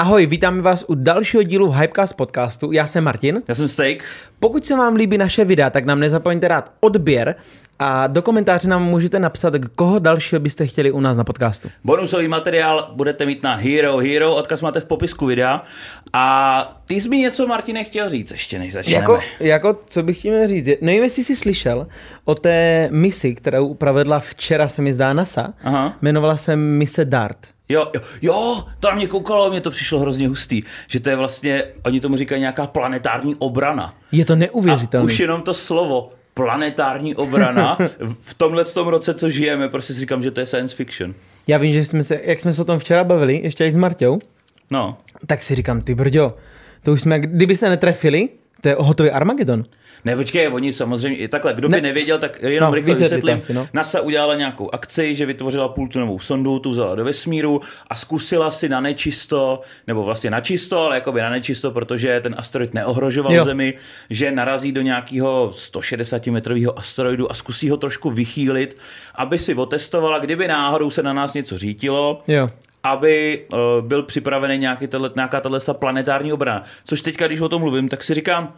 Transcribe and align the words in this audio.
Ahoj, 0.00 0.26
vítáme 0.26 0.62
vás 0.62 0.84
u 0.88 0.94
dalšího 0.94 1.42
dílu 1.42 1.70
Hypecast 1.70 2.16
podcastu. 2.16 2.72
Já 2.72 2.86
jsem 2.86 3.04
Martin. 3.04 3.42
Já 3.48 3.54
jsem 3.54 3.68
Steak. 3.68 4.04
Pokud 4.40 4.66
se 4.66 4.76
vám 4.76 4.94
líbí 4.94 5.18
naše 5.18 5.44
videa, 5.44 5.70
tak 5.70 5.84
nám 5.84 6.00
nezapomeňte 6.00 6.48
dát 6.48 6.72
odběr 6.80 7.34
a 7.78 8.06
do 8.06 8.22
komentáře 8.22 8.68
nám 8.68 8.84
můžete 8.84 9.18
napsat, 9.18 9.54
koho 9.74 9.98
dalšího 9.98 10.40
byste 10.40 10.66
chtěli 10.66 10.90
u 10.90 11.00
nás 11.00 11.16
na 11.16 11.24
podcastu. 11.24 11.68
Bonusový 11.84 12.28
materiál 12.28 12.92
budete 12.94 13.26
mít 13.26 13.42
na 13.42 13.54
Hero 13.54 13.98
Hero, 13.98 14.34
odkaz 14.34 14.62
máte 14.62 14.80
v 14.80 14.86
popisku 14.86 15.26
videa. 15.26 15.62
A 16.12 16.82
ty 16.86 16.94
jsi 16.94 17.08
mi 17.08 17.18
něco, 17.18 17.46
Martine, 17.46 17.84
chtěl 17.84 18.08
říct 18.08 18.30
ještě, 18.30 18.58
než 18.58 18.72
začneme. 18.72 19.00
Jako, 19.00 19.20
jako 19.40 19.78
co 19.86 20.02
bych 20.02 20.18
chtěl 20.18 20.48
říct, 20.48 20.68
nevím, 20.80 21.02
jestli 21.02 21.24
jsi 21.24 21.36
slyšel 21.36 21.86
o 22.24 22.34
té 22.34 22.88
misi, 22.92 23.34
kterou 23.34 23.74
provedla 23.74 24.20
včera, 24.20 24.68
se 24.68 24.82
mi 24.82 24.92
zdá 24.92 25.12
NASA. 25.12 25.54
Aha. 25.64 25.96
Jmenovala 26.02 26.36
se 26.36 26.56
mise 26.56 27.04
DART. 27.04 27.55
Jo, 27.68 27.90
jo, 27.94 28.00
jo, 28.22 28.64
to 28.80 28.88
na 28.88 28.94
mě 28.94 29.06
koukalo, 29.06 29.50
mě 29.50 29.60
to 29.60 29.70
přišlo 29.70 29.98
hrozně 30.00 30.28
hustý, 30.28 30.60
že 30.88 31.00
to 31.00 31.10
je 31.10 31.16
vlastně, 31.16 31.64
oni 31.84 32.00
tomu 32.00 32.16
říkají 32.16 32.40
nějaká 32.40 32.66
planetární 32.66 33.34
obrana. 33.34 33.94
Je 34.12 34.24
to 34.24 34.36
neuvěřitelné. 34.36 35.06
už 35.06 35.20
jenom 35.20 35.42
to 35.42 35.54
slovo 35.54 36.10
planetární 36.34 37.14
obrana 37.14 37.78
v 38.20 38.34
tomhle 38.34 38.64
tom 38.64 38.88
roce, 38.88 39.14
co 39.14 39.30
žijeme, 39.30 39.68
prostě 39.68 39.94
si 39.94 40.00
říkám, 40.00 40.22
že 40.22 40.30
to 40.30 40.40
je 40.40 40.46
science 40.46 40.76
fiction. 40.76 41.14
Já 41.46 41.58
vím, 41.58 41.72
že 41.72 41.84
jsme 41.84 42.02
se, 42.02 42.20
jak 42.24 42.40
jsme 42.40 42.52
se 42.52 42.62
o 42.62 42.64
tom 42.64 42.78
včera 42.78 43.04
bavili, 43.04 43.40
ještě 43.44 43.66
i 43.66 43.72
s 43.72 43.76
Marťou, 43.76 44.18
No, 44.70 44.98
tak 45.26 45.42
si 45.42 45.54
říkám, 45.54 45.80
ty 45.80 45.94
brďo, 45.94 46.34
to 46.82 46.92
už 46.92 47.00
jsme, 47.02 47.18
kdyby 47.18 47.56
se 47.56 47.68
netrefili, 47.68 48.28
to 48.60 48.68
je 48.68 48.76
hotový 48.78 49.10
Armagedon. 49.10 49.64
Ne, 50.04 50.16
počkej, 50.16 50.48
oni 50.48 50.72
samozřejmě, 50.72 51.18
i 51.18 51.28
takhle, 51.28 51.54
kdo 51.54 51.68
by 51.68 51.72
Ne. 51.76 51.80
nevěděl, 51.80 52.18
tak 52.18 52.42
jenom 52.42 52.68
No, 52.70 52.74
rychle 52.74 52.94
vysvětlím. 52.94 53.36
asi, 53.36 53.54
no. 53.54 53.68
NASA 53.72 54.00
udělala 54.00 54.34
nějakou 54.34 54.74
akci, 54.74 55.14
že 55.14 55.26
vytvořila 55.26 55.68
půltunovou 55.68 56.18
sondu, 56.18 56.58
tu 56.58 56.70
vzala 56.70 56.94
do 56.94 57.04
vesmíru 57.04 57.60
a 57.90 57.94
zkusila 57.94 58.50
si 58.50 58.68
na 58.68 58.80
nečisto, 58.80 59.60
nebo 59.86 60.04
vlastně 60.04 60.30
na 60.30 60.40
čisto, 60.40 60.80
ale 60.80 60.94
jakoby 60.96 61.20
na 61.20 61.30
nečisto, 61.30 61.70
protože 61.70 62.20
ten 62.20 62.34
asteroid 62.38 62.74
neohrožoval 62.74 63.32
Jo. 63.32 63.38
jo. 63.38 63.44
Zemi, 63.44 63.74
že 64.10 64.30
narazí 64.30 64.72
do 64.72 64.82
nějakého 64.82 65.50
160 65.52 66.26
metrového 66.26 66.78
asteroidu 66.78 67.30
a 67.30 67.34
zkusí 67.34 67.70
ho 67.70 67.76
trošku 67.76 68.10
vychýlit, 68.10 68.76
aby 69.14 69.38
si 69.38 69.54
otestovala, 69.54 70.18
kdyby 70.18 70.48
náhodou 70.48 70.90
se 70.90 71.02
na 71.02 71.12
nás 71.12 71.34
něco 71.34 71.58
řítilo, 71.58 72.22
Jo. 72.28 72.50
aby 72.82 73.44
uh, 73.52 73.58
byl 73.86 74.02
připravený 74.02 74.58
nějaký 74.58 74.86
tato, 74.86 75.10
nějaká 75.16 75.40
tato 75.40 75.74
planetární 75.74 76.32
obrana. 76.32 76.62
Což 76.84 77.00
teďka, 77.00 77.26
když 77.26 77.40
o 77.40 77.48
tom 77.48 77.62
mluvím, 77.62 77.88
tak 77.88 78.04
si 78.04 78.14
říkám, 78.14 78.54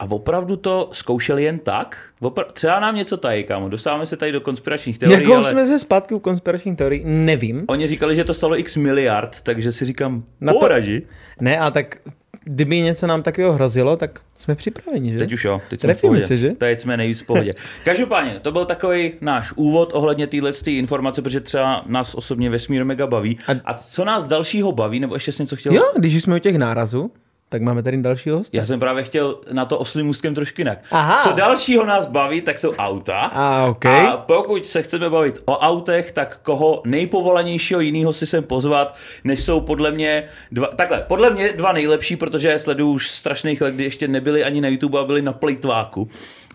a 0.00 0.06
opravdu 0.10 0.56
to 0.56 0.90
zkoušeli 0.92 1.42
jen 1.44 1.58
tak? 1.58 1.98
Opra- 2.22 2.44
třeba 2.52 2.80
nám 2.80 2.94
něco 2.96 3.16
tají, 3.16 3.44
kámo. 3.44 3.68
Dostáváme 3.68 4.06
se 4.06 4.16
tady 4.16 4.32
do 4.32 4.40
konspiračních 4.40 4.98
teorií, 4.98 5.20
Jakou 5.22 5.34
ale 5.36 5.50
jsme 5.50 5.66
ze 5.66 5.78
zpátky 5.78 6.14
u 6.14 6.18
konspiračních 6.18 6.76
teorií? 6.76 7.02
Nevím. 7.06 7.64
oni 7.68 7.86
říkali, 7.86 8.16
že 8.16 8.24
to 8.24 8.34
stalo 8.34 8.58
x 8.58 8.76
miliard, 8.76 9.40
takže 9.42 9.72
si 9.72 9.84
říkám, 9.84 10.22
Na 10.40 10.52
to- 10.52 10.58
poraži. 10.58 11.02
Ne, 11.40 11.58
ale 11.58 11.70
tak 11.72 11.96
kdyby 12.44 12.80
něco 12.80 13.06
nám 13.06 13.22
takového 13.22 13.52
hrozilo, 13.54 13.96
tak 13.96 14.20
jsme 14.38 14.54
připraveni, 14.54 15.12
že? 15.12 15.18
Teď 15.18 15.32
už 15.32 15.44
jo, 15.44 15.60
teď 15.70 15.80
jsme 15.80 15.92
v 15.92 15.96
Trefíme 15.96 16.08
pohodě. 16.10 16.26
se, 16.26 16.36
že? 16.36 16.50
Teď 16.50 16.80
jsme 16.80 16.96
nejvíc 16.96 17.20
v 17.20 17.26
pohodě. 17.26 17.54
Každopádně, 17.84 18.38
to 18.42 18.52
byl 18.52 18.64
takový 18.64 19.12
náš 19.20 19.52
úvod 19.56 19.90
ohledně 19.94 20.26
téhle 20.26 20.52
informace, 20.66 21.22
protože 21.22 21.40
třeba 21.40 21.82
nás 21.86 22.14
osobně 22.14 22.50
vesmír 22.50 22.84
mega 22.84 23.06
baví. 23.06 23.38
A- 23.48 23.52
A, 23.64 23.74
co 23.74 24.04
nás 24.04 24.24
dalšího 24.24 24.72
baví, 24.72 25.00
nebo 25.00 25.14
ještě 25.14 25.32
jsi 25.32 25.42
něco 25.42 25.56
chtěl? 25.56 25.74
Jo, 25.74 25.82
když 25.96 26.22
jsme 26.22 26.36
u 26.36 26.38
těch 26.38 26.56
nárazů, 26.58 27.10
tak 27.52 27.62
máme 27.62 27.82
tady 27.82 27.96
dalšího 27.96 28.38
hosta. 28.38 28.56
Já 28.56 28.66
jsem 28.66 28.80
právě 28.80 29.04
chtěl 29.04 29.38
na 29.52 29.64
to 29.64 29.78
oslým 29.78 30.08
úzkem 30.08 30.34
trošku 30.34 30.60
jinak. 30.60 30.78
Aha. 30.90 31.18
Co 31.22 31.32
dalšího 31.32 31.86
nás 31.86 32.06
baví, 32.06 32.40
tak 32.40 32.58
jsou 32.58 32.74
auta. 32.74 33.18
A, 33.20 33.66
OK. 33.66 33.86
A 33.86 34.16
pokud 34.16 34.66
se 34.66 34.82
chceme 34.82 35.10
bavit 35.10 35.42
o 35.44 35.58
autech, 35.58 36.12
tak 36.12 36.40
koho 36.42 36.82
nejpovolanějšího 36.86 37.80
jiného 37.80 38.12
si 38.12 38.26
sem 38.26 38.44
pozvat, 38.44 38.96
než 39.24 39.44
jsou 39.44 39.60
podle 39.60 39.90
mě 39.90 40.24
dva, 40.52 40.66
takhle, 40.66 41.04
podle 41.08 41.30
mě 41.30 41.52
dva 41.52 41.72
nejlepší, 41.72 42.16
protože 42.16 42.58
sleduju 42.58 42.92
už 42.92 43.10
strašných 43.10 43.60
let, 43.60 43.74
kdy 43.74 43.84
ještě 43.84 44.08
nebyli 44.08 44.44
ani 44.44 44.60
na 44.60 44.68
YouTube 44.68 44.98
a 44.98 45.04
byli 45.04 45.22
na 45.22 45.32
plejtváku. 45.32 46.08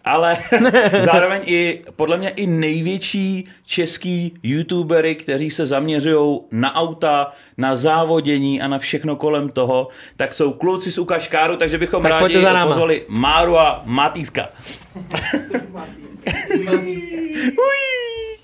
Ale 0.06 0.38
zároveň 1.00 1.42
i, 1.46 1.82
podle 1.96 2.18
mě 2.18 2.30
i 2.30 2.48
největší 2.48 3.46
český 3.66 4.34
youtubery, 4.44 5.16
kteří 5.16 5.52
se 5.52 5.66
zaměřují 5.66 6.40
na 6.52 6.76
auta, 6.76 7.32
na 7.58 7.76
závodění 7.76 8.62
a 8.62 8.68
na 8.68 8.78
všechno 8.80 9.16
kolem 9.16 9.50
toho, 9.50 9.88
tak 10.18 10.34
jsou 10.34 10.52
kluci 10.54 10.92
z 10.92 10.98
Ukaškáru, 10.98 11.56
takže 11.56 11.78
bychom 11.78 12.04
Tak 12.04 12.12
rádi 12.12 12.42
za 12.42 12.54
náma. 12.54 12.68
pozvali 12.68 13.06
Máru 13.08 13.60
a 13.60 13.82
Matýska. 13.86 14.50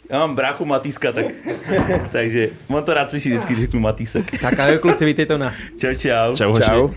Já 0.09 0.19
mám 0.19 0.35
bráchu 0.35 0.65
Matýska, 0.65 1.11
tak, 1.11 1.25
takže 2.11 2.49
on 2.67 2.83
to 2.83 2.93
rád 2.93 3.09
slyší 3.09 3.29
vždycky, 3.29 3.53
když 3.53 3.65
řeknu 3.65 3.79
Matýsek. 3.79 4.41
Tak 4.41 4.59
ahoj 4.59 4.77
kluci, 4.79 5.05
vítejte 5.05 5.35
u 5.35 5.37
nás. 5.37 5.57
Čau, 5.79 5.93
čau. 5.95 6.35
Čau, 6.35 6.59
Čau. 6.59 6.89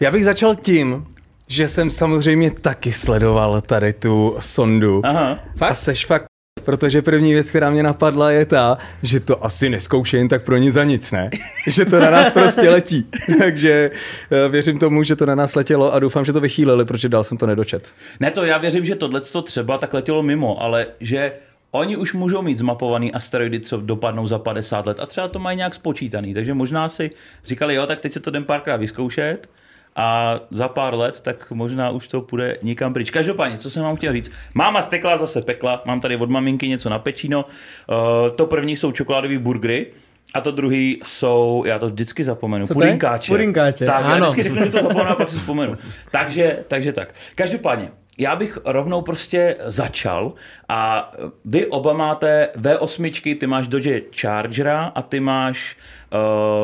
Já 0.00 0.10
bych 0.10 0.24
začal 0.24 0.54
tím, 0.54 1.06
že 1.50 1.68
jsem 1.68 1.90
samozřejmě 1.90 2.50
taky 2.50 2.92
sledoval 2.92 3.60
tady 3.60 3.92
tu 3.92 4.36
sondu. 4.38 5.00
Aha. 5.04 5.38
Fakt? 5.56 5.70
A 5.70 5.74
seš 5.74 6.06
fakt 6.06 6.24
protože 6.64 7.02
první 7.02 7.32
věc, 7.32 7.50
která 7.50 7.70
mě 7.70 7.82
napadla, 7.82 8.30
je 8.30 8.46
ta, 8.46 8.78
že 9.02 9.20
to 9.20 9.44
asi 9.44 9.68
neskoušej 9.68 10.20
jen 10.20 10.28
tak 10.28 10.44
pro 10.44 10.56
nic 10.56 10.74
za 10.74 10.84
nic, 10.84 11.12
ne? 11.12 11.30
že 11.66 11.84
to 11.84 12.00
na 12.00 12.10
nás 12.10 12.30
prostě 12.30 12.70
letí. 12.70 13.06
Takže 13.38 13.90
eh, 14.30 14.48
věřím 14.48 14.78
tomu, 14.78 15.02
že 15.02 15.16
to 15.16 15.26
na 15.26 15.34
nás 15.34 15.54
letělo 15.54 15.94
a 15.94 15.98
doufám, 15.98 16.24
že 16.24 16.32
to 16.32 16.40
vychýlili, 16.40 16.84
protože 16.84 17.08
dál 17.08 17.24
jsem 17.24 17.38
to 17.38 17.46
nedočet. 17.46 17.92
Ne, 18.20 18.30
to 18.30 18.44
já 18.44 18.58
věřím, 18.58 18.84
že 18.84 18.94
tohle 18.94 19.20
to 19.20 19.42
třeba 19.42 19.78
tak 19.78 19.94
letělo 19.94 20.22
mimo, 20.22 20.62
ale 20.62 20.86
že 21.00 21.32
oni 21.70 21.96
už 21.96 22.12
můžou 22.12 22.42
mít 22.42 22.58
zmapovaný 22.58 23.12
asteroidy, 23.12 23.60
co 23.60 23.76
dopadnou 23.76 24.26
za 24.26 24.38
50 24.38 24.86
let 24.86 25.00
a 25.00 25.06
třeba 25.06 25.28
to 25.28 25.38
mají 25.38 25.56
nějak 25.56 25.74
spočítaný, 25.74 26.34
takže 26.34 26.54
možná 26.54 26.88
si 26.88 27.10
říkali, 27.44 27.74
jo, 27.74 27.86
tak 27.86 28.00
teď 28.00 28.12
se 28.12 28.20
to 28.20 28.30
jdem 28.30 28.44
párkrát 28.44 28.76
vyzkoušet 28.76 29.48
a 29.96 30.40
za 30.50 30.68
pár 30.68 30.94
let, 30.94 31.20
tak 31.20 31.50
možná 31.50 31.90
už 31.90 32.08
to 32.08 32.22
půjde 32.22 32.56
nikam 32.62 32.92
pryč. 32.92 33.10
Každopádně, 33.10 33.58
co 33.58 33.70
jsem 33.70 33.82
vám 33.82 33.96
chtěl 33.96 34.12
říct, 34.12 34.32
máma 34.54 34.82
stekla 34.82 35.16
zase 35.16 35.42
pekla, 35.42 35.82
mám 35.86 36.00
tady 36.00 36.16
od 36.16 36.30
maminky 36.30 36.68
něco 36.68 36.88
na 36.90 36.98
pečíno, 36.98 37.44
uh, 37.44 37.96
to 38.36 38.46
první 38.46 38.76
jsou 38.76 38.92
čokoládové 38.92 39.38
burgery, 39.38 39.86
a 40.34 40.40
to 40.40 40.50
druhý 40.50 41.00
jsou, 41.04 41.64
já 41.66 41.78
to 41.78 41.86
vždycky 41.86 42.24
zapomenu, 42.24 42.66
Co 42.66 42.74
pudinkáče. 42.74 43.32
Pudinkáče, 43.32 43.84
Tak, 43.84 44.04
já 44.04 44.12
ano. 44.12 44.20
vždycky 44.24 44.42
řeknu, 44.42 44.64
že 44.64 44.70
to 44.70 44.82
zapomenu 44.82 45.10
a 45.10 45.14
pak 45.14 45.28
si 45.28 45.36
vzpomenu. 45.36 45.76
Takže, 46.10 46.58
takže 46.68 46.92
tak. 46.92 47.14
Každopádně, 47.34 47.90
já 48.18 48.36
bych 48.36 48.58
rovnou 48.64 49.02
prostě 49.02 49.56
začal 49.64 50.32
a 50.68 51.12
vy 51.44 51.66
oba 51.66 51.92
máte 51.92 52.48
V8, 52.56 53.38
ty 53.38 53.46
máš 53.46 53.68
Dodge 53.68 54.02
Chargera 54.20 54.92
a 54.94 55.02
ty 55.02 55.20
máš, 55.20 55.76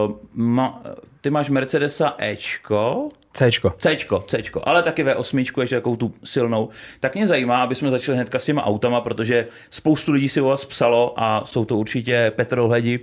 uh, 0.07 0.15
ma, 0.33 0.83
ty 1.27 1.31
máš 1.31 1.51
Mercedesa 1.51 2.15
Ečko, 2.19 3.09
Cčko. 3.33 3.75
Cčko, 3.79 4.25
Cčko, 4.27 4.63
ale 4.65 4.83
taky 4.83 5.05
V8, 5.05 5.61
ještě 5.61 5.77
takovou 5.77 5.97
tu 5.97 6.15
silnou. 6.25 6.69
Tak 7.01 7.15
mě 7.15 7.27
zajímá, 7.27 7.63
aby 7.63 7.75
jsme 7.75 7.91
začali 7.91 8.17
hnedka 8.17 8.39
s 8.39 8.45
těma 8.45 8.65
autama, 8.65 9.01
protože 9.01 9.45
spoustu 9.71 10.13
lidí 10.13 10.29
si 10.29 10.41
o 10.41 10.49
vás 10.49 10.65
psalo 10.65 11.15
a 11.17 11.45
jsou 11.45 11.65
to 11.65 11.77
určitě 11.77 12.33
petrolhedi. 12.37 13.01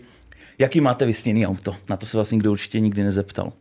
Jaký 0.58 0.82
máte 0.82 1.06
vysněný 1.06 1.48
auto? 1.48 1.76
Na 1.90 1.98
to 1.98 2.06
se 2.06 2.18
vlastně 2.18 2.36
nikdo 2.36 2.52
určitě 2.52 2.80
nikdy 2.80 3.04
nezeptal. 3.04 3.54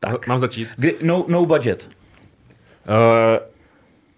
Tak. 0.00 0.26
Mám 0.26 0.38
začít. 0.38 0.68
Kdy, 0.76 0.94
no, 1.02 1.24
no 1.28 1.46
budget. 1.46 1.88
Uh, 2.88 3.51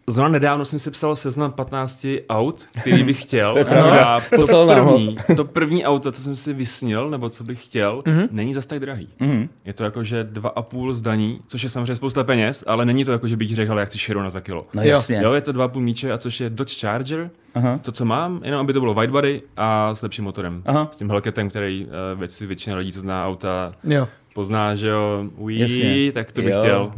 Zrovna 0.06 0.28
nedávno 0.28 0.64
jsem 0.64 0.78
si 0.78 0.90
psal 0.90 1.16
seznam 1.16 1.52
15 1.52 2.06
aut, 2.28 2.66
který 2.80 3.02
bych 3.04 3.22
chtěl. 3.22 3.58
je 3.58 3.64
pravda. 3.64 4.04
A 4.04 4.20
to 4.20 4.36
Poslal 4.36 4.66
první, 4.66 5.16
to 5.36 5.44
první 5.44 5.84
auto, 5.84 6.12
co 6.12 6.22
jsem 6.22 6.36
si 6.36 6.52
vysnil, 6.52 7.10
nebo 7.10 7.28
co 7.28 7.44
bych 7.44 7.64
chtěl, 7.64 8.02
mm-hmm. 8.06 8.28
není 8.30 8.54
zas 8.54 8.66
tak 8.66 8.80
drahý. 8.80 9.08
Mm-hmm. 9.20 9.48
Je 9.64 9.72
to 9.72 9.84
jako, 9.84 10.04
že 10.04 10.24
2,5 10.24 10.94
zdaní, 10.94 11.40
což 11.46 11.62
je 11.62 11.68
samozřejmě 11.68 11.96
spousta 11.96 12.24
peněz, 12.24 12.64
ale 12.66 12.84
není 12.84 13.04
to 13.04 13.12
jako, 13.12 13.28
že 13.28 13.36
bych 13.36 13.56
řekl, 13.56 13.72
ale 13.72 13.82
já 13.82 13.84
chci 13.84 13.98
Chirona 13.98 14.30
za 14.30 14.40
kilo. 14.40 14.64
No 14.74 14.82
jasně. 14.82 15.20
Jo, 15.22 15.32
je 15.32 15.40
to 15.40 15.52
2,5 15.52 15.80
míče, 15.80 16.12
a 16.12 16.18
což 16.18 16.40
je 16.40 16.50
Dodge 16.50 16.80
Charger, 16.80 17.30
Aha. 17.54 17.78
to, 17.78 17.92
co 17.92 18.04
mám, 18.04 18.40
jenom 18.44 18.60
aby 18.60 18.72
to 18.72 18.80
bylo 18.80 18.94
widebody 18.94 19.42
a 19.56 19.94
s 19.94 20.02
lepším 20.02 20.24
motorem. 20.24 20.62
Aha. 20.66 20.88
S 20.92 20.96
tím 20.96 21.08
Hellcatem, 21.10 21.50
který 21.50 21.86
uh, 22.16 22.24
si 22.26 22.46
většina 22.46 22.76
lidí, 22.76 22.92
co 22.92 23.00
zná 23.00 23.26
auta, 23.26 23.72
Jo. 23.84 24.08
pozná, 24.34 24.74
že 24.74 24.88
jo, 24.88 25.24
Jasně. 25.48 26.12
tak 26.12 26.32
to 26.32 26.42
bych 26.42 26.54
Jo. 26.54 26.60
chtěl. 26.60 26.92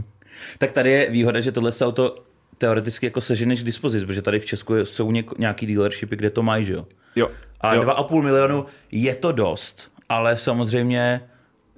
Tak 0.59 0.73
tady 0.73 0.91
je 0.91 1.11
výhoda, 1.11 1.41
že 1.41 1.53
tohle 1.53 1.73
se 1.73 1.87
auto 1.87 2.15
teoreticky 2.59 3.07
jako 3.07 3.21
seženeš 3.21 3.61
k 3.61 3.65
dispozici, 3.65 4.07
protože 4.07 4.23
tady 4.23 4.41
v 4.41 4.45
Česku 4.47 4.75
jsou 4.85 5.11
něk- 5.13 5.35
nějaký 5.39 5.67
dealershipy, 5.67 6.17
kde 6.17 6.31
to 6.31 6.43
mají, 6.43 6.65
že 6.65 6.73
jo? 6.73 6.87
Jo. 7.17 7.31
A 7.61 7.75
jo. 7.75 7.81
2,5 7.83 8.23
milionu 8.23 8.67
je 8.93 9.15
to 9.15 9.33
dost, 9.33 9.91
ale 10.09 10.37
samozřejmě 10.37 11.21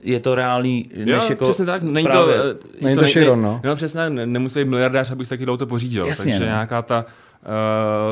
je 0.03 0.21
to 0.21 0.35
reálný, 0.35 0.91
než 0.97 1.07
jo, 1.23 1.27
jako 1.31 1.45
přesně 1.45 1.65
tak, 1.65 1.83
není 1.83 2.07
právě- 2.07 2.37
to... 2.39 2.43
eh, 2.51 2.55
Není 2.81 2.97
to 2.97 3.05
Chiron, 3.07 3.43
nej- 3.43 3.51
no. 3.51 3.61
No 3.65 3.77
přesně, 3.77 3.99
tak, 3.99 4.13
ne, 4.13 4.27
nemusí 4.27 4.59
být 4.59 4.69
miliardář, 4.71 5.11
abych 5.11 5.27
si 5.27 5.31
taky 5.31 5.47
auto 5.47 5.67
pořídil. 5.67 6.07
Jasně, 6.07 6.33
takže 6.33 6.45
no. 6.45 6.51
nějaká 6.51 6.83
ta 6.83 7.05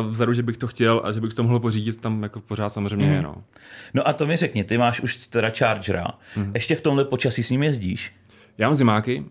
uh, 0.03 0.07
vzadu, 0.11 0.33
že 0.33 0.43
bych 0.43 0.57
to 0.57 0.67
chtěl 0.67 1.01
a 1.05 1.13
že 1.13 1.21
bych 1.21 1.35
to 1.35 1.43
mohl 1.43 1.61
pořídit, 1.61 2.01
tam 2.01 2.23
jako 2.23 2.41
pořád 2.41 2.69
samozřejmě 2.69 3.07
Mhm. 3.07 3.15
je, 3.15 3.23
no. 3.23 3.35
No 3.95 4.09
a 4.09 4.13
to 4.13 4.27
mi 4.27 4.37
řekni, 4.37 4.65
ty 4.65 4.79
máš 4.79 5.01
už 5.01 5.17
teda 5.27 5.51
Chargera, 5.59 6.07
Mhm. 6.37 6.47
mm. 6.47 6.53
ještě 6.55 6.75
v 6.77 6.81
tomhle 6.81 7.05
počasí 7.05 7.43
s 7.43 7.51
ním 7.51 7.63
jezdíš? 7.63 8.13
Já 8.59 8.67
mám 8.67 8.75
zimáky. 8.75 9.25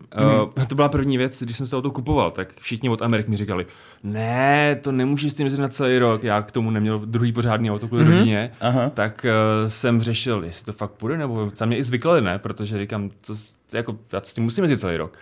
Uh, 0.56 0.64
to 0.64 0.74
byla 0.74 0.88
první 0.88 1.18
věc, 1.18 1.42
když 1.42 1.56
jsem 1.56 1.66
se 1.66 1.76
auto 1.76 1.90
kupoval, 1.90 2.30
tak 2.30 2.60
všichni 2.60 2.88
od 2.88 3.02
Amerik 3.02 3.28
mi 3.28 3.36
říkali, 3.36 3.66
ne, 4.02 4.78
to 4.82 4.92
nemůžeš 4.92 5.32
s 5.32 5.34
tím 5.34 5.46
jezdit 5.46 5.62
na 5.62 5.68
celý 5.68 5.98
rok. 5.98 6.24
Já 6.24 6.42
k 6.42 6.52
tomu 6.52 6.70
neměl 6.70 6.98
druhý 6.98 7.32
pořádný 7.32 7.70
auto 7.70 7.88
kvůli 7.88 8.04
rodině, 8.04 8.52
Aha. 8.60 8.90
tak 8.90 9.26
uh, 9.26 9.68
jsem 9.68 10.00
řešil, 10.00 10.44
jestli 10.44 10.64
to 10.64 10.72
fakt 10.72 10.90
půjde, 10.90 11.18
nebo 11.18 11.50
tam 11.50 11.68
mě 11.68 11.76
i 11.76 11.82
zvyklali, 11.82 12.20
ne, 12.20 12.38
protože 12.38 12.78
říkám, 12.78 13.10
co, 13.22 13.34
jako, 13.72 13.96
já 14.12 14.20
s 14.20 14.34
tím 14.34 14.44
musím 14.44 14.64
jezdit 14.64 14.76
celý 14.76 14.96
rok. 14.96 15.18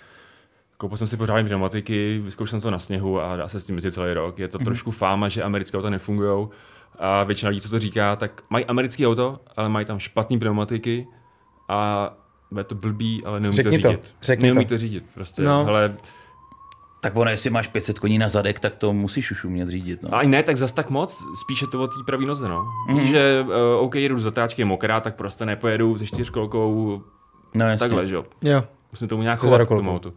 Koupil 0.77 0.97
jsem 0.97 1.07
si 1.07 1.17
pořádné 1.17 1.45
pneumatiky, 1.45 2.21
vyzkoušel 2.25 2.61
jsem 2.61 2.69
to 2.69 2.71
na 2.71 2.79
sněhu 2.79 3.21
a 3.21 3.37
dá 3.37 3.49
se 3.49 3.61
s 3.61 3.67
tím 3.67 3.77
jezdit 3.77 3.91
celý 3.91 4.15
rok. 4.15 4.39
Je 4.39 4.49
to 4.49 4.59
trošku 4.59 4.91
fáma, 4.91 5.29
že 5.29 5.43
americké 5.43 5.79
auta 5.79 5.91
nefungují. 5.91 6.49
A 6.99 7.25
většina 7.25 7.49
lidí, 7.49 7.61
co 7.61 7.71
to 7.71 7.79
říká, 7.79 8.17
tak 8.17 8.43
mají 8.51 8.65
americké 8.65 9.07
auto, 9.07 9.41
ale 9.57 9.69
mají 9.69 9.87
tam 9.87 9.99
špatné 9.99 10.39
pneumatiky 10.39 11.07
a 11.69 12.11
je 12.59 12.65
to 12.65 12.75
blbý, 12.75 13.23
ale 13.25 13.41
neumí 13.41 13.57
Řekni 13.57 13.79
to 13.79 13.83
to, 13.83 13.89
řídit. 13.91 14.15
řekni 14.23 14.47
neumí 14.49 14.65
to. 14.65 14.69
to. 14.75 14.79
řídit. 14.79 15.05
Prostě, 15.15 15.43
No. 15.43 15.51
no. 15.59 15.65
hele, 15.65 15.95
Tak 17.01 17.17
ono, 17.17 17.31
jestli 17.31 17.51
máš 17.51 17.69
500 17.69 17.99
koní 17.99 18.19
na 18.19 18.29
zadek, 18.29 18.61
tak 18.61 18.75
to 18.75 18.93
musíš 18.93 19.31
už 19.31 19.45
umět 19.45 19.69
řídit. 19.69 20.03
No. 20.03 20.15
A 20.15 20.19
ani 20.19 20.31
ne, 20.31 20.43
tak 20.43 20.57
zas 20.57 20.73
tak 20.73 20.91
moc, 20.91 21.25
spíše 21.45 21.67
to 21.67 21.83
o 21.83 21.87
té 21.87 21.95
pravý 22.07 22.27
noze, 22.27 22.49
no. 22.49 22.65
Mm-hmm. 22.91 23.03
Že 23.11 23.45
uh, 23.49 23.85
OK, 23.85 23.95
jedu 23.95 24.15
do 24.15 24.21
zatáčky, 24.21 24.63
je 24.63 24.67
mokrá, 24.67 25.01
tak 25.01 25.15
prostě 25.15 25.47
nepojedu 25.47 25.99
se 25.99 26.07
čtyřkolkou 26.07 27.03
no 27.55 27.67
jasně. 27.69 27.79
takhle, 27.89 28.07
že 28.07 28.15
jo. 28.15 28.25
Jo. 28.45 28.65
Musím 28.93 29.09
tomu 29.09 29.23
nějak 29.23 29.39
chovat 29.41 29.65
k 29.65 29.69
tomu 29.69 29.95
autu. 29.95 30.15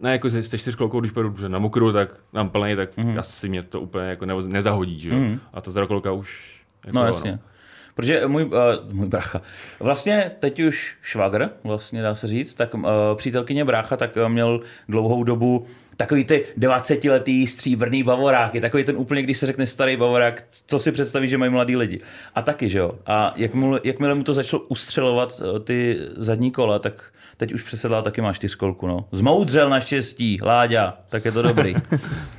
Ne, 0.00 0.12
jako 0.12 0.30
se, 0.30 0.42
se 0.42 0.58
čtyřkolkou, 0.58 1.00
když 1.00 1.12
pojedu 1.12 1.34
na 1.48 1.58
mokru, 1.58 1.92
tak 1.92 2.20
mám 2.32 2.48
plný, 2.50 2.76
tak 2.76 2.96
mm-hmm. 2.96 3.18
asi 3.18 3.48
mě 3.48 3.62
to 3.62 3.80
úplně 3.80 4.06
jako 4.06 4.26
ne, 4.26 4.34
nezahodí, 4.46 4.98
že 4.98 5.08
jo. 5.08 5.14
Mm-hmm. 5.14 5.38
A 5.52 5.60
ta 5.60 5.70
zarokolka 5.70 6.12
už 6.12 6.60
jako 6.84 6.96
No 6.98 7.06
jasně. 7.06 7.38
Protože 7.98 8.26
můj, 8.26 8.44
uh, 8.44 8.52
můj 8.92 9.06
brácha, 9.06 9.42
vlastně 9.80 10.30
teď 10.38 10.60
už 10.60 10.96
švagr, 11.02 11.48
vlastně 11.64 12.02
dá 12.02 12.14
se 12.14 12.26
říct, 12.26 12.54
tak 12.54 12.74
uh, 12.74 12.82
přítelkyně 13.14 13.64
brácha 13.64 13.96
tak 13.96 14.16
uh, 14.16 14.28
měl 14.28 14.60
dlouhou 14.88 15.24
dobu 15.24 15.66
takový 15.96 16.24
ty 16.24 16.46
20-letý 16.58 17.46
stříbrný 17.46 18.02
bavoráky, 18.02 18.60
takový 18.60 18.84
ten 18.84 18.96
úplně, 18.96 19.22
když 19.22 19.38
se 19.38 19.46
řekne 19.46 19.66
starý 19.66 19.96
bavorák, 19.96 20.44
co 20.66 20.78
si 20.78 20.92
představí, 20.92 21.28
že 21.28 21.38
mají 21.38 21.50
mladí 21.50 21.76
lidi. 21.76 22.00
A 22.34 22.42
taky, 22.42 22.68
že 22.68 22.78
jo. 22.78 22.92
A 23.06 23.32
jakmile, 23.36 23.80
jakmile 23.84 24.14
mu 24.14 24.24
to 24.24 24.32
začalo 24.32 24.62
ustřelovat 24.62 25.42
ty 25.64 25.98
zadní 26.16 26.50
kola, 26.50 26.78
tak 26.78 27.12
teď 27.36 27.52
už 27.52 27.62
přesedlá 27.62 28.02
taky 28.02 28.20
má 28.20 28.32
čtyřkolku, 28.32 28.86
no. 28.86 29.08
Zmoudřel 29.12 29.70
naštěstí, 29.70 30.38
Láďa, 30.42 30.94
tak 31.08 31.24
je 31.24 31.32
to 31.32 31.42
dobrý. 31.42 31.74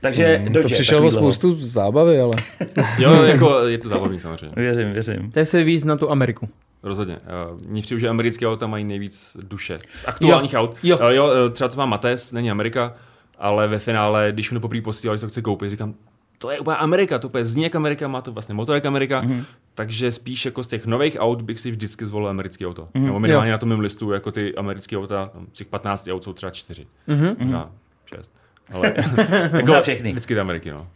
Takže 0.00 0.42
To 0.46 0.52
Dodge, 0.52 0.74
přišel 0.74 0.98
o 0.98 1.00
takovýhleho. 1.00 1.32
spoustu 1.32 1.54
zábavy, 1.66 2.20
ale... 2.20 2.32
Jo, 2.98 3.22
jako 3.22 3.60
je 3.66 3.78
to 3.78 3.88
zábavný 3.88 4.20
samozřejmě. 4.20 4.52
Věřím, 4.56 4.92
věřím. 4.92 5.30
Tak 5.30 5.46
se 5.48 5.64
víc 5.64 5.84
na 5.84 5.96
tu 5.96 6.10
Ameriku. 6.10 6.48
Rozhodně. 6.82 7.16
Uh, 7.50 7.60
Mně 7.70 7.82
přijde, 7.82 8.00
že 8.00 8.08
americké 8.08 8.46
auta 8.48 8.66
mají 8.66 8.84
nejvíc 8.84 9.36
duše. 9.42 9.78
Z 9.96 10.04
aktuálních 10.08 10.52
Jo. 10.52 10.60
aut. 10.60 10.76
Jo. 10.82 10.98
Uh, 10.98 11.04
jo, 11.08 11.30
eh, 11.46 11.50
třeba 11.50 11.68
to 11.68 11.76
má 11.76 11.86
Mates, 11.86 12.32
není 12.32 12.50
Amerika, 12.50 12.94
ale 13.38 13.68
ve 13.68 13.78
finále, 13.78 14.28
když 14.32 14.50
mi 14.50 14.54
to 14.56 14.60
poprvé 14.60 14.82
posílali, 14.82 15.18
co 15.18 15.28
chci 15.28 15.42
koupit, 15.42 15.70
říkám, 15.70 15.94
to 16.38 16.50
je 16.50 16.58
úplně 16.60 16.76
Amerika, 16.76 17.18
to 17.18 17.28
úplně 17.28 17.44
zní 17.44 17.62
jak 17.62 17.74
Amerika, 17.76 18.08
má 18.08 18.20
to 18.20 18.32
vlastně 18.32 18.54
motor 18.54 18.74
jak 18.74 18.86
Amerika, 18.86 19.20
Mhm. 19.20 19.32
mm-hmm. 19.32 19.44
takže 19.74 20.12
spíš 20.12 20.44
jako 20.44 20.62
z 20.64 20.68
těch 20.68 20.86
nových 20.86 21.16
aut 21.20 21.42
bych 21.42 21.60
si 21.60 21.70
vždycky 21.70 22.06
zvolil 22.06 22.28
americké 22.28 22.66
auto. 22.66 22.82
Mm-hmm. 22.84 23.04
Nebo 23.04 23.20
minimálně 23.20 23.50
Jo. 23.50 23.52
na 23.54 23.58
tom 23.58 23.68
mém 23.68 23.80
listu, 23.80 24.12
jako 24.12 24.32
ty 24.32 24.54
americké 24.54 24.96
auta, 24.98 25.30
tam 25.34 25.46
z 25.52 25.58
těch 25.58 25.66
15 25.66 26.08
aut 26.12 26.24
jsou 26.24 26.32
třeba 26.32 26.50
4. 26.50 26.86
Mhm. 27.06 27.26
Mm-hmm. 27.26 27.36
Možná 27.38 27.70
6. 28.16 28.32
Ale 28.72 28.94
Možná 29.60 29.80
všechny. 29.82 30.10
vždycky 30.12 30.34
do 30.34 30.40
Ameriky, 30.40 30.70
no. 30.70 30.86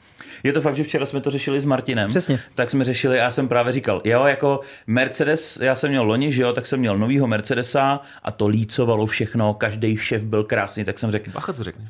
Je 0.45 0.53
to 0.53 0.61
fakt, 0.61 0.77
že 0.77 0.85
včera 0.85 1.07
jsme 1.07 1.21
to 1.21 1.31
řešili 1.31 1.61
s 1.61 1.65
Martinem. 1.65 2.11
Přesně. 2.11 2.39
Tak 2.55 2.71
jsme 2.71 2.85
řešili, 2.85 3.17
já 3.17 3.31
jsem 3.31 3.49
právě 3.49 3.73
říkal, 3.73 4.01
jo, 4.05 4.25
jako 4.25 4.61
Mercedes, 4.87 5.59
já 5.63 5.75
jsem 5.75 5.91
měl 5.91 6.05
loni, 6.05 6.33
že 6.33 6.43
jo, 6.43 6.53
tak 6.53 6.67
jsem 6.67 6.81
měl 6.81 6.99
novýho 6.99 7.27
Mercedesa 7.27 8.01
a 8.23 8.31
to 8.31 8.47
lícovalo 8.47 9.07
všechno, 9.07 9.55
každý 9.55 9.97
šéf 9.97 10.25
byl 10.25 10.45
krásný, 10.45 10.85
tak 10.85 10.99
jsem 10.99 11.11
řekl, 11.11 11.31
Bacha, 11.31 11.53
co 11.53 11.65
řekneš. 11.65 11.89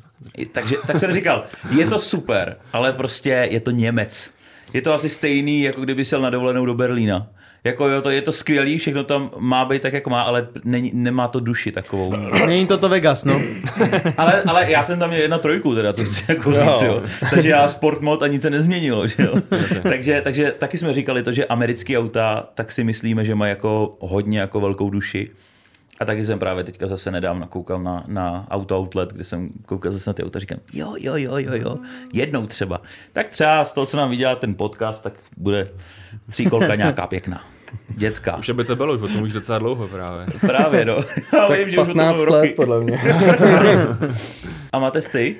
takže, 0.51 0.75
tak 0.87 0.97
jsem 0.97 1.13
říkal, 1.13 1.43
je 1.77 1.85
to 1.85 1.99
super, 1.99 2.57
ale 2.73 2.93
prostě 2.93 3.47
je 3.51 3.59
to 3.59 3.71
Němec. 3.71 4.33
Je 4.73 4.81
to 4.81 4.93
asi 4.93 5.09
stejný, 5.09 5.61
jako 5.61 5.81
kdyby 5.81 6.05
šel 6.05 6.21
na 6.21 6.29
dovolenou 6.29 6.65
do 6.65 6.73
Berlína. 6.73 7.27
Jako 7.63 7.87
jo, 7.87 8.01
to 8.01 8.09
je 8.09 8.21
to 8.21 8.31
skvělý, 8.31 8.77
všechno 8.77 9.03
tam 9.03 9.29
má 9.39 9.65
být 9.65 9.81
tak, 9.81 9.93
jak 9.93 10.07
má, 10.07 10.21
ale 10.21 10.47
není, 10.63 10.91
nemá 10.93 11.27
to 11.27 11.39
duši 11.39 11.71
takovou. 11.71 12.13
Není 12.47 12.67
to 12.67 12.77
to 12.77 12.89
Vegas, 12.89 13.25
no. 13.25 13.41
Ale, 14.17 14.43
ale 14.43 14.71
já 14.71 14.83
jsem 14.83 14.99
tam 14.99 15.09
měl 15.09 15.21
jedna 15.21 15.37
trojku, 15.37 15.75
teda, 15.75 15.93
to 15.93 16.05
chci 16.05 16.23
jako 16.27 16.51
říct, 16.51 16.81
jo. 16.81 17.03
Takže 17.29 17.49
já 17.49 17.67
sport 17.67 18.01
mod 18.01 18.23
ani 18.23 18.39
to 18.39 18.49
nezměnilo, 18.49 19.07
že 19.07 19.23
jo. 19.23 19.33
takže, 19.83 20.21
takže 20.21 20.51
taky 20.51 20.77
jsme 20.77 20.93
říkali 20.93 21.23
to, 21.23 21.33
že 21.33 21.45
americký 21.45 21.97
auta, 21.97 22.49
tak 22.53 22.71
si 22.71 22.83
myslíme, 22.83 23.25
že 23.25 23.35
mají 23.35 23.49
jako 23.49 23.97
hodně 23.99 24.39
jako 24.39 24.61
velkou 24.61 24.89
duši. 24.89 25.29
A 26.01 26.05
taky 26.05 26.25
jsem 26.25 26.39
právě 26.39 26.63
teďka 26.63 26.87
zase 26.87 27.11
nedávno 27.11 27.47
koukal 27.47 27.83
na, 27.83 28.03
na 28.07 28.47
Auto 28.49 28.77
Outlet, 28.79 29.13
kde 29.13 29.23
jsem 29.23 29.49
koukal 29.65 29.91
zase 29.91 30.09
na 30.09 30.13
ty 30.13 30.23
auta, 30.23 30.39
říkám, 30.39 30.57
jo, 30.73 30.95
jo, 30.99 31.13
jo, 31.15 31.37
jo, 31.37 31.51
jo, 31.53 31.77
jednou 32.13 32.45
třeba. 32.47 32.81
Tak 33.13 33.29
třeba 33.29 33.65
z 33.65 33.73
toho, 33.73 33.85
co 33.85 33.97
nám 33.97 34.09
vydělá 34.09 34.35
ten 34.35 34.55
podcast, 34.55 35.03
tak 35.03 35.13
bude 35.37 35.67
tříkolka 36.29 36.75
nějaká 36.75 37.07
pěkná. 37.07 37.43
Dětská. 37.89 38.37
Už 38.37 38.49
aby 38.49 38.63
to 38.63 38.75
bylo, 38.75 38.93
už 38.93 39.01
o 39.01 39.07
tom 39.07 39.21
už 39.23 39.33
docela 39.33 39.59
dlouho 39.59 39.87
právě. 39.87 40.25
Právě, 40.41 40.85
no. 40.85 40.93
Já 41.33 41.47
Tak 41.47 41.59
vím, 41.59 41.69
že 41.71 41.77
už 41.79 41.83
o 41.83 41.85
tom 41.85 41.93
15 41.97 42.19
roky. 42.21 42.33
let, 42.33 42.55
podle 42.55 42.79
mě. 42.79 42.99
A 44.71 44.79
máte 44.79 45.01
ty? 45.01 45.35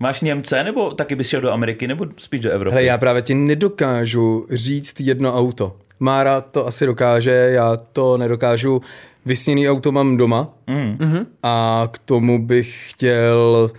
Máš 0.00 0.20
Němce, 0.20 0.64
nebo 0.64 0.90
taky 0.90 1.14
bys 1.16 1.28
šel 1.28 1.40
do 1.40 1.52
Ameriky, 1.52 1.88
nebo 1.88 2.06
spíš 2.16 2.40
do 2.40 2.50
Evropy? 2.50 2.74
Hele, 2.74 2.84
já 2.84 2.98
právě 2.98 3.22
ti 3.22 3.34
nedokážu 3.34 4.46
říct 4.50 5.00
jedno 5.00 5.38
auto. 5.38 5.76
Mára 6.00 6.40
to 6.40 6.66
asi 6.66 6.86
dokáže, 6.86 7.30
já 7.30 7.76
to 7.76 8.16
nedokážu. 8.18 8.80
Vysněný 9.26 9.68
auto 9.70 9.92
mám 9.92 10.16
doma 10.16 10.48
Mm. 10.66 11.26
a 11.42 11.88
k 11.92 11.98
tomu 11.98 12.46
bych 12.46 12.90
chtěl 12.90 13.70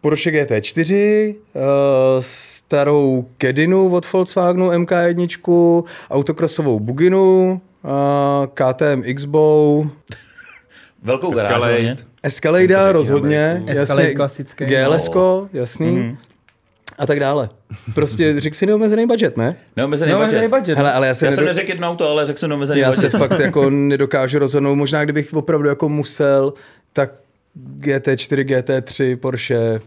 Porsche 0.00 0.30
GT4, 0.30 1.34
uh, 1.54 1.62
starou 2.20 3.28
Kedinu 3.38 3.94
od 3.94 4.12
Volkswagenu 4.12 4.70
MK1, 4.70 5.84
autokrosovou 6.10 6.80
Buginu, 6.80 7.60
uh, 7.84 7.90
KTM 8.54 9.02
X-Bow, 9.04 9.86
Velkou 11.02 11.30
garáž. 11.30 11.50
Escalade. 11.52 11.94
Escalade 12.22 12.92
rozhodně. 12.92 13.60
Escalade 13.66 14.02
jasně, 14.02 14.14
klasický. 14.14 14.64
GLSko, 14.64 15.48
jasný, 15.52 15.90
Mhm. 15.90 16.16
A 16.98 17.06
tak 17.06 17.20
dále. 17.20 17.48
Prostě 17.94 18.40
řekl 18.40 18.56
si 18.56 18.66
neomezený 18.66 19.06
budget, 19.06 19.36
ne? 19.36 19.56
Neomezený 19.76 20.12
No, 20.12 20.18
budget. 20.24 20.50
budget. 20.50 20.78
Hele, 20.78 20.92
ale 20.92 21.06
já 21.06 21.14
se, 21.14 21.26
Já 21.26 21.32
jsem 21.32 21.44
nedo- 21.44 21.46
neřekl 21.46 21.68
jedno 21.70 21.88
auto, 21.88 22.08
ale 22.10 22.26
řekl 22.26 22.38
jsem 22.38 22.48
neomezený 22.48 22.80
já 22.80 22.92
se 22.92 23.06
budget. 23.08 23.18
fakt 23.18 23.40
jako 23.40 23.70
nedokážu 23.70 24.38
rozhodnout. 24.38 24.74
Možná 24.76 25.04
kdybych 25.04 25.34
opravdu 25.34 25.68
jako 25.68 25.88
musel, 25.88 26.52
tak 26.92 27.10
GT4, 27.80 28.44
GT3, 28.44 29.16
Porsche, 29.16 29.80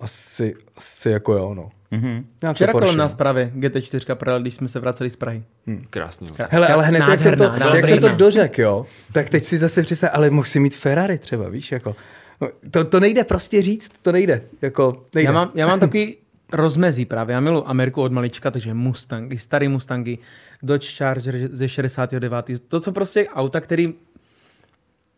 asi, 0.00 0.54
asi 0.76 1.10
jako 1.10 1.32
jo, 1.32 1.54
no. 1.54 1.70
Mhm. 1.90 2.24
Nějaké 2.42 2.54
Včera 2.56 2.72
kolem 2.72 2.96
nás 2.96 3.14
právě 3.14 3.52
GT4 3.56 4.14
projel, 4.14 4.40
když 4.40 4.54
jsme 4.54 4.68
se 4.68 4.80
vraceli 4.80 5.10
z 5.10 5.16
Prahy. 5.16 5.42
Krásný. 5.90 6.28
Hele, 6.50 6.68
ale 6.68 6.86
hned, 6.86 6.98
jak 7.08 7.18
jsem 7.18 7.36
to, 7.36 7.42
Nádherná, 7.44 7.76
jak 7.76 7.84
jsem 7.84 7.98
to 7.98 8.06
nádherná. 8.06 8.16
dořek, 8.26 8.58
jo, 8.58 8.86
tak 9.12 9.28
teď 9.28 9.44
si 9.44 9.58
zase 9.58 9.82
představ, 9.82 10.10
ale 10.12 10.30
mohl 10.30 10.46
si 10.46 10.60
mít 10.60 10.76
Ferrari 10.76 11.18
třeba, 11.18 11.48
víš, 11.48 11.72
jako. 11.72 11.96
No, 12.40 12.48
To, 12.70 12.84
to 12.84 13.00
nejde 13.00 13.24
prostě 13.24 13.62
říct, 13.62 13.92
to 14.02 14.12
nejde, 14.12 14.42
jako 14.62 15.06
nejde. 15.14 15.28
Já 15.28 15.32
mám, 15.32 15.50
já 15.54 15.66
mám 15.66 15.80
takový 15.80 16.16
rozmezí 16.52 17.04
právě. 17.04 17.34
Já 17.34 17.40
miluji 17.40 17.62
Ameriku 17.66 18.02
od 18.02 18.12
malička, 18.12 18.50
takže 18.50 18.74
Mustangy, 18.74 19.38
starý 19.38 19.68
Mustangy, 19.68 20.18
Dodge 20.62 20.96
Charger 20.96 21.48
ze 21.52 21.68
69. 21.68 22.34
To, 22.68 22.80
co 22.80 22.92
prostě 22.92 23.28
auta, 23.28 23.60
který 23.60 23.94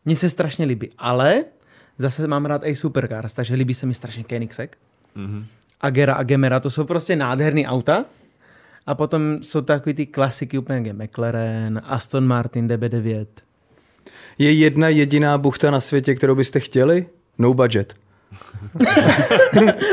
mně 0.04 0.16
se 0.16 0.30
strašně 0.30 0.64
líbí. 0.64 0.90
Ale 0.98 1.44
zase 1.98 2.28
mám 2.28 2.46
rád 2.46 2.62
i 2.64 2.76
supercars, 2.76 3.34
takže 3.34 3.54
líbí 3.54 3.74
se 3.74 3.86
mi 3.86 3.94
strašně 3.94 4.24
Koenigsegg. 4.24 4.78
Mm-hmm. 5.16 5.44
Agera 5.80 6.14
a 6.14 6.22
Gemera, 6.22 6.60
to 6.60 6.70
jsou 6.70 6.84
prostě 6.84 7.16
nádherný 7.16 7.66
auta. 7.66 8.04
A 8.86 8.94
potom 8.94 9.38
jsou 9.42 9.60
takový 9.60 9.94
ty 9.94 10.06
klasiky 10.06 10.58
úplně 10.58 10.76
jak 10.76 10.86
je 10.86 10.92
McLaren, 10.92 11.82
Aston 11.84 12.26
Martin 12.26 12.68
DB9. 12.68 13.26
Je 14.38 14.52
jedna 14.52 14.88
jediná 14.88 15.38
buchta 15.38 15.70
na 15.70 15.80
světě, 15.80 16.14
kterou 16.14 16.34
byste 16.34 16.60
chtěli? 16.60 17.06
No 17.38 17.54
budget. 17.54 17.94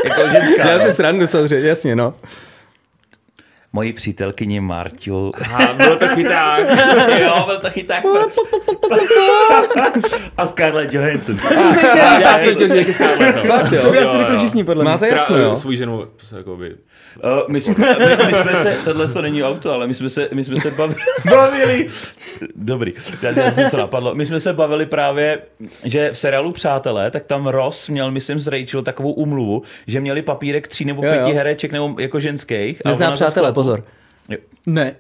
Jako 0.06 0.30
ženská. 0.32 0.70
Já 0.70 0.78
no. 0.78 0.84
si 0.84 0.94
srandu 0.94 1.28
samozřejmě, 1.28 1.68
jasně, 1.68 1.96
no. 1.96 2.14
Moji 3.74 3.94
přítelkyni 3.94 4.60
Marťu. 4.60 5.32
A 5.54 5.74
bylo 5.74 5.96
to 5.96 6.08
chyták. 6.08 6.68
jo, 7.22 7.44
byl 7.46 7.60
to 7.60 7.70
chyták. 7.70 8.04
A 10.38 10.48
Scarlett 10.48 10.94
Johansson. 10.94 11.38
Já 12.22 12.40
jsem 12.40 12.56
chtěl 12.56 12.76
jaký 12.76 12.94
Scarlett. 12.94 13.36
no. 13.36 13.42
Fakt 13.44 13.72
jo. 13.72 13.82
To 13.82 13.92
by 13.92 13.98
asi 13.98 14.18
řekli 14.18 14.38
všichni 14.38 14.64
podle 14.64 14.84
mě. 14.84 14.92
Máte 14.92 15.08
jasno, 15.08 15.38
jo? 15.38 15.56
svůj 15.56 15.76
ženu, 15.76 16.08
jakoby, 16.38 16.72
Uh, 17.24 17.32
my, 17.48 17.62
jsme, 17.62 17.76
my, 17.78 18.26
my, 18.26 18.34
jsme 18.34 18.56
se, 18.56 18.78
tohle 18.86 19.08
to 19.08 19.22
není 19.22 19.44
auto, 19.44 19.74
ale 19.74 19.88
my 19.88 19.94
jsme 19.94 20.10
se, 20.10 20.30
my 20.34 20.44
jsme 20.44 20.60
se 20.60 20.72
bavili, 20.72 21.00
bavili. 21.30 21.88
Dobrý, 22.56 22.92
já 23.36 23.52
si 23.52 23.62
něco 23.62 23.78
napadlo. 23.78 24.16
My 24.16 24.26
jsme 24.26 24.40
se 24.40 24.54
bavili 24.54 24.86
právě, 24.86 25.42
že 25.86 26.10
v 26.14 26.18
seriálu 26.18 26.52
Přátelé, 26.52 27.12
tak 27.12 27.26
tam 27.26 27.48
Ross 27.48 27.90
měl, 27.90 28.12
myslím, 28.12 28.40
s 28.40 28.48
Rachel 28.48 28.82
takovou 28.82 29.12
umluvu, 29.14 29.64
že 29.88 30.00
měli 30.00 30.22
papírek 30.22 30.68
tří 30.68 30.86
nebo 30.86 31.06
Jo, 31.06 31.12
pěti 31.12 31.30
jo. 31.30 31.36
hereček 31.36 31.72
nebo 31.72 31.96
jako 32.00 32.20
ženských. 32.20 32.86
a 32.86 32.90
Nezná 32.90 33.12
přátelé, 33.12 33.54
pozor. 33.54 33.84
Jo. 34.30 34.38
Ne. 34.66 34.96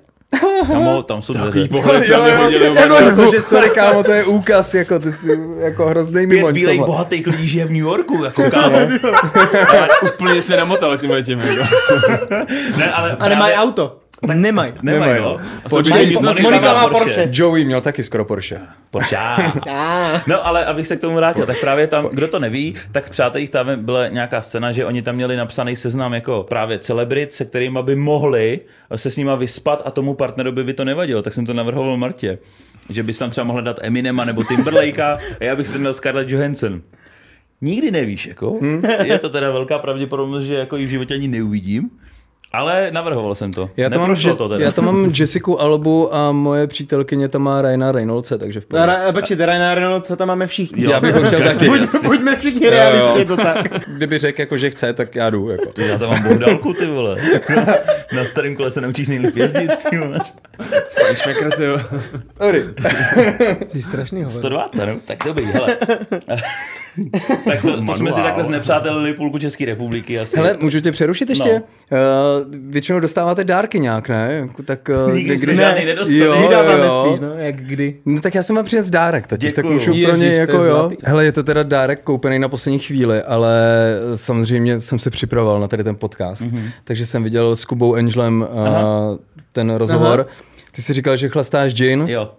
Kamo, 0.67 1.03
tam 1.03 1.21
jsou 1.21 1.33
dveře. 1.33 1.67
Pohled 1.67 2.05
se 2.05 2.17
mě 2.17 2.35
hodili 2.35 2.75
Jako, 2.75 3.15
protože 3.15 3.41
sorry 3.41 3.69
kámo, 3.69 4.03
to 4.03 4.11
je 4.11 4.23
úkaz, 4.23 4.73
jako 4.73 4.99
ty 4.99 5.11
jsi 5.11 5.39
jako 5.57 5.85
hrozný 5.85 6.27
Pět 6.27 6.35
mimoň 6.35 6.51
v 6.51 6.53
bílejch 6.53 6.77
tomhle. 6.79 6.93
bohatých 6.93 7.27
lidí 7.27 7.47
žije 7.47 7.65
v 7.65 7.69
New 7.69 7.81
Yorku, 7.81 8.23
jako 8.23 8.43
kámo. 8.51 8.77
Úplně 10.13 10.41
jsme 10.41 10.57
namotali 10.57 10.97
tímhle 10.97 11.23
tím. 11.23 11.39
Jako. 11.39 11.63
Ne, 12.77 12.91
ale 12.91 13.17
A 13.19 13.29
nemají 13.29 13.53
auto. 13.55 13.98
Nemají. 14.27 14.73
Nemají, 14.81 15.11
Nemají, 15.11 15.21
no. 15.21 15.37
no. 15.37 15.45
A 15.65 15.69
jsou 15.69 15.75
Počkej, 15.75 16.13
Monika 16.13 16.41
Monika 16.41 16.73
má 16.73 16.89
Porsche. 16.89 17.29
Joey 17.31 17.65
měl 17.65 17.81
taky 17.81 18.03
skoro 18.03 18.25
Porsche. 18.25 18.59
Porsche. 18.91 19.17
Ah. 19.69 20.21
No 20.27 20.47
ale 20.47 20.65
abych 20.65 20.87
se 20.87 20.95
k 20.95 21.01
tomu 21.01 21.15
vrátil, 21.15 21.45
tak 21.45 21.59
právě 21.59 21.87
tam, 21.87 22.09
kdo 22.11 22.27
to 22.27 22.39
neví, 22.39 22.73
tak 22.91 23.05
v 23.05 23.09
Přátelích 23.09 23.49
tam 23.49 23.67
byla 23.85 24.07
nějaká 24.07 24.41
scéna, 24.41 24.71
že 24.71 24.85
oni 24.85 25.01
tam 25.01 25.15
měli 25.15 25.35
napsaný 25.35 25.75
seznam 25.75 26.13
jako 26.13 26.45
právě 26.49 26.79
celebrit, 26.79 27.33
se 27.33 27.45
kterými 27.45 27.79
by 27.81 27.95
mohli 27.95 28.59
se 28.95 29.11
s 29.11 29.17
nima 29.17 29.35
vyspat 29.35 29.81
a 29.85 29.91
tomu 29.91 30.13
partnerovi 30.13 30.63
by 30.63 30.73
to 30.73 30.85
nevadilo, 30.85 31.21
tak 31.21 31.33
jsem 31.33 31.45
to 31.45 31.53
navrhoval 31.53 31.97
Martě. 31.97 32.37
Že 32.89 33.03
bys 33.03 33.17
tam 33.17 33.29
třeba 33.29 33.45
mohl 33.45 33.61
dát 33.61 33.79
Eminema 33.81 34.25
nebo 34.25 34.43
Timberlakea 34.43 35.17
a 35.39 35.43
já 35.43 35.55
bych 35.55 35.67
si 35.67 35.73
tam 35.73 35.83
dal 35.83 35.93
Scarlett 35.93 36.29
Johansson. 36.29 36.81
Nikdy 37.61 37.91
nevíš, 37.91 38.25
jako. 38.25 38.51
Hmm. 38.51 38.81
Je 39.03 39.19
to 39.19 39.29
teda 39.29 39.51
velká 39.51 39.79
pravděpodobnost, 39.79 40.43
že 40.43 40.55
jako 40.55 40.77
ji 40.77 40.85
v 40.85 40.89
životě 40.89 41.13
ani 41.13 41.27
neuvidím, 41.27 41.89
ale 42.53 42.87
navrhoval 42.91 43.35
jsem 43.35 43.53
to. 43.53 43.69
Já 43.77 43.89
tam, 43.89 44.01
mám, 44.01 44.13
Jess- 44.13 44.37
to 44.37 44.49
teda. 44.49 44.65
já 44.65 44.71
tam 44.71 44.85
mám 44.85 45.11
Jessica 45.19 45.51
Albu 45.59 46.15
a 46.15 46.31
moje 46.31 46.67
přítelkyně 46.67 47.27
tam 47.27 47.41
má 47.41 47.61
Ryana 47.61 47.91
Reynoldse, 47.91 48.37
takže 48.37 48.59
v 48.59 48.65
pohodě. 48.65 48.91
Ra- 48.91 49.13
Počkej, 49.13 49.37
Ryan 49.37 49.71
Reynolds 49.73 50.11
tam 50.15 50.27
máme 50.27 50.47
všichni. 50.47 50.83
Jo. 50.83 50.91
Já 50.91 50.99
bych 50.99 51.15
ho 51.15 51.23
chtěl 51.23 51.39
taky. 51.43 51.65
Buď, 51.69 51.79
buďme 52.05 52.35
všichni 52.37 52.69
realisti, 52.69 53.25
to 53.25 53.37
tak. 53.37 53.87
Kdyby 53.95 54.17
řekl, 54.17 54.41
jako, 54.41 54.57
že 54.57 54.69
chce, 54.69 54.93
tak 54.93 55.15
já 55.15 55.29
jdu. 55.29 55.49
Jako. 55.49 55.65
Ty, 55.65 55.87
já 55.87 55.97
tam 55.97 56.09
mám 56.09 56.23
bohdálku, 56.23 56.73
ty 56.73 56.85
vole. 56.85 57.15
Na 58.15 58.25
starém 58.25 58.55
kole 58.55 58.71
se 58.71 58.81
naučíš 58.81 59.07
nejlíp 59.07 59.35
jezdit, 59.37 59.71
ty 59.89 59.97
vole. 59.97 60.19
Pani 61.01 61.15
šmekr, 61.15 61.51
ty 61.57 61.63
jo. 61.63 61.79
Dobrý. 62.39 62.59
Jsi 63.67 63.81
strašný 63.81 64.23
hovor. 64.23 64.31
120, 64.39 64.85
no, 64.85 64.95
tak 65.05 65.17
dobrý, 65.25 65.45
hele. 65.45 65.77
tak 67.45 67.61
to, 67.61 67.85
to 67.85 67.93
jsme 67.95 68.13
si 68.13 68.21
takhle 68.21 68.43
znepřátelili 68.43 69.13
půlku 69.13 69.37
České 69.37 69.65
republiky 69.65 70.19
asi. 70.19 70.37
Hele, 70.37 70.57
můžu 70.59 70.79
tě 70.79 70.91
přerušit 70.91 71.29
ještě? 71.29 71.61
No. 71.91 71.97
Uh, 72.39 72.45
většinou 72.69 72.99
dostáváte 72.99 73.43
dárky 73.43 73.79
nějak, 73.79 74.09
ne? 74.09 74.29
Jako, 74.41 74.63
Tak, 74.63 74.89
uh, 75.07 75.13
Nikdy 75.13 75.37
jsme 75.37 75.45
kdy- 75.45 75.55
žádný 75.55 75.79
Ne. 75.79 75.85
nedostali. 75.85 76.17
Jo, 76.19 76.39
My 76.41 76.47
dáváme 76.47 76.85
jo. 76.85 77.05
spíš, 77.07 77.19
no, 77.19 77.33
jak 77.33 77.55
kdy. 77.55 77.95
No 78.05 78.21
tak 78.21 78.35
já 78.35 78.43
jsem 78.43 78.55
vám 78.55 78.65
přines 78.65 78.89
dárek, 78.89 79.27
totiž 79.27 79.53
tak 79.53 79.65
Děkuju. 79.65 79.79
můžu 79.91 80.05
pro 80.05 80.15
něj 80.15 80.35
jako 80.37 80.51
jo. 80.63 80.75
zlatý. 80.75 80.95
Hele, 81.03 81.25
je 81.25 81.31
to 81.31 81.43
teda 81.43 81.63
dárek 81.63 82.01
koupený 82.03 82.39
na 82.39 82.49
poslední 82.49 82.79
chvíli, 82.79 83.21
ale 83.23 83.53
samozřejmě 84.15 84.79
jsem 84.81 84.99
se 84.99 85.09
připravoval 85.09 85.61
na 85.61 85.67
tady 85.67 85.83
ten 85.83 85.95
podcast, 85.95 86.41
Mhm. 86.41 86.55
mm-hmm. 86.57 86.69
takže 86.83 87.05
jsem 87.05 87.23
viděl 87.23 87.55
s 87.55 87.65
Kubou 87.65 87.95
Angelem 87.95 88.45
uh, 88.51 89.17
ten 89.51 89.69
rozhovor. 89.75 90.19
Aha. 90.19 90.29
Ty 90.71 90.81
jsi 90.81 90.93
říkal, 90.93 91.17
že 91.17 91.29
chlastáš 91.29 91.73
gin 91.73 92.05
Jo. 92.07 92.31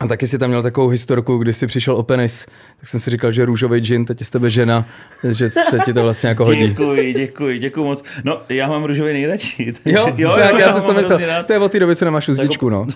A 0.00 0.06
taky 0.06 0.26
si 0.26 0.38
tam 0.38 0.48
měl 0.50 0.62
takovou 0.62 0.88
historku, 0.88 1.38
kdy 1.38 1.52
jsi 1.52 1.66
přišel 1.66 1.94
o 1.96 2.02
penis, 2.02 2.46
tak 2.80 2.88
jsem 2.88 3.00
si 3.00 3.10
říkal, 3.10 3.32
že 3.32 3.44
růžový 3.44 3.80
gin, 3.80 4.04
teď 4.04 4.20
je 4.20 4.26
z 4.26 4.30
tebe 4.30 4.50
žena, 4.50 4.88
že 5.32 5.50
se 5.50 5.78
ti 5.84 5.92
to 5.94 6.02
vlastně 6.02 6.28
jako 6.28 6.44
hodí. 6.44 6.68
Děkuji, 6.68 7.12
děkuji, 7.14 7.58
děkuji 7.58 7.84
moc. 7.84 8.04
No, 8.24 8.40
já 8.48 8.68
mám 8.68 8.84
růžový 8.84 9.12
nejradši. 9.12 9.72
takže- 9.82 9.98
Jo, 9.98 10.12
jo, 10.16 10.32
tak 10.36 10.58
já 10.58 10.72
jsem 10.72 10.82
to 10.82 10.94
myslel. 10.94 11.20
To 11.46 11.52
je 11.52 11.58
od 11.58 11.72
té 11.72 11.80
doby, 11.80 11.96
co 11.96 12.04
nemáš 12.04 12.28
uzdičku, 12.28 12.68
no. 12.68 12.86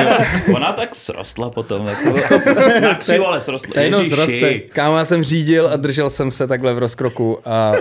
Ona 0.54 0.72
tak 0.72 0.94
srostla 0.94 1.50
potom, 1.50 1.86
tak 1.86 1.98
to 2.02 2.80
na 2.80 2.94
křivo, 2.94 3.26
ale 3.26 3.40
srostla. 3.40 3.70
To 3.74 3.80
jenom 3.80 4.04
zroste. 4.04 4.58
Kámo, 4.58 4.96
já 4.98 5.04
jsem 5.04 5.22
řídil 5.22 5.68
a 5.68 5.76
držel 5.76 6.10
jsem 6.10 6.30
se 6.30 6.46
takhle 6.46 6.74
v 6.74 6.78
rozkroku 6.78 7.38
a 7.48 7.72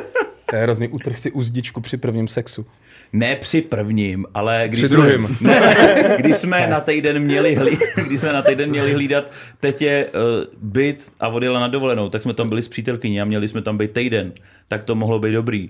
to 0.49 0.55
je 0.55 0.61
hrozný 0.63 0.87
utrh 0.87 1.19
si 1.19 1.31
uzdičku 1.31 1.81
při 1.81 1.97
prvním 1.97 2.27
sexu. 2.27 2.65
Ne 3.13 3.35
při 3.35 3.61
prvním, 3.61 4.25
ale 4.33 4.63
když 4.67 4.79
Při 4.79 4.87
jsme, 4.87 4.97
druhým. 4.97 5.37
Ne, 5.41 6.15
když 6.17 6.35
jsme 6.35 6.67
na 6.67 6.79
týden 6.79 7.19
měli 7.19 7.55
hlí, 7.55 7.77
když 8.07 8.19
jsme 8.19 8.33
na 8.33 8.41
týden 8.41 8.69
měli 8.69 8.93
hlídat 8.93 9.31
tetě 9.59 10.05
uh, 10.13 10.21
byt 10.61 11.05
a 11.19 11.27
odjela 11.27 11.59
na 11.59 11.67
dovolenou, 11.67 12.09
tak 12.09 12.21
jsme 12.21 12.33
tam 12.33 12.49
byli 12.49 12.61
s 12.63 12.67
přítelkyní 12.67 13.21
a 13.21 13.25
měli 13.25 13.47
jsme 13.47 13.61
tam 13.61 13.77
být 13.77 13.91
týden. 13.91 14.31
Tak 14.67 14.83
to 14.83 14.95
mohlo 14.95 15.19
být 15.19 15.31
dobrý. 15.31 15.69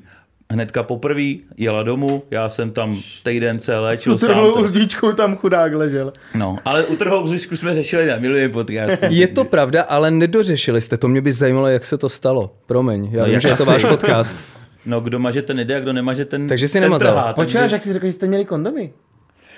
Hnedka 0.51 0.83
poprvé 0.83 1.21
jela 1.57 1.83
domů, 1.83 2.23
já 2.31 2.49
jsem 2.49 2.71
tam 2.71 3.01
týden 3.23 3.59
se 3.59 3.79
léčil 3.79 4.17
S 4.17 4.21
sám. 4.25 4.35
To, 4.35 4.53
uzdíčkou 4.53 5.13
tam 5.13 5.35
chudák 5.35 5.73
ležel. 5.73 6.13
no, 6.35 6.57
ale 6.65 6.85
u 6.85 6.95
trhou 6.95 7.27
zisku 7.27 7.55
jsme 7.55 7.73
řešili 7.73 8.05
na 8.05 8.17
miluje 8.17 8.49
podcast. 8.49 9.03
Je 9.09 9.27
to 9.27 9.43
pravda, 9.43 9.81
ale 9.83 10.11
nedořešili 10.11 10.81
jste 10.81 10.97
to. 10.97 11.07
Mě 11.07 11.21
by 11.21 11.31
zajímalo, 11.31 11.67
jak 11.67 11.85
se 11.85 11.97
to 11.97 12.09
stalo. 12.09 12.55
Promiň, 12.65 13.09
já 13.11 13.23
No, 13.25 13.29
vím, 13.31 13.39
že 13.39 13.47
je 13.47 13.55
to 13.55 13.63
asi? 13.63 13.71
váš 13.71 13.85
podcast. 13.85 14.37
No, 14.85 15.01
kdo 15.01 15.19
maže 15.19 15.41
ten 15.41 15.59
jde 15.59 15.75
a 15.75 15.79
kdo 15.79 15.93
nemaže 15.93 16.25
ten 16.25 16.47
Takže 16.47 16.67
si 16.67 16.73
ten 16.73 16.83
nemazal. 16.83 17.13
trhá, 17.13 17.33
Počkáš, 17.33 17.61
takže- 17.61 17.75
jak 17.75 17.81
jsi 17.81 17.93
řekl, 17.93 18.05
že 18.05 18.13
jste 18.13 18.27
měli 18.27 18.45
kondomy? 18.45 18.93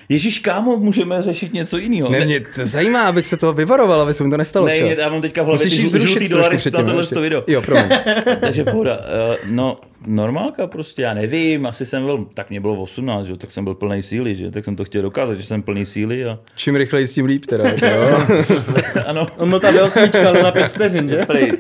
Ježíš, 0.09 0.39
kámo, 0.39 0.77
můžeme 0.77 1.21
řešit 1.21 1.53
něco 1.53 1.77
jiného. 1.77 2.09
Ne, 2.11 2.25
mě 2.25 2.39
to 2.39 2.65
zajímá, 2.65 3.01
abych 3.03 3.27
se 3.27 3.37
toho 3.37 3.53
vyvaroval, 3.53 4.01
aby 4.01 4.13
se 4.13 4.23
mi 4.23 4.29
to 4.29 4.37
nestalo. 4.37 4.67
ne, 4.67 4.81
mě, 4.81 4.95
já 4.99 5.09
mám 5.09 5.21
teďka 5.21 5.43
v 5.43 5.45
hlavě 5.45 5.65
Musíš 5.65 5.73
ty 5.73 5.81
žlutý 5.89 5.99
zrušit 5.99 6.29
dolary 6.29 6.57
na 6.73 6.83
tohle 6.83 7.05
to 7.07 7.21
video. 7.21 7.43
Jo, 7.47 7.61
promiň. 7.61 7.89
Takže 8.41 8.63
pohoda. 8.63 8.97
Uh, 8.97 9.35
no, 9.51 9.75
normálka 10.05 10.67
prostě, 10.67 11.01
já 11.01 11.13
nevím, 11.13 11.65
asi 11.65 11.85
jsem 11.85 12.03
byl, 12.05 12.27
tak 12.33 12.49
mě 12.49 12.61
bylo 12.61 12.81
18, 12.81 13.25
že? 13.25 13.31
jo, 13.31 13.37
tak 13.37 13.51
jsem 13.51 13.63
byl 13.63 13.75
plný 13.75 14.03
síly, 14.03 14.35
že? 14.35 14.51
tak 14.51 14.65
jsem 14.65 14.75
to 14.75 14.85
chtěl 14.85 15.01
dokázat, 15.01 15.33
že 15.33 15.43
jsem 15.43 15.61
plný 15.61 15.85
síly 15.85 16.25
a 16.25 16.39
Čím 16.55 16.75
rychleji 16.75 17.07
s 17.07 17.13
tím 17.13 17.25
líp 17.25 17.45
teda. 17.45 17.69
jo. 17.69 18.27
ano, 19.05 19.27
On 19.37 19.49
byl 19.49 19.59
ta 19.59 19.83
osmička, 19.83 20.29
ale 20.29 20.43
na 20.43 20.51
pět 20.51 20.67
vteřin, 20.67 21.09
že? 21.09 21.25
prej, 21.25 21.51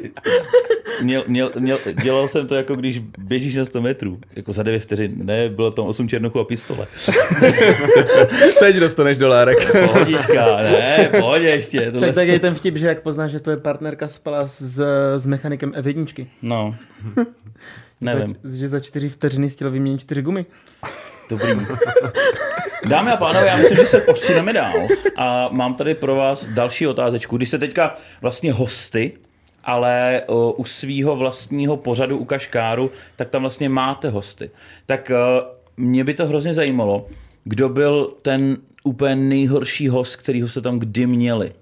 měl, 1.01 1.23
měl, 1.27 1.51
měl, 1.59 1.77
dělal 2.03 2.27
jsem 2.27 2.47
to 2.47 2.55
jako 2.55 2.75
když 2.75 2.99
běžíš 3.17 3.55
na 3.55 3.65
100 3.65 3.81
metrů, 3.81 4.19
jako 4.35 4.53
za 4.53 4.63
9 4.63 4.79
vteřin, 4.79 5.11
ne, 5.15 5.49
bylo 5.49 5.71
tam 5.71 5.85
8 5.85 6.07
černochů 6.07 6.39
a 6.39 6.43
pistole. 6.43 6.87
Teď 8.59 8.75
dostaneš 8.75 9.17
dolárek. 9.17 9.71
Pohodička, 9.71 10.57
ne, 10.57 11.09
pohodě 11.19 11.47
ještě. 11.47 11.81
Tohle 11.81 12.07
Tak, 12.07 12.15
tak 12.15 12.27
je 12.27 12.39
ten 12.39 12.55
vtip, 12.55 12.77
že 12.77 12.87
jak 12.87 13.01
poznáš, 13.01 13.31
že 13.31 13.39
tvoje 13.39 13.57
partnerka 13.57 14.07
spala 14.07 14.47
s, 14.47 14.83
s 15.15 15.25
mechanikem 15.25 15.71
F1. 15.71 16.27
No, 16.41 16.75
nevím. 18.01 18.35
Za, 18.43 18.57
že 18.57 18.67
za 18.67 18.79
čtyři 18.79 19.09
vteřiny 19.09 19.49
chtěl 19.49 19.71
vyměnit 19.71 20.01
čtyři 20.01 20.21
gumy. 20.21 20.45
Dobrý. 21.29 21.51
Dámy 22.89 23.11
a 23.11 23.17
pánové, 23.17 23.47
já 23.47 23.57
myslím, 23.57 23.77
že 23.77 23.85
se 23.85 23.99
posuneme 23.99 24.53
dál 24.53 24.73
a 25.15 25.49
mám 25.51 25.73
tady 25.75 25.95
pro 25.95 26.15
vás 26.15 26.45
další 26.45 26.87
otázečku. 26.87 27.37
Když 27.37 27.49
jste 27.49 27.57
teďka 27.57 27.95
vlastně 28.21 28.53
hosty, 28.53 29.11
ale 29.63 30.21
u 30.55 30.65
svého 30.65 31.15
vlastního 31.15 31.77
pořadu 31.77 32.17
u 32.17 32.25
Kaškáru, 32.25 32.91
tak 33.15 33.29
tam 33.29 33.41
vlastně 33.41 33.69
máte 33.69 34.09
hosty. 34.09 34.51
Tak 34.85 35.11
mě 35.77 36.03
by 36.03 36.13
to 36.13 36.27
hrozně 36.27 36.53
zajímalo, 36.53 37.07
kdo 37.43 37.69
byl 37.69 38.13
ten 38.21 38.57
úplně 38.83 39.15
nejhorší 39.15 39.87
host, 39.87 40.15
kterýho 40.15 40.47
se 40.47 40.61
tam 40.61 40.79
kdy 40.79 41.07
měli. 41.07 41.53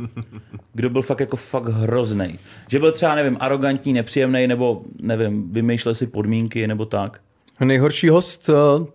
Kdo 0.74 0.90
byl 0.90 1.02
fakt 1.02 1.20
jako 1.20 1.38
fakt 1.38 1.68
hrozný. 1.68 2.40
Že 2.68 2.80
byl 2.80 2.92
třeba, 2.92 3.16
nevím, 3.16 3.38
arrogantní, 3.40 3.94
nepříjemný, 3.94 4.48
nebo 4.48 4.82
nevím, 5.02 5.52
vymýšlel 5.52 5.96
si 5.96 6.08
podmínky, 6.08 6.68
nebo 6.68 6.86
tak. 6.86 7.22
Nejhorší 7.60 8.10
host 8.10 8.50
uh, 8.50 8.86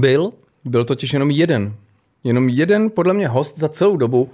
byl, 0.00 0.32
byl 0.64 0.84
totiž 0.84 1.12
jenom 1.12 1.30
jeden. 1.30 1.74
Jenom 2.24 2.48
jeden, 2.48 2.90
podle 2.90 3.14
mě, 3.14 3.28
host 3.28 3.58
za 3.58 3.68
celou 3.68 3.96
dobu 3.96 4.30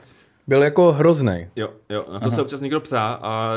byl 0.47 0.63
jako 0.63 0.93
hrozný. 0.93 1.47
Jo, 1.57 1.69
jo, 1.91 2.05
na 2.13 2.21
to 2.21 2.31
se 2.31 2.43
občas 2.43 2.61
někdo 2.61 2.81
ptá 2.81 3.19
a 3.23 3.55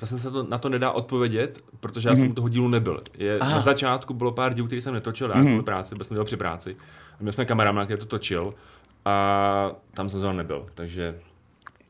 vlastně 0.00 0.18
se 0.18 0.30
to, 0.30 0.42
na 0.42 0.58
to 0.58 0.68
nedá 0.68 0.90
odpovědět, 0.90 1.58
protože 1.80 2.08
já 2.08 2.16
jsem 2.16 2.30
u 2.30 2.34
toho 2.34 2.48
dílu 2.48 2.68
nebyl. 2.68 3.02
Je, 3.18 3.38
Aha. 3.38 3.54
na 3.54 3.60
začátku 3.60 4.14
bylo 4.14 4.32
pár 4.32 4.54
dílů, 4.54 4.66
který 4.66 4.80
jsem 4.80 4.94
netočil, 4.94 5.30
já 5.34 5.42
kvůli 5.42 5.62
práci, 5.62 5.94
byl 5.94 6.04
jsem 6.04 6.14
dělal 6.14 6.24
při 6.24 6.36
práci. 6.36 6.76
A 7.12 7.16
měl 7.20 7.32
jsme 7.32 7.44
kamaráda, 7.44 7.84
který 7.84 8.00
to 8.00 8.06
točil 8.06 8.54
a 9.04 9.72
tam 9.94 10.10
jsem 10.10 10.20
zrovna 10.20 10.36
nebyl, 10.38 10.66
takže 10.74 11.14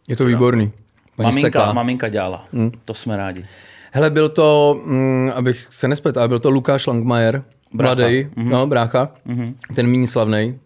Je 0.08 0.16
to 0.16 0.24
výborný. 0.24 0.72
Paní 1.16 1.28
Maminka, 1.28 1.72
maminka 1.72 2.08
dělala. 2.08 2.46
Hmm. 2.52 2.70
To 2.84 2.94
jsme 2.94 3.16
rádi. 3.16 3.44
Hele, 3.92 4.10
byl 4.10 4.28
to, 4.28 4.80
mm, 4.84 5.32
abych 5.34 5.66
se 5.70 5.88
nesplet, 5.88 6.16
ale 6.16 6.28
byl 6.28 6.38
to 6.38 6.50
Lukáš 6.50 6.86
Langmajer, 6.86 7.42
Brácha. 7.72 7.94
mladý, 7.94 8.24
mm-hmm. 8.24 8.48
no, 8.48 8.66
brácha, 8.66 9.12
mm-hmm. 9.26 9.54
ten 9.74 9.86
méně 9.86 10.08
slavný. 10.08 10.58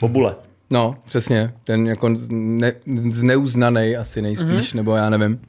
Bobule. 0.00 0.34
No, 0.70 0.96
přesně, 1.04 1.52
ten 1.64 1.86
jako 1.86 2.14
ne, 2.30 2.72
zneuznaný 2.94 3.96
asi 3.96 4.22
nejspíš, 4.22 4.72
mm-hmm. 4.72 4.76
nebo 4.76 4.96
já 4.96 5.10
nevím. 5.10 5.40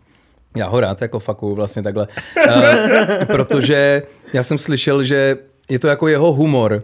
Já 0.56 0.68
ho 0.68 0.80
rád 0.80 1.02
jako 1.02 1.20
faku 1.20 1.56
vlastně 1.56 1.84
takhle. 1.84 2.08
uh, 2.48 3.26
protože 3.26 4.02
já 4.34 4.44
jsem 4.44 4.58
slyšel, 4.58 5.04
že 5.04 5.38
je 5.70 5.80
to 5.80 5.88
jako 5.88 6.08
jeho 6.08 6.34
humor. 6.34 6.84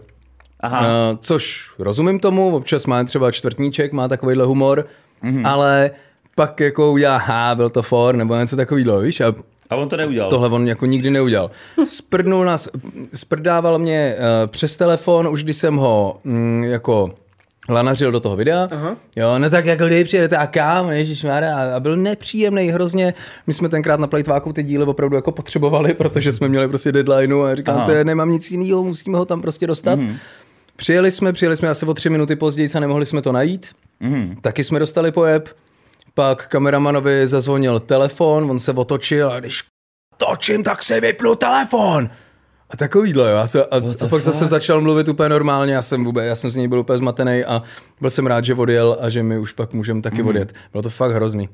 Aha. 0.62 0.80
Uh, 0.80 0.86
což 1.20 1.70
rozumím 1.78 2.18
tomu, 2.18 2.56
občas 2.56 2.86
má 2.86 3.04
třeba 3.04 3.30
čtvrtníček, 3.30 3.92
má 3.92 4.08
takovýhle 4.08 4.44
humor, 4.44 4.86
mm-hmm. 5.24 5.48
ale 5.48 5.90
pak 6.34 6.60
jako 6.60 6.92
udělá, 6.92 7.16
ha, 7.16 7.54
byl 7.54 7.70
to 7.70 7.82
for, 7.82 8.14
nebo 8.14 8.36
něco 8.36 8.56
takového, 8.56 9.00
víš? 9.00 9.20
A 9.20 9.34
A 9.70 9.76
on 9.76 9.88
to 9.88 9.96
neudělal. 9.96 10.30
Tohle 10.30 10.48
on 10.48 10.68
jako 10.68 10.86
nikdy 10.86 11.10
neudělal. 11.10 11.50
Sprdnul 11.84 12.44
nás, 12.44 12.68
sprdával 13.14 13.78
mě 13.78 14.14
uh, 14.18 14.50
přes 14.50 14.76
telefon, 14.76 15.28
už 15.28 15.44
když 15.44 15.56
jsem 15.56 15.76
ho 15.76 16.20
mm, 16.24 16.64
jako 16.64 17.10
lanařil 17.68 18.12
do 18.12 18.20
toho 18.20 18.36
videa. 18.36 18.68
Aha. 18.70 18.96
Jo, 19.16 19.38
no 19.38 19.50
tak 19.50 19.66
jako 19.66 19.86
kdy 19.86 20.04
přijedete 20.04 20.36
a 20.36 20.46
kam, 20.46 20.90
ježišmarja, 20.90 21.56
a, 21.56 21.76
a 21.76 21.80
byl 21.80 21.96
nepříjemný 21.96 22.68
hrozně. 22.68 23.14
My 23.46 23.52
jsme 23.52 23.68
tenkrát 23.68 24.00
na 24.00 24.06
Plejtváku 24.06 24.52
ty 24.52 24.62
díly 24.62 24.84
opravdu 24.84 25.16
jako 25.16 25.32
potřebovali, 25.32 25.94
protože 25.94 26.32
jsme 26.32 26.48
měli 26.48 26.68
prostě 26.68 26.92
deadlineu 26.92 27.42
a 27.42 27.54
říkám, 27.54 27.86
to 27.86 27.92
je, 27.92 28.04
nemám 28.04 28.30
nic 28.30 28.50
jiného, 28.50 28.84
musíme 28.84 29.18
ho 29.18 29.24
tam 29.24 29.40
prostě 29.40 29.66
dostat. 29.66 29.98
Mm. 29.98 30.16
Přijeli 30.76 31.10
jsme, 31.10 31.32
přijeli 31.32 31.56
jsme 31.56 31.68
asi 31.68 31.86
o 31.86 31.94
tři 31.94 32.10
minuty 32.10 32.36
později 32.36 32.68
a 32.74 32.80
nemohli 32.80 33.06
jsme 33.06 33.22
to 33.22 33.32
najít. 33.32 33.72
Mhm. 34.00 34.36
Taky 34.40 34.64
jsme 34.64 34.78
dostali 34.78 35.12
pojeb, 35.12 35.48
pak 36.14 36.48
kameramanovi 36.48 37.28
zazvonil 37.28 37.80
telefon, 37.80 38.50
on 38.50 38.60
se 38.60 38.72
otočil 38.72 39.32
a 39.32 39.40
když 39.40 39.62
točím, 40.16 40.62
tak 40.62 40.82
si 40.82 41.00
vypnu 41.00 41.34
telefon. 41.34 42.10
A 42.70 42.76
takovýhle, 42.76 43.30
jo. 43.30 43.36
Já 43.36 43.46
se, 43.46 43.64
a, 43.64 43.76
a 44.04 44.08
pak 44.08 44.22
zase 44.22 44.46
začal 44.46 44.80
mluvit 44.80 45.08
úplně 45.08 45.28
normálně, 45.28 45.74
já 45.74 45.82
jsem 45.82 46.04
vůbec, 46.04 46.24
já 46.24 46.34
jsem 46.34 46.50
z 46.50 46.56
něj 46.56 46.68
byl 46.68 46.78
úplně 46.78 46.98
zmatený 46.98 47.44
a 47.44 47.62
byl 48.00 48.10
jsem 48.10 48.26
rád, 48.26 48.44
že 48.44 48.54
odjel 48.54 48.98
a 49.00 49.10
že 49.10 49.22
my 49.22 49.38
už 49.38 49.52
pak 49.52 49.72
můžeme 49.72 50.02
taky 50.02 50.22
odjet. 50.22 50.52
Bylo 50.72 50.82
to 50.82 50.90
fakt 50.90 51.12
hrozný. 51.12 51.48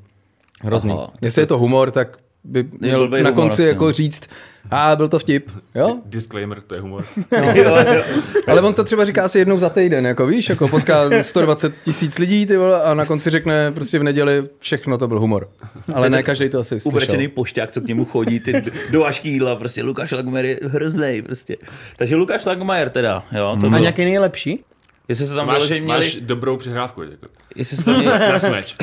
Hrozný. 0.61 0.91
Aha, 0.91 1.11
Jestli 1.21 1.41
je 1.41 1.45
to 1.45 1.57
humor, 1.57 1.91
tak 1.91 2.17
by 2.49 2.65
měl 2.79 2.99
blbej 2.99 3.23
na 3.23 3.29
humor 3.29 3.41
konci 3.43 3.61
asi, 3.61 3.69
jako 3.69 3.85
no. 3.85 3.91
říct, 3.91 4.29
a 4.71 4.95
byl 4.95 5.07
to 5.07 5.19
vtip, 5.19 5.51
jo? 5.75 5.97
Disclaimer, 6.05 6.61
to 6.61 6.75
je 6.75 6.81
humor. 6.81 7.05
jo, 7.55 7.75
jo. 7.93 8.03
Ale 8.47 8.61
on 8.61 8.73
to 8.73 8.83
třeba 8.83 9.05
říká 9.05 9.23
asi 9.23 9.39
jednou 9.39 9.59
za 9.59 9.69
týden, 9.69 10.05
jako 10.05 10.27
víš, 10.27 10.49
jako 10.49 10.67
potká 10.67 11.23
120 11.23 11.73
tisíc 11.83 12.19
lidí 12.19 12.45
ty 12.45 12.57
vole, 12.57 12.83
a 12.83 12.93
na 12.93 13.05
konci 13.05 13.29
řekne 13.29 13.71
prostě 13.71 13.99
v 13.99 14.03
neděli 14.03 14.43
všechno 14.59 14.97
to 14.97 15.07
byl 15.07 15.19
humor. 15.19 15.49
Ale 15.93 16.09
ne 16.09 16.23
každý 16.23 16.49
to 16.49 16.59
asi 16.59 16.69
slyšel. 16.69 16.89
Ubrečený 16.89 17.27
pošťák, 17.27 17.71
co 17.71 17.81
k 17.81 17.87
němu 17.87 18.05
chodí, 18.05 18.39
ty 18.39 18.61
do 18.91 19.05
jídla, 19.23 19.55
prostě 19.55 19.83
Lukáš 19.83 20.11
Lagmajer 20.11 20.45
je 20.45 20.59
hrozný, 20.63 21.21
prostě. 21.21 21.57
Takže 21.95 22.15
Lukáš 22.15 22.45
Lagmajer 22.45 22.89
teda, 22.89 23.23
jo, 23.31 23.57
to 23.61 23.67
A 23.67 23.69
bylo, 23.69 23.81
nějaký 23.81 24.05
nejlepší? 24.05 24.63
jestli 25.07 25.25
se 25.25 25.35
tam 25.35 25.47
Máš, 25.47 25.55
vyloženě 25.55 25.81
měli, 25.81 25.99
máš 25.99 26.15
dobrou 26.15 26.57
přihrávku. 26.57 27.03
Jako. 27.03 27.27
jestli 27.55 27.77
se 27.77 27.85
tam 27.85 27.95
měli, 27.95 28.19
Na 28.31 28.39
smeč. 28.39 28.75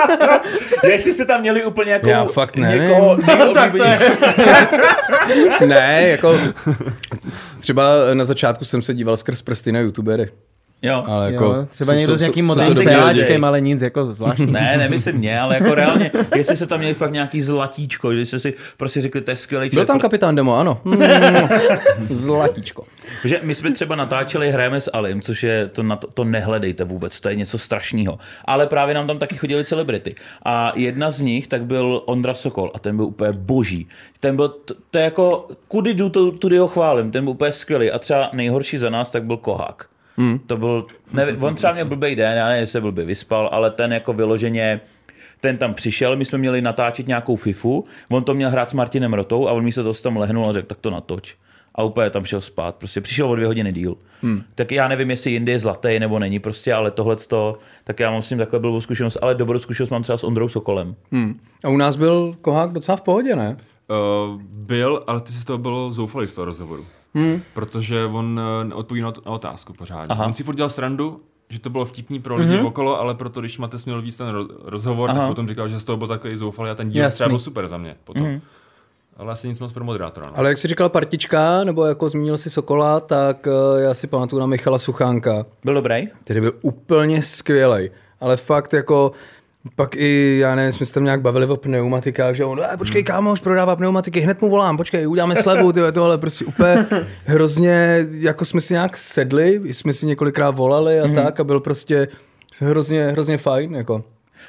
jestli 0.84 1.12
jste 1.12 1.24
tam 1.24 1.40
měli 1.40 1.64
úplně 1.64 1.92
jako 1.92 2.08
Já 2.08 2.24
fakt 2.24 2.56
nevím. 2.56 2.82
někoho 2.88 3.16
nejoblíbenějšího. 3.26 4.16
Ne, 5.66 6.08
jako 6.08 6.38
třeba 7.60 7.84
na 8.14 8.24
začátku 8.24 8.64
jsem 8.64 8.82
se 8.82 8.94
díval 8.94 9.16
skrz 9.16 9.42
prsty 9.42 9.72
na 9.72 9.80
youtubery. 9.80 10.28
Jo. 10.84 11.04
Ale 11.06 11.32
jako, 11.32 11.44
jo, 11.44 11.66
třeba 11.70 11.92
jsou- 11.92 11.98
někdo 11.98 12.12
jsou- 12.12 12.16
s 12.16 12.20
nějakým 12.20 12.46
modrým 12.46 12.78
lidi. 12.78 13.38
ale 13.42 13.60
nic 13.60 13.82
jako 13.82 14.06
zvláštní. 14.06 14.46
Ne, 14.46 14.74
nemyslím 14.78 15.14
mě, 15.16 15.40
ale 15.40 15.54
jako 15.60 15.74
reálně, 15.74 16.10
jestli 16.36 16.56
se 16.56 16.66
tam 16.66 16.78
měli 16.78 16.94
fakt 16.94 17.12
nějaký 17.12 17.40
zlatíčko, 17.42 18.14
že 18.14 18.26
jste 18.26 18.38
si 18.38 18.54
prostě 18.76 19.00
řekli, 19.00 19.20
to 19.20 19.30
je 19.30 19.36
skvělý 19.36 19.64
Byl 19.66 19.70
člověk. 19.70 19.86
tam 19.86 19.98
kapitán 20.00 20.34
Demo, 20.34 20.56
ano. 20.58 20.80
Mm, 20.84 21.02
Zlatíčko. 22.08 22.84
Že 23.24 23.40
my 23.42 23.54
jsme 23.54 23.70
třeba 23.72 23.96
natáčeli 23.96 24.50
Hrajeme 24.52 24.80
s 24.80 24.90
Alim, 24.94 25.20
což 25.22 25.42
je, 25.42 25.66
to, 25.68 25.82
na 25.82 25.96
to, 25.96 26.06
to 26.14 26.24
nehledejte 26.24 26.84
vůbec, 26.84 27.20
to 27.20 27.28
je 27.28 27.34
něco 27.34 27.58
strašného. 27.58 28.18
Ale 28.44 28.66
právě 28.66 28.94
nám 28.94 29.06
tam 29.06 29.18
taky 29.18 29.36
chodili 29.36 29.64
celebrity. 29.64 30.14
A 30.44 30.72
jedna 30.74 31.10
z 31.10 31.20
nich 31.20 31.46
tak 31.46 31.64
byl 31.64 32.02
Ondra 32.06 32.34
Sokol 32.34 32.70
a 32.74 32.78
ten 32.78 32.96
byl 32.96 33.04
úplně 33.04 33.32
boží. 33.32 33.88
Ten 34.20 34.36
byl, 34.36 34.48
to, 34.48 34.74
to 34.90 34.98
je 34.98 35.04
jako, 35.04 35.48
kudy 35.68 35.94
jdu, 35.94 36.08
to, 36.08 36.30
tudy 36.32 36.58
ho 36.58 36.68
chválím, 36.68 37.10
ten 37.10 37.24
byl 37.24 37.30
úplně 37.30 37.52
skvělý. 37.52 37.90
A 37.90 37.98
třeba 37.98 38.30
nejhorší 38.32 38.78
za 38.78 38.90
nás 38.90 39.10
tak 39.10 39.24
byl 39.24 39.36
Kohák. 39.36 39.84
Hmm. 40.16 40.38
To 40.38 40.56
byl, 40.56 40.86
nevím, 41.12 41.44
on 41.44 41.54
třeba 41.54 41.72
měl 41.72 41.86
blbý 41.86 42.16
den, 42.16 42.36
já 42.36 42.46
nevím, 42.46 42.60
jestli 42.60 42.72
se 42.72 42.80
blbě 42.80 43.04
vyspal, 43.04 43.48
ale 43.52 43.70
ten 43.70 43.92
jako 43.92 44.12
vyloženě, 44.12 44.80
ten 45.40 45.56
tam 45.56 45.74
přišel, 45.74 46.16
my 46.16 46.24
jsme 46.24 46.38
měli 46.38 46.62
natáčet 46.62 47.06
nějakou 47.06 47.36
FIFU, 47.36 47.84
on 48.10 48.24
to 48.24 48.34
měl 48.34 48.50
hrát 48.50 48.70
s 48.70 48.74
Martinem 48.74 49.14
Rotou 49.14 49.48
a 49.48 49.52
on 49.52 49.64
mi 49.64 49.72
se 49.72 49.82
to 49.82 49.92
tam 49.92 50.16
lehnul 50.16 50.48
a 50.48 50.52
řekl, 50.52 50.66
tak 50.66 50.78
to 50.78 50.90
natoč. 50.90 51.36
A 51.74 51.82
úplně 51.82 52.10
tam 52.10 52.24
šel 52.24 52.40
spát, 52.40 52.74
prostě 52.74 53.00
přišel 53.00 53.30
o 53.30 53.34
dvě 53.34 53.46
hodiny 53.46 53.72
díl. 53.72 53.96
Hmm. 54.22 54.42
Tak 54.54 54.72
já 54.72 54.88
nevím, 54.88 55.10
jestli 55.10 55.30
jindy 55.30 55.52
je 55.52 55.58
zlatý 55.58 55.98
nebo 55.98 56.18
není 56.18 56.38
prostě, 56.38 56.74
ale 56.74 56.90
tohle 56.90 57.16
to, 57.16 57.58
tak 57.84 58.00
já 58.00 58.10
mám 58.10 58.22
s 58.22 58.30
ním 58.30 58.38
takhle 58.38 58.58
blbou 58.58 58.80
zkušenost, 58.80 59.18
ale 59.22 59.34
dobrou 59.34 59.58
zkušenost 59.58 59.90
mám 59.90 60.02
třeba 60.02 60.18
s 60.18 60.24
Ondrou 60.24 60.48
Sokolem. 60.48 60.94
Hmm. 61.12 61.40
A 61.64 61.68
u 61.68 61.76
nás 61.76 61.96
byl 61.96 62.34
Kohák 62.40 62.72
docela 62.72 62.96
v 62.96 63.00
pohodě, 63.00 63.36
ne? 63.36 63.56
Uh, 63.88 64.40
byl, 64.42 65.04
ale 65.06 65.20
ty 65.20 65.32
si 65.32 65.38
z 65.38 65.44
toho 65.44 65.58
bylo 65.58 65.92
zoufalý 65.92 66.26
z 66.28 66.34
toho 66.34 66.44
rozhovoru. 66.44 66.84
Hmm. 67.14 67.42
Protože 67.54 68.04
on 68.04 68.40
neodpoví 68.64 69.00
na, 69.00 69.12
na 69.26 69.32
otázku 69.32 69.72
pořádně. 69.72 70.06
Aha. 70.08 70.26
On 70.26 70.32
si 70.34 70.44
furt 70.44 70.54
dělal 70.54 70.70
srandu, 70.70 71.20
že 71.48 71.60
to 71.60 71.70
bylo 71.70 71.84
vtipný 71.84 72.20
pro 72.20 72.36
lidi 72.36 72.52
mm-hmm. 72.54 72.66
okolo, 72.66 73.00
ale 73.00 73.14
proto, 73.14 73.40
když 73.40 73.58
Mate 73.58 73.76
měl 73.86 74.02
víc 74.02 74.16
ten 74.16 74.30
ro- 74.30 74.48
rozhovor, 74.64 75.10
Aha. 75.10 75.18
tak 75.18 75.28
potom 75.28 75.48
říkal, 75.48 75.68
že 75.68 75.80
z 75.80 75.84
toho 75.84 75.96
byl 75.96 76.08
takový 76.08 76.36
zoufalý 76.36 76.70
a 76.70 76.74
ten 76.74 76.88
díl 76.88 77.02
Jasný. 77.02 77.14
třeba 77.14 77.28
byl 77.28 77.38
super 77.38 77.66
za 77.68 77.78
mě 77.78 77.96
potom. 78.04 78.22
Mm-hmm. 78.22 78.40
Ale 79.16 79.32
asi 79.32 79.48
nic 79.48 79.60
moc 79.60 79.72
pro 79.72 79.84
moderátora. 79.84 80.26
No. 80.26 80.38
Ale 80.38 80.48
jak 80.48 80.58
jsi 80.58 80.68
říkal 80.68 80.88
partička, 80.88 81.64
nebo 81.64 81.84
jako 81.84 82.08
zmínil 82.08 82.36
si 82.38 82.50
Sokola, 82.50 83.00
tak 83.00 83.46
eh, 83.46 83.82
já 83.82 83.94
si 83.94 84.06
pamatuju 84.06 84.40
na 84.40 84.46
Michala 84.46 84.78
Suchánka, 84.78 85.46
Byl 85.64 85.74
dobrý? 85.74 86.08
který 86.24 86.40
byl 86.40 86.52
úplně 86.62 87.22
skvělej. 87.22 87.90
Ale 88.20 88.36
fakt 88.36 88.72
jako 88.72 89.12
pak 89.76 89.96
i, 89.96 90.38
já 90.40 90.54
nevím, 90.54 90.72
jsme 90.72 90.86
se 90.86 90.94
tam 90.94 91.04
nějak 91.04 91.20
bavili 91.20 91.46
o 91.46 91.56
pneumatikách, 91.56 92.34
že 92.34 92.44
on, 92.44 92.60
eh, 92.72 92.76
počkej, 92.76 93.02
kámoš, 93.02 93.40
prodává 93.40 93.76
pneumatiky, 93.76 94.20
hned 94.20 94.42
mu 94.42 94.48
volám, 94.48 94.76
počkej, 94.76 95.08
uděláme 95.08 95.36
slevu, 95.36 95.72
ty 95.72 95.80
tohle 95.92 96.18
prostě 96.18 96.44
úplně 96.44 96.86
hrozně, 97.24 98.06
jako 98.10 98.44
jsme 98.44 98.60
si 98.60 98.72
nějak 98.72 98.96
sedli, 98.96 99.60
jsme 99.64 99.92
si 99.92 100.06
několikrát 100.06 100.50
volali 100.50 101.00
a 101.00 101.08
tak 101.08 101.40
a 101.40 101.44
byl 101.44 101.60
prostě 101.60 102.08
hrozně, 102.60 103.06
hrozně 103.06 103.38
fajn, 103.38 103.74
jako. 103.74 104.04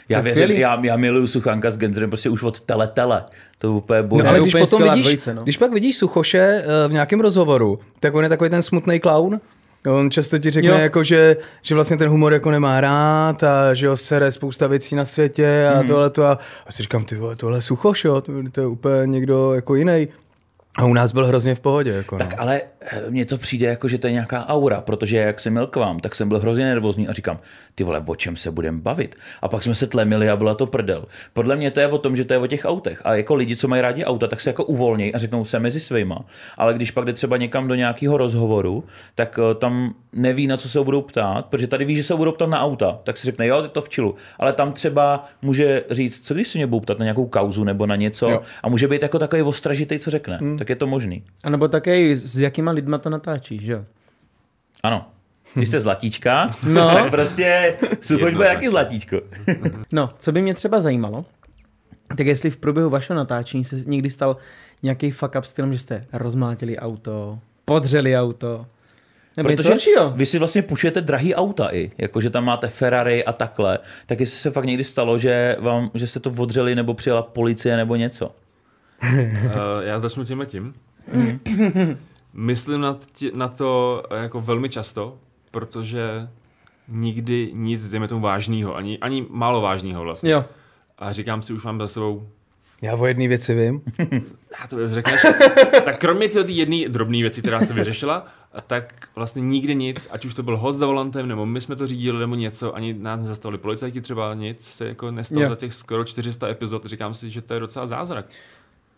Já 0.09 0.19
věřím, 0.21 0.51
já, 0.51 0.79
já 0.83 0.97
miluju 0.97 1.27
Suchánka 1.27 1.71
s 1.71 1.77
Genzerem 1.77 2.09
prostě 2.09 2.29
už 2.29 2.43
od 2.43 2.59
tele 2.59 2.87
tele. 2.87 3.23
To 3.57 3.73
úplně. 3.73 4.03
No, 4.11 4.17
je 4.17 4.23
ale 4.23 4.39
když 4.39 4.55
potom 4.55 4.83
vidíš, 4.83 5.01
dvojice, 5.01 5.33
no. 5.33 5.43
když 5.43 5.57
pak 5.57 5.73
vidíš 5.73 5.97
Suchoše 5.97 6.63
eh, 6.63 6.87
v 6.87 6.91
nějakém 6.93 7.21
rozhovoru, 7.21 7.79
tak 7.99 8.15
on 8.15 8.23
je 8.23 8.29
takový 8.29 8.49
ten 8.49 8.61
smutný 8.61 8.99
clown. 8.99 9.39
On 9.87 10.11
často 10.11 10.37
ti 10.37 10.51
řekne, 10.51 10.69
Jo. 10.69 10.77
jako, 10.77 11.03
že, 11.03 11.37
že 11.61 11.75
vlastně 11.75 11.97
ten 11.97 12.09
humor 12.09 12.33
jako 12.33 12.51
nemá 12.51 12.81
rád 12.81 13.43
a 13.43 13.73
že 13.73 13.87
ho 13.87 13.97
sere 13.97 14.31
spousta 14.31 14.67
věcí 14.67 14.95
na 14.95 15.05
světě 15.05 15.67
a 15.75 15.81
mm. 15.81 15.87
tohle 15.87 16.09
to 16.09 16.25
a, 16.25 16.39
a 16.67 16.71
si 16.71 16.83
říkám, 16.83 17.05
ty 17.05 17.15
vole, 17.15 17.35
tohle 17.35 17.57
je 17.57 17.61
Suchoš, 17.61 18.05
jo, 18.05 18.21
to, 18.21 18.31
to 18.51 18.61
je 18.61 18.67
úplně 18.67 19.05
někdo 19.05 19.53
jako 19.53 19.75
jiný. 19.75 20.07
A 20.77 20.85
u 20.85 20.93
nás 20.93 21.11
byl 21.13 21.25
hrozně 21.25 21.55
v 21.55 21.59
pohodě. 21.59 21.91
Jako, 21.91 22.17
Tak 22.17 22.33
no. 22.33 22.41
ale 22.41 22.61
eh, 22.81 23.01
mně 23.09 23.25
to 23.25 23.37
přijde 23.37 23.67
jako, 23.67 23.87
že 23.87 23.97
to 23.97 24.07
je 24.07 24.13
nějaká 24.13 24.47
aura, 24.47 24.81
protože 24.81 25.17
jak 25.17 25.39
jsem 25.39 25.53
měl 25.53 25.67
k 25.67 25.75
vám, 25.75 25.99
tak 25.99 26.15
jsem 26.15 26.29
byl 26.29 26.39
hrozně 26.39 26.65
nervózní 26.65 27.07
a 27.07 27.11
říkám, 27.13 27.39
ty 27.75 27.83
vole, 27.83 28.03
o 28.05 28.15
čem 28.15 28.35
se 28.35 28.51
budeme 28.51 28.81
bavit? 28.81 29.15
A 29.41 29.47
pak 29.47 29.63
jsme 29.63 29.75
se 29.75 29.87
tlemili 29.87 30.29
a 30.29 30.35
byla 30.35 30.55
to 30.55 30.65
prdel. 30.65 31.05
Podle 31.33 31.55
mě 31.55 31.71
to 31.71 31.79
je 31.79 31.87
o 31.87 31.97
tom, 31.97 32.15
že 32.15 32.25
to 32.25 32.33
je 32.33 32.37
o 32.39 32.47
těch 32.47 32.65
autech. 32.65 33.01
A 33.05 33.15
jako 33.15 33.35
lidi, 33.35 33.55
co 33.55 33.67
mají 33.67 33.81
rádi 33.81 34.05
auta, 34.05 34.27
tak 34.27 34.41
se 34.41 34.49
jako 34.49 34.63
uvolnějí 34.63 35.13
a 35.13 35.17
řeknou 35.17 35.45
se 35.45 35.59
mezi 35.59 35.79
svýma. 35.79 36.25
Ale 36.57 36.73
když 36.73 36.91
pak 36.91 37.05
jde 37.05 37.13
třeba 37.13 37.37
někam 37.37 37.67
do 37.67 37.75
nějakého 37.75 38.17
rozhovoru, 38.17 38.83
tak 39.15 39.39
eh, 39.51 39.55
tam 39.55 39.93
neví, 40.13 40.47
na 40.47 40.57
co 40.57 40.69
se 40.69 40.79
budou 40.83 41.01
ptát, 41.01 41.45
protože 41.45 41.67
tady 41.67 41.85
ví, 41.85 41.95
že 41.95 42.03
se 42.03 42.15
budou 42.15 42.31
ptát 42.31 42.49
na 42.49 42.61
auta, 42.61 42.99
tak 43.03 43.17
si 43.17 43.25
řekne, 43.25 43.47
jo, 43.47 43.61
je 43.61 43.67
to 43.67 43.81
v 43.81 43.89
čilu. 43.89 44.15
Ale 44.39 44.53
tam 44.53 44.71
třeba 44.71 45.25
může 45.41 45.83
říct, 45.89 46.27
co 46.27 46.33
když 46.33 46.47
se 46.47 46.57
mě 46.57 46.67
budou 46.67 46.79
ptát 46.79 46.99
na 46.99 47.03
nějakou 47.03 47.25
kauzu 47.25 47.63
nebo 47.63 47.85
na 47.85 47.95
něco 47.95 48.29
Jo. 48.29 48.41
a 48.63 48.69
může 48.69 48.87
být 48.87 49.01
jako 49.03 49.19
takový 49.19 49.41
ostražitý, 49.41 49.99
co 49.99 50.09
řekne. 50.11 50.37
Hmm. 50.37 50.57
Tak 50.63 50.69
je 50.69 50.75
to 50.75 50.87
možný. 50.87 51.23
A 51.43 51.49
nebo 51.49 51.67
také 51.67 52.15
s 52.15 52.39
jakýma 52.39 52.71
lidma 52.71 52.97
to 52.97 53.09
natáčíš, 53.09 53.61
že 53.63 53.71
jo? 53.71 53.85
Ano. 54.83 55.05
Když 55.53 55.67
jste 55.69 55.79
zlatíčka, 55.79 56.47
No. 56.67 56.89
tak 56.93 57.09
prostě 57.11 57.77
Suchoš 58.01 58.33
bude 58.35 58.47
taky 58.47 58.69
zlatíčko. 58.69 59.21
No, 59.93 60.09
co 60.19 60.31
by 60.31 60.41
mě 60.41 60.53
třeba 60.53 60.81
zajímalo, 60.81 61.25
tak 62.17 62.27
jestli 62.27 62.49
v 62.49 62.57
průběhu 62.57 62.89
vašeho 62.89 63.17
natáčení 63.17 63.63
se 63.63 63.75
někdy 63.85 64.09
stal 64.09 64.37
nějaký 64.83 65.11
fuck 65.11 65.35
up 65.37 65.45
stylem, 65.45 65.73
že 65.73 65.79
jste 65.79 66.05
rozmlátili 66.13 66.77
auto, 66.77 67.39
podřeli 67.65 68.17
auto, 68.17 68.65
nebo 69.37 69.49
něco 69.49 69.63
Protože 69.63 69.73
horšího. 69.73 70.13
vy 70.15 70.25
si 70.25 70.39
vlastně 70.39 70.61
půjčujete 70.61 71.01
drahý 71.01 71.35
auta 71.35 71.69
i, 71.71 71.91
jakože 71.97 72.29
tam 72.29 72.45
máte 72.45 72.67
Ferrari 72.67 73.25
a 73.25 73.33
takhle, 73.33 73.79
tak 74.05 74.19
jestli 74.19 74.39
se 74.39 74.51
fakt 74.51 74.65
někdy 74.65 74.83
stalo, 74.83 75.17
že, 75.17 75.55
vám, 75.59 75.91
že 75.93 76.07
jste 76.07 76.19
to 76.19 76.29
odřeli 76.37 76.75
nebo 76.75 76.93
přijela 76.93 77.21
policie 77.21 77.77
nebo 77.77 77.95
něco. 77.95 78.31
Uh, 79.03 79.49
já 79.81 79.99
začnu 79.99 80.25
tím 80.25 80.41
a 80.41 80.45
tím. 80.45 80.73
Myslím 82.33 82.81
na, 82.81 82.97
tě, 83.13 83.31
na 83.35 83.47
to 83.47 84.03
eh, 84.09 84.23
jako 84.23 84.41
velmi 84.41 84.69
často, 84.69 85.17
protože 85.51 86.27
nikdy 86.87 87.49
nic, 87.53 87.89
dejme 87.89 88.07
tomu 88.07 88.21
vážného, 88.21 88.75
ani, 88.75 88.99
ani 88.99 89.25
málo 89.29 89.61
vážného 89.61 90.03
vlastně. 90.03 90.31
Jo. 90.31 90.45
A 90.97 91.11
říkám 91.11 91.41
si, 91.41 91.53
už 91.53 91.63
mám 91.63 91.79
za 91.79 91.87
sebou, 91.87 92.27
Já 92.81 92.95
o 92.95 93.05
jedné 93.05 93.27
věci 93.27 93.53
vím. 93.55 93.81
já 94.61 94.67
to 94.69 94.89
řekneš, 94.89 95.21
tak 95.85 95.99
kromě 95.99 96.29
té 96.29 96.39
jedné 96.51 96.89
drobné 96.89 97.17
věci, 97.17 97.41
která 97.41 97.61
se 97.61 97.73
vyřešila, 97.73 98.25
tak 98.67 99.07
vlastně 99.15 99.41
nikdy 99.41 99.75
nic, 99.75 100.09
ať 100.11 100.25
už 100.25 100.33
to 100.33 100.43
byl 100.43 100.57
host 100.57 100.79
za 100.79 100.85
volantem, 100.85 101.27
nebo 101.27 101.45
my 101.45 101.61
jsme 101.61 101.75
to 101.75 101.87
řídili, 101.87 102.19
nebo 102.19 102.35
něco, 102.35 102.75
ani 102.75 102.93
nás 102.93 103.19
nezastavili 103.19 103.57
policajti 103.57 104.01
třeba, 104.01 104.33
nic 104.33 104.61
se 104.67 104.87
jako 104.87 105.11
nestalo 105.11 105.43
Jo. 105.43 105.49
za 105.49 105.55
těch 105.55 105.73
skoro 105.73 106.03
400 106.05 106.47
epizod, 106.47 106.85
říkám 106.85 107.13
si, 107.13 107.29
že 107.29 107.41
to 107.41 107.53
je 107.53 107.59
docela 107.59 107.87
zázrak. 107.87 108.25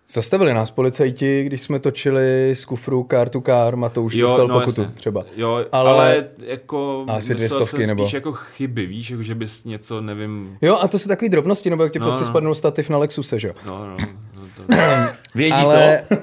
Zastavili 0.07 0.53
nás 0.53 0.71
policajti, 0.71 1.43
když 1.43 1.61
jsme 1.61 1.79
točili 1.79 2.51
z 2.55 2.65
kufru 2.65 3.07
car 3.11 3.29
to 3.29 3.41
car, 3.41 3.75
Matouš 3.75 4.15
dostal 4.15 4.47
pokutu 4.47 4.81
jasně. 4.81 4.95
třeba. 4.95 5.25
Jo, 5.35 5.51
Ale- 5.71 5.91
ale, 5.91 6.25
jako 6.45 7.05
Asi 7.07 7.35
dvě 7.35 7.49
stovky, 7.49 7.65
jsem 7.67 7.77
spíš 7.77 7.87
nebo- 7.87 8.09
jako 8.13 8.33
chyby, 8.33 8.85
víš, 8.85 9.09
jako 9.09 9.23
že 9.23 9.35
bys 9.35 9.65
něco, 9.65 10.01
nevím, 10.01 10.57
Jo, 10.61 10.77
a 10.81 10.87
to 10.87 10.99
jsou 10.99 11.07
takové 11.07 11.29
drobnosti, 11.29 11.69
nebo 11.69 11.83
jak 11.83 11.93
ti 11.93 11.99
No, 11.99 12.05
prostě 12.05 12.21
no. 12.23 12.27
spadnul 12.27 12.55
stativ 12.55 12.89
na 12.89 12.97
Lexuse, 12.97 13.39
že 13.39 13.47
jo? 13.47 13.53
no, 13.65 13.85
no, 13.87 13.95
no 14.35 14.41
to, 14.57 14.73
Vědí 15.35 15.51
Ale 15.53 16.03
to? 16.09 16.15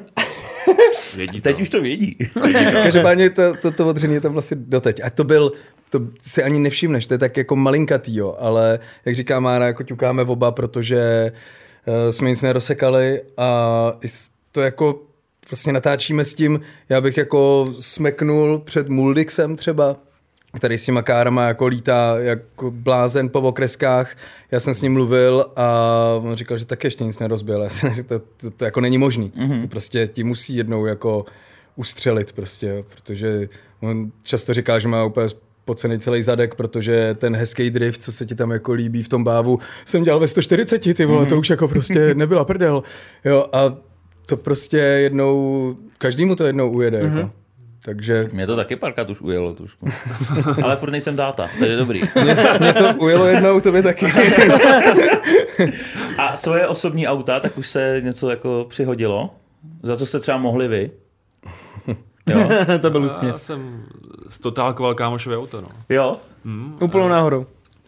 vědí 1.16 1.40
Teď 1.40 1.56
to. 1.56 1.62
už 1.62 1.68
to 1.68 1.80
vědí. 1.80 2.16
každopádně 2.72 3.30
to, 3.30 3.54
to, 3.62 3.70
to 3.70 3.86
odření 3.88 4.14
je 4.14 4.20
tam 4.20 4.32
vlastně 4.32 4.56
doteď. 4.60 5.00
A 5.04 5.10
to 5.10 5.24
byl, 5.24 5.52
to 5.90 6.00
si 6.20 6.42
ani 6.42 6.60
nevšimneš, 6.60 7.06
to 7.06 7.14
je 7.14 7.18
tak 7.18 7.36
jako 7.36 7.56
malinkatý, 7.56 8.16
jo, 8.16 8.36
ale 8.38 8.78
jak 9.04 9.14
říká 9.14 9.40
Mára, 9.40 9.66
jako 9.66 9.82
ťukáme 9.82 10.22
oba, 10.22 10.52
protože 10.52 11.30
uh, 11.32 11.38
jsme 12.10 12.30
nic 12.30 12.42
nerozsekali 12.42 13.22
a 13.36 13.92
to 14.52 14.60
jako 14.60 15.02
vlastně 15.50 15.72
natáčíme 15.72 16.24
s 16.24 16.34
tím, 16.34 16.60
já 16.88 17.00
bych 17.00 17.16
jako 17.16 17.72
smeknul 17.80 18.58
před 18.58 18.88
Muldixem 18.88 19.56
třeba, 19.56 19.96
který 20.56 20.78
s 20.78 20.84
těma 20.84 21.02
kárama 21.02 21.42
jako 21.42 21.66
lítá 21.66 22.14
jako 22.18 22.70
blázen 22.70 23.28
po 23.28 23.40
okreskách. 23.40 24.16
Já 24.50 24.60
jsem 24.60 24.74
s 24.74 24.82
ním 24.82 24.92
mluvil 24.92 25.46
a 25.56 25.96
on 26.22 26.36
říkal, 26.36 26.58
že 26.58 26.64
taky 26.64 26.86
ještě 26.86 27.04
nic 27.04 27.18
nerozbil. 27.18 27.62
Já 27.62 27.68
jsem, 27.68 27.94
že 27.94 28.02
to, 28.02 28.18
to, 28.18 28.50
to, 28.50 28.64
jako 28.64 28.80
není 28.80 28.98
možný. 28.98 29.32
Mm-hmm. 29.36 29.68
Prostě 29.68 30.06
ti 30.06 30.24
musí 30.24 30.56
jednou 30.56 30.86
jako 30.86 31.24
ustřelit 31.76 32.32
prostě, 32.32 32.84
protože 32.94 33.48
on 33.80 34.12
často 34.22 34.54
říká, 34.54 34.78
že 34.78 34.88
má 34.88 35.04
úplně 35.04 35.28
pocený 35.64 35.98
celý 35.98 36.22
zadek, 36.22 36.54
protože 36.54 37.14
ten 37.14 37.36
hezký 37.36 37.70
drift, 37.70 38.02
co 38.02 38.12
se 38.12 38.26
ti 38.26 38.34
tam 38.34 38.50
jako 38.50 38.72
líbí 38.72 39.02
v 39.02 39.08
tom 39.08 39.24
bávu, 39.24 39.58
jsem 39.84 40.04
dělal 40.04 40.20
ve 40.20 40.28
140, 40.28 40.94
ty 40.94 41.04
vole, 41.04 41.24
mm-hmm. 41.24 41.28
to 41.28 41.38
už 41.38 41.50
jako 41.50 41.68
prostě 41.68 42.14
nebyla 42.14 42.44
prdel. 42.44 42.82
Jo, 43.24 43.46
a 43.52 43.74
to 44.26 44.36
prostě 44.36 44.78
jednou, 44.78 45.76
každému 45.98 46.36
to 46.36 46.44
jednou 46.44 46.70
ujede. 46.70 47.02
Mm-hmm. 47.02 47.16
Jako. 47.16 47.30
Takže... 47.84 48.28
Mě 48.32 48.46
to 48.46 48.56
taky 48.56 48.76
párkrát 48.76 49.10
už 49.10 49.20
ujelo 49.20 49.54
trošku. 49.54 49.88
Ale 50.62 50.76
furt 50.76 50.90
nejsem 50.90 51.16
dáta, 51.16 51.50
to 51.58 51.64
je 51.64 51.76
dobrý. 51.76 52.00
Mě 52.60 52.72
to 52.72 52.94
ujelo 52.98 53.26
jednou, 53.26 53.60
to 53.60 53.72
by 53.72 53.82
taky. 53.82 54.06
A 56.18 56.36
svoje 56.36 56.66
osobní 56.66 57.08
auta, 57.08 57.40
tak 57.40 57.58
už 57.58 57.68
se 57.68 58.00
něco 58.04 58.30
jako 58.30 58.66
přihodilo? 58.68 59.30
Za 59.82 59.96
co 59.96 60.06
jste 60.06 60.18
třeba 60.18 60.38
mohli 60.38 60.68
vy? 60.68 60.90
Jo? 62.26 62.48
to 62.82 62.90
byl 62.90 63.04
úsměv. 63.04 63.32
Já 63.32 63.38
jsem 63.38 63.84
stotálkoval 64.28 64.94
kámošové 64.94 65.36
auto, 65.38 65.60
no. 65.60 65.68
Jo? 65.88 66.16
Hmm, 66.44 66.76
Úplnou 66.80 67.08
náhodou. 67.08 67.46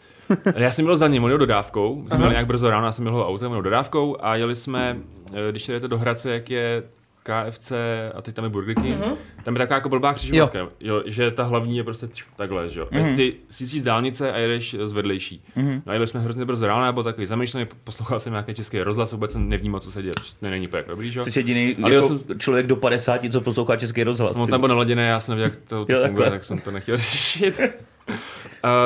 já 0.56 0.70
jsem 0.70 0.84
byl 0.84 0.96
za 0.96 1.08
ním, 1.08 1.24
on 1.24 1.30
jel 1.30 1.38
dodávkou, 1.38 2.04
jsme 2.06 2.16
měli 2.16 2.32
nějak 2.32 2.46
brzo 2.46 2.70
ráno, 2.70 2.86
já 2.86 2.92
jsem 2.92 3.04
měl 3.04 3.14
ho 3.14 3.28
autem, 3.28 3.48
měl 3.48 3.62
dodávkou 3.62 4.16
a 4.20 4.36
jeli 4.36 4.56
jsme, 4.56 4.96
eh, 5.32 5.50
když 5.50 5.68
jdete 5.68 5.88
do 5.88 5.98
Hradce, 5.98 6.30
jak 6.30 6.50
je 6.50 6.82
KFC 7.24 7.72
a 8.14 8.22
teď 8.22 8.34
tam 8.34 8.44
je 8.44 8.48
Burger 8.48 8.74
King, 8.74 9.00
uh-huh. 9.00 9.16
tam 9.42 9.54
je 9.54 9.58
taková 9.58 9.76
jako 9.76 9.88
blbá 9.88 10.14
křižovatka, 10.14 10.58
jo. 10.58 10.68
Jo, 10.80 11.02
že 11.06 11.30
ta 11.30 11.42
hlavní 11.42 11.76
je 11.76 11.84
prostě 11.84 12.06
tš, 12.06 12.24
takhle, 12.36 12.68
že 12.68 12.80
jo. 12.80 12.86
Uh-huh. 12.92 13.16
Ty 13.16 13.34
si 13.50 13.66
z 13.66 13.82
dálnice 13.82 14.32
a 14.32 14.38
jedeš 14.38 14.76
z 14.84 14.92
vedlejší. 14.92 15.42
Uh-huh. 15.56 15.82
No 15.86 15.90
a 15.90 15.92
jeli 15.92 16.06
jsme 16.06 16.20
hrozně 16.20 16.44
brzo 16.44 16.66
ráno, 16.66 16.84
nebo 16.84 17.02
takový 17.02 17.26
zamýšlený, 17.26 17.66
poslouchal 17.84 18.20
jsem 18.20 18.32
nějaký 18.32 18.54
český 18.54 18.80
rozhlas, 18.80 19.12
vůbec 19.12 19.32
jsem 19.32 19.48
nevnímal, 19.48 19.80
co 19.80 19.92
se 19.92 20.02
děje, 20.02 20.12
to 20.40 20.46
není 20.50 20.68
úplně 20.68 20.84
dobrý, 20.88 21.10
že 21.10 21.18
jo. 21.18 21.24
Jsi 21.24 21.38
jediný 21.38 21.76
Ale 21.82 21.94
jako 21.94 22.08
jsem... 22.08 22.38
člověk 22.38 22.66
do 22.66 22.76
50, 22.76 23.20
co 23.32 23.40
poslouchá 23.40 23.76
český 23.76 24.04
rozhlas. 24.04 24.36
No 24.36 24.46
tam 24.46 24.60
byl 24.60 24.68
naladěný, 24.68 25.02
já 25.02 25.20
jsem 25.20 25.36
nevěděl, 25.36 25.58
jak 25.58 25.68
to, 25.68 25.84
to 25.84 25.92
jo, 25.96 26.06
funguje, 26.06 26.30
tak 26.30 26.44
jsem 26.44 26.58
to 26.58 26.70
nechtěl 26.70 26.96
řešit. 26.96 27.60
uh, 28.08 28.14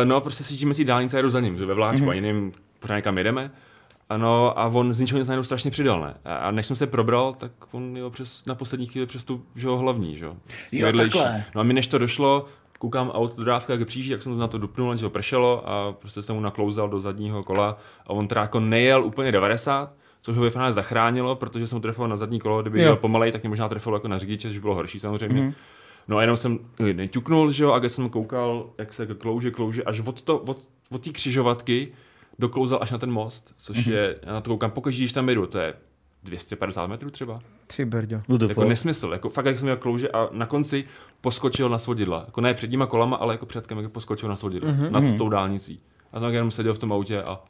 no 0.04 0.16
a 0.16 0.20
prostě 0.20 0.44
si 0.44 0.74
si 0.74 0.84
dálnice 0.84 1.16
a 1.16 1.18
jedu 1.18 1.30
za 1.30 1.40
ním, 1.40 1.58
že 1.58 1.66
ve 1.66 1.74
vláčku, 1.74 2.06
uh-huh. 2.06 2.10
ani 2.10 2.20
nevím, 2.20 2.52
pořád 2.80 2.96
někam 2.96 3.18
jedeme. 3.18 3.50
Ano, 4.08 4.58
a 4.58 4.66
on 4.66 4.92
z 4.92 5.00
ničeho 5.00 5.18
nic 5.18 5.28
najednou 5.28 5.42
strašně 5.42 5.70
přidal, 5.70 6.00
ne? 6.00 6.14
A 6.24 6.50
než 6.50 6.66
jsem 6.66 6.76
se 6.76 6.86
probral, 6.86 7.32
tak 7.32 7.52
on 7.70 7.96
jel 7.96 8.10
přes, 8.10 8.44
na 8.44 8.54
poslední 8.54 8.86
chvíli 8.86 9.06
přes 9.06 9.24
tu, 9.24 9.42
že 9.54 9.68
ho 9.68 9.78
hlavní, 9.78 10.16
že 10.16 10.24
jo? 10.24 10.32
Jo. 11.18 11.40
No 11.54 11.60
a 11.60 11.64
mi 11.64 11.74
než 11.74 11.86
to 11.86 11.98
došlo, 11.98 12.46
koukám 12.78 13.10
auto 13.10 13.36
dodávka, 13.36 13.72
jak 13.72 13.86
přijíždí, 13.86 14.12
jak 14.12 14.22
jsem 14.22 14.32
to 14.32 14.38
na 14.38 14.48
to 14.48 14.58
dupnul, 14.58 14.96
že 14.96 15.06
ho 15.06 15.10
pršelo 15.10 15.68
a 15.68 15.92
prostě 15.92 16.22
jsem 16.22 16.34
mu 16.34 16.40
naklouzal 16.40 16.88
do 16.88 16.98
zadního 16.98 17.42
kola 17.42 17.78
a 18.06 18.10
on 18.10 18.28
teda 18.28 18.40
jako 18.40 18.60
nejel 18.60 19.04
úplně 19.04 19.32
90, 19.32 19.92
což 20.22 20.36
ho 20.36 20.42
ve 20.42 20.50
finále 20.50 20.72
zachránilo, 20.72 21.36
protože 21.36 21.66
jsem 21.66 21.76
mu 21.76 21.82
trefil 21.82 22.08
na 22.08 22.16
zadní 22.16 22.40
kolo, 22.40 22.62
kdyby 22.62 22.80
jel 22.80 22.96
pomalej, 22.96 23.32
tak 23.32 23.42
mě 23.42 23.48
možná 23.48 23.68
trefilo 23.68 23.96
jako 23.96 24.08
na 24.08 24.18
řidiče, 24.18 24.52
že 24.52 24.60
bylo 24.60 24.74
horší 24.74 25.00
samozřejmě. 25.00 25.42
Mm-hmm. 25.42 25.54
No 26.08 26.16
a 26.16 26.20
jenom 26.20 26.36
jsem 26.36 26.58
neťuknul, 26.92 27.52
že 27.52 27.64
jo, 27.64 27.72
a 27.72 27.78
když 27.78 27.92
jsem 27.92 28.08
koukal, 28.08 28.70
jak 28.78 28.92
se 28.92 29.02
jako 29.02 29.14
klouže, 29.14 29.50
klouže, 29.50 29.82
až 29.82 30.00
od, 30.00 30.22
to, 30.22 30.38
od, 30.38 30.58
od 30.90 31.04
té 31.04 31.10
křižovatky, 31.10 31.92
doklouzal 32.38 32.78
až 32.82 32.90
na 32.90 32.98
ten 32.98 33.10
most, 33.10 33.54
což 33.56 33.76
mm-hmm. 33.78 33.92
je, 33.92 34.16
já 34.22 34.32
na 34.32 34.40
to 34.40 34.50
koukám, 34.50 34.70
pokud 34.70 34.94
když 34.94 35.12
tam 35.12 35.28
jdu, 35.28 35.46
to 35.46 35.58
je 35.58 35.74
250 36.22 36.86
metrů 36.86 37.10
třeba. 37.10 37.40
Ty 37.76 37.84
brďo. 37.84 38.22
Jako 38.48 38.64
nesmysl, 38.64 39.10
jako 39.12 39.28
fakt 39.28 39.46
jak 39.46 39.58
jsem 39.58 39.66
měl 39.66 39.76
klouže 39.76 40.08
a 40.08 40.28
na 40.32 40.46
konci 40.46 40.84
poskočil 41.20 41.68
na 41.68 41.78
svodidla. 41.78 42.22
Jako 42.26 42.40
ne 42.40 42.54
předníma 42.54 42.86
kolama, 42.86 43.16
ale 43.16 43.34
jako 43.34 43.46
předkem 43.46 43.78
jako 43.78 43.90
poskočil 43.90 44.28
na 44.28 44.36
svodidla. 44.36 44.70
Mm-hmm. 44.70 44.90
Nad 44.90 45.18
tou 45.18 45.28
dálnicí. 45.28 45.80
A 46.12 46.20
tam 46.20 46.32
jenom 46.32 46.50
seděl 46.50 46.74
v 46.74 46.78
tom 46.78 46.92
autě 46.92 47.22
a, 47.22 47.40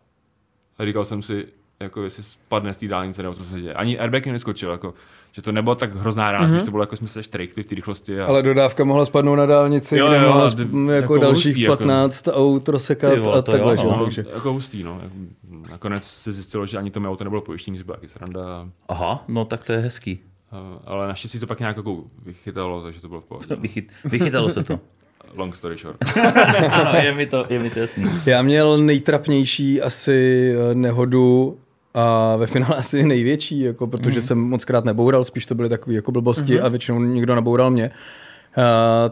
a 0.78 0.84
říkal 0.84 1.04
jsem 1.04 1.22
si, 1.22 1.46
jako 1.80 2.04
jestli 2.04 2.22
spadne 2.22 2.74
z 2.74 2.76
té 2.76 2.88
dálnice 2.88 3.22
nebo 3.22 3.34
co 3.34 3.44
se 3.44 3.60
děje. 3.60 3.74
Ani 3.74 3.98
airbag 3.98 4.26
neskočil, 4.26 4.70
jako 4.70 4.94
že 5.32 5.42
to 5.42 5.52
nebylo 5.52 5.74
tak 5.74 5.94
hrozná 5.94 6.32
rána, 6.32 6.48
mm-hmm. 6.48 6.64
to 6.64 6.70
bylo 6.70 6.82
jako 6.82 6.96
jsme 6.96 7.08
se 7.08 7.22
štrejkli 7.22 7.62
v 7.62 7.66
té 7.66 7.74
rychlosti. 7.74 8.20
A... 8.20 8.26
Ale 8.26 8.42
dodávka 8.42 8.84
mohla 8.84 9.04
spadnout 9.04 9.38
na 9.38 9.46
dálnici, 9.46 9.96
jo, 9.96 10.08
kde 10.08 10.16
jo, 10.16 10.28
mohla 10.28 10.48
sp- 10.48 10.58
jako, 10.60 10.90
jako 10.90 11.18
dalších 11.18 11.54
hustý, 11.54 11.66
15 11.66 12.26
jako... 12.26 12.38
aut 12.38 12.68
rozsekat 12.68 13.18
a 13.34 13.42
takhle. 13.42 13.76
Jo, 13.76 13.84
no, 13.84 14.04
takže. 14.04 14.24
Jako 14.34 14.52
hustý, 14.52 14.82
no. 14.82 15.00
Nakonec 15.70 16.04
se 16.04 16.32
zjistilo, 16.32 16.66
že 16.66 16.78
ani 16.78 16.90
to 16.90 17.00
auto 17.00 17.24
nebylo 17.24 17.42
pojištění, 17.42 17.78
že 17.78 17.84
byla 17.84 17.96
taky 17.96 18.08
sranda. 18.08 18.68
Aha, 18.88 19.24
no 19.28 19.44
tak 19.44 19.64
to 19.64 19.72
je 19.72 19.78
hezký. 19.78 20.18
ale 20.84 21.08
naštěstí 21.08 21.38
to 21.38 21.46
pak 21.46 21.58
nějak 21.58 21.76
jako 21.76 22.04
vychytalo, 22.24 22.82
takže 22.82 23.00
to 23.00 23.08
bylo 23.08 23.20
v 23.20 23.24
pohodě. 23.24 23.56
Vychyt, 23.56 23.92
vychytalo 24.04 24.50
se 24.50 24.62
to. 24.62 24.80
Long 25.34 25.56
story 25.56 25.76
short. 25.76 25.98
ano, 26.72 26.98
je 27.02 27.14
mi 27.14 27.26
to, 27.26 27.46
je 27.48 27.58
mi 27.58 27.70
to 27.70 27.78
jasný. 27.78 28.04
Já 28.26 28.42
měl 28.42 28.78
nejtrapnější 28.78 29.82
asi 29.82 30.52
eh, 30.56 30.74
nehodu 30.74 31.58
a 31.98 32.36
ve 32.36 32.46
finále 32.46 32.76
asi 32.76 33.02
největší, 33.06 33.60
jako, 33.60 33.86
protože 33.86 34.20
mm. 34.20 34.26
jsem 34.26 34.38
moc 34.38 34.64
krát 34.64 34.84
neboural, 34.84 35.24
spíš 35.24 35.46
to 35.46 35.54
byly 35.54 35.68
takové 35.68 35.94
jako 35.94 36.12
blbosti 36.12 36.58
mm-hmm. 36.58 36.64
a 36.64 36.68
většinou 36.68 37.00
někdo 37.00 37.34
naboural 37.34 37.70
mě. 37.70 37.90
Uh, 38.56 38.64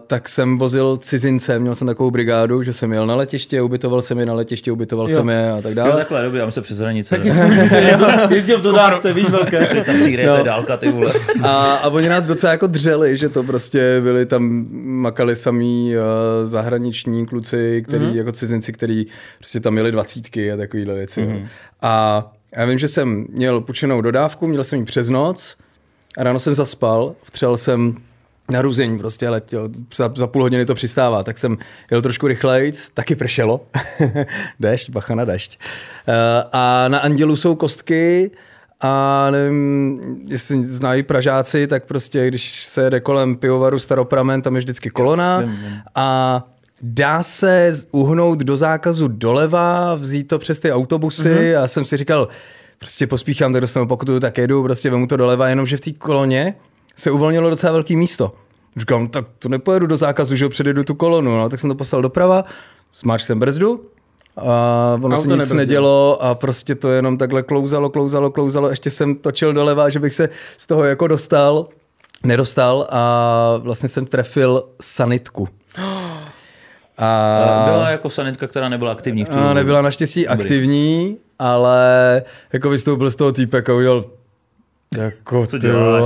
tak 0.07 0.29
jsem 0.29 0.59
vozil 0.59 0.96
cizince, 0.96 1.59
měl 1.59 1.75
jsem 1.75 1.87
takovou 1.87 2.11
brigádu, 2.11 2.62
že 2.62 2.72
jsem 2.72 2.92
jel 2.92 3.07
na 3.07 3.14
letiště, 3.14 3.62
ubytoval 3.62 4.03
jsem 4.03 4.18
je 4.18 4.27
na 4.27 4.35
letiště, 4.35 4.72
ubytoval 4.72 5.11
jo. 5.11 5.16
jsem 5.16 5.29
je 5.29 5.51
a 5.51 5.62
tak 5.62 5.75
dále. 5.75 5.90
Jo, 5.90 5.96
takhle, 5.96 6.22
dobrý, 6.22 6.38
já 6.38 6.51
se 6.51 6.61
přes 6.61 6.79
hranice. 6.79 7.16
Taky 7.16 7.31
jsem 7.31 7.53
jezdil 8.31 8.59
v 8.59 8.62
dodávce, 8.62 9.12
víš, 9.12 9.31
velké. 9.31 9.83
Ta 9.87 9.94
síry, 9.94 10.27
no. 10.27 10.33
to 10.33 10.38
je 10.38 10.44
dálka, 10.44 10.77
ty 10.77 10.90
vole. 10.90 11.12
A, 11.42 11.75
a 11.75 11.88
oni 11.88 12.09
nás 12.09 12.27
docela 12.27 12.53
jako 12.53 12.66
dřeli, 12.66 13.16
že 13.16 13.29
to 13.29 13.42
prostě 13.42 14.01
byli 14.03 14.27
tam, 14.27 14.66
makali 14.83 15.37
samý 15.37 15.94
uh, 15.96 16.03
zahraniční 16.49 17.27
kluci, 17.27 17.85
který, 17.88 18.05
mm-hmm. 18.05 18.16
jako 18.16 18.33
cizinci, 18.33 18.72
který 18.72 19.07
prostě 19.38 19.61
tam 19.61 19.72
měli 19.72 19.92
dvacítky 19.92 20.53
a 20.53 20.57
takovýhle 20.57 20.94
věci. 20.94 21.22
Mm-hmm. 21.22 21.46
A 21.83 22.33
já 22.57 22.64
vím, 22.64 22.79
že 22.79 22.88
jsem 22.88 23.27
měl 23.29 23.61
půjčenou 23.61 24.01
dodávku, 24.01 24.47
měl 24.47 24.64
jsem 24.64 24.79
ji 24.79 24.85
přes 24.85 25.09
noc 25.09 25.57
a 26.19 26.23
ráno 26.23 26.38
jsem 26.38 26.55
zaspal, 26.55 27.14
potřeboval 27.25 27.57
jsem 27.57 27.97
na 28.51 28.62
růzení 28.62 28.99
prostě 28.99 29.29
letěl, 29.29 29.69
za, 29.97 30.12
za 30.16 30.27
půl 30.27 30.42
hodiny 30.42 30.66
to 30.66 30.75
přistává, 30.75 31.23
tak 31.23 31.38
jsem 31.38 31.59
jel 31.90 32.03
trošku 32.03 32.27
rychlejc, 32.27 32.90
taky 32.95 33.16
pršelo, 33.16 33.61
dešť, 34.61 34.90
bacha 34.90 35.14
na 35.14 35.25
dešť. 35.25 35.59
Uh, 36.09 36.14
a 36.53 36.88
na 36.88 36.99
Andělu 36.99 37.37
jsou 37.37 37.55
kostky 37.55 38.31
a 38.81 39.27
nevím, 39.31 40.01
jestli 40.29 40.64
znají 40.64 41.03
Pražáci, 41.03 41.66
tak 41.66 41.85
prostě 41.85 42.29
když 42.29 42.64
se 42.64 42.83
jede 42.83 43.01
kolem 43.01 43.37
pivovaru 43.37 43.79
Staropramen, 43.79 44.42
tam 44.42 44.55
je 44.55 44.59
vždycky 44.59 44.90
kolona 44.90 45.42
a 45.95 46.42
dá 46.82 47.22
se 47.22 47.72
uhnout 47.92 48.38
do 48.38 48.56
zákazu 48.56 49.08
doleva, 49.08 49.94
vzít 49.94 50.28
to 50.28 50.38
přes 50.38 50.60
ty 50.60 50.72
autobusy 50.72 51.28
mm-hmm. 51.28 51.62
a 51.62 51.68
jsem 51.68 51.84
si 51.84 51.96
říkal, 51.96 52.28
prostě 52.78 53.06
pospíchám, 53.06 53.52
tak 53.52 53.60
dostanu 53.60 53.88
pokutu, 53.88 54.20
tak 54.20 54.38
jedu, 54.38 54.62
prostě 54.62 54.90
vemu 54.90 55.06
to 55.06 55.16
doleva, 55.16 55.48
jenomže 55.48 55.76
v 55.76 55.80
té 55.80 55.92
koloně 55.92 56.54
se 56.96 57.10
uvolnilo 57.10 57.50
docela 57.50 57.72
velký 57.72 57.96
místo. 57.96 58.32
Říkám, 58.76 59.08
tak 59.08 59.26
to 59.38 59.48
nepojedu 59.48 59.86
do 59.86 59.96
zákazu, 59.96 60.36
že 60.36 60.44
ho 60.44 60.48
předjedu 60.48 60.84
tu 60.84 60.94
kolonu, 60.94 61.36
no, 61.36 61.48
tak 61.48 61.60
jsem 61.60 61.70
to 61.70 61.74
poslal 61.74 62.02
doprava, 62.02 62.44
smáč 62.92 63.22
jsem 63.22 63.38
brzdu, 63.38 63.84
a 64.36 64.98
ono 65.02 65.16
se 65.16 65.22
nic 65.22 65.28
nebrzdil. 65.28 65.56
nedělo 65.56 66.22
a 66.22 66.34
prostě 66.34 66.74
to 66.74 66.90
jenom 66.90 67.18
takhle 67.18 67.42
klouzalo, 67.42 67.90
klouzalo, 67.90 68.30
klouzalo, 68.30 68.70
ještě 68.70 68.90
jsem 68.90 69.14
točil 69.14 69.52
doleva, 69.52 69.88
že 69.88 70.00
bych 70.00 70.14
se 70.14 70.28
z 70.56 70.66
toho 70.66 70.84
jako 70.84 71.06
dostal, 71.06 71.68
nedostal 72.24 72.86
a 72.90 73.56
vlastně 73.56 73.88
jsem 73.88 74.06
trefil 74.06 74.62
sanitku. 74.80 75.48
A... 76.98 77.62
Byla 77.64 77.90
jako 77.90 78.11
sanitka, 78.11 78.46
která 78.46 78.68
nebyla 78.68 78.92
aktivní 78.92 79.24
v 79.24 79.28
tu 79.28 79.54
Nebyla 79.54 79.82
naštěstí 79.82 80.24
Dobrý. 80.24 80.44
aktivní, 80.44 81.16
ale 81.38 82.22
jako 82.52 82.70
vystoupil 82.70 83.11
z 83.11 83.16
toho 83.16 83.32
týpek 83.32 83.68
a 83.68 83.74
udělal 83.74 84.04
jako 84.96 85.46
Co 85.46 85.59
děláš? 85.59 86.04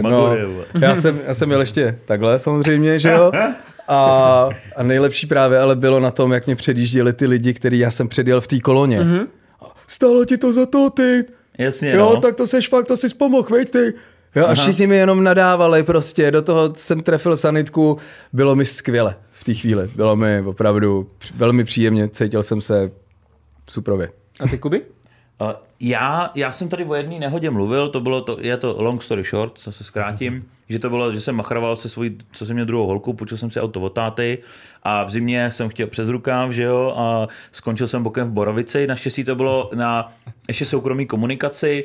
No, 0.00 0.36
já, 0.80 0.94
jsem, 0.94 1.20
já 1.26 1.34
jsem 1.34 1.48
měl 1.48 1.60
ještě 1.60 1.98
takhle 2.04 2.38
samozřejmě, 2.38 2.98
že 2.98 3.10
jo? 3.10 3.32
A, 3.88 4.48
a 4.76 4.82
nejlepší 4.82 5.26
právě 5.26 5.58
ale 5.58 5.76
bylo 5.76 6.00
na 6.00 6.10
tom, 6.10 6.32
jak 6.32 6.46
mě 6.46 6.56
předjížděli 6.56 7.12
ty 7.12 7.26
lidi, 7.26 7.54
který 7.54 7.78
já 7.78 7.90
jsem 7.90 8.08
předjel 8.08 8.40
v 8.40 8.46
té 8.46 8.60
koloně. 8.60 9.00
Mm-hmm. 9.00 9.26
Stalo 9.86 10.24
ti 10.24 10.38
to 10.38 10.52
za 10.52 10.66
to, 10.66 10.90
ty. 10.90 11.24
Jasně, 11.58 11.90
Jo, 11.90 12.12
no. 12.14 12.20
tak 12.20 12.36
to 12.36 12.46
seš 12.46 12.68
fakt, 12.68 12.86
to 12.86 12.96
si 12.96 13.08
pomohl, 13.14 13.48
veď 13.50 13.70
ty. 13.70 13.94
Jo, 14.36 14.46
a 14.46 14.54
všichni 14.54 14.86
mi 14.86 14.96
jenom 14.96 15.24
nadávali 15.24 15.82
prostě, 15.82 16.30
do 16.30 16.42
toho 16.42 16.72
jsem 16.76 17.02
trefil 17.02 17.36
sanitku, 17.36 17.98
bylo 18.32 18.54
mi 18.54 18.64
skvěle 18.64 19.14
té 19.46 19.54
chvíli. 19.54 19.88
Bylo 19.96 20.16
mi 20.16 20.40
opravdu 20.40 21.08
velmi 21.34 21.64
příjemně, 21.64 22.08
cítil 22.08 22.42
jsem 22.42 22.60
se 22.60 22.90
suprově. 23.70 24.10
A 24.40 24.48
ty, 24.48 24.58
Kuby? 24.58 24.82
Já, 25.80 26.30
já 26.34 26.52
jsem 26.52 26.68
tady 26.68 26.84
o 26.84 26.94
jedné 26.94 27.18
nehodě 27.18 27.50
mluvil, 27.50 27.88
to 27.88 28.00
bylo 28.00 28.20
to, 28.20 28.36
je 28.40 28.56
to 28.56 28.76
long 28.78 29.02
story 29.02 29.22
short, 29.22 29.58
co 29.58 29.72
se 29.72 29.84
zkrátím, 29.84 30.34
mm-hmm. 30.34 30.66
že 30.68 30.78
to 30.78 30.90
bylo, 30.90 31.12
že 31.12 31.20
jsem 31.20 31.36
machroval 31.36 31.76
se 31.76 31.88
svojí, 31.88 32.18
co 32.32 32.46
jsem 32.46 32.54
měl 32.54 32.66
druhou 32.66 32.86
holku, 32.86 33.12
půjčil 33.12 33.38
jsem 33.38 33.50
si 33.50 33.60
auto 33.60 33.80
od 33.80 33.88
táty 33.88 34.38
a 34.82 35.04
v 35.04 35.10
zimě 35.10 35.52
jsem 35.52 35.68
chtěl 35.68 35.86
přes 35.86 36.08
rukáv, 36.08 36.50
že 36.50 36.62
jo, 36.62 36.94
a 36.96 37.28
skončil 37.52 37.86
jsem 37.86 38.02
bokem 38.02 38.28
v 38.28 38.32
Borovici, 38.32 38.86
naštěstí 38.86 39.24
to 39.24 39.34
bylo 39.34 39.70
na 39.74 40.12
ještě 40.48 40.64
soukromý 40.64 41.06
komunikaci, 41.06 41.84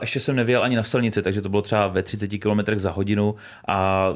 ještě 0.00 0.20
jsem 0.20 0.36
nevěl 0.36 0.62
ani 0.62 0.76
na 0.76 0.82
silnici, 0.82 1.22
takže 1.22 1.42
to 1.42 1.48
bylo 1.48 1.62
třeba 1.62 1.88
ve 1.88 2.02
30 2.02 2.38
km 2.38 2.60
za 2.76 2.90
hodinu 2.90 3.34
a 3.68 4.08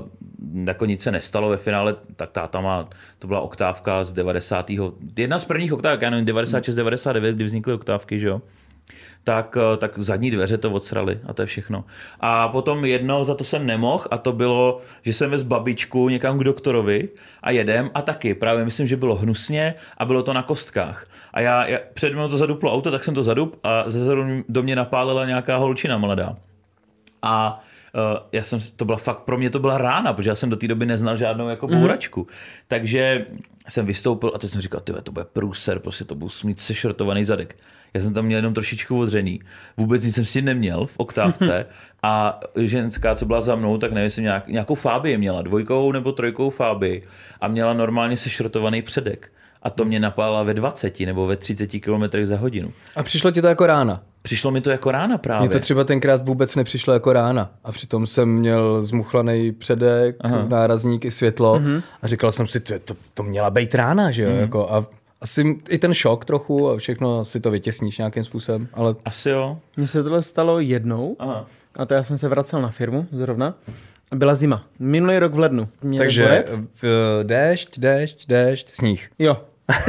jako 0.64 0.84
nic 0.84 1.02
se 1.02 1.12
nestalo 1.12 1.48
ve 1.48 1.56
finále, 1.56 1.96
tak 2.16 2.30
táta 2.30 2.60
má, 2.60 2.88
to 3.18 3.26
byla 3.26 3.40
oktávka 3.40 4.04
z 4.04 4.12
90. 4.12 4.70
Jedna 5.16 5.38
z 5.38 5.44
prvních 5.44 5.72
oktávek, 5.72 6.02
já 6.02 6.10
nevím, 6.10 6.26
96, 6.26 6.74
99, 6.74 7.36
kdy 7.36 7.44
vznikly 7.44 7.72
oktávky, 7.72 8.18
že 8.18 8.28
jo 8.28 8.42
tak, 9.28 9.56
eh, 9.56 9.76
tak 9.76 9.98
zadní 9.98 10.30
dveře 10.30 10.58
to 10.58 10.70
odsrali 10.70 11.20
a 11.26 11.32
to 11.32 11.42
je 11.42 11.46
všechno. 11.46 11.84
A 12.20 12.48
potom 12.48 12.84
jedno, 12.84 13.24
za 13.24 13.34
to 13.34 13.44
jsem 13.44 13.66
nemohl 13.66 14.04
a 14.10 14.18
to 14.18 14.32
bylo, 14.32 14.80
že 15.02 15.12
jsem 15.12 15.30
vez 15.30 15.42
babičku 15.42 16.08
někam 16.08 16.38
k 16.38 16.44
doktorovi 16.44 17.08
a 17.42 17.50
jedem 17.50 17.90
a 17.94 18.02
taky, 18.02 18.34
právě 18.34 18.64
myslím, 18.64 18.86
že 18.86 18.96
bylo 18.96 19.14
hnusně 19.14 19.74
a 19.98 20.04
bylo 20.04 20.22
to 20.22 20.32
na 20.32 20.42
kostkách. 20.42 21.04
A 21.32 21.40
já, 21.40 21.66
já 21.66 21.78
před 21.94 22.12
mnou 22.12 22.28
to 22.28 22.36
zaduplo 22.36 22.72
auto, 22.72 22.90
tak 22.90 23.04
jsem 23.04 23.14
to 23.14 23.22
zadup 23.22 23.60
a 23.62 23.84
ze 23.86 24.04
zadu 24.04 24.24
do 24.48 24.62
mě 24.62 24.76
napálila 24.76 25.24
nějaká 25.24 25.56
holčina 25.56 25.98
mladá. 25.98 26.36
A 27.22 27.60
Uh, 27.94 28.18
já 28.32 28.42
jsem, 28.42 28.58
to 28.76 28.84
byla 28.84 28.98
fakt, 28.98 29.18
pro 29.18 29.38
mě 29.38 29.50
to 29.50 29.58
byla 29.58 29.78
rána, 29.78 30.12
protože 30.12 30.30
já 30.30 30.34
jsem 30.34 30.50
do 30.50 30.56
té 30.56 30.68
doby 30.68 30.86
neznal 30.86 31.16
žádnou 31.16 31.48
jako 31.48 31.66
bouračku. 31.66 32.20
Mm. 32.20 32.26
Takže 32.68 33.26
jsem 33.68 33.86
vystoupil 33.86 34.32
a 34.34 34.38
teď 34.38 34.50
jsem 34.50 34.60
říkal, 34.60 34.80
to 34.80 35.12
bude 35.12 35.24
průser, 35.24 35.78
prostě 35.78 36.04
to 36.04 36.14
budu 36.14 36.30
mít 36.44 36.60
sešrotovaný 36.60 37.24
zadek. 37.24 37.56
Já 37.94 38.00
jsem 38.00 38.14
tam 38.14 38.24
měl 38.24 38.38
jenom 38.38 38.54
trošičku 38.54 38.98
odřený. 38.98 39.40
Vůbec 39.76 40.04
nic 40.04 40.14
jsem 40.14 40.24
si 40.24 40.42
neměl 40.42 40.86
v 40.86 40.94
oktávce 40.96 41.66
a 42.02 42.40
ženská, 42.60 43.14
co 43.14 43.26
byla 43.26 43.40
za 43.40 43.56
mnou, 43.56 43.78
tak 43.78 43.92
nevím, 43.92 44.04
jestli 44.04 44.22
nějak, 44.22 44.48
nějakou 44.48 44.74
fábii 44.74 45.18
měla, 45.18 45.42
dvojkou 45.42 45.92
nebo 45.92 46.12
trojkou 46.12 46.50
fábii 46.50 47.02
a 47.40 47.48
měla 47.48 47.74
normálně 47.74 48.16
sešrotovaný 48.16 48.82
předek. 48.82 49.32
A 49.62 49.70
to 49.70 49.84
mě 49.84 50.00
napálila 50.00 50.42
ve 50.42 50.54
20 50.54 51.00
nebo 51.00 51.26
ve 51.26 51.36
30 51.36 51.66
km 51.66 52.02
za 52.22 52.36
hodinu. 52.36 52.72
A 52.96 53.02
přišlo 53.02 53.30
ti 53.30 53.42
to 53.42 53.48
jako 53.48 53.66
rána? 53.66 54.02
Přišlo 54.22 54.50
mi 54.50 54.60
to 54.60 54.70
jako 54.70 54.90
rána 54.90 55.18
právě. 55.18 55.48
Mně 55.48 55.52
to 55.52 55.58
třeba 55.58 55.84
tenkrát 55.84 56.24
vůbec 56.24 56.56
nepřišlo 56.56 56.92
jako 56.92 57.12
rána. 57.12 57.50
A 57.64 57.72
přitom 57.72 58.06
jsem 58.06 58.28
měl 58.28 58.82
zmuchlaný 58.82 59.52
předek, 59.52 60.16
Aha. 60.20 60.44
nárazník 60.48 61.04
i 61.04 61.10
světlo. 61.10 61.58
Mm-hmm. 61.58 61.82
A 62.02 62.06
říkal 62.06 62.32
jsem 62.32 62.46
si, 62.46 62.60
to, 62.60 62.78
to, 62.78 62.94
to 63.14 63.22
měla 63.22 63.50
být 63.50 63.74
rána, 63.74 64.10
že 64.10 64.22
jo? 64.22 64.30
Mm-hmm. 64.30 64.40
Jako, 64.40 64.72
a 64.72 64.86
asi 65.20 65.58
i 65.68 65.78
ten 65.78 65.94
šok 65.94 66.24
trochu 66.24 66.70
a 66.70 66.76
všechno 66.76 67.24
si 67.24 67.40
to 67.40 67.50
vytěsníš 67.50 67.98
nějakým 67.98 68.24
způsobem, 68.24 68.68
ale... 68.72 68.94
Asi 69.04 69.30
jo. 69.30 69.58
Mně 69.76 69.88
se 69.88 70.02
tohle 70.02 70.22
stalo 70.22 70.60
jednou 70.60 71.16
Aha. 71.18 71.46
a 71.76 71.86
to 71.86 71.94
já 71.94 72.02
jsem 72.02 72.18
se 72.18 72.28
vracel 72.28 72.62
na 72.62 72.68
firmu 72.68 73.06
zrovna. 73.12 73.54
Byla 74.14 74.34
zima. 74.34 74.64
Minulý 74.78 75.18
rok 75.18 75.34
v 75.34 75.38
lednu. 75.38 75.68
Měli 75.82 76.04
Takže 76.04 76.22
borec. 76.22 76.60
déšť, 77.22 77.78
déšť, 77.78 78.26
déšť, 78.28 78.70
sníh. 78.74 79.10
Jo. 79.18 79.36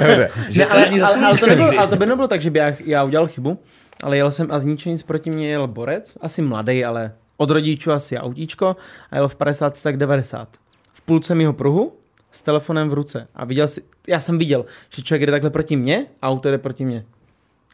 Dobře. 0.00 0.28
ne, 0.58 0.66
ale, 0.66 0.86
ale, 1.00 1.26
ale, 1.26 1.38
to 1.38 1.46
nebylo, 1.46 1.70
ale 1.78 1.88
to 1.88 1.96
by 1.96 2.06
nebylo 2.06 2.28
tak, 2.28 2.42
že 2.42 2.50
by 2.50 2.58
já, 2.58 2.72
já 2.84 3.04
udělal 3.04 3.26
chybu, 3.26 3.58
ale 4.02 4.16
jel 4.16 4.30
jsem 4.30 4.46
a 4.50 4.58
z 4.58 4.64
ničeho 4.64 4.92
nic 4.92 5.02
proti 5.02 5.30
mě 5.30 5.50
jel 5.50 5.66
borec, 5.66 6.18
asi 6.20 6.42
mladý, 6.42 6.84
ale 6.84 7.12
od 7.36 7.50
rodičů 7.50 7.92
asi 7.92 8.18
autíčko 8.18 8.76
a 9.10 9.16
jel 9.16 9.28
v 9.28 9.36
50 9.36 9.82
tak 9.82 9.96
90. 9.96 10.48
V 10.92 11.00
půlce 11.00 11.34
mého 11.34 11.52
pruhu 11.52 11.92
s 12.32 12.42
telefonem 12.42 12.88
v 12.88 12.92
ruce 12.92 13.28
a 13.34 13.44
viděl 13.44 13.68
si, 13.68 13.82
já 14.08 14.20
jsem 14.20 14.38
viděl, 14.38 14.64
že 14.90 15.02
člověk 15.02 15.26
jde 15.26 15.32
takhle 15.32 15.50
proti 15.50 15.76
mně 15.76 16.06
a 16.22 16.28
auto 16.28 16.50
jde 16.50 16.58
proti 16.58 16.84
mně. 16.84 17.04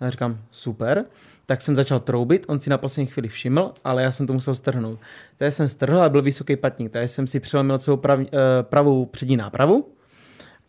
A 0.01 0.05
já 0.05 0.11
říkám, 0.11 0.39
super, 0.51 1.05
tak 1.47 1.61
jsem 1.61 1.77
začal 1.77 2.01
troubit, 2.01 2.45
on 2.49 2.61
si 2.61 2.71
na 2.71 2.79
poslední 2.79 3.07
chvíli 3.07 3.29
všiml, 3.29 3.73
ale 3.85 4.03
já 4.03 4.11
jsem 4.11 4.27
to 4.27 4.33
musel 4.33 4.55
strhnout. 4.55 4.99
Tady 5.37 5.53
jsem 5.53 5.69
strhl 5.69 6.03
a 6.03 6.09
byl 6.09 6.23
vysoký 6.23 6.57
patník, 6.57 6.93
tady 6.93 7.09
jsem 7.09 7.27
si 7.27 7.41
přelomil 7.41 7.79
celou 7.79 7.97
prav, 7.97 8.21
eh, 8.21 8.29
pravou 8.63 9.07
přední 9.07 9.37
nápravu 9.37 9.89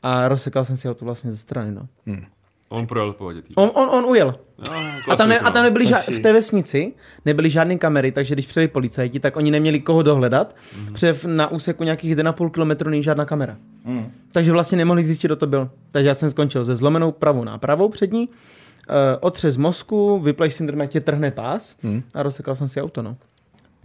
a 0.04 0.28
rozsekal 0.28 0.66
jsem 0.66 0.78
si 0.78 0.90
auto 0.90 1.06
vlastně 1.06 1.32
ze 1.32 1.38
strany. 1.38 1.72
No. 1.72 1.88
Hmm. 2.06 2.26
On 2.70 2.88
projel 2.88 3.14
v 3.14 3.16
pohodě. 3.16 3.42
On, 3.56 3.72
on, 3.74 3.90
on 3.90 4.06
ujel. 4.06 4.36
No, 4.68 4.74
a, 5.10 5.16
tam 5.16 5.30
ne, 5.30 5.40
a 5.40 5.52
tam 5.52 5.64
nebyly 5.64 5.86
ža- 5.86 6.18
v 6.18 6.20
té 6.20 6.34
vesnici 6.34 6.94
nebyly 7.26 7.50
žádné 7.50 7.78
kamery, 7.78 8.12
takže 8.12 8.36
když 8.36 8.46
přijeli 8.46 8.68
policajti, 8.68 9.20
tak 9.20 9.38
oni 9.38 9.52
neměli 9.52 9.80
koho 9.80 10.04
dohledat, 10.04 10.56
mm. 10.78 10.86
protože 10.86 11.16
na 11.26 11.52
úseku 11.52 11.84
nějakých 11.84 12.16
1,5 12.16 12.50
km 12.50 12.90
není 12.90 13.04
žádná 13.04 13.26
kamera. 13.26 13.58
Mm. 13.86 14.12
Takže 14.32 14.52
vlastně 14.52 14.78
nemohli 14.78 15.04
zjistit, 15.04 15.28
kdo 15.28 15.36
to 15.36 15.48
byl. 15.48 15.70
Takže 15.92 16.08
já 16.08 16.14
jsem 16.14 16.30
skončil 16.30 16.66
se 16.66 16.76
zlomenou 16.76 17.12
pravou 17.12 17.44
nápravou 17.44 17.90
přední, 17.90 18.28
uh, 18.28 18.96
otřes 19.20 19.58
mozku, 19.58 20.20
vypleš 20.20 20.54
syndrom, 20.54 20.80
jak 20.80 20.90
tě 20.90 21.02
trhne 21.02 21.32
pás 21.32 21.76
mm. 21.84 22.04
a 22.14 22.24
rozsekal 22.24 22.56
jsem 22.56 22.68
si 22.68 22.82
auto. 22.82 23.02
No. 23.02 23.16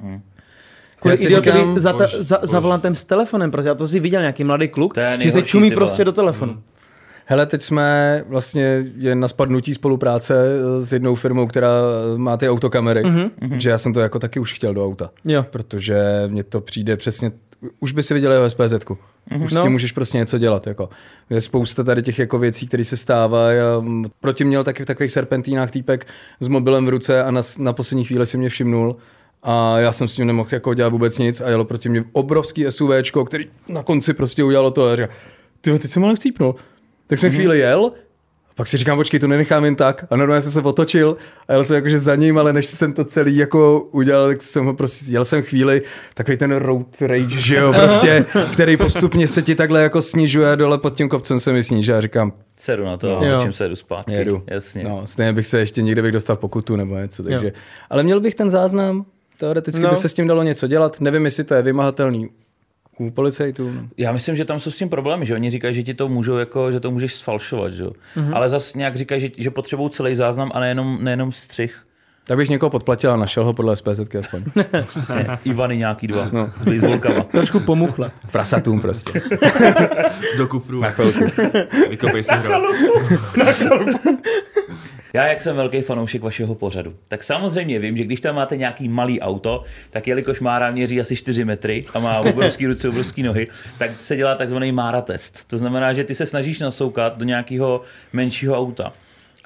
Mm. 0.02 0.20
Kvůli 1.00 1.16
idiotovi 1.16 1.80
za, 1.80 1.92
ta, 1.92 2.08
za, 2.18 2.38
za 2.42 2.60
volantem 2.60 2.94
s 2.94 3.04
telefonem, 3.04 3.50
protože 3.50 3.68
já 3.68 3.74
to 3.74 3.88
si 3.88 4.00
viděl 4.00 4.20
nějaký 4.20 4.44
mladý 4.44 4.68
kluk, 4.68 4.94
že 5.18 5.30
se 5.30 5.42
čumí 5.42 5.70
prostě 5.70 6.04
do 6.04 6.12
telefonu. 6.12 6.52
Mm. 6.52 6.62
Hele, 7.26 7.46
teď 7.46 7.62
jsme 7.62 8.24
vlastně 8.28 8.84
jen 8.96 9.20
na 9.20 9.28
spadnutí 9.28 9.74
spolupráce 9.74 10.34
s 10.82 10.92
jednou 10.92 11.14
firmou, 11.14 11.46
která 11.46 11.70
má 12.16 12.36
ty 12.36 12.50
autokamery, 12.50 13.02
mm-hmm. 13.02 13.56
že 13.56 13.70
já 13.70 13.78
jsem 13.78 13.92
to 13.92 14.00
jako 14.00 14.18
taky 14.18 14.40
už 14.40 14.52
chtěl 14.52 14.74
do 14.74 14.84
auta. 14.84 15.10
Jo. 15.24 15.46
Protože 15.50 16.02
mně 16.26 16.44
to 16.44 16.60
přijde 16.60 16.96
přesně, 16.96 17.32
už 17.80 17.92
by 17.92 18.02
si 18.02 18.14
viděl 18.14 18.32
jeho 18.32 18.50
SPZ. 18.50 18.60
Mm-hmm. 18.60 19.44
Už 19.44 19.52
no. 19.52 19.60
s 19.60 19.62
tím 19.62 19.72
můžeš 19.72 19.92
prostě 19.92 20.18
něco 20.18 20.38
dělat. 20.38 20.66
Jako. 20.66 20.88
Je 21.30 21.40
spousta 21.40 21.84
tady 21.84 22.02
těch 22.02 22.18
jako 22.18 22.38
věcí, 22.38 22.66
které 22.66 22.84
se 22.84 22.96
stávají. 22.96 23.58
Proti 24.20 24.44
měl 24.44 24.64
taky 24.64 24.82
v 24.82 24.86
takových 24.86 25.12
serpentínách 25.12 25.70
týpek 25.70 26.06
s 26.40 26.48
mobilem 26.48 26.86
v 26.86 26.88
ruce 26.88 27.22
a 27.22 27.30
na, 27.30 27.42
na 27.58 27.72
poslední 27.72 28.04
chvíli 28.04 28.26
si 28.26 28.38
mě 28.38 28.48
všimnul 28.48 28.96
a 29.42 29.78
já 29.78 29.92
jsem 29.92 30.08
s 30.08 30.14
tím 30.14 30.26
nemohl 30.26 30.48
jako 30.52 30.74
dělat 30.74 30.88
vůbec 30.88 31.18
nic 31.18 31.40
a 31.40 31.48
jelo 31.48 31.64
proti 31.64 31.88
mě 31.88 32.04
obrovský 32.12 32.64
SUVčko, 32.68 33.24
který 33.24 33.44
na 33.68 33.82
konci 33.82 34.14
prostě 34.14 34.44
udělalo 34.44 34.70
to 34.70 34.88
a 34.88 34.96
říkal, 34.96 35.08
ty 35.60 35.78
teď 35.78 35.90
jsem 35.90 36.04
ale 36.04 36.16
chcípnul. 36.16 36.54
Tak 37.06 37.18
jsem 37.18 37.30
mm-hmm. 37.30 37.34
chvíli 37.34 37.58
jel, 37.58 37.92
pak 38.54 38.66
si 38.66 38.76
říkám, 38.76 38.98
počkej, 38.98 39.20
to 39.20 39.28
nenechám 39.28 39.64
jen 39.64 39.76
tak. 39.76 40.04
A 40.10 40.16
normálně 40.16 40.42
jsem 40.42 40.52
se 40.52 40.60
otočil 40.60 41.16
a 41.48 41.52
jel 41.52 41.64
jsem 41.64 41.76
jakože 41.76 41.98
za 41.98 42.14
ním, 42.16 42.38
ale 42.38 42.52
než 42.52 42.66
jsem 42.66 42.92
to 42.92 43.04
celý 43.04 43.36
jako 43.36 43.88
udělal, 43.90 44.28
tak 44.28 44.42
jsem 44.42 44.64
ho 44.64 44.74
prostě, 44.74 45.12
jel 45.12 45.24
jsem 45.24 45.42
chvíli, 45.42 45.82
takový 46.14 46.36
ten 46.36 46.52
road 46.52 47.02
rage, 47.02 47.40
že 47.40 47.56
jo, 47.56 47.72
prostě, 47.72 48.24
který 48.52 48.76
postupně 48.76 49.28
se 49.28 49.42
ti 49.42 49.54
takhle 49.54 49.82
jako 49.82 50.02
snižuje 50.02 50.52
a 50.52 50.54
dole 50.54 50.78
pod 50.78 50.94
tím 50.94 51.08
kopcem 51.08 51.40
se 51.40 51.52
mi 51.52 51.62
sníží 51.62 51.92
a 51.92 52.00
říkám, 52.00 52.32
Sedu 52.56 52.84
na 52.84 52.96
to, 52.96 53.20
no. 53.20 53.30
točím 53.30 53.52
se 53.52 53.68
jdu 53.68 53.76
zpátky. 53.76 54.14
Jedu. 54.14 54.42
Jasně. 54.46 54.84
No, 54.84 55.06
stejně 55.06 55.32
bych 55.32 55.46
se 55.46 55.58
ještě 55.58 55.82
někde 55.82 56.02
bych 56.02 56.12
dostal 56.12 56.36
pokutu 56.36 56.76
nebo 56.76 56.96
něco, 56.96 57.22
takže. 57.22 57.46
Jo. 57.46 57.52
Ale 57.90 58.02
měl 58.02 58.20
bych 58.20 58.34
ten 58.34 58.50
záznam, 58.50 59.04
teoreticky 59.38 59.82
no. 59.82 59.90
by 59.90 59.96
se 59.96 60.08
s 60.08 60.14
tím 60.14 60.26
dalo 60.26 60.42
něco 60.42 60.66
dělat, 60.66 61.00
nevím, 61.00 61.24
jestli 61.24 61.44
to 61.44 61.54
je 61.54 61.62
vymahatelný 61.62 62.28
u 62.98 63.10
policajtů? 63.10 63.70
No. 63.70 63.88
Já 63.96 64.12
myslím, 64.12 64.36
že 64.36 64.44
tam 64.44 64.60
jsou 64.60 64.70
s 64.70 64.78
tím 64.78 64.88
problémy, 64.88 65.26
že 65.26 65.34
oni 65.34 65.50
říkají, 65.50 65.74
že 65.74 65.82
ti 65.82 65.94
to 65.94 66.08
můžou, 66.08 66.36
jako, 66.36 66.72
že 66.72 66.80
to 66.80 66.90
můžeš 66.90 67.14
sfalšovat, 67.14 67.72
že? 67.72 67.84
Mm-hmm. 67.84 68.30
ale 68.32 68.48
zase 68.48 68.78
nějak 68.78 68.96
říkají, 68.96 69.20
že, 69.20 69.28
že 69.36 69.50
potřebují 69.50 69.90
celý 69.90 70.14
záznam 70.14 70.50
a 70.54 70.60
nejenom, 70.60 70.98
nejenom 71.00 71.32
střih. 71.32 71.86
Tak 72.26 72.36
bych 72.36 72.48
někoho 72.48 72.70
podplatil 72.70 73.12
a 73.12 73.16
našel 73.16 73.44
ho 73.44 73.52
podle 73.52 73.76
SPZ 73.76 74.00
aspoň. 74.20 74.44
Přesně, 74.86 75.26
Ivany 75.44 75.76
nějaký 75.76 76.06
dva 76.06 76.28
no. 76.32 76.50
s 76.60 76.64
baseballkama. 76.64 77.22
Trošku 77.22 77.60
pomuchle. 77.60 78.10
Prasatům 78.32 78.80
prostě. 78.80 79.22
Do 80.38 80.48
kufru. 80.48 80.80
Na 80.80 80.90
chvilku. 80.90 81.18
Vykopej 81.90 82.22
si. 82.22 82.30
Na 83.36 83.52
chvilku. 83.52 84.20
Já, 85.14 85.26
jak 85.26 85.42
jsem 85.42 85.56
velký 85.56 85.80
fanoušek 85.80 86.22
vašeho 86.22 86.54
pořadu, 86.54 86.94
tak 87.08 87.24
samozřejmě 87.24 87.78
vím, 87.78 87.96
že 87.96 88.04
když 88.04 88.20
tam 88.20 88.34
máte 88.34 88.56
nějaký 88.56 88.88
malý 88.88 89.20
auto, 89.20 89.62
tak 89.90 90.08
jelikož 90.08 90.40
Mára 90.40 90.70
měří 90.70 91.00
asi 91.00 91.16
4 91.16 91.44
metry 91.44 91.84
a 91.94 91.98
má 91.98 92.20
obrovský 92.20 92.66
ruce, 92.66 92.88
obrovský 92.88 93.22
nohy, 93.22 93.46
tak 93.78 94.00
se 94.00 94.16
dělá 94.16 94.34
takzvaný 94.34 94.72
Mára 94.72 95.00
test. 95.00 95.44
To 95.44 95.58
znamená, 95.58 95.92
že 95.92 96.04
ty 96.04 96.14
se 96.14 96.26
snažíš 96.26 96.60
nasoukat 96.60 97.18
do 97.18 97.24
nějakého 97.24 97.82
menšího 98.12 98.58
auta. 98.58 98.92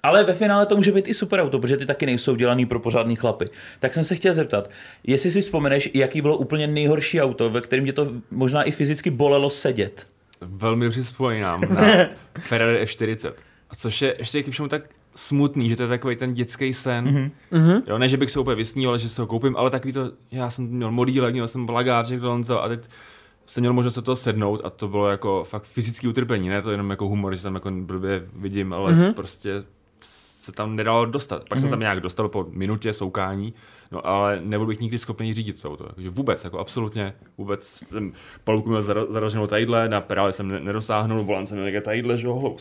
Ale 0.02 0.24
ve 0.24 0.32
finále 0.32 0.66
to 0.66 0.76
může 0.76 0.92
být 0.92 1.08
i 1.08 1.14
super 1.14 1.40
auto, 1.40 1.58
protože 1.58 1.76
ty 1.76 1.86
taky 1.86 2.06
nejsou 2.06 2.34
dělaný 2.34 2.66
pro 2.66 2.80
pořádný 2.80 3.16
chlapy. 3.16 3.48
Tak 3.80 3.94
jsem 3.94 4.04
se 4.04 4.14
chtěl 4.14 4.34
zeptat, 4.34 4.70
jestli 5.04 5.30
si 5.30 5.40
vzpomeneš, 5.40 5.90
jaký 5.94 6.22
bylo 6.22 6.36
úplně 6.36 6.66
nejhorší 6.66 7.20
auto, 7.20 7.50
ve 7.50 7.60
kterém 7.60 7.86
tě 7.86 7.92
to 7.92 8.12
možná 8.30 8.62
i 8.62 8.70
fyzicky 8.70 9.10
bolelo 9.10 9.50
sedět. 9.50 10.06
Velmi 10.40 10.84
dobře 10.84 11.02
vzpomínám 11.02 11.60
na 11.74 11.82
Ferrari 12.40 12.84
F40. 12.84 13.32
A 13.70 13.76
což 13.76 14.02
je 14.02 14.14
ještě 14.18 14.42
k 14.42 14.50
všemu 14.50 14.68
tak 14.68 14.97
smutný, 15.18 15.68
že 15.68 15.76
to 15.76 15.82
je 15.82 15.88
takový 15.88 16.16
ten 16.16 16.34
dětský 16.34 16.72
sen. 16.72 17.30
Mm-hmm. 17.52 17.82
Jo, 17.88 17.98
ne, 17.98 18.08
že 18.08 18.16
bych 18.16 18.30
se 18.30 18.40
úplně 18.40 18.56
vysníval, 18.56 18.90
ale 18.90 18.98
že 18.98 19.08
se 19.08 19.22
ho 19.22 19.26
koupím, 19.26 19.56
ale 19.56 19.70
takový 19.70 19.92
to, 19.92 20.12
já 20.32 20.50
jsem 20.50 20.66
měl 20.66 20.90
modílek, 20.90 21.32
měl 21.32 21.48
jsem 21.48 21.66
blagáček, 21.66 22.20
to 22.46 22.62
a 22.62 22.68
teď 22.68 22.88
jsem 23.46 23.62
měl 23.62 23.72
možnost 23.72 23.94
se 23.94 24.02
toho 24.02 24.16
sednout 24.16 24.60
a 24.64 24.70
to 24.70 24.88
bylo 24.88 25.08
jako 25.08 25.44
fakt 25.44 25.62
fyzický 25.64 26.08
utrpení, 26.08 26.48
ne 26.48 26.62
to 26.62 26.70
jenom 26.70 26.90
jako 26.90 27.08
humor, 27.08 27.36
že 27.36 27.42
tam 27.42 27.54
jako 27.54 27.70
blbě 27.70 28.28
vidím, 28.32 28.72
ale 28.72 28.92
mm-hmm. 28.92 29.12
prostě 29.12 29.64
se 30.48 30.52
tam 30.52 30.76
nedalo 30.76 31.06
dostat. 31.06 31.48
Pak 31.48 31.58
mm-hmm. 31.58 31.60
jsem 31.60 31.66
mhm. 31.66 31.70
tam 31.70 31.80
nějak 31.80 32.00
dostal 32.00 32.28
po 32.28 32.46
minutě 32.50 32.92
soukání, 32.92 33.54
no 33.92 34.06
ale 34.06 34.40
nebyl 34.42 34.66
bych 34.66 34.80
nikdy 34.80 34.98
schopný 34.98 35.34
řídit 35.34 35.62
to 35.62 35.70
auto. 35.70 35.88
Takže 35.94 36.10
vůbec, 36.10 36.44
jako 36.44 36.58
absolutně 36.58 37.14
vůbec. 37.38 37.84
Jsem 37.88 38.12
palku 38.44 38.68
měl 38.68 38.82
zaraženou 39.12 39.46
tadyhle, 39.46 39.88
na 39.88 40.00
pedále 40.00 40.32
jsem 40.32 40.64
nedosáhnul, 40.64 41.22
volant 41.22 41.48
jsem 41.48 41.58
mega 41.58 41.80
tadyhle, 41.80 42.16
že 42.16 42.26
jo, 42.26 42.34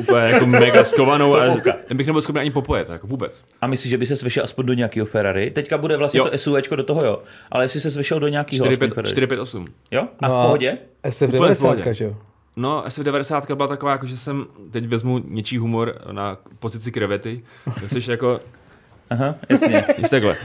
Úplně 0.00 0.20
jako 0.20 0.46
mega 0.46 0.84
skovanou 0.84 1.36
a 1.36 1.54
ten 1.88 1.96
bych 1.96 2.06
nebyl 2.06 2.22
schopný 2.22 2.40
ani 2.40 2.50
popojet, 2.50 2.90
jako 2.90 3.06
vůbec. 3.06 3.44
A 3.60 3.66
myslíš, 3.66 3.90
že 3.90 3.98
by 3.98 4.06
se 4.06 4.16
svešel 4.16 4.44
aspoň 4.44 4.66
do 4.66 4.72
nějakého 4.72 5.06
Ferrari? 5.06 5.50
Teďka 5.50 5.78
bude 5.78 5.96
vlastně 5.96 6.18
jo. 6.18 6.24
to 6.24 6.38
SUVčko 6.38 6.76
do 6.76 6.82
toho, 6.82 7.04
jo. 7.04 7.22
Ale 7.50 7.64
jestli 7.64 7.80
se 7.80 7.90
svešel 7.90 8.20
do 8.20 8.28
nějakého 8.28 8.72
458. 8.72 9.66
Jo? 9.90 10.08
A 10.20 10.28
no 10.28 10.34
v 10.34 10.42
pohodě? 10.42 10.78
SF90, 11.04 11.92
že 11.92 12.04
jo? 12.04 12.16
No, 12.56 12.84
SF90 12.86 13.54
byla 13.54 13.68
taková, 13.68 13.92
jako 13.92 14.06
že 14.06 14.18
jsem, 14.18 14.46
teď 14.70 14.86
vezmu 14.86 15.18
něčí 15.28 15.58
humor 15.58 15.94
na 16.12 16.36
pozici 16.58 16.92
krevety, 16.92 17.42
to 17.80 17.88
jsi 17.88 18.10
jako, 18.10 18.40
Aha, 19.10 19.34
jasně. 19.48 19.84
víš 19.98 20.10
takhle. 20.10 20.36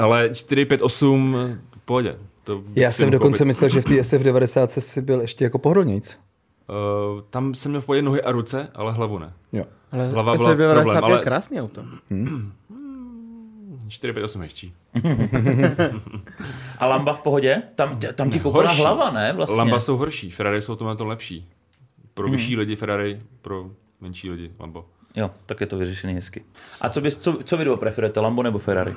Ale 0.00 0.30
4, 0.34 0.64
5, 0.64 0.82
8, 0.82 1.36
v 1.76 1.80
pohodě. 1.84 2.16
To 2.44 2.62
Já 2.76 2.90
jsem 2.90 3.10
dokonce 3.10 3.38
koupit. 3.38 3.46
myslel, 3.46 3.70
že 3.70 3.80
v 3.80 3.84
té 3.84 3.94
SF90 3.94 4.66
si 4.80 5.02
byl 5.02 5.20
ještě 5.20 5.44
jako 5.44 5.58
pohodlnějc. 5.58 6.18
Uh, 6.68 7.20
tam 7.30 7.54
jsem 7.54 7.70
měl 7.72 7.80
v 7.80 7.84
pohodě 7.86 8.02
nohy 8.02 8.22
a 8.22 8.32
ruce, 8.32 8.68
ale 8.74 8.92
hlavu 8.92 9.18
ne. 9.18 9.32
Jo. 9.52 9.64
Ale 9.92 10.08
Hlava 10.08 10.36
byla 10.36 10.50
SF90 10.54 10.74
problém, 10.74 10.96
je 10.96 11.00
ale- 11.02 11.20
krásný 11.22 11.60
auto. 11.60 11.84
4, 13.88 14.12
5, 14.12 14.24
8 14.24 14.42
hezčí. 14.42 14.74
A 16.78 16.86
Lamba 16.86 17.12
v 17.12 17.20
pohodě? 17.20 17.62
Tam, 17.74 17.98
tam 18.14 18.30
ti 18.30 18.38
Horší. 18.38 18.80
hlava, 18.80 19.10
ne? 19.10 19.32
Vlastně. 19.32 19.58
Lamba 19.58 19.80
jsou 19.80 19.96
horší, 19.96 20.30
Ferrari 20.30 20.62
jsou 20.62 20.76
tomhle 20.76 20.96
to 20.96 21.04
lepší. 21.06 21.48
Pro 22.14 22.28
vyšší 22.28 22.56
lidi 22.56 22.76
Ferrari, 22.76 23.20
pro 23.42 23.70
menší 24.00 24.30
lidi 24.30 24.50
Lambo. 24.58 24.86
Jo, 25.16 25.30
tak 25.46 25.60
je 25.60 25.66
to 25.66 25.78
vyřešený 25.78 26.14
hezky. 26.14 26.42
A 26.80 26.88
co, 26.88 27.00
bys, 27.00 27.16
co, 27.16 27.38
co 27.44 27.56
vy 27.56 27.64
dva 27.64 27.76
preferujete, 27.76 28.20
Lambo 28.20 28.42
nebo 28.42 28.58
Ferrari? 28.58 28.94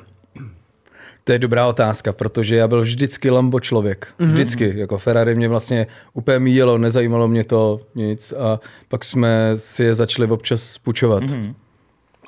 To 1.24 1.32
je 1.32 1.38
dobrá 1.38 1.66
otázka, 1.66 2.12
protože 2.12 2.56
já 2.56 2.68
byl 2.68 2.80
vždycky 2.80 3.30
Lambo 3.30 3.60
člověk. 3.60 4.14
Vždycky. 4.18 4.72
Jako 4.76 4.98
Ferrari 4.98 5.34
mě 5.34 5.48
vlastně 5.48 5.86
úplně 6.12 6.38
míjelo, 6.38 6.78
nezajímalo 6.78 7.28
mě 7.28 7.44
to 7.44 7.80
nic 7.94 8.32
a 8.32 8.60
pak 8.88 9.04
jsme 9.04 9.52
si 9.56 9.82
je 9.82 9.94
začali 9.94 10.30
občas 10.30 10.78
půjčovat. 10.78 11.22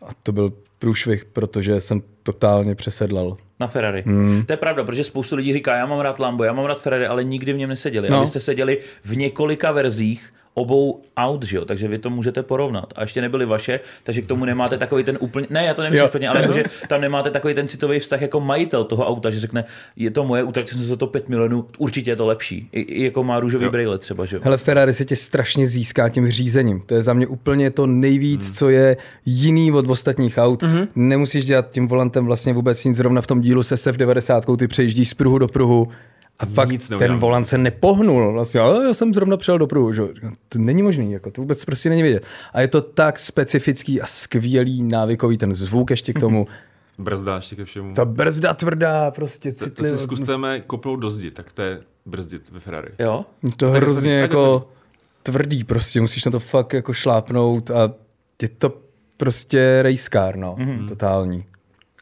A 0.07 0.09
to 0.23 0.33
byl 0.33 0.53
průšvih, 0.79 1.25
protože 1.25 1.81
jsem 1.81 2.03
totálně 2.23 2.75
přesedlal. 2.75 3.37
Na 3.61 3.67
Ferrari. 3.67 4.03
Hmm. 4.07 4.43
To 4.47 4.53
je 4.53 4.57
pravda, 4.57 4.85
protože 4.85 5.05
spoustu 5.05 5.37
lidí 5.37 5.53
říká, 5.53 5.77
já 5.77 5.87
mám 5.87 6.01
rád 6.01 6.19
Lambo, 6.19 6.45
já 6.45 6.53
mám 6.53 6.65
rád 6.65 6.83
Ferrari, 6.83 7.07
ale 7.07 7.25
nikdy 7.25 7.53
v 7.53 7.57
něm 7.57 7.71
neseděli. 7.71 8.11
No. 8.11 8.13
No. 8.13 8.19
A 8.19 8.21
vy 8.21 8.27
jste 8.27 8.41
seděli 8.41 8.79
v 9.03 9.17
několika 9.17 9.73
verzích 9.73 10.33
obou 10.57 11.03
aut, 11.17 11.43
že 11.43 11.57
jo? 11.57 11.65
takže 11.65 11.89
vy 11.89 11.99
to 11.99 12.11
můžete 12.11 12.43
porovnat. 12.43 12.93
A 12.97 13.03
ještě 13.03 13.21
nebyly 13.21 13.47
vaše, 13.47 13.81
takže 14.03 14.23
k 14.23 14.27
tomu 14.27 14.45
nemáte 14.45 14.79
takový 14.79 15.05
ten 15.05 15.19
úplně, 15.21 15.47
ne, 15.51 15.65
já 15.65 15.75
to 15.75 15.83
nemyslím 15.83 16.09
špatně, 16.09 16.29
ale 16.29 16.41
jakože 16.41 16.65
tam 16.89 17.01
nemáte 17.01 17.31
takový 17.31 17.55
ten 17.55 17.69
citový 17.69 17.99
vztah 17.99 18.23
jako 18.23 18.41
majitel 18.41 18.85
toho 18.85 19.07
auta, 19.07 19.31
že 19.31 19.41
řekne, 19.41 19.65
je 19.97 20.11
to 20.11 20.25
moje, 20.25 20.43
utratil 20.43 20.79
jsem 20.79 20.87
za 20.87 20.97
to 20.97 21.07
5 21.07 21.29
milionů, 21.29 21.67
určitě 21.79 22.11
je 22.11 22.17
to 22.17 22.27
lepší. 22.27 22.69
I, 22.73 22.81
i 22.81 23.05
jako 23.05 23.25
má 23.25 23.41
růžový 23.41 23.69
brýle 23.69 23.99
třeba, 23.99 24.25
že 24.25 24.37
jo? 24.37 24.43
Hele, 24.45 24.57
Ferrari 24.57 24.93
se 24.93 25.05
tě 25.05 25.17
strašně 25.17 25.67
získá 25.67 26.09
tím 26.09 26.29
řízením. 26.31 26.83
To 26.87 26.95
je 26.95 27.03
za 27.03 27.13
mě 27.13 27.27
úplně 27.27 27.71
to 27.71 27.87
nejvíc, 27.87 28.59
co 28.59 28.69
je 28.69 28.97
jiný 29.27 29.73
od 29.73 29.91
ostatních 29.91 30.39
aut. 30.39 30.65
Nemusíš 30.95 31.45
dělat 31.45 31.71
tím 31.71 31.89
volantem 31.89 32.27
vlastně 32.27 32.53
vůbec 32.53 32.85
nic. 32.85 32.97
Zrovna 32.97 33.23
v 33.23 33.27
tom 33.27 33.41
dílu 33.41 33.63
se 33.63 33.75
SF90 33.75 34.57
ty 34.57 34.69
přejíždíš 34.69 35.09
z 35.09 35.15
pruhu 35.15 35.39
do 35.39 35.49
pruhu 35.49 35.89
a 36.39 36.47
fakt 36.47 36.71
Nic 36.71 36.89
ten 36.99 37.17
volant 37.19 37.49
se 37.49 37.59
nepohnul. 37.59 38.33
Vlastně, 38.33 38.61
ale 38.61 38.87
já 38.87 38.95
jsem 38.95 39.15
zrovna 39.15 39.37
přijel 39.37 39.59
do 39.59 39.67
pruhu. 39.67 39.93
Že? 39.93 40.03
To 40.49 40.59
není 40.59 40.83
možný, 40.83 41.13
jako, 41.13 41.31
to 41.31 41.41
vůbec 41.41 41.65
prostě 41.65 41.89
není 41.89 42.03
vidět. 42.03 42.25
A 42.53 42.61
je 42.61 42.69
to 42.69 42.81
tak 42.81 43.19
specifický 43.19 44.01
a 44.01 44.07
skvělý 44.07 44.83
návykový 44.83 45.39
ten 45.39 45.55
zvuk 45.55 45.91
ještě 45.91 46.13
k 46.13 46.19
tomu. 46.21 46.47
Brzda 46.99 47.37
ještě 47.37 47.57
ke 47.57 47.65
všemu. 47.65 47.95
Ta 47.95 48.05
brzda 48.05 48.55
tvrdá, 48.55 49.11
prostě 49.11 49.53
To, 49.53 49.59
to 49.59 49.65
citlivá. 49.65 49.97
si 49.97 50.03
zkusíme 50.03 50.61
kopnout 50.61 51.01
do 51.01 51.11
zdi, 51.11 51.31
tak 51.31 51.53
to 51.53 51.63
je 51.63 51.81
brzdit 52.07 52.51
ve 52.51 52.61
Ferrari. 52.61 52.89
Jo? 52.99 53.25
To 53.57 53.67
je 53.67 53.73
Tak- 53.73 53.83
hrozně 53.83 54.21
tak- 54.21 54.31
jako 54.31 54.69
tvrdý 55.23 55.65
prostě, 55.65 56.01
musíš 56.01 56.25
na 56.25 56.31
to 56.31 56.41
fakt 56.41 56.73
jako 56.73 56.93
šlápnout 56.93 57.71
a 57.71 57.93
je 58.43 58.49
to 58.49 58.79
prostě 59.17 59.81
race 59.83 60.09
car, 60.13 60.37
no, 60.37 60.57
mm-hmm. 60.59 60.89
totální. 60.89 61.45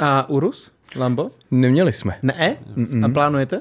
A 0.00 0.28
Urus? 0.28 0.70
Lambo? 0.96 1.30
Neměli 1.50 1.92
jsme. 1.92 2.18
Ne? 2.22 2.56
A 3.04 3.08
plánujete? 3.08 3.60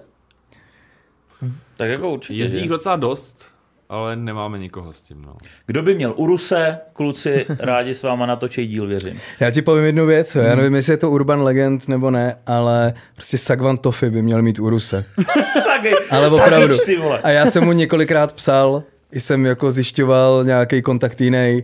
Tak 1.77 1.89
jako 1.89 2.09
určitě. 2.11 2.39
Jezdí 2.39 2.59
jich 2.59 2.69
docela 2.69 2.95
dost, 2.95 3.45
ale 3.89 4.15
nemáme 4.15 4.59
nikoho 4.59 4.93
s 4.93 5.01
tím. 5.01 5.21
No. 5.25 5.35
Kdo 5.65 5.81
by 5.83 5.95
měl 5.95 6.13
Uruse, 6.17 6.77
kluci 6.93 7.45
rádi 7.59 7.95
s 7.95 8.03
váma 8.03 8.25
natočí 8.25 8.67
díl, 8.67 8.87
věřím. 8.87 9.19
Já 9.39 9.51
ti 9.51 9.61
povím 9.61 9.85
jednu 9.85 10.05
věc, 10.05 10.35
já 10.35 10.55
nevím, 10.55 10.75
jestli 10.75 10.93
je 10.93 10.97
to 10.97 11.09
Urban 11.11 11.41
Legend 11.43 11.87
nebo 11.87 12.11
ne, 12.11 12.35
ale 12.45 12.93
prostě 13.15 13.37
Sagvan 13.37 13.77
Toffy 13.77 14.09
by 14.09 14.21
měl 14.21 14.41
mít 14.41 14.59
Uruse. 14.59 15.05
Sagi, 15.63 15.93
Ale 16.09 16.29
Sagič, 16.29 16.41
opravdu. 16.43 16.77
ty 16.85 16.97
vole. 16.97 17.19
A 17.23 17.29
já 17.29 17.45
jsem 17.45 17.63
mu 17.63 17.71
několikrát 17.71 18.33
psal, 18.33 18.83
i 19.11 19.19
jsem 19.19 19.45
jako 19.45 19.71
zjišťoval 19.71 20.43
nějaký 20.43 20.81
kontakt 20.81 21.21
jiný, 21.21 21.63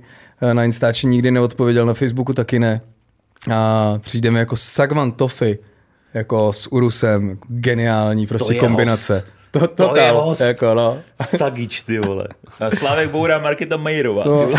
na 0.54 0.64
Instači 0.64 1.08
nikdy 1.08 1.32
neodpověděl, 1.32 1.86
na 1.86 1.94
Facebooku 1.94 2.34
taky 2.34 2.60
ne. 2.60 2.82
A 3.54 3.94
přijde 4.02 4.32
mi 4.32 4.40
jako 4.40 4.56
Sagvan 4.56 5.12
Toffy, 5.12 5.60
jako 6.14 6.54
s 6.54 6.68
Urusem, 6.72 7.38
geniální 7.48 8.28
prostě 8.28 8.54
kombinace. 8.56 9.14
host. 9.14 9.26
To, 9.52 9.60
To 9.60 9.66
je 9.66 9.68
totál, 9.68 10.22
host. 10.22 10.42
Jako 10.42 10.74
no. 10.74 10.98
Sagič, 11.26 11.84
ty 11.84 12.00
vole. 12.00 12.28
A 12.60 12.70
Slávek 12.70 13.10
Boura, 13.10 13.40
Marketa 13.40 13.78
Majerová. 13.78 14.24
No. 14.26 14.50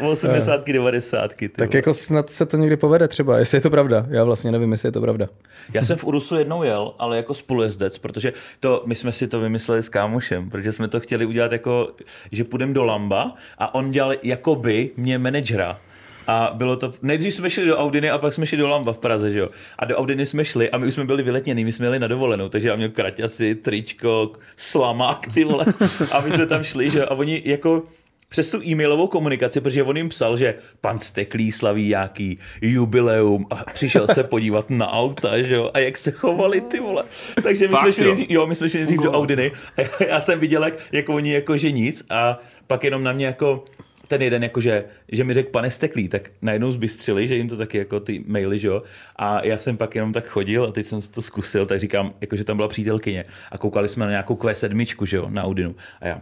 80 0.10 0.66
90 0.66 1.34
ty 1.34 1.48
Tak 1.48 1.68
vole. 1.68 1.78
jako 1.78 1.94
snad 1.94 2.30
se 2.30 2.46
to 2.46 2.56
někdy 2.56 2.76
povede 2.76 3.08
třeba, 3.08 3.38
jestli 3.38 3.56
je 3.56 3.60
to 3.60 3.70
pravda. 3.70 4.06
Já 4.10 4.24
vlastně 4.24 4.52
nevím, 4.52 4.72
jestli 4.72 4.88
je 4.88 4.92
to 4.92 5.00
pravda. 5.00 5.26
Já 5.74 5.84
jsem 5.84 5.96
v 5.98 6.04
Urusu 6.04 6.36
jednou 6.36 6.62
jel, 6.62 6.94
ale 6.98 7.16
jako 7.16 7.34
spolujezdec, 7.34 7.98
protože 7.98 8.32
to, 8.60 8.82
my 8.86 8.94
jsme 8.94 9.12
si 9.12 9.28
to 9.28 9.40
vymysleli 9.40 9.82
s 9.82 9.88
kámošem, 9.88 10.50
protože 10.50 10.72
jsme 10.72 10.88
to 10.88 11.00
chtěli 11.00 11.26
udělat 11.26 11.52
jako, 11.52 11.88
že 12.32 12.44
půjdeme 12.44 12.72
do 12.74 12.84
Lamba 12.84 13.34
a 13.58 13.74
on 13.74 13.90
dělal 13.90 14.14
jakoby 14.22 14.90
mě 14.96 15.18
manažera. 15.18 15.78
A 16.26 16.50
bylo 16.54 16.76
to, 16.76 16.92
nejdřív 17.02 17.34
jsme 17.34 17.50
šli 17.50 17.66
do 17.66 17.78
Audiny 17.78 18.10
a 18.10 18.18
pak 18.18 18.32
jsme 18.32 18.46
šli 18.46 18.58
do 18.58 18.68
Lamba 18.68 18.92
v 18.92 18.98
Praze, 18.98 19.30
že 19.30 19.38
jo. 19.38 19.48
A 19.78 19.84
do 19.84 19.96
Audiny 19.96 20.26
jsme 20.26 20.44
šli 20.44 20.70
a 20.70 20.78
my 20.78 20.86
už 20.86 20.94
jsme 20.94 21.04
byli 21.04 21.22
vyletněni, 21.22 21.64
my 21.64 21.72
jsme 21.72 21.86
jeli 21.86 21.98
na 21.98 22.06
dovolenou, 22.06 22.48
takže 22.48 22.68
já 22.68 22.76
měl 22.76 22.88
kraťasy, 22.88 23.54
tričko, 23.54 24.32
slamák, 24.56 25.26
ty 25.34 25.44
vole. 25.44 25.66
A 26.12 26.20
my 26.20 26.32
jsme 26.32 26.46
tam 26.46 26.62
šli, 26.62 26.90
že 26.90 26.98
jo. 26.98 27.04
A 27.08 27.14
oni 27.14 27.42
jako, 27.44 27.82
přes 28.28 28.50
tu 28.50 28.62
e-mailovou 28.62 29.06
komunikaci, 29.06 29.60
protože 29.60 29.82
on 29.82 29.96
jim 29.96 30.08
psal, 30.08 30.36
že 30.36 30.54
pan 30.80 30.98
Steklý 30.98 31.52
slaví 31.52 31.88
nějaký 31.88 32.38
jubileum 32.62 33.46
a 33.50 33.54
přišel 33.72 34.06
se 34.08 34.24
podívat 34.24 34.70
na 34.70 34.92
auta, 34.92 35.42
že 35.42 35.54
jo, 35.54 35.70
a 35.74 35.78
jak 35.78 35.96
se 35.96 36.10
chovali 36.10 36.60
ty 36.60 36.80
vole. 36.80 37.04
Takže 37.42 37.68
my 37.68 37.72
Fakt, 37.72 37.80
jsme 37.80 37.92
šli, 37.92 38.08
jo? 38.20 38.26
jo, 38.28 38.46
my 38.46 38.54
jsme 38.54 38.68
šli 38.68 38.78
nejdřív 38.78 39.00
do 39.00 39.12
Audiny 39.12 39.52
a 39.76 40.04
já- 40.04 40.20
jsem 40.20 40.40
viděl, 40.40 40.64
jak, 40.64 40.74
jako 40.92 41.14
oni 41.14 41.32
jako 41.32 41.56
že 41.56 41.70
nic 41.70 42.04
a 42.10 42.38
pak 42.66 42.84
jenom 42.84 43.02
na 43.04 43.12
mě 43.12 43.26
jako 43.26 43.64
ten 44.10 44.22
jeden, 44.22 44.42
jakože, 44.42 44.84
že 45.12 45.24
mi 45.24 45.34
řekl 45.34 45.50
pane 45.50 45.70
Steklý, 45.70 46.08
tak 46.08 46.30
najednou 46.42 46.70
zbystřili, 46.70 47.28
že 47.28 47.36
jim 47.36 47.48
to 47.48 47.56
taky 47.56 47.78
jako 47.78 48.00
ty 48.00 48.24
maily, 48.26 48.58
že 48.58 48.68
jo. 48.68 48.82
A 49.16 49.46
já 49.46 49.58
jsem 49.58 49.76
pak 49.76 49.94
jenom 49.94 50.12
tak 50.12 50.26
chodil 50.26 50.64
a 50.64 50.72
teď 50.72 50.86
jsem 50.86 51.02
to 51.02 51.22
zkusil, 51.22 51.66
tak 51.66 51.80
říkám, 51.80 52.14
jakože 52.20 52.44
tam 52.44 52.56
byla 52.56 52.68
přítelkyně 52.68 53.24
a 53.50 53.58
koukali 53.58 53.88
jsme 53.88 54.04
na 54.04 54.10
nějakou 54.10 54.34
Q7, 54.34 55.06
že 55.06 55.16
jo, 55.16 55.26
na 55.30 55.44
Audinu. 55.44 55.74
A 56.00 56.06
já, 56.06 56.20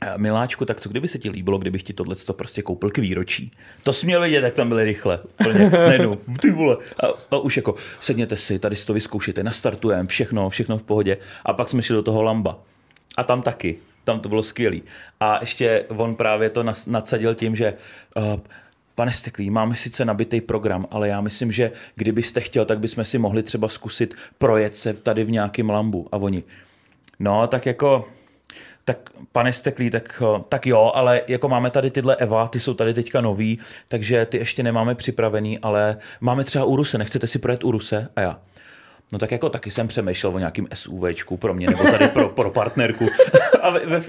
"A 0.00 0.16
Miláčku, 0.16 0.64
tak 0.64 0.80
co 0.80 0.88
kdyby 0.88 1.08
se 1.08 1.18
ti 1.18 1.30
líbilo, 1.30 1.58
kdybych 1.58 1.82
ti 1.82 1.92
tohle 1.92 2.16
to 2.16 2.32
prostě 2.32 2.62
koupil 2.62 2.90
k 2.90 2.98
výročí? 2.98 3.50
To 3.82 3.92
jsi 3.92 4.06
měl 4.06 4.20
vědět, 4.20 4.44
jak 4.44 4.54
tam 4.54 4.68
byli 4.68 4.84
rychle. 4.84 5.18
Plně, 5.42 5.70
najednou, 5.70 6.18
ty 6.40 6.50
vole. 6.50 6.76
A, 7.02 7.06
a, 7.30 7.38
už 7.38 7.56
jako, 7.56 7.74
sedněte 8.00 8.36
si, 8.36 8.58
tady 8.58 8.76
si 8.76 8.86
to 8.86 8.94
vyzkoušíte, 8.94 9.42
nastartujeme, 9.44 10.08
všechno, 10.08 10.50
všechno 10.50 10.78
v 10.78 10.82
pohodě. 10.82 11.16
A 11.44 11.52
pak 11.52 11.68
jsme 11.68 11.82
šli 11.82 11.94
do 11.94 12.02
toho 12.02 12.22
Lamba. 12.22 12.58
A 13.16 13.22
tam 13.24 13.42
taky. 13.42 13.78
Tam 14.04 14.20
to 14.20 14.28
bylo 14.28 14.42
skvělý. 14.42 14.82
A 15.20 15.38
ještě 15.40 15.84
on 15.88 16.14
právě 16.14 16.50
to 16.50 16.62
nas- 16.62 16.90
nadsadil 16.90 17.34
tím, 17.34 17.56
že 17.56 17.74
uh, 18.16 18.40
pane 18.94 19.12
Steklý, 19.12 19.50
máme 19.50 19.76
sice 19.76 20.04
nabitý 20.04 20.40
program, 20.40 20.86
ale 20.90 21.08
já 21.08 21.20
myslím, 21.20 21.52
že 21.52 21.72
kdybyste 21.94 22.40
chtěl, 22.40 22.64
tak 22.64 22.78
bychom 22.78 23.04
si 23.04 23.18
mohli 23.18 23.42
třeba 23.42 23.68
zkusit 23.68 24.14
projet 24.38 24.76
se 24.76 24.92
tady 24.92 25.24
v 25.24 25.30
nějakém 25.30 25.70
lambu. 25.70 26.08
A 26.12 26.16
oni, 26.16 26.42
no 27.18 27.46
tak 27.46 27.66
jako, 27.66 28.08
tak 28.84 29.10
pane 29.32 29.52
Steklý, 29.52 29.90
tak, 29.90 30.22
eh, 30.36 30.42
tak 30.48 30.66
jo, 30.66 30.92
ale 30.94 31.22
jako 31.28 31.48
máme 31.48 31.70
tady 31.70 31.90
tyhle 31.90 32.16
Eva, 32.16 32.48
ty 32.48 32.60
jsou 32.60 32.74
tady 32.74 32.94
teďka 32.94 33.20
nový, 33.20 33.58
takže 33.88 34.26
ty 34.26 34.38
ještě 34.38 34.62
nemáme 34.62 34.94
připravený, 34.94 35.58
ale 35.58 35.96
máme 36.20 36.44
třeba 36.44 36.64
Uruse, 36.64 36.98
nechcete 36.98 37.26
si 37.26 37.38
projet 37.38 37.64
Uruse? 37.64 38.08
A 38.16 38.20
já, 38.20 38.40
No 39.12 39.18
tak 39.18 39.30
jako 39.30 39.48
taky 39.48 39.70
jsem 39.70 39.88
přemýšlel 39.88 40.34
o 40.34 40.38
nějakým 40.38 40.68
SUVčku 40.74 41.36
pro 41.36 41.54
mě, 41.54 41.66
nebo 41.66 41.84
tady 41.84 42.08
pro, 42.08 42.28
pro 42.28 42.50
partnerku. 42.50 43.08
A 43.62 43.70
ve, 43.70 43.80
ve, 43.86 44.02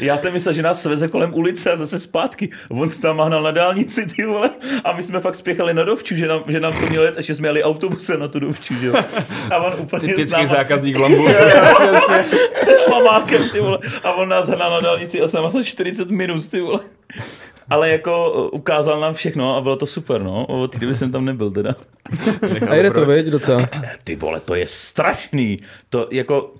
já 0.00 0.18
jsem 0.18 0.32
myslel, 0.32 0.54
že 0.54 0.62
nás 0.62 0.82
sveze 0.82 1.08
kolem 1.08 1.34
ulice 1.34 1.72
a 1.72 1.76
zase 1.76 1.98
zpátky. 1.98 2.50
On 2.70 2.90
se 2.90 3.00
tam 3.00 3.16
mahnal 3.16 3.42
na 3.42 3.50
dálnici, 3.50 4.06
ty 4.06 4.26
vole. 4.26 4.50
A 4.84 4.92
my 4.92 5.02
jsme 5.02 5.20
fakt 5.20 5.34
spěchali 5.34 5.74
na 5.74 5.82
dovču, 5.84 6.16
že 6.16 6.28
nám, 6.28 6.42
že 6.48 6.60
nám 6.60 6.72
to 6.80 6.86
mělo 6.86 7.04
jet, 7.04 7.16
a 7.18 7.20
že 7.20 7.34
jsme 7.34 7.48
jeli 7.48 7.62
autobusem 7.62 8.20
na 8.20 8.28
tu 8.28 8.40
dovču, 8.40 8.74
že 8.74 8.86
jo. 8.86 8.94
A 9.50 9.56
on 9.56 9.72
úplně 9.78 10.08
Typický 10.08 10.36
náma- 10.36 10.46
zákazník 10.46 10.98
Lambu. 10.98 11.28
se 12.64 12.74
slamákem, 12.84 13.48
ty 13.48 13.60
vole. 13.60 13.78
A 14.04 14.12
on 14.12 14.28
nás 14.28 14.48
hnal 14.48 14.70
na 14.70 14.80
dálnici 14.80 15.22
a 15.22 15.28
jsem 15.28 15.44
asi 15.44 15.64
40 15.64 16.10
minut, 16.10 16.48
ty 16.50 16.60
vole. 16.60 16.80
Ale 17.70 17.90
jako 17.90 18.32
uh, 18.32 18.48
ukázal 18.52 19.00
nám 19.00 19.14
všechno 19.14 19.56
a 19.56 19.60
bylo 19.60 19.76
to 19.76 19.86
super, 19.86 20.22
no. 20.22 20.46
Od 20.46 20.72
té 20.72 20.78
doby 20.78 20.94
jsem 20.94 21.10
tam 21.12 21.24
nebyl 21.24 21.50
teda. 21.50 21.74
A 22.70 22.74
jde 22.74 22.90
to, 22.90 23.06
viď, 23.06 23.26
docela. 23.26 23.68
Ty 24.04 24.16
vole, 24.16 24.40
to 24.40 24.54
je 24.54 24.66
strašný. 24.66 25.56
To 25.90 26.08
jako, 26.12 26.54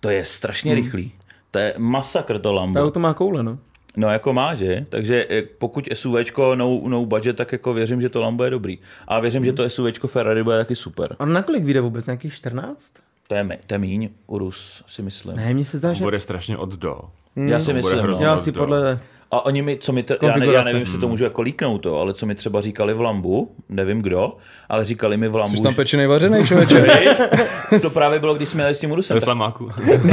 to 0.00 0.10
je 0.10 0.24
strašně 0.24 0.72
Hmm. 0.74 0.84
rychlý. 0.84 1.12
To 1.50 1.58
je 1.58 1.74
masakr 1.78 2.34
to 2.34 2.40
To 2.40 2.52
Lambo. 2.52 2.80
auto 2.80 3.00
má 3.00 3.14
koule, 3.14 3.42
no. 3.42 3.58
No 3.96 4.08
jako 4.08 4.32
má, 4.32 4.54
že? 4.54 4.86
Takže 4.88 5.26
eh, 5.30 5.42
pokud 5.58 5.88
SUVčko 5.94 6.54
no, 6.54 6.80
no 6.86 7.06
budget, 7.06 7.36
tak 7.36 7.52
jako 7.52 7.74
věřím, 7.74 8.00
že 8.00 8.08
to 8.08 8.20
Lambo 8.20 8.44
je 8.44 8.50
dobrý. 8.50 8.78
A 9.08 9.20
věřím, 9.20 9.44
že 9.44 9.52
to 9.52 9.70
SUVčko 9.70 10.08
Ferrari 10.08 10.42
bude 10.42 10.56
taky 10.58 10.76
super. 10.76 11.16
On 11.18 11.32
na 11.32 11.42
kolik 11.42 11.64
vyjde 11.64 11.80
vůbec? 11.80 12.06
Nějakých 12.06 12.34
14? 12.34 12.92
To 13.28 13.34
je, 13.34 13.44
me- 13.44 13.58
to 13.66 13.74
je 13.74 13.78
míň, 13.78 14.08
Urus 14.26 14.82
si 14.86 15.02
myslím. 15.02 15.36
Ne, 15.36 15.54
mně 15.54 15.64
se 15.64 15.78
zdá, 15.78 15.92
že... 15.92 16.04
Bude 16.04 16.20
strašně 16.20 16.56
od 16.56 16.74
do. 16.74 16.98
Já 17.36 17.60
si 17.60 17.66
To 17.66 17.72
bude 17.72 17.76
myslím, 17.96 18.06
no. 18.10 18.18
Já 18.26 18.34
No, 18.34 18.38
si 18.42 18.52
to- 18.52 18.58
podle... 18.58 18.98
A 19.32 19.44
oni 19.46 19.62
mi, 19.62 19.76
co 19.76 19.92
mi, 19.92 20.02
tr- 20.02 20.16
já, 20.22 20.36
ne, 20.36 20.46
já 20.46 20.64
nevím, 20.64 20.80
jestli 20.80 20.98
to 20.98 21.08
můžu 21.08 21.24
jako 21.24 21.42
líknout 21.42 21.82
to, 21.82 22.00
ale 22.00 22.14
co 22.14 22.26
mi 22.26 22.34
třeba 22.34 22.60
říkali 22.60 22.94
v 22.94 23.00
Lambu, 23.00 23.54
nevím 23.68 24.02
kdo, 24.02 24.36
ale 24.68 24.84
říkali 24.84 25.16
mi 25.16 25.28
v 25.28 25.34
Lambu, 25.36 25.56
Už 25.56 25.60
tam 25.62 25.74
pečený 25.74 26.06
vařený 26.06 26.46
člověče. 26.46 27.16
to 27.82 27.90
právě 27.90 28.18
bylo, 28.20 28.34
když 28.34 28.48
jsme 28.48 28.62
jeli 28.62 28.74
s 28.74 28.80
tím 28.80 28.90
Urusem, 28.90 29.14
Ve 29.14 29.20
tak 29.20 29.24
slamáku. 29.24 29.70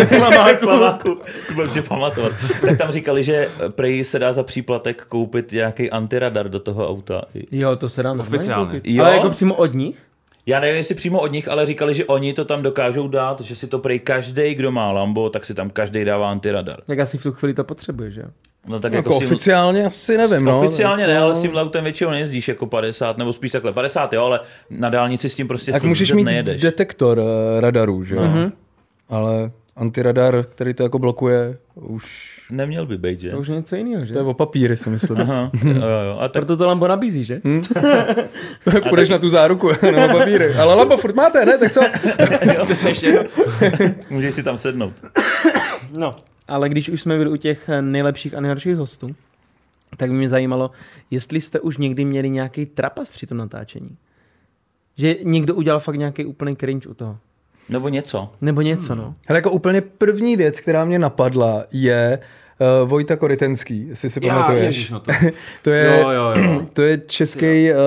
Slamáku. 0.07 0.55
Slamáku. 0.57 1.17
Si 1.43 1.53
budu 1.53 1.69
pamatovat. 1.87 2.31
Tak 2.61 2.77
tam 2.77 2.91
říkali, 2.91 3.23
že 3.23 3.49
prej 3.69 4.03
se 4.03 4.19
dá 4.19 4.33
za 4.33 4.43
příplatek 4.43 5.05
koupit 5.05 5.51
nějaký 5.51 5.91
antiradar 5.91 6.49
do 6.49 6.59
toho 6.59 6.89
auta. 6.89 7.21
Jo, 7.51 7.75
to 7.75 7.89
se 7.89 8.03
dá 8.03 8.11
Oficiálně. 8.13 8.81
Jo. 8.83 9.03
Ale 9.03 9.15
jako 9.15 9.29
přímo 9.29 9.55
od 9.55 9.73
nich? 9.75 10.08
Já 10.49 10.59
nevím, 10.59 10.77
jestli 10.77 10.95
přímo 10.95 11.19
od 11.19 11.31
nich, 11.31 11.47
ale 11.47 11.65
říkali, 11.65 11.93
že 11.93 12.05
oni 12.05 12.33
to 12.33 12.45
tam 12.45 12.61
dokážou 12.61 13.07
dát, 13.07 13.41
že 13.41 13.55
si 13.55 13.67
to 13.67 13.79
prej 13.79 13.99
každý, 13.99 14.55
kdo 14.55 14.71
má 14.71 14.91
Lambo, 14.91 15.29
tak 15.29 15.45
si 15.45 15.53
tam 15.53 15.69
každý 15.69 16.05
dává 16.05 16.31
antiradar. 16.31 16.79
Jak 16.87 16.99
asi 16.99 17.17
v 17.17 17.23
tu 17.23 17.31
chvíli 17.31 17.53
to 17.53 17.63
potřebuje, 17.63 18.11
že 18.11 18.21
jo? 18.21 18.27
No 18.67 18.79
tak 18.79 18.93
Jako 18.93 19.09
jako, 19.09 19.13
s 19.13 19.19
tím, 19.19 19.27
oficiálně 19.27 19.85
asi 19.85 20.17
nevím, 20.17 20.45
no. 20.45 20.59
Oficiálně 20.59 21.07
ne, 21.07 21.17
ale 21.19 21.35
s 21.35 21.41
tím 21.41 21.55
autem 21.55 21.83
většinou 21.83 22.11
nejezdíš 22.11 22.47
jako 22.47 22.67
50, 22.67 23.17
nebo 23.17 23.33
spíš 23.33 23.51
takhle 23.51 23.73
50, 23.73 24.13
jo, 24.13 24.25
ale 24.25 24.39
na 24.69 24.89
dálnici 24.89 25.29
s 25.29 25.35
tím 25.35 25.47
prostě 25.47 25.71
Tak 25.71 25.81
130 25.81 25.89
můžeš 25.89 26.11
mít 26.11 26.23
nejedeš. 26.23 26.61
detektor 26.61 27.19
eh, 27.19 27.61
radarů, 27.61 28.03
že 28.03 28.15
jo? 28.15 28.21
Mhm. 28.21 28.51
Ale 29.09 29.51
antiradar, 29.75 30.43
který 30.49 30.73
to 30.73 30.83
jako 30.83 30.99
blokuje, 30.99 31.57
už... 31.75 32.38
Neměl 32.51 32.85
by 32.85 32.97
být, 32.97 33.21
že? 33.21 33.29
To 33.29 33.39
už 33.39 33.47
je 33.47 33.55
něco 33.55 33.75
jiného, 33.75 34.05
že? 34.05 34.13
To 34.13 34.19
je 34.19 34.25
o 34.25 34.33
papíry, 34.33 34.77
si 34.77 34.89
myslím. 34.89 35.21
Aha, 35.21 35.51
jo, 35.63 35.87
jo. 36.05 36.17
A 36.19 36.27
tak 36.27 36.31
Proto 36.31 36.57
to 36.57 36.67
Lambo 36.67 36.87
nabízí, 36.87 37.23
že? 37.23 37.41
Půjdeš 38.89 39.09
na 39.09 39.17
tu 39.17 39.29
záruku, 39.29 39.69
nebo 39.81 40.17
papíry. 40.17 40.53
Ale 40.53 40.75
Lambo 40.75 40.97
furt 40.97 41.15
máte, 41.15 41.45
ne? 41.45 41.57
Tak 41.57 41.71
co? 41.71 41.81
můžeš 44.09 44.35
si 44.35 44.43
tam 44.43 44.57
sednout. 44.57 44.93
No. 45.91 46.11
Ale 46.47 46.69
když 46.69 46.89
už 46.89 47.01
jsme 47.01 47.17
byli 47.17 47.29
u 47.29 47.35
těch 47.35 47.69
eh, 47.69 47.81
nejlepších 47.81 48.33
a 48.33 48.41
nejhorších 48.41 48.75
hostů, 48.75 49.15
tak 49.97 50.09
by 50.09 50.17
mě 50.17 50.29
zajímalo, 50.29 50.71
jestli 51.11 51.41
jste 51.41 51.59
už 51.59 51.77
někdy 51.77 52.05
měli 52.05 52.29
nějaký 52.29 52.65
trapas 52.65 53.11
při 53.11 53.27
tom 53.27 53.37
natáčení. 53.37 53.97
Že 54.97 55.15
někdo 55.23 55.55
udělal 55.55 55.79
fakt 55.79 55.95
nějaký 55.95 56.25
úplný 56.25 56.55
cringe 56.55 56.89
u 56.89 56.93
toho. 56.93 57.17
Nebo 57.69 57.89
něco. 57.89 58.29
Nebo 58.41 58.61
něco, 58.61 58.95
no. 58.95 59.15
Hele, 59.27 59.37
jako 59.37 59.51
úplně 59.51 59.81
první 59.81 60.37
věc, 60.37 60.59
která 60.59 60.85
mě 60.85 60.99
napadla, 60.99 61.63
je 61.71 62.19
uh, 62.81 62.89
Vojta 62.89 63.15
Korytenský, 63.15 63.87
jestli 63.87 64.09
si 64.09 64.19
Já, 64.23 64.33
pamatuješ. 64.33 64.65
ježiš, 64.65 64.89
no 64.91 64.99
to. 64.99 65.11
To 65.61 65.69
je, 65.69 65.99
Jo, 66.01 66.09
jo, 66.09 66.33
jo. 66.43 66.65
to 66.73 66.81
je 66.81 66.97
český 66.97 67.71
uh, 67.71 67.77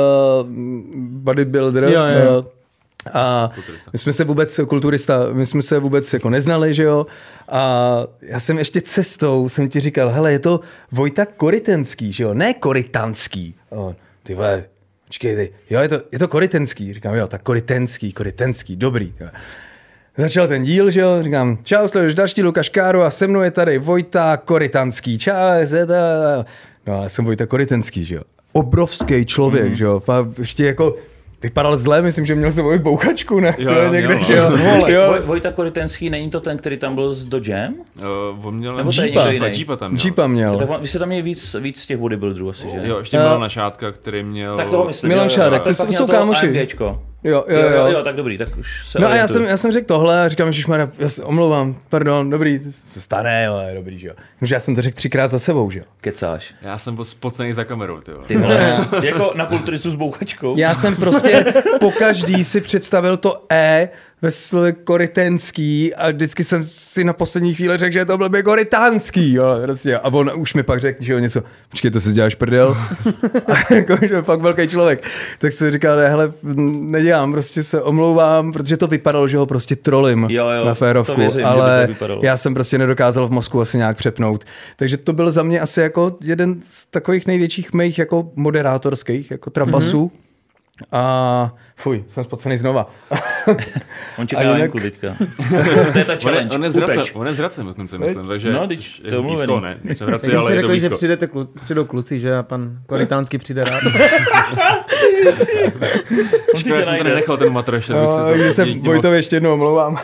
bodybuilder. 1.08 1.84
Jo, 1.84 1.90
jo. 2.24 2.38
Uh, 2.40 2.46
a 3.12 3.50
my 3.92 3.98
jsme 3.98 4.12
se 4.12 4.24
vůbec, 4.24 4.60
kulturista, 4.68 5.26
my 5.32 5.46
jsme 5.46 5.62
se 5.62 5.78
vůbec 5.78 6.12
jako 6.12 6.30
neznali, 6.30 6.74
že 6.74 6.82
jo? 6.82 7.06
A 7.48 8.02
já 8.22 8.40
jsem 8.40 8.58
ještě 8.58 8.80
cestou, 8.80 9.48
jsem 9.48 9.68
ti 9.68 9.80
říkal, 9.80 10.08
hele, 10.10 10.32
je 10.32 10.38
to 10.38 10.60
Vojta 10.92 11.26
Korytenský, 11.26 12.12
že 12.12 12.24
jo? 12.24 12.34
Ne 12.34 12.54
Korytanský. 12.54 13.54
A 13.72 13.74
on, 13.74 13.94
ty 14.22 14.34
vole, 14.34 14.64
počkej, 15.06 15.36
ty, 15.36 15.52
jo, 15.70 15.80
je 15.80 15.88
to, 15.88 16.00
je 16.12 16.18
to 16.18 16.28
Korytenský. 16.28 16.94
Říkám, 16.94 17.14
jo, 17.14 17.26
tak 17.26 17.42
Korytenský, 17.42 18.12
Korytenský, 18.12 18.76
dobrý. 18.76 19.14
Jo. 19.20 19.28
Začal 20.16 20.48
ten 20.48 20.62
díl, 20.62 20.90
že 20.90 21.00
jo, 21.00 21.22
říkám, 21.22 21.58
čau, 21.64 21.88
sleduješ 21.88 22.14
další 22.14 22.42
Lukáš 22.42 22.68
Káru 22.68 23.02
a 23.02 23.10
se 23.10 23.26
mnou 23.26 23.40
je 23.40 23.50
tady 23.50 23.78
Vojta 23.78 24.36
Korytanský, 24.36 25.18
čau, 25.18 25.66
se 25.66 25.86
ta... 25.86 25.94
No, 26.86 27.02
já 27.02 27.08
jsem 27.08 27.24
Vojta 27.24 27.46
Korytenský, 27.46 28.04
že 28.04 28.14
jo. 28.14 28.22
Obrovský 28.52 29.26
člověk, 29.26 29.68
mm. 29.68 29.74
že 29.74 29.84
jo, 29.84 30.00
fakt 30.00 30.38
ještě 30.38 30.64
jako 30.64 30.96
vypadal 31.42 31.76
zle, 31.76 32.02
myslím, 32.02 32.26
že 32.26 32.34
měl 32.34 32.50
sebou 32.50 32.72
i 32.72 32.78
bouchačku, 32.78 33.40
ne? 33.40 33.54
Jo, 33.58 33.72
to 33.72 33.78
je 33.78 33.86
jo, 33.86 33.92
někde, 33.92 34.14
měl, 34.14 34.26
že 34.26 34.36
jo. 34.36 34.50
no. 34.56 34.88
jo. 34.88 35.08
Voj, 35.08 35.20
Vojta 35.20 35.52
Korytenský, 35.52 36.10
není 36.10 36.30
to 36.30 36.40
ten, 36.40 36.56
který 36.58 36.76
tam 36.76 36.94
byl 36.94 37.12
s 37.14 37.24
Dodgem? 37.24 37.74
Uh, 37.96 38.46
on 38.46 38.56
měl 38.56 38.76
Nebo 38.76 38.92
to 38.92 39.02
je 39.02 39.08
Jeepa, 39.08 39.28
jiný? 39.30 39.46
Jeepa 39.58 39.76
tam 39.76 39.92
měl. 39.92 40.06
Jeepa 40.06 40.26
měl. 40.26 40.58
Tak 40.58 40.70
on, 40.70 40.80
vy 40.80 40.88
jste 40.88 40.98
tam 40.98 41.08
měli 41.08 41.22
víc, 41.22 41.56
víc 41.60 41.86
těch 41.86 41.98
bodybuilderů 41.98 42.50
asi, 42.50 42.68
že? 42.70 42.80
Jo, 42.82 42.98
ještě 42.98 43.18
Milan 43.18 43.48
Šátka, 43.48 43.92
který 43.92 44.22
měl... 44.22 44.56
Tak 44.56 44.70
toho 44.70 44.84
myslím. 44.84 45.08
Milan 45.08 45.28
jo, 45.30 45.36
jo, 45.36 45.44
jo. 45.44 45.58
ty 45.58 45.74
Tak 45.74 45.92
jsou- 45.92 46.06
to 46.06 46.12
kámoši. 46.12 46.46
AMGčko. 46.46 47.02
Jo, 47.24 47.44
jo, 47.48 47.58
Jo, 47.58 47.68
jo, 47.70 47.76
jo. 47.76 47.86
jo, 47.92 48.02
tak 48.02 48.16
dobrý, 48.16 48.38
tak 48.38 48.58
už 48.58 48.86
se 48.86 48.98
No 49.00 49.08
a 49.08 49.14
já 49.14 49.28
jsem, 49.28 49.44
já 49.44 49.56
jsem 49.56 49.72
řekl 49.72 49.86
tohle 49.86 50.24
a 50.24 50.28
říkám, 50.28 50.52
že 50.52 50.62
já 50.98 51.08
se 51.08 51.24
omlouvám, 51.24 51.76
pardon, 51.88 52.30
dobrý, 52.30 52.58
to 52.58 52.68
se 52.92 53.00
stane, 53.00 53.44
jo, 53.44 53.62
je 53.68 53.74
dobrý, 53.74 53.98
že 53.98 54.08
jo. 54.08 54.14
Já 54.50 54.60
jsem 54.60 54.74
to 54.74 54.82
řekl 54.82 54.96
třikrát 54.96 55.30
za 55.30 55.38
sebou, 55.38 55.70
že 55.70 55.78
jo. 55.78 55.84
Kecáš. 56.00 56.54
Já 56.62 56.78
jsem 56.78 56.94
byl 56.94 57.04
spocený 57.04 57.52
za 57.52 57.64
kamerou, 57.64 58.00
ty 58.00 58.12
vole. 58.12 58.24
Ty 58.26 58.36
vole, 58.36 58.86
jako 59.02 59.32
na 59.34 59.46
kulturistu 59.46 59.90
s 59.90 59.94
bouchačkou. 59.94 60.56
Já 60.58 60.74
jsem 60.74 60.96
prostě 60.96 61.44
po 61.80 61.90
každý 61.90 62.44
si 62.44 62.60
představil 62.60 63.16
to 63.16 63.44
E 63.52 63.88
ve 64.22 64.30
slově 64.30 64.72
korytenský 64.72 65.94
a 65.94 66.10
vždycky 66.10 66.44
jsem 66.44 66.64
si 66.66 67.04
na 67.04 67.12
poslední 67.12 67.54
chvíli 67.54 67.78
řekl, 67.78 67.92
že 67.92 68.04
to 68.04 68.18
blbě 68.18 68.42
korytánský, 68.42 69.32
jo, 69.32 69.58
prostě. 69.62 69.98
A 69.98 70.12
on 70.12 70.30
už 70.36 70.54
mi 70.54 70.62
pak 70.62 70.80
řekl, 70.80 71.02
že 71.02 71.12
jo, 71.12 71.18
něco, 71.18 71.42
počkej, 71.70 71.90
to 71.90 72.00
si 72.00 72.12
děláš 72.12 72.34
prdel. 72.34 72.76
a 73.46 73.74
jako, 73.74 73.96
že 74.06 74.14
je 74.14 74.22
fakt 74.22 74.40
velký 74.40 74.68
člověk. 74.68 75.02
Tak 75.38 75.52
jsem 75.52 75.70
říkal, 75.70 75.96
ne, 75.96 76.08
hele, 76.08 76.32
nedělám, 76.72 77.32
prostě 77.32 77.64
se 77.64 77.82
omlouvám, 77.82 78.52
protože 78.52 78.76
to 78.76 78.86
vypadalo, 78.86 79.28
že 79.28 79.36
ho 79.36 79.46
prostě 79.46 79.76
trolím 79.76 80.26
Jo, 80.30 80.48
jo, 80.48 80.64
na 80.64 80.74
férovku, 80.74 81.20
věřím, 81.20 81.46
ale 81.46 81.88
já 82.22 82.36
jsem 82.36 82.54
prostě 82.54 82.78
nedokázal 82.78 83.28
v 83.28 83.30
mozku 83.30 83.60
asi 83.60 83.76
nějak 83.78 83.96
přepnout. 83.96 84.44
Takže 84.76 84.96
to 84.96 85.12
byl 85.12 85.30
za 85.30 85.42
mě 85.42 85.60
asi 85.60 85.80
jako 85.80 86.16
jeden 86.20 86.56
z 86.62 86.86
takových 86.86 87.26
největších 87.26 87.72
mých 87.72 87.98
jako 87.98 88.30
moderátorských 88.36 89.30
jako 89.30 89.50
trapasů. 89.50 90.06
Mm-hmm. 90.06 90.32
A 90.92 91.54
fuj, 91.82 92.04
jsem 92.08 92.24
spocený 92.24 92.56
znova. 92.56 92.90
On 94.18 94.26
čeká 94.26 94.40
A 94.40 94.44
jinak- 94.44 94.60
venku 94.60 94.80
teďka. 94.80 95.16
to 95.92 95.98
je 95.98 96.04
ta 96.04 96.12
On 96.12 96.18
je, 96.18 96.22
challenge. 96.22 96.54
on 96.56 96.64
je 96.64 96.70
zracem, 96.70 97.02
on 97.14 97.26
je 97.26 97.32
zracem 97.34 97.66
dokonce, 97.66 97.98
myslím, 97.98 98.26
takže 98.26 98.52
No, 98.52 98.66
teď 98.66 99.02
to 99.08 99.14
je 99.14 99.20
blízko, 99.22 99.60
ne? 99.60 99.78
V 99.84 99.94
jsi 99.94 100.04
ale 100.04 100.14
je 100.14 100.22
to 100.40 100.46
řekl, 100.48 100.56
že 100.60 100.66
blízko. 100.66 100.96
přijdete 100.96 101.26
klu, 101.26 101.44
přijdou 101.64 101.84
kluci, 101.84 102.20
že 102.20 102.36
a 102.36 102.42
pan 102.42 102.78
Korytánský 102.86 103.38
přijde 103.38 103.62
rád. 103.64 103.82
On 106.54 106.60
si 106.60 106.60
Škoda, 106.60 106.62
tě 106.62 106.68
že 106.68 106.74
jsem 106.74 106.84
to 106.84 106.90
najde. 106.90 107.04
nenechal 107.08 107.36
ten 107.36 107.52
matro 107.52 107.76
ještě. 107.76 107.92
No, 107.92 108.12
se 108.52 108.64
Vojtovi 108.64 109.16
ještě 109.16 109.36
jednou 109.36 109.52
omlouvám. 109.52 109.98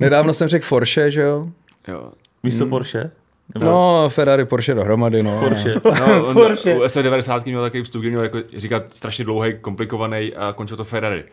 Nedávno 0.00 0.32
jsem 0.34 0.48
řekl 0.48 0.66
Porsche, 0.68 1.10
že 1.10 1.20
jo? 1.22 1.48
Jo. 1.88 2.12
Místo 2.42 2.66
Porsche? 2.66 3.10
Nebo- 3.54 3.66
No, 3.66 4.08
Ferrari, 4.08 4.44
Porsche 4.44 4.74
dohromady, 4.74 5.22
no. 5.22 5.40
Porsche. 5.40 5.74
No, 5.84 6.26
on 6.26 6.34
Porsche. 6.34 6.74
u 6.74 6.80
SV90 6.80 7.42
měl 7.44 7.62
takový 7.62 7.82
vstup, 7.82 8.00
kdy 8.00 8.10
měl 8.10 8.22
jako 8.22 8.38
říkat 8.56 8.92
strašně 8.94 9.24
dlouhý, 9.24 9.54
komplikovaný 9.60 10.34
a 10.34 10.52
končil 10.52 10.76
to 10.76 10.84
Ferrari. 10.84 11.24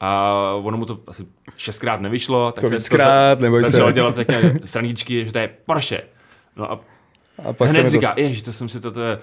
A 0.00 0.32
ono 0.62 0.76
mu 0.76 0.84
to 0.86 0.98
asi 1.06 1.26
šestkrát 1.56 2.00
nevyšlo, 2.00 2.52
tak 2.52 2.62
To 2.62 2.68
se 2.68 2.74
víckrát, 2.74 3.40
neboj 3.40 3.64
se. 3.64 3.70
začal 3.70 3.92
dělat 3.92 4.14
takové 4.14 4.52
straníčky, 4.64 5.26
že 5.26 5.32
to 5.32 5.38
je 5.38 5.50
Porsche. 5.66 6.02
No 6.56 6.72
a 6.72 6.80
A 7.44 7.52
pak 7.52 7.70
hned 7.70 7.82
se 7.82 7.88
říká, 7.88 8.14
to... 8.14 8.20
ježiš, 8.20 8.42
to 8.42 8.52
jsem 8.52 8.68
si 8.68 8.80
to 8.80 8.90
te- 8.90 9.18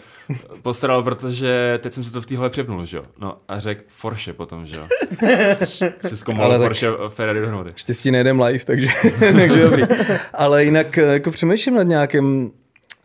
postaral, 0.62 1.04
protože 1.04 1.80
teď 1.84 1.94
jsem 1.94 2.04
si 2.04 2.14
to 2.14 2.22
v 2.22 2.26
téhle 2.26 2.50
přepnul, 2.50 2.86
že 2.86 2.98
jo. 2.98 3.04
No 3.20 3.38
a 3.48 3.60
řekl 3.60 3.84
Porsche 4.02 4.34
potom, 4.34 4.66
že 4.66 4.80
jo. 4.80 4.88
Tak- 6.02 6.58
Porsche 6.58 6.88
a 6.88 7.10
Ferrari 7.10 7.42
dohromady. 7.42 7.74
Štěstí 7.76 8.12
nejdem 8.12 8.42
live, 8.42 8.66
takže, 8.66 8.88
takže 9.20 9.64
dobrý. 9.64 9.84
Ale 10.34 10.64
jinak 10.64 10.98
eh, 10.98 11.02
jako 11.14 11.32
přemýšlím 11.32 11.76
nad 11.76 11.84
nějakým 11.84 12.52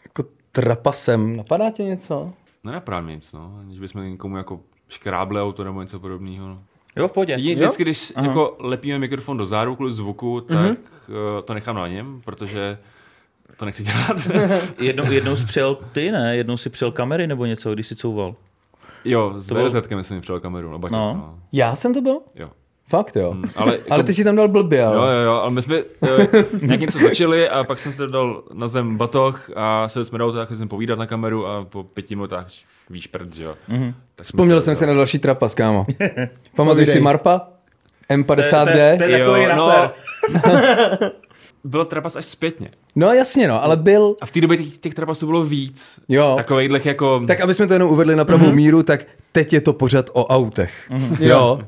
jako 0.05 0.25
trapasem. 0.53 1.37
Napadá 1.37 1.71
tě 1.71 1.83
něco? 1.85 2.33
Nenapadá 2.65 3.01
mě 3.01 3.15
nic, 3.15 3.33
no. 3.33 3.57
Aniž 3.61 3.79
bychom 3.79 4.11
někomu 4.11 4.37
jako 4.37 4.61
škrábli 4.89 5.41
auto 5.41 5.65
nebo 5.65 5.83
něco 5.83 6.01
podobného. 6.01 6.49
No. 6.49 6.63
Jo, 6.97 7.09
v 7.09 7.13
pohodě. 7.13 7.33
Jedině 7.33 7.55
vždycky, 7.55 7.83
když 7.83 8.13
jako 8.23 8.57
lepíme 8.59 8.99
mikrofon 8.99 9.37
do 9.37 9.45
záru 9.47 9.75
kvůli 9.77 9.93
zvuku, 9.93 10.41
tak 10.41 10.79
uh, 11.09 11.15
to 11.45 11.55
nechám 11.55 11.77
na 11.77 11.89
něm, 11.89 12.21
protože 12.25 12.79
to 13.57 13.65
nechci 13.65 13.83
dělat. 13.83 14.17
Jednou, 14.81 15.11
jednou 15.13 15.37
jsi 15.37 15.45
přijel 15.45 15.79
ty, 15.93 16.13
ne? 16.13 16.37
Jednou 16.37 16.57
si 16.57 16.71
přijel 16.71 16.93
kamery 16.93 17.27
nebo 17.27 17.47
něco, 17.47 17.75
když 17.75 17.87
jsi 17.87 17.97
couval. 17.97 18.35
jo, 19.05 19.33
s 19.37 19.47
To 19.47 19.55
bylo- 19.55 19.71
BRZkem 19.71 20.05
jsem 20.05 20.21
přijel 20.21 20.41
kameru. 20.41 20.71
No, 20.71 20.79
baťo, 20.79 20.95
No. 20.95 21.07
no. 21.13 21.15
no. 21.19 21.39
Já 21.53 21.77
jsem 21.77 21.95
to 21.95 22.01
byl? 22.01 22.19
Jo. 22.35 22.49
Fakt 22.89 23.17
jo. 23.17 23.33
Mm, 23.33 23.45
Ale, 23.57 23.73
jako, 23.73 23.93
Ale 23.93 24.03
ty 24.05 24.15
si 24.15 24.25
tam 24.25 24.37
dal 24.37 24.49
blbě, 24.49 24.79
Jo, 24.81 24.87
ale. 24.87 25.15
jo, 25.15 25.21
jo, 25.21 25.33
ale 25.33 25.51
my 25.51 25.63
jsme 25.63 25.83
uh, 25.83 26.09
nějak 26.63 26.81
něco 26.81 26.99
točili 26.99 27.49
a 27.49 27.65
pak 27.65 27.79
jsem 27.79 27.93
si 27.93 28.03
dal 28.07 28.43
na 28.55 28.69
zem 28.69 28.97
batoh 28.97 29.51
a 29.57 29.89
sedli 29.89 30.05
jsme 30.05 30.19
do 30.19 30.27
auta, 30.27 30.45
chtěli 30.45 30.57
jsme 30.59 30.67
povídat 30.67 30.99
na 30.99 31.07
kameru 31.07 31.47
a 31.47 31.65
po 31.65 31.83
pěti 31.85 32.15
minutách 32.17 32.47
víš 32.91 33.07
prd, 33.07 33.35
že 33.35 33.45
jo. 33.45 33.55
Mm-hmm. 33.71 33.95
Vzpomněl 34.23 34.61
jsem 34.61 34.77
si 34.77 34.87
na 34.87 34.93
další 34.95 35.19
trapas, 35.19 35.55
kámo. 35.55 35.85
Pamatuješ 36.57 36.89
si. 36.89 37.01
Marpa? 37.01 37.39
To 38.09 38.13
je- 38.13 38.19
M50D? 38.19 38.65
to 38.65 38.71
je- 38.79 38.97
to 38.99 39.05
je 39.05 39.19
takový 39.19 39.43
Jo, 39.43 39.49
no. 39.57 39.73
Byl 41.67 41.85
trapas 41.85 42.17
až 42.17 42.25
zpětně. 42.25 42.71
No 42.97 43.13
jasně 43.13 43.49
no, 43.49 43.65
ale 43.65 43.77
byl... 43.77 44.17
A 44.21 44.27
v 44.27 44.31
té 44.31 44.41
době 44.41 44.57
těch, 44.57 44.79
těch 44.79 44.95
trapasů 44.95 45.27
bylo 45.27 45.45
víc. 45.45 46.01
Jo. 46.09 46.35
Takovejhlech 46.37 46.87
jako... 46.87 47.23
Tak 47.27 47.41
aby 47.41 47.55
jsme 47.55 47.67
to 47.67 47.73
jenom 47.73 47.91
uvedli 47.91 48.17
na 48.17 48.25
pravou 48.25 48.53
míru, 48.53 48.83
tak 48.83 49.05
teď 49.33 49.53
je 49.53 49.61
to 49.61 49.73
pořad 49.73 50.11
o 50.13 50.27
autech. 50.27 50.91
Jo. 51.19 51.61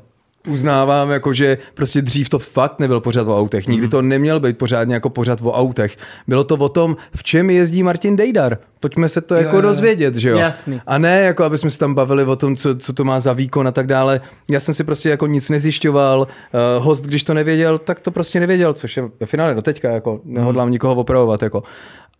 Uznávám, 0.49 1.09
jako 1.09 1.33
že 1.33 1.57
prostě 1.73 2.01
dřív 2.01 2.29
to 2.29 2.39
fakt 2.39 2.79
nebyl 2.79 2.99
pořád 2.99 3.27
o 3.27 3.39
autech. 3.39 3.67
Nikdy 3.67 3.87
to 3.87 4.01
neměl 4.01 4.39
být 4.39 4.57
pořádně 4.57 4.93
jako 4.93 5.09
pořád 5.09 5.41
o 5.41 5.51
autech. 5.51 5.97
Bylo 6.27 6.43
to 6.43 6.55
o 6.55 6.69
tom, 6.69 6.97
v 7.15 7.23
čem 7.23 7.49
jezdí 7.49 7.83
Martin 7.83 8.15
Dejdar. 8.15 8.57
Pojďme 8.79 9.09
se 9.09 9.21
to 9.21 9.35
jako 9.35 9.55
jo, 9.55 9.61
jo. 9.61 9.61
dozvědět, 9.61 10.15
že 10.15 10.29
jo? 10.29 10.37
Jasný. 10.37 10.81
A 10.87 10.97
ne, 10.97 11.21
jako 11.21 11.43
aby 11.43 11.57
jsme 11.57 11.71
se 11.71 11.79
tam 11.79 11.93
bavili 11.93 12.23
o 12.23 12.35
tom, 12.35 12.55
co, 12.55 12.75
co 12.75 12.93
to 12.93 13.03
má 13.03 13.19
za 13.19 13.33
výkon 13.33 13.67
a 13.67 13.71
tak 13.71 13.87
dále. 13.87 14.21
Já 14.49 14.59
jsem 14.59 14.73
si 14.73 14.83
prostě 14.83 15.09
jako 15.09 15.27
nic 15.27 15.49
nezjišťoval. 15.49 16.19
Uh, 16.19 16.85
host, 16.85 17.05
když 17.05 17.23
to 17.23 17.33
nevěděl, 17.33 17.77
tak 17.77 17.99
to 17.99 18.11
prostě 18.11 18.39
nevěděl, 18.39 18.73
což 18.73 18.97
je 18.97 19.03
ve 19.19 19.25
finále 19.25 19.53
do 19.53 19.61
teďka, 19.61 19.89
jako 19.89 20.21
nehodlám 20.23 20.71
nikoho 20.71 20.95
opravovat, 20.95 21.41
jako. 21.41 21.63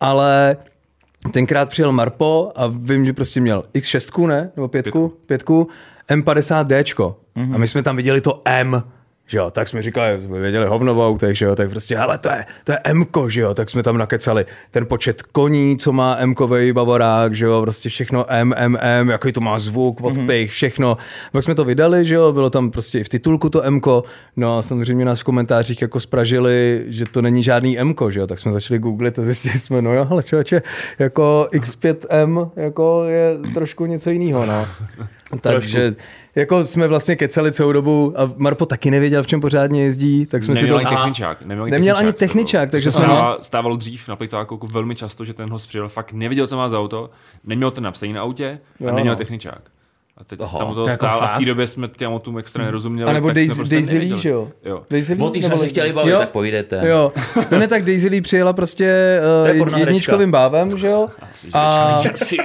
Ale 0.00 0.56
tenkrát 1.32 1.68
přijel 1.68 1.92
Marpo 1.92 2.52
a 2.56 2.66
vím, 2.66 3.06
že 3.06 3.12
prostě 3.12 3.40
měl 3.40 3.64
X6, 3.74 4.26
ne? 4.26 4.50
Nebo 4.56 4.68
pětku? 4.68 5.12
Pětku. 5.26 5.68
M50Dčko. 7.36 7.54
A 7.54 7.58
my 7.58 7.66
jsme 7.66 7.82
tam 7.82 7.96
viděli 7.96 8.20
to 8.20 8.42
M, 8.44 8.82
že 9.30 9.38
jo, 9.38 9.50
tak 9.50 9.68
jsme 9.68 9.82
říkali, 9.82 10.20
jsme 10.20 10.40
věděli 10.40 10.66
hovno 10.66 10.94
v 10.94 11.00
autech, 11.00 11.38
že 11.38 11.44
jo, 11.44 11.56
tak 11.56 11.70
prostě, 11.70 11.96
ale 11.96 12.18
to 12.18 12.28
je, 12.28 12.44
to 12.64 12.72
je 12.72 12.78
m 12.84 13.04
že 13.28 13.40
jo, 13.40 13.54
tak 13.54 13.70
jsme 13.70 13.82
tam 13.82 13.98
nakecali 13.98 14.46
ten 14.70 14.86
počet 14.86 15.22
koní, 15.22 15.76
co 15.78 15.92
má 15.92 16.16
m 16.18 16.34
bavorák, 16.72 17.34
že 17.34 17.44
jo, 17.44 17.62
prostě 17.62 17.88
všechno 17.88 18.24
M, 18.28 18.54
M, 18.56 18.76
M, 18.80 19.08
jaký 19.08 19.32
to 19.32 19.40
má 19.40 19.58
zvuk, 19.58 20.00
odpich, 20.00 20.50
všechno. 20.50 20.96
Pak 21.32 21.44
jsme 21.44 21.54
to 21.54 21.64
vydali, 21.64 22.06
že 22.06 22.14
jo, 22.14 22.32
bylo 22.32 22.50
tam 22.50 22.70
prostě 22.70 22.98
i 22.98 23.04
v 23.04 23.08
titulku 23.08 23.48
to 23.48 23.62
m 23.62 23.80
no 24.36 24.58
a 24.58 24.62
samozřejmě 24.62 25.04
nás 25.04 25.20
v 25.20 25.24
komentářích 25.24 25.82
jako 25.82 26.00
spražili, 26.00 26.84
že 26.86 27.04
to 27.04 27.22
není 27.22 27.42
žádný 27.42 27.78
m 27.78 27.94
že 28.08 28.20
jo, 28.20 28.26
tak 28.26 28.38
jsme 28.38 28.52
začali 28.52 28.78
googlit 28.78 29.18
a 29.18 29.22
zjistili 29.22 29.58
jsme, 29.58 29.82
no 29.82 29.94
jo, 29.94 30.06
ale 30.10 30.22
člověče, 30.22 30.62
jako 30.98 31.48
X5M 31.52 32.50
jako 32.56 33.04
je 33.04 33.38
trošku 33.54 33.86
něco 33.86 34.10
jiného, 34.10 34.46
no. 34.46 34.66
Takže 35.40 35.94
jako 36.34 36.64
jsme 36.64 36.88
vlastně 36.88 37.16
kecali 37.16 37.52
celou 37.52 37.72
dobu 37.72 38.12
a 38.16 38.32
Marpo 38.36 38.66
taky 38.66 38.90
nevěděl, 38.90 39.19
v 39.22 39.26
čem 39.26 39.40
pořádně 39.40 39.82
jezdí, 39.82 40.26
tak 40.26 40.42
jsme 40.42 40.54
Neměl 40.54 40.78
si 40.78 40.82
to... 40.84 40.88
ani 40.88 40.96
techničák. 40.96 41.42
Neměl 41.42 41.64
ani 41.64 41.70
Neměl 41.70 41.96
ani 41.96 42.06
to 42.06 42.12
bylo. 42.12 42.18
techničák, 42.18 42.70
takže 42.70 42.90
To 42.90 42.98
jsme- 42.98 43.06
stávalo, 43.42 43.76
dřív 43.76 44.08
na 44.08 44.16
Plitáku 44.16 44.54
jako 44.54 44.66
velmi 44.66 44.94
často, 44.94 45.24
že 45.24 45.34
ten 45.34 45.50
host 45.50 45.66
přijel, 45.68 45.88
fakt 45.88 46.12
nevěděl, 46.12 46.46
co 46.46 46.56
má 46.56 46.68
za 46.68 46.80
auto, 46.80 47.10
neměl 47.44 47.70
to 47.70 47.80
napsaný 47.80 48.12
na 48.12 48.22
autě 48.22 48.58
a 48.80 48.84
Jo, 48.84 48.94
neměl 48.94 49.14
no. 49.14 49.18
techničák. 49.18 49.60
A 50.16 50.24
teď 50.24 50.40
Aha, 50.42 50.58
tam 50.58 50.68
to 50.68 50.74
toho 50.74 50.86
jako 50.86 50.96
stál 51.06 51.20
a 51.22 51.26
v 51.26 51.38
té 51.38 51.44
době 51.44 51.66
jsme 51.66 51.88
těm 51.88 52.12
autům 52.12 52.38
extra 52.38 52.64
nerozuměli. 52.64 53.10
A 53.10 53.12
nebo 53.12 53.26
tak 53.28 53.36
jsme 53.36 53.40
Daisy, 53.44 53.56
prostě 53.56 53.74
Daisy 53.74 53.98
Lee, 53.98 54.18
že 54.18 54.28
jo? 54.28 54.48
Jo. 54.64 54.82
Daisy 54.90 55.12
Lee, 55.14 55.22
O 55.22 55.30
ty 55.30 55.42
jsme 55.42 55.58
se 55.58 55.68
chtěli 55.68 55.92
bavit, 55.92 56.10
jo, 56.10 56.18
tak 56.18 56.30
pojdete. 56.30 56.80
Jo, 56.88 57.10
no 57.50 57.58
ne, 57.58 57.68
tak 57.68 57.84
Daisy 57.84 58.08
Lee 58.08 58.20
přijela 58.20 58.52
prostě 58.52 59.20
To 59.58 59.64
uh, 59.64 59.78
jedničkovým 59.78 60.30
bávem, 60.30 60.78
že 60.78 60.86
jo? 60.86 61.08
A, 61.52 61.60
a 61.60 62.02
vše, 62.14 62.36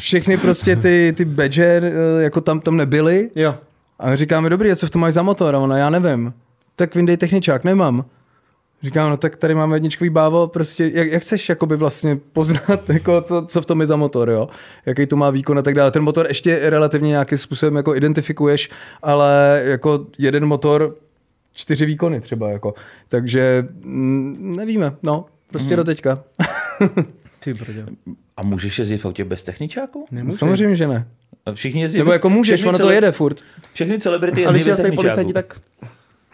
všechny 0.00 0.36
prostě 0.36 0.76
ty, 0.76 1.12
ty 1.16 1.24
badge 1.24 1.80
uh, 1.80 2.22
jako 2.22 2.40
tam, 2.40 2.60
tam 2.60 2.76
nebyly. 2.76 3.30
Jo. 3.34 3.54
A 3.98 4.16
říkáme, 4.16 4.50
dobrý, 4.50 4.72
a 4.72 4.76
co 4.76 4.86
v 4.86 4.90
tom 4.90 5.02
máš 5.02 5.14
za 5.14 5.22
motor? 5.22 5.54
A 5.54 5.58
ona, 5.58 5.78
já 5.78 5.90
nevím. 5.90 6.34
Tak 6.76 6.94
vyndej 6.94 7.16
techničák, 7.16 7.64
nemám. 7.64 8.04
Říkám, 8.82 9.10
no 9.10 9.16
tak 9.16 9.36
tady 9.36 9.54
máme 9.54 9.76
jedničkový 9.76 10.10
bávo, 10.10 10.48
prostě 10.48 10.90
jak, 10.94 11.08
jak 11.08 11.22
chceš 11.22 11.48
jakoby 11.48 11.76
vlastně 11.76 12.16
poznat, 12.32 12.88
jako, 12.88 13.20
co, 13.20 13.44
co 13.46 13.62
v 13.62 13.66
tom 13.66 13.80
je 13.80 13.86
za 13.86 13.96
motor, 13.96 14.30
jo? 14.30 14.48
Jaký 14.86 15.06
to 15.06 15.16
má 15.16 15.30
výkon 15.30 15.58
a 15.58 15.62
tak 15.62 15.74
dále. 15.74 15.90
Ten 15.90 16.02
motor 16.02 16.26
ještě 16.26 16.70
relativně 16.70 17.08
nějakým 17.08 17.38
způsobem 17.38 17.76
jako 17.76 17.94
identifikuješ, 17.94 18.70
ale 19.02 19.62
jako 19.64 20.06
jeden 20.18 20.46
motor, 20.46 20.96
čtyři 21.52 21.86
výkony 21.86 22.20
třeba, 22.20 22.50
jako. 22.50 22.74
Takže 23.08 23.68
mm, 23.80 24.54
nevíme, 24.56 24.96
no, 25.02 25.26
prostě 25.50 25.76
do 25.76 25.84
teďka. 25.84 26.24
Ty 27.40 27.52
brdě. 27.52 27.86
A 28.36 28.42
můžeš 28.42 28.78
jezdit 28.78 28.96
v 28.96 29.06
autě 29.06 29.24
bez 29.24 29.42
techničáku? 29.42 30.06
Nemůže. 30.10 30.38
Samozřejmě, 30.38 30.76
že 30.76 30.88
ne. 30.88 31.06
A 31.46 31.52
Všichni 31.52 31.80
jezdí 31.80 31.98
Nebo 31.98 32.08
bez- 32.10 32.14
jako 32.14 32.30
můžeš, 32.30 32.62
ono 32.64 32.78
to 32.78 32.84
cele- 32.84 32.94
jede 32.94 33.12
furt. 33.12 33.40
Všechny 33.72 33.98
celebrity 33.98 34.46
A 34.46 34.48
jezdí 34.48 34.54
když 34.54 34.66
bez 34.66 34.76
techničáku. 34.80 35.32
tak 35.32 35.60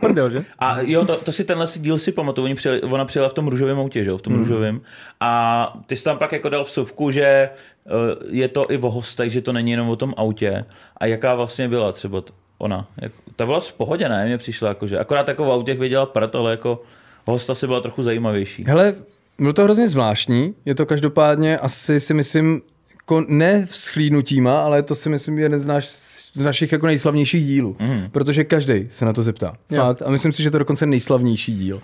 prdel, 0.00 0.30
že? 0.30 0.44
A 0.58 0.80
jo, 0.80 1.04
to, 1.04 1.16
to 1.16 1.32
si 1.32 1.44
tenhle 1.44 1.66
díl 1.76 1.98
si 1.98 2.12
pamatuju, 2.12 2.44
oni 2.44 2.54
přijeli, 2.54 2.82
ona 2.82 3.04
přijela 3.04 3.28
v 3.28 3.32
tom 3.34 3.48
růžovém 3.48 3.78
autě, 3.78 4.04
že 4.04 4.10
jo, 4.10 4.18
v 4.18 4.22
tom 4.22 4.32
Hmm. 4.32 4.42
mm. 4.42 4.48
růžovém. 4.48 4.80
A 5.20 5.78
ty 5.86 5.96
jsi 5.96 6.04
tam 6.04 6.18
pak 6.18 6.32
jako 6.32 6.48
dal 6.48 6.64
vsuvku, 6.64 7.10
že 7.10 7.22
eh, 7.24 7.50
je 8.30 8.48
to 8.48 8.70
i 8.72 8.78
o 8.78 8.90
hostech, 8.90 9.32
že 9.32 9.40
to 9.40 9.52
není 9.52 9.70
jenom 9.70 9.88
o 9.88 9.96
tom 9.96 10.14
autě. 10.16 10.64
A 10.96 11.06
jaká 11.06 11.34
vlastně 11.34 11.68
byla 11.68 11.92
třeba 11.92 12.20
t- 12.20 12.32
ona? 12.58 12.88
Jak, 13.00 13.12
ta 13.36 13.46
byla 13.46 13.60
v 13.60 13.72
pohodě, 13.72 14.08
ne? 14.08 14.24
Mně 14.26 14.38
přišla 14.38 14.68
jako, 14.68 14.86
že 14.86 14.98
akorát 14.98 15.28
jako 15.28 15.44
v 15.44 15.50
autě 15.52 15.74
věděla 15.74 16.06
prd, 16.06 16.34
ale 16.36 16.50
jako 16.50 16.82
hosta 17.26 17.54
si 17.54 17.66
byla 17.66 17.80
trochu 17.80 18.02
zajímavější. 18.02 18.64
Hele, 18.66 18.94
bylo 19.38 19.52
to 19.52 19.64
hrozně 19.64 19.88
zvláštní. 19.88 20.54
Je 20.64 20.74
to 20.74 20.86
každopádně 20.86 21.58
asi 21.58 22.00
si 22.00 22.14
myslím, 22.14 22.62
jako 22.94 23.24
ne 23.28 23.66
vzchlídnutíma, 23.66 24.62
ale 24.62 24.82
to 24.82 24.94
si 24.94 25.08
myslím 25.08 25.38
jeden 25.38 25.60
z, 25.60 25.66
naš, 25.66 25.88
z 26.34 26.40
našich 26.40 26.72
jako 26.72 26.86
nejslavnějších 26.86 27.44
dílů. 27.44 27.76
Mm. 27.80 28.08
Protože 28.12 28.44
každý 28.44 28.88
se 28.90 29.04
na 29.04 29.12
to 29.12 29.22
zeptá. 29.22 29.54
Jo. 29.70 29.82
Fakt. 29.82 30.02
A 30.02 30.10
myslím 30.10 30.32
si, 30.32 30.42
že 30.42 30.50
to 30.50 30.56
je 30.56 30.58
dokonce 30.58 30.86
nejslavnější 30.86 31.54
díl. 31.54 31.80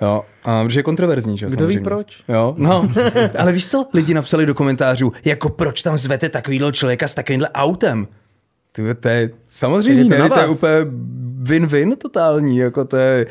Jo, 0.00 0.24
a 0.44 0.64
protože 0.64 0.78
je 0.78 0.82
kontroverzní, 0.82 1.38
že? 1.38 1.46
Kdo 1.46 1.66
ví 1.66 1.74
samozřejmě. 1.74 1.80
proč? 1.80 2.22
Jo, 2.28 2.54
no. 2.58 2.88
Ale 3.38 3.52
víš 3.52 3.68
co? 3.68 3.88
Lidi 3.94 4.14
napsali 4.14 4.46
do 4.46 4.54
komentářů, 4.54 5.12
jako 5.24 5.48
proč 5.48 5.82
tam 5.82 5.96
zvete 5.96 6.28
takovýhle 6.28 6.72
člověka 6.72 7.08
s 7.08 7.14
takovýmhle 7.14 7.48
autem? 7.48 8.08
Ty, 8.72 8.94
to 8.94 9.08
je 9.08 9.30
samozřejmě, 9.48 10.18
to 10.18 10.28
to 10.28 10.40
je 10.40 10.48
úplně 10.48 10.74
win-win 11.42 11.96
totální, 11.96 12.58
jako 12.58 12.84
to 12.84 12.96
je, 12.96 13.26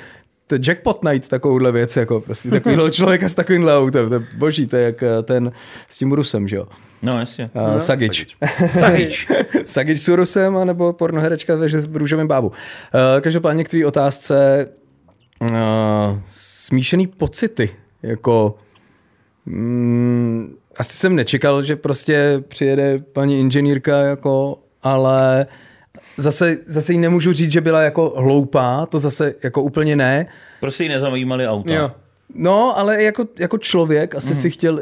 to 0.48 0.56
je 0.56 0.60
jackpot 0.64 1.04
night 1.04 1.28
takovouhle 1.28 1.72
věc, 1.72 1.98
jako 1.98 2.22
prostě 2.22 2.50
takovýhle 2.50 2.92
člověka 2.92 3.30
s 3.30 3.36
takovýmhle 3.36 3.78
autem, 3.78 4.10
to 4.10 4.16
je 4.16 4.28
boží, 4.38 4.68
to 4.68 4.76
je 4.76 4.84
jak 4.84 5.04
eh, 5.04 5.24
ten 5.24 5.52
s 5.90 5.98
tím 5.98 6.12
Rusem, 6.12 6.48
že 6.48 6.56
jo? 6.56 6.68
No 7.02 7.20
jasně. 7.20 7.50
Uh, 7.54 7.78
Sagič. 7.78 8.38
Sagič. 8.70 9.28
Sagič 9.66 10.00
s 10.00 10.08
Rusem, 10.08 10.58
anebo 10.58 10.94
pornoherečka 10.94 11.56
ve 11.56 11.68
růžovém 11.94 12.28
bábu. 12.28 12.48
Uh, 12.48 12.54
každopádně 13.22 13.64
k 13.64 13.70
tvý 13.70 13.86
otázce 13.86 14.68
uh, 15.42 15.58
smíšený 16.30 17.08
pocity, 17.08 17.70
jako 18.04 18.56
mm, 19.46 20.56
asi 20.78 20.98
jsem 20.98 21.16
nečekal, 21.16 21.62
že 21.62 21.76
prostě 21.76 22.44
přijede 22.48 23.00
paní 23.14 23.40
inženýrka, 23.40 23.98
jako, 23.98 24.60
ale 24.84 25.48
zase, 26.18 26.58
zase 26.68 26.94
jí 26.94 27.00
nemůžu 27.00 27.34
říct, 27.34 27.52
že 27.52 27.62
byla 27.62 27.82
jako 27.82 28.14
hloupá, 28.18 28.86
to 28.86 29.00
zase 29.00 29.36
jako 29.44 29.62
úplně 29.62 29.96
ne. 29.96 30.26
Prostě 30.60 30.84
jí 30.84 30.90
nezajímaly 30.90 31.48
auta. 31.48 31.74
Jo. 31.74 31.92
No, 32.36 32.80
ale 32.80 33.04
jako, 33.04 33.26
jako 33.40 33.58
člověk 33.58 34.16
asi 34.16 34.30
mm. 34.30 34.36
si 34.36 34.50
chtěl 34.52 34.82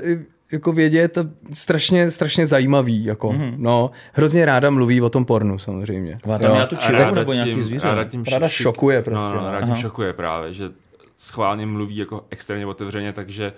jako 0.51 0.71
vědět, 0.71 1.17
strašně, 1.53 2.11
strašně 2.11 2.47
zajímavý, 2.47 3.05
jako, 3.05 3.31
mm. 3.33 3.53
no, 3.57 3.91
hrozně 4.13 4.45
ráda 4.45 4.69
mluví 4.69 5.01
o 5.01 5.09
tom 5.09 5.25
pornu, 5.25 5.59
samozřejmě. 5.59 6.17
Má 6.25 6.37
tam 6.39 6.51
Jo. 6.51 6.55
nějakou 6.55 6.75
ráda 6.89 7.11
nebo 7.11 7.33
nějaký 7.33 7.51
tím- 7.51 7.63
zvíře? 7.63 7.87
Ráda, 7.87 8.03
tím 8.03 8.23
Ráda 8.31 8.47
šik- 8.47 8.61
šokuje 8.61 9.01
prostě, 9.01 9.21
No, 9.25 9.33
no, 9.35 9.41
no. 9.41 9.51
ráda 9.51 9.65
tím 9.65 9.75
šokuje 9.75 10.13
právě, 10.13 10.53
že 10.53 10.69
schválně 11.17 11.65
mluví 11.65 11.97
jako 11.97 12.25
extrémně 12.29 12.65
otevřeně, 12.65 13.13
takže 13.13 13.53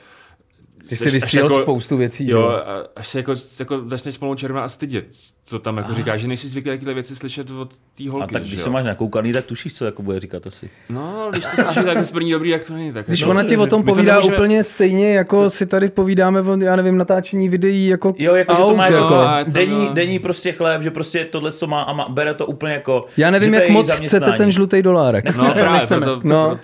Ty 0.89 0.95
jsi 0.95 1.09
vystřílel 1.09 1.51
jako- 1.51 1.61
spoustu 1.61 1.97
věcí, 1.97 2.29
Jo, 2.29 2.39
jo? 2.39 2.47
a 2.49 2.87
až 2.95 3.07
se 3.07 3.19
jako, 3.19 3.33
jako 3.59 3.89
začneš 3.89 4.17
pomalu 4.17 4.35
červená 4.35 4.63
a 4.65 4.67
stydět, 4.67 5.05
co 5.49 5.59
tam 5.59 5.77
jako 5.77 5.93
říká, 5.93 6.17
že 6.17 6.27
nejsi 6.27 6.47
zvyklý 6.47 6.71
takové 6.71 6.93
věci 6.93 7.15
slyšet 7.15 7.51
od 7.51 7.69
té 7.97 8.09
holky. 8.09 8.23
A 8.23 8.27
tak 8.27 8.43
když 8.43 8.59
se 8.59 8.69
máš 8.69 8.85
nakoukaný, 8.85 9.33
tak 9.33 9.45
tušíš, 9.45 9.73
co 9.73 9.85
jako 9.85 10.03
bude 10.03 10.19
říkat 10.19 10.47
asi. 10.47 10.69
No, 10.89 11.27
když 11.31 11.43
to 11.43 11.63
slyšíš 11.63 11.83
tak 11.85 12.05
z 12.05 12.11
první 12.11 12.31
dobrý, 12.31 12.49
jak 12.49 12.65
to 12.65 12.73
není. 12.73 12.93
Tak 12.93 13.07
Když 13.07 13.19
jako- 13.19 13.31
ona 13.31 13.43
ti 13.43 13.57
o 13.57 13.67
tom 13.67 13.81
my 13.81 13.85
to 13.85 13.91
povídá 13.91 14.13
nemůžeme- 14.13 14.35
úplně 14.37 14.63
stejně, 14.63 15.13
jako 15.13 15.49
si 15.49 15.65
tady 15.65 15.89
povídáme 15.89 16.41
o, 16.41 16.57
já 16.61 16.75
nevím, 16.75 16.97
natáčení 16.97 17.49
videí 17.49 17.87
jako 17.87 18.13
Jo, 18.17 18.35
jako 18.35 18.53
že 18.55 18.61
to 18.61 18.75
má 18.75 18.83
jako- 18.87 18.97
jako, 18.97 19.45
to- 19.45 19.51
denní, 19.51 19.89
denní 19.93 20.19
prostě 20.19 20.51
chléb, 20.51 20.81
že 20.81 20.91
prostě 20.91 21.25
tohle 21.25 21.51
to 21.51 21.67
má 21.67 21.81
a 21.81 21.93
má, 21.93 22.09
bere 22.09 22.33
to 22.33 22.45
úplně 22.45 22.73
jako... 22.73 23.05
Já 23.17 23.31
nevím, 23.31 23.53
to 23.53 23.59
jak 23.59 23.69
moc 23.69 23.91
chcete 23.91 24.31
ten 24.31 24.51
žlutý 24.51 24.81
dolárek. 24.81 25.37
No 25.37 25.51
právě, 25.53 25.87
proto, 25.87 26.19
No. 26.23 26.59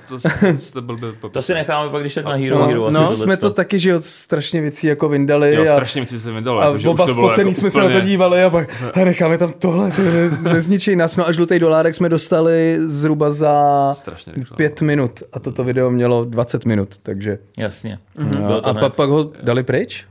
to, 0.74 0.82
to, 1.22 1.30
To 1.30 1.42
si 1.42 1.54
necháme 1.54 1.90
pak, 1.90 2.02
když 2.02 2.14
tak 2.14 2.26
na 2.26 2.34
Hero 2.36 2.60
No, 2.60 2.66
Hero. 2.68 2.92
no, 2.92 3.06
jsme 3.06 3.38
to 3.38 3.50
taky, 3.50 3.80
že 3.80 3.90
jo, 3.90 4.02
strašně 4.02 4.62
věcí 4.62 4.88
jako 4.88 5.10
vyndali. 5.10 5.56
Jo, 5.56 5.66
strašně 5.68 6.02
věci 6.02 6.20
se 6.20 6.32
dalo. 6.42 6.62
a 6.62 6.66
jako, 6.78 6.92
oba 6.92 7.06
to 7.06 7.14
spocený 7.14 7.50
jako 7.50 7.60
jsme 7.60 7.70
se 7.70 7.80
na 7.84 7.90
to 7.90 8.02
dívali 8.02 8.44
a 8.44 8.50
pak 8.50 8.73
a 9.02 9.06
necháme 9.06 9.38
tam 9.38 9.54
tohle, 9.60 9.92
to 9.92 10.02
ne, 10.02 10.54
nezničí 10.54 10.96
nás. 10.96 11.18
No 11.18 11.28
a 11.28 11.32
žlutý 11.32 11.60
dolárek 11.60 11.96
jsme 11.96 12.10
dostali 12.10 12.78
zhruba 12.86 13.30
za 13.32 13.94
Strašně 13.94 14.34
rychle. 14.36 14.58
pět 14.58 14.82
minut 14.82 15.24
a 15.34 15.40
toto 15.40 15.64
video 15.64 15.92
mělo 15.92 16.26
20 16.26 16.66
minut, 16.66 16.98
takže. 17.04 17.38
Jasně. 17.58 18.00
No, 18.18 18.26
Bylo 18.48 18.62
to 18.62 18.70
a 18.70 18.74
pak, 18.74 18.96
pak 18.96 19.10
ho 19.10 19.32
dali 19.44 19.64
pryč? 19.64 20.06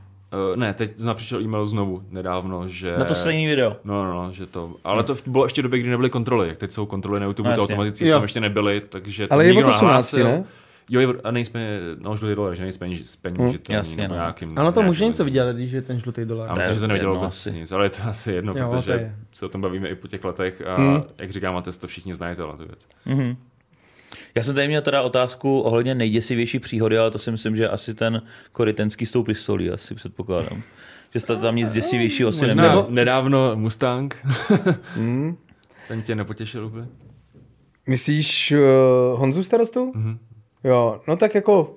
Uh, 0.51 0.55
ne, 0.57 0.73
teď 0.73 0.91
zna 0.95 1.13
přišel 1.13 1.41
e-mail 1.41 1.65
znovu 1.65 2.01
nedávno, 2.11 2.67
že... 2.67 2.95
Na 2.97 3.05
to 3.05 3.15
stejný 3.15 3.47
video. 3.47 3.75
No, 3.83 4.03
no, 4.03 4.13
no, 4.13 4.33
že 4.33 4.45
to... 4.45 4.71
Ale 4.83 5.03
to 5.03 5.15
bylo 5.27 5.45
ještě 5.45 5.61
době, 5.61 5.79
kdy 5.79 5.89
nebyly 5.89 6.09
kontroly. 6.09 6.47
Jak 6.47 6.57
teď 6.57 6.71
jsou 6.71 6.85
kontroly 6.85 7.19
na 7.19 7.25
YouTube, 7.25 7.49
No, 7.49 7.55
to 7.55 7.61
automaticky 7.63 8.09
tam 8.09 8.21
ještě 8.21 8.39
nebyly, 8.39 8.81
takže... 8.89 9.27
to 9.27 9.33
Ale 9.33 9.45
je 9.45 9.53
od 9.53 9.57
18, 9.67 9.81
nahlásil. 9.81 10.23
ne? 10.25 10.43
Jo, 10.89 11.13
a 11.23 11.31
nejsme, 11.31 11.79
no 11.99 12.15
byli 12.15 12.35
dolar, 12.35 12.55
že 12.55 12.63
nejsme 12.63 12.87
penížitelní 13.21 13.75
jasně, 13.77 14.01
nebo 14.01 14.13
no. 14.15 14.19
nějakým... 14.21 14.59
Ale 14.59 14.71
to 14.71 14.81
může 14.81 15.05
něco 15.05 15.25
vydělat, 15.25 15.55
když 15.55 15.71
je 15.71 15.81
ten 15.81 15.99
žlutý 15.99 16.21
A 16.21 16.25
dolar. 16.25 16.57
myslím, 16.57 16.73
že 16.75 16.81
to 16.81 16.87
nevědělo 16.87 17.11
jedno 17.13 17.19
vůbec 17.21 17.33
asi. 17.33 17.51
nic, 17.53 17.71
ale 17.71 17.85
je 17.85 17.89
to 17.89 17.97
asi 18.03 18.31
jedno, 18.31 18.53
Jo, 18.57 18.65
to 18.69 18.75
protože 18.75 18.91
je. 18.93 19.15
se 19.33 19.45
o 19.45 19.49
tom 19.49 19.61
bavíme 19.61 19.89
i 19.89 19.95
po 19.95 20.07
těch 20.07 20.23
letech 20.25 20.61
a 20.67 20.75
Hmm. 20.75 21.03
jak 21.17 21.31
říkám, 21.31 21.53
máte 21.53 21.71
to 21.71 21.87
všichni 21.87 22.13
znají 22.13 22.35
tohle 22.35 22.57
tu 22.57 22.63
věc. 22.65 22.87
Mhm. 23.05 23.35
Já 24.35 24.43
jsem 24.43 24.55
tady 24.55 24.67
měl 24.67 24.81
teda 24.81 25.01
otázku 25.01 25.59
ohledně 25.61 25.95
nejděsivější 25.95 26.59
příhody, 26.59 26.97
ale 26.97 27.11
to 27.11 27.19
si 27.19 27.31
myslím, 27.31 27.55
že 27.55 27.69
asi 27.69 27.93
ten 27.93 28.21
korytenský 28.51 29.05
s 29.05 29.11
tou 29.11 29.23
pistolí, 29.23 29.69
asi 29.69 29.95
předpokládám. 29.95 30.61
Že 31.13 31.19
jste 31.19 31.35
tam 31.35 31.55
nic 31.55 31.71
děsivějšího 31.71 32.29
asi 32.29 32.45
Možná. 32.45 32.63
neměl. 32.63 32.81
Nebo 32.81 32.91
nedávno 32.91 33.51
Mustang, 33.55 34.15
Hmm. 34.95 35.37
ten 35.87 36.01
tě 36.01 36.15
nepotěšil 36.15 36.65
úplně? 36.65 36.87
Myslíš 37.87 38.51
uh, 39.13 39.19
Honzu 39.19 39.43
starostu? 39.43 39.91
Mm-hmm. 39.91 40.17
Jo, 40.63 41.01
no 41.07 41.15
tak 41.15 41.35
jako, 41.35 41.75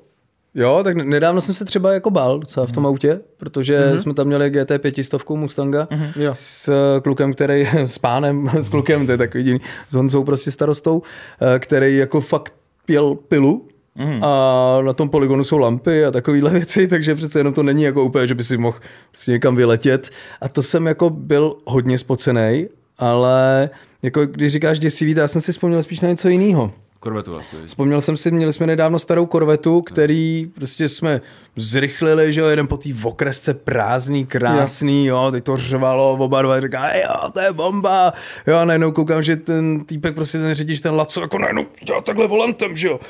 jo, 0.55 0.81
tak 0.85 0.97
nedávno 0.97 1.41
jsem 1.41 1.55
se 1.55 1.65
třeba 1.65 1.93
jako 1.93 2.11
bál 2.11 2.39
docela 2.39 2.67
v 2.67 2.73
tom 2.73 2.87
autě, 2.87 3.21
protože 3.37 3.81
mm-hmm. 3.81 3.99
jsme 3.99 4.15
tam 4.15 4.27
měli 4.27 4.51
GT 4.51 4.73
500 4.79 5.31
Mustanga 5.31 5.85
mm-hmm. 5.85 6.31
S 6.33 6.69
eh, 6.69 7.01
klukem, 7.01 7.33
který, 7.33 7.69
s 7.75 7.99
pánem, 7.99 8.51
s 8.61 8.69
klukem, 8.69 9.07
to 9.07 9.13
je 9.13 9.19
takový 9.19 9.45
divný, 9.45 9.61
s 9.89 9.95
Honzou 9.95 10.25
prostě 10.25 10.51
starostou, 10.51 11.03
eh, 11.41 11.59
který 11.59 11.97
jako 11.97 12.21
fakt 12.21 12.55
pěl 12.87 13.15
pilu, 13.15 13.69
Mm. 13.99 14.25
A 14.25 14.79
na 14.83 14.93
tom 14.93 15.09
poligonu 15.09 15.45
jsou 15.45 15.59
lampy 15.59 16.05
a 16.05 16.11
takovéhle 16.11 16.51
věci, 16.59 16.89
takže 16.89 17.15
přece 17.15 17.39
jenom 17.39 17.53
to 17.53 17.63
není 17.63 17.83
jako 17.83 18.05
úplně, 18.05 18.27
že 18.27 18.35
by 18.35 18.45
si 18.45 18.57
mohl 18.57 18.79
prostě 19.11 19.33
někam 19.33 19.57
vyletět. 19.57 20.11
A 20.41 20.49
to 20.49 20.63
jsem 20.63 20.87
jako 20.87 21.11
byl 21.11 21.57
hodně 21.67 21.99
spocený, 21.99 22.67
ale 22.99 23.71
jako 24.03 24.27
když 24.27 24.53
říkáš 24.53 24.79
děsivý, 24.79 25.15
já 25.17 25.29
jsem 25.29 25.41
si 25.41 25.53
vzpomněl 25.53 25.83
spíš 25.83 26.01
na 26.01 26.09
něco 26.09 26.29
jiného. 26.29 26.73
Korvetu 27.07 27.39
asi. 27.39 27.57
viď? 27.57 27.67
Vzpomněl 27.67 28.01
jsem 28.01 28.17
si, 28.17 28.31
měli 28.31 28.53
jsme 28.53 28.67
nedávno 28.67 28.99
starou 28.99 29.27
korvetu, 29.27 29.83
který 29.83 30.47
prostě 30.55 30.89
jsme 30.89 31.21
zrychlili, 31.57 32.33
že 32.33 32.41
jo, 32.41 32.47
jeden 32.47 32.67
po 32.67 32.77
té 32.77 32.89
okresce 33.03 33.55
prázdný, 33.55 34.27
krásný, 34.27 35.07
jo, 35.07 35.29
teď 35.33 35.45
to 35.45 35.57
řvalo, 35.57 36.13
oba 36.13 36.43
dva 36.43 36.61
říká, 36.61 36.89
"Ej, 36.89 37.03
jo, 37.03 37.31
to 37.31 37.41
je 37.41 37.53
bomba, 37.53 38.13
jo, 38.47 38.57
a 38.57 38.65
najednou 38.65 38.93
koukám, 38.93 39.23
že 39.23 39.37
ten 39.37 39.85
týpek 39.85 40.15
prostě 40.15 40.39
ten 40.39 40.55
řidič, 40.55 40.81
ten 40.81 40.95
laco, 40.95 41.21
jako 41.21 41.39
najednou 41.39 41.67
dělá 41.87 42.01
takhle 42.01 42.27
volantem, 42.27 42.77
že 42.77 42.89
jo. 42.89 43.01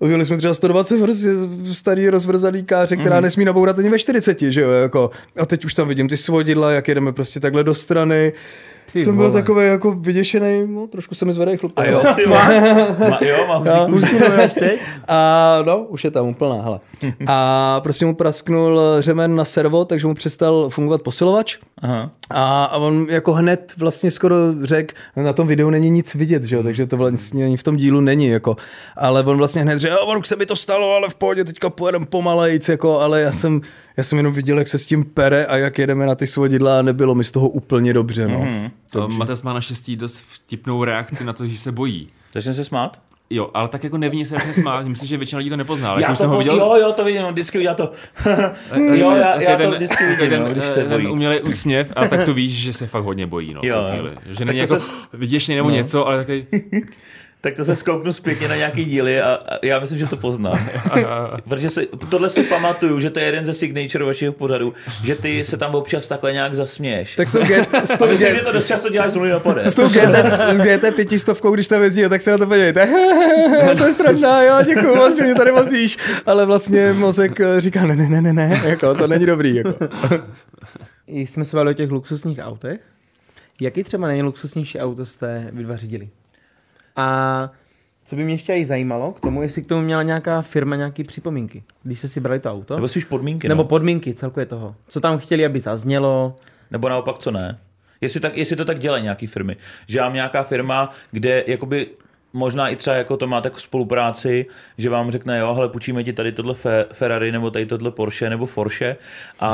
Měli 0.00 0.24
jsme 0.24 0.36
třeba 0.36 0.54
120 0.54 1.00
prostě 1.00 1.28
starý 1.72 2.08
rozvrzaný 2.08 2.64
káře, 2.64 2.96
která 2.96 3.16
mm. 3.16 3.22
nesmí 3.22 3.44
nabourat 3.44 3.78
ani 3.78 3.88
ve 3.88 3.98
40, 3.98 4.40
že 4.40 4.60
jo, 4.60 4.70
jako. 4.70 5.10
A 5.40 5.46
teď 5.46 5.64
už 5.64 5.74
tam 5.74 5.88
vidím 5.88 6.08
ty 6.08 6.16
svodidla, 6.16 6.70
jak 6.70 6.88
jedeme 6.88 7.12
prostě 7.12 7.40
takhle 7.40 7.64
do 7.64 7.74
strany. 7.74 8.32
Ty 8.92 9.04
jsem 9.04 9.16
byl 9.16 9.28
vole. 9.30 9.40
takový 9.42 9.66
jako 9.66 9.92
vyděšený, 9.92 10.66
no, 10.66 10.86
trošku 10.86 11.14
se 11.14 11.24
mi 11.24 11.32
zvedají 11.32 11.58
chlupy. 11.58 11.74
A 11.82 11.84
jo, 11.84 12.02
ty 12.16 12.26
má, 12.30 12.36
má, 13.10 13.18
jo, 13.22 13.46
má 13.48 13.62
Jo. 13.66 13.86
kůži. 13.90 14.16
teď? 14.58 14.80
A 15.08 15.58
no, 15.66 15.78
už 15.78 16.04
je 16.04 16.10
tam 16.10 16.28
úplná, 16.28 16.62
hele. 16.62 16.80
A 17.26 17.80
prostě 17.82 18.06
mu 18.06 18.14
prasknul 18.14 18.80
řemen 18.98 19.36
na 19.36 19.44
servo, 19.44 19.84
takže 19.84 20.06
mu 20.06 20.14
přestal 20.14 20.68
fungovat 20.68 21.02
posilovač. 21.02 21.56
Aha. 21.82 22.10
A, 22.30 22.64
a 22.64 22.76
on 22.76 23.06
jako 23.10 23.32
hned 23.32 23.72
vlastně 23.78 24.10
skoro 24.10 24.36
řekl, 24.62 24.94
na 25.16 25.32
tom 25.32 25.46
videu 25.46 25.70
není 25.70 25.90
nic 25.90 26.14
vidět, 26.14 26.44
že 26.44 26.56
jo, 26.56 26.62
takže 26.62 26.86
to 26.86 26.96
vlastně 26.96 27.44
ani 27.44 27.56
v 27.56 27.62
tom 27.62 27.76
dílu 27.76 28.00
není, 28.00 28.26
jako. 28.28 28.56
Ale 28.96 29.22
on 29.24 29.36
vlastně 29.38 29.62
hned 29.62 29.78
řekl, 29.78 29.94
"Jo, 29.94 30.00
on 30.06 30.18
už 30.18 30.28
se 30.28 30.36
mi 30.36 30.46
to 30.46 30.56
stalo, 30.56 30.92
ale 30.94 31.08
v 31.08 31.14
pohodě, 31.14 31.44
teďka 31.44 31.70
pojedem 31.70 32.06
pomalejc, 32.06 32.68
jako, 32.68 33.00
ale 33.00 33.20
já 33.20 33.32
jsem, 33.32 33.60
já 33.98 34.04
jsem 34.04 34.16
jenom 34.18 34.32
viděl, 34.32 34.58
jak 34.58 34.68
se 34.68 34.78
s 34.78 34.86
tím 34.86 35.04
pere 35.04 35.46
a 35.46 35.56
jak 35.56 35.78
jedeme 35.78 36.06
na 36.06 36.14
ty 36.14 36.26
svodidla 36.26 36.78
a 36.78 36.82
nebylo 36.82 37.14
mi 37.14 37.24
z 37.24 37.30
toho 37.30 37.48
úplně 37.48 37.92
dobře, 37.94 38.28
no. 38.28 38.40
Mm-hmm. 38.40 38.70
To 38.90 39.08
Mates 39.08 39.42
má 39.42 39.52
naštěstí 39.52 39.96
dost 39.96 40.24
vtipnou 40.32 40.84
reakci 40.84 41.24
na 41.24 41.32
to, 41.32 41.46
že 41.46 41.58
se 41.58 41.72
bojí. 41.72 42.08
Začne 42.34 42.54
se 42.54 42.64
smát? 42.64 43.00
Jo, 43.30 43.50
ale 43.54 43.68
tak 43.68 43.84
jako 43.84 43.98
neví 43.98 44.24
se 44.24 44.30
začne 44.34 44.54
smát, 44.54 44.86
myslím, 44.86 45.08
že 45.08 45.16
většina 45.16 45.38
lidí 45.38 45.50
to 45.50 45.56
nepozná. 45.56 45.90
ale 45.90 46.00
Jak 46.02 46.08
Já 46.08 46.12
už 46.12 46.18
to 46.18 46.22
jsem 46.22 46.30
ho 46.30 46.38
viděl, 46.38 46.56
jo, 46.56 46.76
jo, 46.80 46.92
to 46.92 47.04
vidím, 47.04 47.22
on 47.24 47.32
vždycky 47.32 47.58
udělá 47.58 47.74
to. 47.74 47.92
jo, 48.94 49.10
já, 49.10 49.26
Takový 49.32 49.44
já 49.44 49.58
to 49.58 49.70
vždycky 49.70 50.04
vidím, 50.06 50.28
ten, 50.28 50.42
no, 50.42 50.50
když 50.52 50.64
se 50.64 50.74
ten 50.84 50.90
bojí. 50.90 51.06
umělej 51.06 51.40
úsměv, 51.44 51.92
a 51.96 52.08
tak 52.08 52.24
to 52.24 52.34
víš, 52.34 52.52
že 52.52 52.72
se 52.72 52.86
fakt 52.86 53.04
hodně 53.04 53.26
bojí. 53.26 53.54
No, 53.54 53.60
Jo, 53.64 53.76
jo. 53.96 54.10
Že 54.26 54.34
Tak 54.38 54.46
není 54.46 54.58
to 54.58 54.62
jako 54.74 54.80
se- 54.80 54.90
vděčný 55.12 55.56
nebo 55.56 55.70
něco, 55.70 56.06
ale 56.06 56.18
takový, 56.18 56.46
Tak 57.40 57.54
to 57.54 57.64
se 57.64 57.76
skouknu 57.76 58.12
zpětně 58.12 58.48
na 58.48 58.56
nějaký 58.56 58.84
díly 58.84 59.20
a, 59.20 59.34
a 59.34 59.66
já 59.66 59.80
myslím, 59.80 59.98
že 59.98 60.06
to 60.06 60.16
poznám. 60.16 60.68
Protože 61.48 61.70
si, 61.70 61.88
tohle 62.10 62.30
si 62.30 62.42
pamatuju, 62.42 63.00
že 63.00 63.10
to 63.10 63.18
je 63.18 63.26
jeden 63.26 63.44
ze 63.44 63.54
signature 63.54 64.04
vašich 64.04 64.32
pořadů, 64.32 64.74
že 65.04 65.14
ty 65.14 65.44
se 65.44 65.56
tam 65.56 65.74
občas 65.74 66.06
takhle 66.06 66.32
nějak 66.32 66.54
zasměješ. 66.54 67.16
Tak 67.16 67.28
s 67.28 67.32
tou, 67.32 67.44
G, 67.44 67.66
s 67.84 67.90
a 67.90 67.96
tou, 67.96 68.06
myslím, 68.06 68.28
G, 68.28 68.34
že 68.34 68.44
to 68.44 68.52
dost 68.52 68.66
často 68.66 68.88
děláš 68.88 69.10
z 69.10 69.14
nuly 69.14 69.30
na 69.30 69.38
pode. 69.38 69.64
s 69.64 69.74
tou 69.74 69.88
GT, 69.88 70.14
s 70.52 70.60
GT 70.60 70.94
pětistovkou, 70.94 71.54
když 71.54 71.68
tam 71.68 71.82
jezdí, 71.82 72.02
tak 72.08 72.20
se 72.20 72.30
na 72.30 72.38
to 72.38 72.46
podívejte. 72.46 72.86
to 73.78 73.84
je 73.84 73.92
sranda, 73.92 74.42
jo, 74.42 74.54
děkuju 74.66 74.96
moc, 74.96 75.16
že 75.16 75.22
mě 75.22 75.34
tady 75.34 75.50
vozíš. 75.50 75.98
Ale 76.26 76.46
vlastně 76.46 76.92
mozek 76.92 77.40
eh, 77.40 77.60
říká, 77.60 77.86
ne, 77.86 77.96
ne, 77.96 78.08
ne, 78.08 78.20
ne, 78.20 78.32
ne, 78.32 78.62
jako, 78.64 78.94
to 78.94 79.06
není 79.06 79.26
dobrý. 79.26 79.54
Jako. 79.54 79.74
Jsme 81.06 81.44
se 81.44 81.56
bavili 81.56 81.70
o 81.70 81.74
těch 81.74 81.90
luxusních 81.90 82.38
autech. 82.42 82.80
Jaký 83.60 83.84
třeba 83.84 84.08
nejluxusnější 84.08 84.78
auto 84.78 85.06
jste 85.06 85.48
vy 85.52 85.62
dva 85.62 85.76
řídili? 85.76 86.08
A 86.98 87.50
co 88.04 88.16
by 88.16 88.24
mě 88.24 88.34
ještě 88.34 88.54
i 88.54 88.64
zajímalo 88.64 89.12
k 89.12 89.20
tomu, 89.20 89.42
jestli 89.42 89.62
k 89.62 89.66
tomu 89.66 89.82
měla 89.82 90.02
nějaká 90.02 90.42
firma 90.42 90.76
nějaké 90.76 91.04
připomínky, 91.04 91.62
když 91.82 91.98
jste 91.98 92.08
si 92.08 92.20
brali 92.20 92.40
to 92.40 92.52
auto? 92.52 92.74
Nebo 92.74 92.88
spíš 92.88 93.04
podmínky, 93.04 93.48
Nebo 93.48 93.62
no. 93.62 93.68
podmínky 93.68 94.14
celkově 94.14 94.46
toho. 94.46 94.74
Co 94.88 95.00
tam 95.00 95.18
chtěli, 95.18 95.46
aby 95.46 95.60
zaznělo? 95.60 96.36
Nebo 96.70 96.88
naopak, 96.88 97.18
co 97.18 97.30
ne? 97.30 97.58
Jestli, 98.00 98.20
tak, 98.20 98.36
jestli 98.36 98.56
to 98.56 98.64
tak 98.64 98.78
dělají 98.78 99.02
nějaký 99.02 99.26
firmy. 99.26 99.56
Že 99.86 100.00
vám 100.00 100.14
nějaká 100.14 100.42
firma, 100.42 100.90
kde 101.10 101.44
jakoby 101.46 101.86
možná 102.32 102.68
i 102.68 102.76
třeba 102.76 102.96
jako 102.96 103.16
to 103.16 103.26
máte 103.26 103.46
jako 103.46 103.60
spolupráci, 103.60 104.46
že 104.78 104.90
vám 104.90 105.10
řekne, 105.10 105.38
jo, 105.38 105.54
hele, 105.54 105.68
půjčíme 105.68 106.04
ti 106.04 106.12
tady 106.12 106.32
tohle 106.32 106.54
Fe- 106.54 106.86
Ferrari, 106.92 107.32
nebo 107.32 107.50
tady 107.50 107.66
tohle 107.66 107.90
Porsche, 107.90 108.30
nebo 108.30 108.46
Porsche 108.46 108.96
a, 109.40 109.48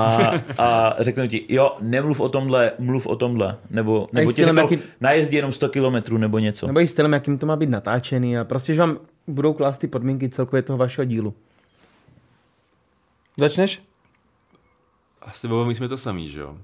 a 0.59 0.95
řeknou 1.03 1.27
ti, 1.27 1.45
jo, 1.49 1.77
nemluv 1.81 2.21
o 2.21 2.29
tomhle, 2.29 2.73
mluv 2.79 3.07
o 3.07 3.17
tomhle, 3.17 3.57
nebo, 3.71 4.09
nebo 4.13 4.33
ti 4.33 4.45
řeknou, 4.45 4.63
jaký- 4.63 4.83
najezdí 5.01 5.37
jenom 5.37 5.53
100 5.53 5.69
kilometrů, 5.69 6.19
nebo 6.19 6.39
něco. 6.39 6.67
Nebo 6.67 6.81
i 6.81 6.87
stylem, 6.89 7.13
jakým 7.13 7.39
to 7.39 7.47
má 7.47 7.57
být 7.57 7.71
natáčený 7.71 8.39
a 8.39 8.45
prostě, 8.45 8.75
že 8.75 8.81
vám 8.81 8.99
budou 9.27 9.53
klást 9.53 9.79
ty 9.79 9.87
podmínky 9.87 10.29
celkově 10.29 10.63
toho 10.63 10.77
vašeho 10.77 11.05
dílu. 11.05 11.35
Začneš? 13.37 13.83
asi 15.23 15.49
bylo, 15.49 15.65
my 15.65 15.75
jsme 15.75 15.89
to 15.89 15.97
samý, 15.97 16.29
že 16.29 16.41
jo. 16.41 16.57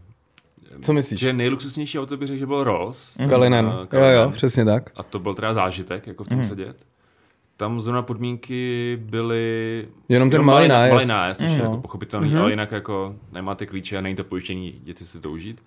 Co 0.83 0.93
myslíš? 0.93 1.21
Že 1.21 1.33
nejluxusnější 1.33 1.99
auto 1.99 2.17
bych 2.17 2.29
řekl, 2.29 2.39
že 2.39 2.47
byl 2.47 2.65
Rolls. 2.65 3.17
Kalinen. 3.29 3.67
Eh, 3.67 3.81
Jo, 3.81 3.87
Kalinen. 3.87 4.15
jo, 4.15 4.31
přesně 4.31 4.65
tak. 4.65 4.91
A 4.97 5.03
to 5.03 5.19
byl 5.19 5.35
teda 5.35 5.55
zážitek, 5.55 6.07
jako 6.07 6.25
v 6.25 6.29
tom 6.29 6.45
sedět. 6.45 6.87
Tam 7.61 7.81
zrovna 7.81 8.03
podmínky 8.03 8.99
byly... 9.03 9.85
Jenom 10.09 10.31
ten 10.31 10.43
malý 10.43 10.69
nájezd. 10.69 10.95
Malý 10.95 11.07
nájezd, 11.07 11.41
což 11.41 11.51
je 11.51 11.57
Mhm. 11.57 11.65
jako 11.65 11.77
pochopitelný, 11.77 12.37
ale 12.37 12.51
jinak 12.51 12.73
jako 12.73 13.15
nemáte 13.33 13.67
klíče 13.67 13.97
a 13.99 14.01
není 14.01 14.17
to 14.17 14.25
pojištění, 14.25 14.75
jděte 14.83 15.07
si 15.07 15.21
to 15.21 15.31
užít. 15.31 15.63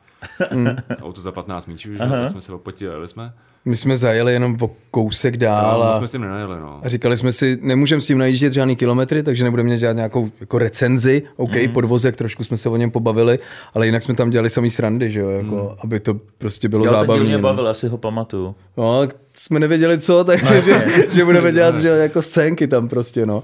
Auto 1.01 1.21
za 1.21 1.31
15 1.31 1.65
míčů, 1.65 1.93
že? 1.93 2.03
jo, 2.03 2.09
tak 2.09 2.29
jsme 2.29 2.41
se 2.41 2.53
opotili, 2.53 3.07
jsme. 3.07 3.33
My 3.65 3.75
jsme 3.75 3.97
zajeli 3.97 4.33
jenom 4.33 4.57
o 4.61 4.69
kousek 4.91 5.37
dál 5.37 5.65
Ale 5.83 5.93
a, 5.93 5.97
jsme 5.97 6.07
s 6.07 6.11
tím 6.11 6.21
nenajeli, 6.21 6.55
no. 6.61 6.79
a 6.83 6.89
říkali 6.89 7.17
jsme 7.17 7.31
si, 7.31 7.57
nemůžeme 7.61 8.01
s 8.01 8.07
tím 8.07 8.17
najíždět 8.17 8.53
žádný 8.53 8.75
kilometry, 8.75 9.23
takže 9.23 9.43
nebudeme 9.43 9.77
dělat 9.77 9.93
nějakou 9.93 10.29
jako 10.39 10.57
recenzi, 10.57 11.23
OK, 11.35 11.55
mm. 11.55 11.73
podvozek, 11.73 12.15
trošku 12.17 12.43
jsme 12.43 12.57
se 12.57 12.69
o 12.69 12.75
něm 12.77 12.91
pobavili, 12.91 13.39
ale 13.73 13.85
jinak 13.85 14.03
jsme 14.03 14.13
tam 14.15 14.29
dělali 14.29 14.49
samý 14.49 14.69
srandy, 14.69 15.11
že 15.11 15.19
jo, 15.19 15.29
jako, 15.29 15.55
mm. 15.55 15.77
aby 15.83 15.99
to 15.99 16.13
prostě 16.37 16.69
bylo 16.69 16.85
Jo, 16.85 16.91
ten 16.91 16.99
díl 16.99 17.01
zábavné. 17.01 17.25
mě 17.25 17.33
no. 17.37 17.39
bavil, 17.39 17.67
asi 17.67 17.87
ho 17.87 17.97
pamatuju. 17.97 18.55
No, 18.77 19.07
jsme 19.33 19.59
nevěděli 19.59 19.99
co, 20.01 20.23
takže 20.23 20.61
že, 20.61 20.85
že 21.11 21.25
budeme 21.25 21.51
dělat 21.51 21.77
že, 21.77 21.87
jo, 21.87 21.95
jako 21.95 22.21
scénky 22.21 22.67
tam 22.67 22.87
prostě, 22.87 23.25
no. 23.25 23.43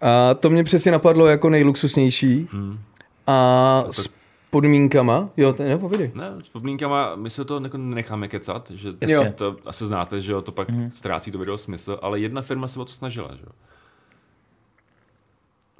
A 0.00 0.34
to 0.34 0.50
mě 0.50 0.64
přesně 0.64 0.92
napadlo 0.92 1.26
jako 1.26 1.50
nejluxusnější. 1.50 2.48
Hmm. 2.52 2.78
A 3.26 3.84
s 3.90 4.10
podmínkama, 4.50 5.30
jo, 5.36 5.52
to 5.52 5.62
nepovědej. 5.62 6.10
Ne, 6.14 6.32
s 6.42 6.48
podmínkama 6.48 7.16
my 7.16 7.30
se 7.30 7.44
to 7.44 7.60
jako 7.64 7.78
necháme 7.78 8.28
kecat, 8.28 8.70
že 8.74 8.88
Jasně. 9.00 9.32
to 9.32 9.56
asi 9.66 9.86
znáte, 9.86 10.20
že 10.20 10.32
jo, 10.32 10.42
to 10.42 10.52
pak 10.52 10.68
Mhm. 10.68 10.90
ztrácí 10.90 11.30
to 11.30 11.38
video 11.38 11.58
smysl, 11.58 11.98
ale 12.02 12.20
jedna 12.20 12.42
firma 12.42 12.68
se 12.68 12.80
o 12.80 12.84
to 12.84 12.92
snažila, 12.92 13.28
že 13.32 13.42
jo. 13.46 13.52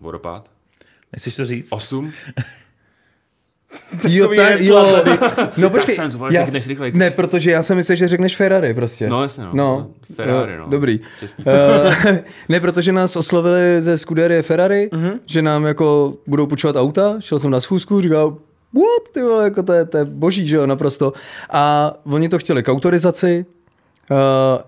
Vodopád. 0.01 0.51
Nechceš 1.12 1.37
to 1.37 1.45
říct? 1.45 1.72
8. 1.72 2.12
Jo, 4.09 4.29
ta, 4.37 4.51
jo. 4.59 5.05
No 5.57 5.71
počkej, 5.71 5.95
jsem 5.95 6.11
to, 6.11 6.19
vole, 6.19 6.35
já, 6.35 6.45
řekneš 6.45 6.67
rychlejc. 6.67 6.97
ne, 6.97 7.11
protože 7.11 7.51
já 7.51 7.62
jsem 7.62 7.77
myslel, 7.77 7.97
že 7.97 8.09
řekneš 8.09 8.37
Ferrari 8.37 8.75
prostě. 8.75 9.09
No 9.09 9.23
jasně, 9.23 9.45
no. 9.45 9.51
No, 9.55 9.91
Ferrari, 10.14 10.57
no. 10.57 10.67
Dobrý. 10.69 11.01
Český. 11.21 11.45
Eh, 11.47 12.25
ne, 12.49 12.61
protože 12.61 12.93
nás 12.93 13.17
oslovili 13.17 13.81
ze 13.81 13.99
Scuderie 13.99 14.43
Ferrari, 14.43 14.91
mm-hmm. 14.93 15.19
že 15.27 15.43
nám 15.43 15.64
jako 15.64 16.14
budou 16.27 16.47
půjčovat 16.47 16.77
auta, 16.77 17.17
šel 17.19 17.39
jsem 17.39 17.51
na 17.51 17.61
schůzku, 17.61 18.01
říkal, 18.01 18.31
what, 18.75 19.12
ty 19.12 19.23
vole, 19.23 19.45
jako 19.45 19.62
to 19.62 19.73
je, 19.73 19.85
to 19.85 19.99
je 19.99 20.05
boží, 20.05 20.49
že 20.49 20.57
jo, 20.57 20.67
naprosto. 20.67 21.12
A 21.51 21.93
oni 22.05 22.29
to 22.29 22.39
chtěli 22.39 22.62
k 22.62 22.69
autorizaci, 22.69 23.47
Uh, 24.11 24.17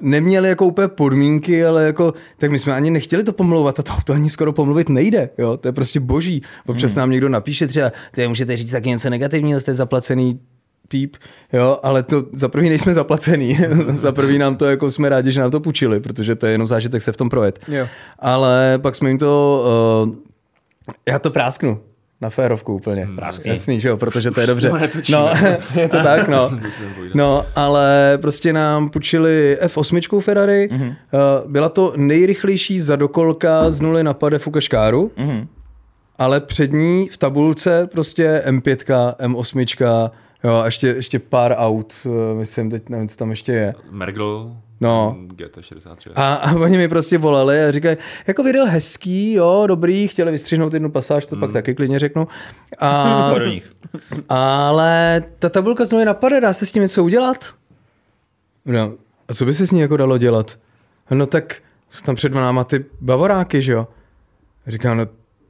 neměli 0.01 0.49
jako 0.49 0.67
úplně 0.67 0.89
podmínky, 0.89 1.65
ale 1.65 1.85
jako, 1.85 2.15
tak 2.39 2.51
my 2.51 2.59
jsme 2.59 2.75
ani 2.75 2.91
nechtěli 2.91 3.25
to 3.25 3.33
pomlouvat 3.33 3.81
a 3.81 3.83
to 3.83 3.93
auto 3.93 4.13
ani 4.13 4.31
skoro 4.31 4.53
pomluvit 4.53 4.89
nejde, 4.89 5.31
jo, 5.39 5.57
to 5.57 5.69
je 5.69 5.73
prostě 5.73 6.01
boží. 6.01 6.43
Občas 6.67 6.95
nám 6.95 7.11
někdo 7.11 7.29
napíše 7.29 7.67
třeba, 7.67 7.93
ty 8.13 8.29
můžete 8.29 8.57
říct 8.57 8.71
taky 8.71 8.89
něco 8.89 9.11
negativního, 9.11 9.61
jste 9.61 9.75
zaplacený 9.75 10.41
píp, 10.89 11.17
jo, 11.53 11.79
ale 11.83 12.03
to 12.03 12.25
za 12.33 12.49
prvý 12.49 12.69
nejsme 12.69 12.95
zaplacený, 12.95 13.59
za 13.89 14.13
prvý 14.13 14.39
nám 14.39 14.57
to 14.57 14.67
jako 14.67 14.91
jsme 14.91 15.09
rádi, 15.09 15.33
že 15.33 15.41
nám 15.41 15.51
to 15.51 15.61
půjčili, 15.61 16.01
protože 16.01 16.35
to 16.35 16.47
je 16.47 16.53
jenom 16.53 16.69
zážitek 16.69 17.03
se 17.03 17.13
v 17.13 17.17
tom 17.17 17.29
projet. 17.29 17.59
Jo. 17.69 17.87
Ale 18.19 18.79
pak 18.83 18.97
jsme 18.97 19.11
jim 19.11 19.19
to, 19.19 19.65
uh, 20.07 20.15
já 21.09 21.19
to 21.19 21.31
prásknu. 21.31 21.81
Na 22.21 22.31
férovku 22.31 22.75
úplně. 22.75 23.05
Hmm, 23.05 23.19
Jasný, 23.45 23.81
že 23.81 23.89
jo, 23.89 23.97
protože 23.97 24.31
to 24.31 24.41
je 24.41 24.47
dobře. 24.47 24.73
No, 25.13 25.31
je 25.81 25.89
to 25.89 26.03
tak, 26.03 26.29
no. 26.29 26.51
No, 27.15 27.45
ale 27.57 28.19
prostě 28.23 28.53
nám 28.53 28.91
půjčili 28.91 29.59
F8 29.63 30.21
Ferrari. 30.21 30.69
Mm-hmm. 30.73 30.95
Byla 31.47 31.69
to 31.69 31.93
nejrychlejší 31.97 32.81
zadokolka 32.81 33.71
z 33.71 33.81
nuly 33.81 34.05
na 34.05 34.15
pade 34.15 34.39
Fukaškáru, 34.39 35.13
mm-hmm. 35.17 35.47
ale 36.19 36.41
před 36.41 36.73
ní 36.73 37.09
v 37.09 37.17
tabulce 37.17 37.87
prostě 37.87 38.43
M5, 38.47 39.15
M8, 39.19 40.11
jo, 40.45 40.55
a 40.55 40.65
ještě, 40.65 40.87
ještě 40.89 41.19
pár 41.19 41.55
aut, 41.59 41.95
eh, 42.07 42.35
myslím, 42.35 42.71
teď 42.71 42.89
nevím, 42.89 43.09
co 43.09 43.17
tam 43.17 43.31
ještě 43.31 43.53
je. 43.53 43.75
Mergl, 43.91 44.57
No. 44.81 45.17
GT63. 45.37 46.13
A, 46.15 46.35
a 46.35 46.55
oni 46.55 46.77
mi 46.77 46.89
prostě 46.89 47.19
volali 47.19 47.65
a 47.65 47.71
říkají, 47.71 47.97
jako 48.27 48.43
video 48.43 48.67
hezký, 48.67 49.33
jo, 49.33 49.65
dobrý, 49.69 50.09
chtěli 50.09 50.31
vystřihnout 50.31 50.75
jednu 50.75 50.91
pasáž, 50.91 51.27
to 51.27 51.37
mm. 51.37 51.41
pak 51.41 51.53
taky 51.53 51.75
klidně 51.75 51.99
řeknu. 51.99 52.29
A, 52.79 53.31
Pojď 53.33 53.43
do 53.43 53.49
nich. 53.51 53.73
ale 54.29 55.23
ta 55.39 55.49
tabulka 55.49 55.85
znovu 55.85 56.05
napade, 56.05 56.41
dá 56.41 56.53
se 56.53 56.67
s 56.67 56.73
tím 56.73 56.83
něco 56.83 57.05
udělat? 57.05 57.55
No, 58.65 58.93
a 59.29 59.35
co 59.35 59.45
by 59.45 59.55
se 59.55 59.67
s 59.67 59.71
ní 59.71 59.81
jako 59.81 59.97
dalo 59.97 60.19
dělat? 60.19 60.59
No 61.11 61.27
tak 61.27 61.63
jsou 61.91 62.05
tam 62.05 62.15
před 62.15 62.35
náma 62.35 62.65
ty 62.65 62.85
bavoráky, 63.01 63.63
že 63.63 63.73
jo? 63.73 63.89
Říkám, 64.67 64.97
no 64.97 65.07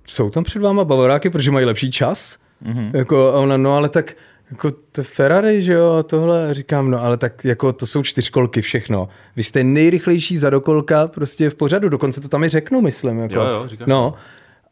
jsou 0.07 0.31
tam 0.31 0.45
před 0.45 0.63
váma 0.63 0.85
bavoráky, 0.85 1.31
protože 1.31 1.51
mají 1.51 1.67
lepší 1.67 1.91
čas? 1.91 2.39
Mm-hmm. 2.65 2.91
Jako, 2.95 3.29
a 3.29 3.39
ona, 3.39 3.57
no 3.57 3.75
ale 3.75 3.89
tak 3.89 4.15
jako 4.51 4.71
to 4.93 5.03
Ferrari, 5.03 5.63
že 5.63 5.73
jo, 5.73 5.93
a 5.93 6.03
tohle, 6.03 6.55
říkám, 6.55 6.91
no 6.91 7.03
ale 7.05 7.17
tak 7.17 7.45
jako 7.45 7.73
to 7.73 7.87
jsou 7.87 8.03
čtyřkolky 8.03 8.63
všechno. 8.63 9.09
Vy 9.37 9.43
jste 9.43 9.65
nejrychlejší 9.65 10.37
zadokolka 10.37 11.09
prostě 11.09 11.51
v 11.51 11.55
pořadu, 11.55 11.89
dokonce 11.89 12.21
to 12.21 12.29
tam 12.29 12.45
i 12.45 12.49
řeknu, 12.49 12.81
myslím. 12.81 13.19
Jako. 13.19 13.35
Jo, 13.35 13.47
jo, 13.47 13.69
říkáš 13.69 13.89
No, 13.89 14.15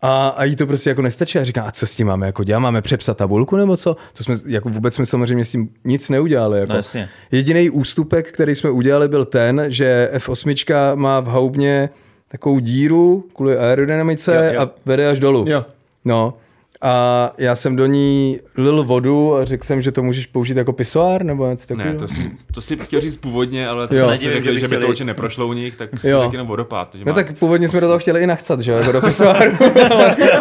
a, 0.02 0.28
a 0.28 0.44
jí 0.44 0.56
to 0.56 0.66
prostě 0.66 0.90
jako 0.90 1.02
nestačí. 1.02 1.38
A 1.38 1.44
říká, 1.44 1.62
a 1.62 1.70
co 1.70 1.86
s 1.86 1.96
tím 1.96 2.06
máme 2.06 2.26
jako 2.26 2.44
dělat? 2.44 2.60
Máme 2.60 2.82
přepsat 2.82 3.16
tabulku 3.16 3.56
nebo 3.56 3.76
co? 3.76 3.96
To 4.12 4.24
jsme, 4.24 4.34
jako 4.46 4.68
vůbec 4.68 4.94
jsme 4.94 5.06
samozřejmě 5.06 5.44
s 5.44 5.50
tím 5.50 5.68
nic 5.84 6.08
neudělali. 6.08 6.58
Jako. 6.60 6.72
No 6.72 6.76
jasně. 6.76 7.08
Jediný 7.32 7.70
ústupek, 7.70 8.32
který 8.32 8.54
jsme 8.54 8.70
udělali, 8.70 9.08
byl 9.08 9.24
ten, 9.24 9.64
že 9.68 10.10
F8 10.14 10.96
má 10.96 11.20
v 11.20 11.26
haubně 11.26 11.88
takovou 12.28 12.58
díru 12.58 13.24
kvůli 13.34 13.58
aerodynamice 13.58 14.36
Jo, 14.36 14.54
jo. 14.54 14.60
a 14.60 14.70
vede 14.86 15.08
až 15.10 15.20
dolů. 15.20 15.44
Jo. 15.48 15.64
No. 16.04 16.34
A 16.82 17.32
já 17.38 17.54
jsem 17.54 17.76
do 17.76 17.86
ní 17.86 18.38
lil 18.56 18.84
vodu 18.84 19.34
a 19.34 19.44
řekl 19.44 19.66
jsem, 19.66 19.82
že 19.82 19.92
to 19.92 20.02
můžeš 20.02 20.26
použít 20.26 20.56
jako 20.56 20.72
pisoár 20.72 21.22
nebo 21.24 21.50
něco 21.50 21.66
takového. 21.66 21.92
Ne, 21.92 21.98
to 21.98 22.08
si, 22.08 22.30
to 22.54 22.60
si 22.60 22.76
chtěl 22.76 23.00
říct 23.00 23.16
původně, 23.16 23.68
ale 23.68 23.88
to 23.88 23.94
Jo. 23.94 24.04
si 24.04 24.10
Nedivím, 24.10 24.32
řekli, 24.32 24.44
že 24.44 24.52
by 24.52 24.60
že 24.60 24.68
by 24.68 24.82
to 24.82 24.88
určitě 24.88 25.04
neprošlo 25.04 25.46
u 25.46 25.52
nich, 25.52 25.76
tak 25.76 25.98
si 25.98 26.08
Jo. 26.08 26.20
řekl 26.20 26.34
jenom 26.34 26.46
vodopád. 26.46 26.94
že 26.94 27.04
No 27.06 27.10
má- 27.12 27.14
tak 27.14 27.38
původně 27.38 27.68
jsme 27.68 27.80
do 27.80 27.86
toho 27.86 27.98
chtěli 27.98 28.20
i 28.22 28.26
nachcat, 28.26 28.60
že 28.60 28.72
jo, 28.72 28.78
jako 28.78 28.92
do 28.92 29.00
pisoáru. 29.06 29.52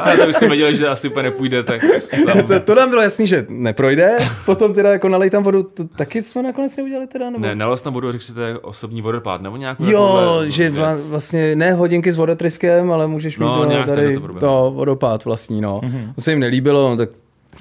Ale 0.02 0.18
to 0.18 0.28
už 0.30 0.36
jsme 0.36 0.48
věděli, 0.48 0.76
že 0.76 0.88
asi 0.88 1.10
úplně 1.10 1.24
nepůjde, 1.24 1.64
tak 1.64 1.82
tam... 2.26 2.44
to, 2.48 2.60
to, 2.60 2.76
nám 2.76 2.90
bylo 2.90 3.02
jasný, 3.02 3.28
že 3.28 3.46
neprojde, 3.50 4.18
potom 4.46 4.74
teda 4.74 4.92
jako 4.92 5.10
nalej 5.10 5.30
tam 5.30 5.44
vodu, 5.44 5.64
to 5.64 5.84
taky 5.84 6.24
jsme 6.24 6.44
nakonec 6.44 6.78
neudělali 6.78 7.08
teda, 7.08 7.30
nebo? 7.30 7.46
Ne, 7.46 7.56
nalož 7.56 7.82
tam 7.82 7.94
vodu 7.94 8.08
a 8.08 8.12
řekl 8.12 8.24
si, 8.24 8.34
to 8.34 8.42
je 8.42 8.60
osobní 8.60 9.02
vodopád, 9.02 9.42
nebo 9.42 9.58
nějakou 9.58 9.84
Jo, 9.86 10.42
že 10.46 10.70
vla, 10.70 10.96
vlastně 11.10 11.56
ne 11.56 11.74
hodinky 11.74 12.12
s 12.12 12.18
vodotryskem, 12.18 12.92
ale 12.92 13.08
můžeš 13.08 13.38
mít 13.40 13.46
No, 13.46 13.56
no, 13.64 13.70
nějak 13.70 13.86
tady 13.86 13.96
takhle 14.02 14.14
to, 14.14 14.20
to 14.20 14.26
proběhlo. 14.28 14.70
to 14.70 14.72
vodopád 14.76 15.26
vlastní, 15.26 15.62
no. 15.62 15.82
Mm-hmm. 15.84 16.14
Se 16.26 16.32
jim 16.32 16.40
nelíbilo, 16.40 16.90
no, 16.90 16.98
tak 16.98 17.10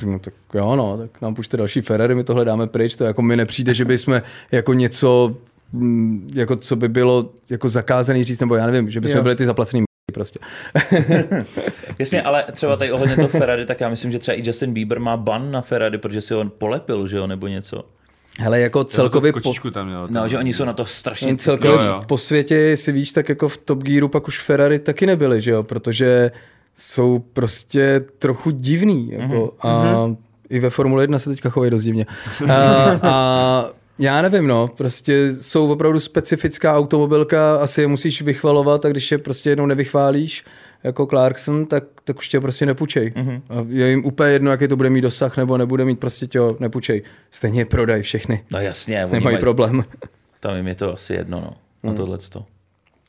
No, 0.07 0.19
tak 0.19 0.35
jo, 0.55 0.77
no, 0.77 0.99
tak 0.99 1.23
nám 1.23 1.35
pušte 1.35 1.57
další 1.57 1.81
Ferrari, 1.81 2.15
my 2.15 2.25
tohle 2.25 2.45
dáme 2.45 2.67
pryč, 2.67 2.97
to 2.97 3.05
jako 3.05 3.23
mi 3.23 3.37
nepřijde, 3.37 3.75
že 3.75 3.85
bychom 3.85 4.23
jako 4.53 4.73
něco, 4.73 5.37
mm, 5.73 6.31
jako 6.35 6.57
co 6.57 6.77
by 6.77 6.89
bylo 6.89 7.31
jako 7.51 7.69
zakázaný 7.69 8.25
říct, 8.25 8.41
nebo 8.41 8.55
já 8.57 8.67
nevím, 8.67 8.91
že 8.91 9.01
bychom 9.01 9.17
Jo. 9.17 9.23
byli 9.23 9.37
ty 9.37 9.47
zaplacený 9.47 9.85
prostě. 10.15 10.39
Jasně, 11.99 12.23
ale 12.23 12.45
třeba 12.53 12.77
tady 12.77 12.93
ohledně 12.93 13.17
toho 13.17 13.29
Ferrari, 13.29 13.67
tak 13.67 13.81
já 13.81 13.89
myslím, 13.89 14.13
že 14.13 14.19
třeba 14.19 14.39
i 14.39 14.43
Justin 14.47 14.73
Bieber 14.73 15.01
má 15.01 15.17
ban 15.17 15.51
na 15.51 15.61
Ferrari, 15.61 15.99
protože 15.99 16.21
si 16.21 16.35
ho 16.35 16.45
polepil, 16.45 17.07
že 17.07 17.17
jo, 17.17 17.27
nebo 17.27 17.47
něco. 17.47 17.85
Hele, 18.41 18.61
jako 18.61 18.85
celkově 18.85 19.33
po, 19.33 19.71
tam 19.71 19.87
měl. 19.87 20.09
No, 20.11 20.29
že 20.29 20.39
oni 20.39 20.53
jsou 20.53 20.65
na 20.65 20.73
to 20.73 20.85
strašně 20.85 21.37
celkově 21.37 21.77
Jo, 21.77 21.83
jo. 21.83 22.03
po 22.07 22.19
světě, 22.19 22.55
jestli 22.55 22.93
víš, 22.93 23.13
tak 23.13 23.29
jako 23.29 23.49
v 23.49 23.57
Top 23.57 23.83
Gearu 23.83 24.09
pak 24.09 24.29
už 24.29 24.41
Ferrari 24.41 24.79
taky 24.79 25.07
nebyly, 25.07 25.41
že 25.43 25.51
jo, 25.51 25.63
protože 25.63 26.31
jsou 26.75 27.19
prostě 27.19 28.05
trochu 28.19 28.51
divný, 28.51 29.11
jako, 29.13 29.53
a 29.63 29.95
i 30.49 30.59
ve 30.59 30.71
Formule 30.71 31.03
1 31.03 31.19
se 31.19 31.31
teďka 31.31 31.51
chovají 31.51 31.71
dost 31.71 31.85
divně. 31.85 32.07
A, 32.51 32.99
a 33.03 33.71
já 33.99 34.23
nevím, 34.23 34.47
no, 34.47 34.69
prostě 34.69 35.35
jsou 35.41 35.73
opravdu 35.73 36.01
specifická 36.01 36.77
automobilka, 36.77 37.57
asi 37.57 37.81
je 37.81 37.87
musíš 37.87 38.23
vychvalovat 38.23 38.85
a 38.85 38.89
když 38.89 39.13
je 39.13 39.19
prostě 39.19 39.51
jednou 39.51 39.67
nevychválíš, 39.67 40.45
jako 40.85 41.07
Clarkson, 41.07 41.67
tak, 41.67 41.85
tak 42.05 42.19
už 42.19 42.29
tě 42.29 42.41
prostě 42.41 42.67
nepůjčej. 42.67 43.11
Mm-hmm. 43.17 43.43
A 43.49 43.67
je 43.69 43.91
jim 43.91 44.05
úplně 44.05 44.31
jedno, 44.31 44.51
jaký 44.51 44.69
to 44.69 44.77
bude 44.77 44.91
mít 44.91 45.01
dosah, 45.01 45.37
nebo 45.37 45.59
nebude 45.59 45.85
mít 45.85 46.01
prostě 46.01 46.27
tě 46.27 46.39
nepůjčej. 46.59 47.03
Stejně 47.31 47.61
je 47.61 47.65
prodaj 47.65 48.03
všechny. 48.03 48.45
No 48.51 48.59
jasně, 48.59 49.01
Nemají 49.01 49.25
mají, 49.25 49.39
problém. 49.39 49.85
tam 50.41 50.57
jim 50.57 50.69
je 50.69 50.75
to 50.75 50.93
asi 50.93 51.15
jedno, 51.15 51.41
no, 51.41 51.91
na 51.91 51.97
tohle 51.97 52.19
to. 52.19 52.45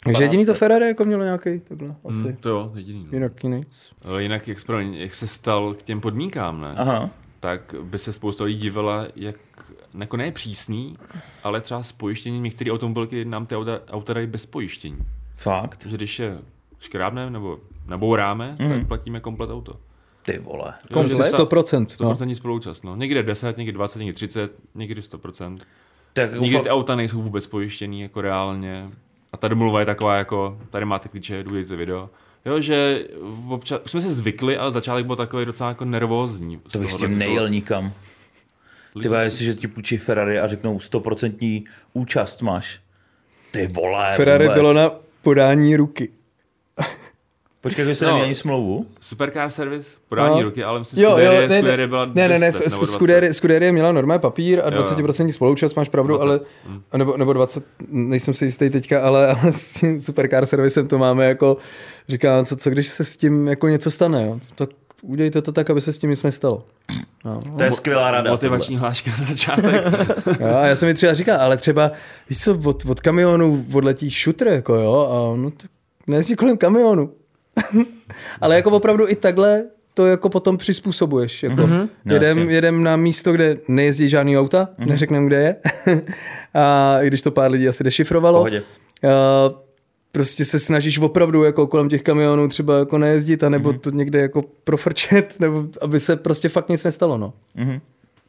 Takže 0.06 0.24
jediný 0.24 0.46
to 0.46 0.54
Ferrari 0.54 0.86
jako 0.88 1.06
mělo 1.06 1.24
nějaký 1.24 1.60
takhle 1.60 1.96
asi. 2.06 2.18
Hmm, 2.18 2.36
to 2.36 2.50
jo, 2.50 2.72
jediný. 2.76 3.00
No. 3.00 3.10
Jinak 3.12 3.44
nic. 3.44 3.92
Ale 4.08 4.24
jinak, 4.24 4.48
jak, 4.48 4.66
promiň, 4.66 4.94
jak 4.94 5.14
se 5.14 5.40
ptal 5.40 5.74
k 5.74 5.84
těm 5.84 6.02
podmínkám, 6.02 6.62
ne? 6.62 6.74
Aha. 6.78 7.10
tak 7.40 7.76
by 7.82 8.00
se 8.00 8.14
spousta 8.14 8.44
lidí 8.44 8.60
divila, 8.60 9.08
jak 9.16 9.36
jako 10.00 10.18
ne 10.18 10.32
přísný, 10.32 10.98
ale 11.44 11.62
třeba 11.62 11.84
s 11.84 11.92
pojištěním 11.92 12.44
některé 12.44 12.72
automobilky 12.72 13.26
nám 13.26 13.46
ty 13.46 13.56
auta, 13.56 13.80
auta 13.90 14.14
dají 14.14 14.28
bez 14.28 14.46
pojištění. 14.46 14.98
Fakt? 15.38 15.78
Takže 15.78 15.98
když 15.98 16.20
je 16.20 16.38
škrábneme 16.80 17.32
nebo 17.32 17.60
nabouráme, 17.88 18.56
mm. 18.60 18.70
tak 18.70 18.88
platíme 18.88 19.20
komplet 19.20 19.50
auto. 19.50 19.78
Ty 20.22 20.38
vole. 20.38 20.74
Že 20.82 20.94
Komplet? 20.94 21.18
si 21.18 21.22
sa- 21.22 21.38
100%. 21.38 21.86
100% 21.86 22.28
No. 22.30 22.36
spoluúčast. 22.36 22.84
No. 22.84 22.96
Někde 22.96 23.24
10, 23.24 23.58
někdy 23.58 23.72
20, 23.72 24.00
někdy 24.00 24.14
30, 24.14 24.52
někdy 24.76 25.02
100%. 25.02 25.60
Tak 26.14 26.34
Někdy 26.40 26.56
fakt, 26.56 26.64
ty 26.64 26.70
auta 26.70 26.96
nejsou 26.96 27.22
vůbec 27.22 27.48
pojištěný 27.48 28.02
jako 28.02 28.22
reálně. 28.22 28.90
A 29.36 29.38
ta 29.38 29.48
domluva 29.48 29.80
je 29.80 29.86
taková 29.86 30.16
jako, 30.16 30.58
tady 30.70 30.86
máte 30.86 31.10
klíče, 31.10 31.44
důležité 31.44 31.76
video. 31.76 32.10
Jo, 32.46 32.60
že 32.62 33.08
občas, 33.50 33.82
už 33.86 33.92
jsme 33.92 34.02
se 34.02 34.10
zvykli, 34.10 34.58
ale 34.58 34.72
začátek 34.72 35.06
byl 35.06 35.16
takový 35.16 35.46
docela 35.46 35.70
jako 35.70 35.86
nervózní. 35.86 36.60
to 36.72 36.80
bych 36.80 36.92
s 36.92 36.96
tím 36.98 37.18
nejel 37.18 37.50
nikam. 37.50 37.94
Ty 39.02 39.10
si- 39.10 39.16
jestliže 39.16 39.54
ti 39.56 39.68
půjčí 39.68 39.98
Ferrari 39.98 40.40
a 40.40 40.48
řeknou 40.48 40.80
100% 40.80 41.64
účast 41.94 42.42
máš. 42.42 42.80
Ty 43.52 43.68
vole, 43.68 44.14
Ferrari 44.16 44.46
vůbec. 44.46 44.58
bylo 44.58 44.74
na 44.74 44.92
podání 45.22 45.76
ruky. 45.76 46.10
Počkej, 47.66 47.86
že 47.86 47.96
se 47.96 48.06
No. 48.06 48.10
nemění 48.12 48.26
ani 48.26 48.36
smlouvu? 48.36 48.86
Supercar 49.00 49.50
service, 49.50 49.98
podání 50.10 50.36
No. 50.36 50.42
ruky, 50.44 50.64
ale 50.64 50.80
myslím, 50.80 51.00
že 51.00 51.06
Scuderia, 51.08 51.48
ne, 51.48 51.50
Scuderia 51.58 51.88
byla 51.88 52.06
ne, 52.06 52.12
ne, 52.16 52.28
ne, 52.28 52.40
10 52.40 52.64
nebo 52.70 52.76
20. 52.78 52.92
Scuderia, 52.94 53.34
Scuderia 53.34 53.72
měla 53.72 53.92
normální 53.92 54.22
papír 54.22 54.60
a 54.60 54.70
Jo, 54.70 54.76
jo. 54.76 54.84
20% 54.84 55.32
spoluúčast, 55.32 55.76
máš 55.76 55.90
pravdu, 55.90 56.14
20. 56.18 56.28
ale, 56.30 56.40
a 56.92 56.98
nebo, 56.98 57.18
nebo 57.18 57.34
20, 57.34 57.64
nejsem 57.90 58.34
si 58.34 58.46
jistý 58.46 58.70
teďka, 58.70 59.02
ale, 59.02 59.28
ale 59.28 59.52
s 59.52 59.74
tím 59.74 60.02
supercar 60.02 60.46
servisem 60.46 60.88
to 60.88 60.98
máme 60.98 61.26
jako, 61.26 61.58
říká, 62.10 62.44
co, 62.46 62.56
co 62.56 62.70
když 62.70 62.88
se 62.88 63.04
s 63.04 63.18
tím 63.18 63.48
jako 63.48 63.68
něco 63.68 63.92
stane, 63.92 64.26
jo? 64.26 64.40
tak 64.56 64.70
udělejte 65.02 65.42
to 65.42 65.52
tak, 65.52 65.70
aby 65.70 65.82
se 65.82 65.94
s 65.94 65.98
tím 65.98 66.10
nic 66.10 66.24
nestalo. 66.24 66.64
No. 67.26 67.40
To 67.58 67.64
je 67.64 67.72
skvělá 67.72 68.12
rada. 68.12 68.32
Motivační 68.32 68.78
hláška 68.78 69.12
na 69.20 69.26
začátek. 69.26 69.84
Jo, 70.40 70.56
a 70.58 70.66
já 70.66 70.76
jsem 70.76 70.88
mi 70.88 70.94
třeba 70.94 71.14
říkal, 71.14 71.42
ale 71.42 71.58
třeba, 71.58 71.92
víš 72.30 72.40
co, 72.44 72.60
od, 72.64 72.86
od 72.86 73.00
kamionu 73.00 73.66
odletí 73.74 74.12
šutr, 74.12 74.48
jako 74.48 74.76
jo, 74.76 75.08
a 75.12 75.38
no 75.38 75.52
tak 75.52 75.72
nejezdí 76.08 76.36
kolem 76.36 76.58
kamionu. 76.58 77.12
ale 78.42 78.56
jako 78.56 78.72
opravdu 78.72 79.08
i 79.10 79.16
takhle 79.16 79.64
to 79.94 80.06
jako 80.08 80.30
potom 80.30 80.58
přizpůsobuješ. 80.58 81.44
Jako 81.44 81.56
mm-hmm. 81.56 81.90
No, 82.06 82.14
jedem, 82.16 82.38
jasně. 82.38 82.54
jedem 82.56 82.84
na 82.84 82.96
místo, 82.96 83.34
kde 83.34 83.58
nejezdí 83.68 84.10
žádný 84.10 84.38
auta, 84.38 84.70
mm-hmm. 84.80 84.88
neřekneme, 84.90 85.28
kde 85.28 85.38
je. 85.42 85.56
a 86.54 86.98
i 87.02 87.08
když 87.08 87.22
to 87.22 87.32
pár 87.32 87.52
lidí 87.52 87.68
asi 87.68 87.84
dešifrovalo. 87.84 88.40
Pohodě. 88.40 88.64
A 89.04 89.52
prostě 90.12 90.46
se 90.46 90.60
snažíš 90.60 91.00
opravdu 91.00 91.44
jako 91.44 91.68
kolem 91.68 91.90
těch 91.90 92.04
kamionů 92.04 92.48
třeba 92.48 92.78
jako 92.80 92.98
nejezdit, 92.98 93.44
anebo 93.44 93.70
Mhm. 93.70 93.78
mm-hmm. 93.78 93.82
to 93.82 93.90
někde 93.90 94.20
jako 94.20 94.44
profrčet, 94.64 95.34
nebo 95.40 95.66
aby 95.82 96.00
se 96.00 96.16
prostě 96.16 96.50
fakt 96.50 96.70
nic 96.70 96.84
nestalo, 96.84 97.18
no. 97.18 97.34
Mhm. 97.56 97.80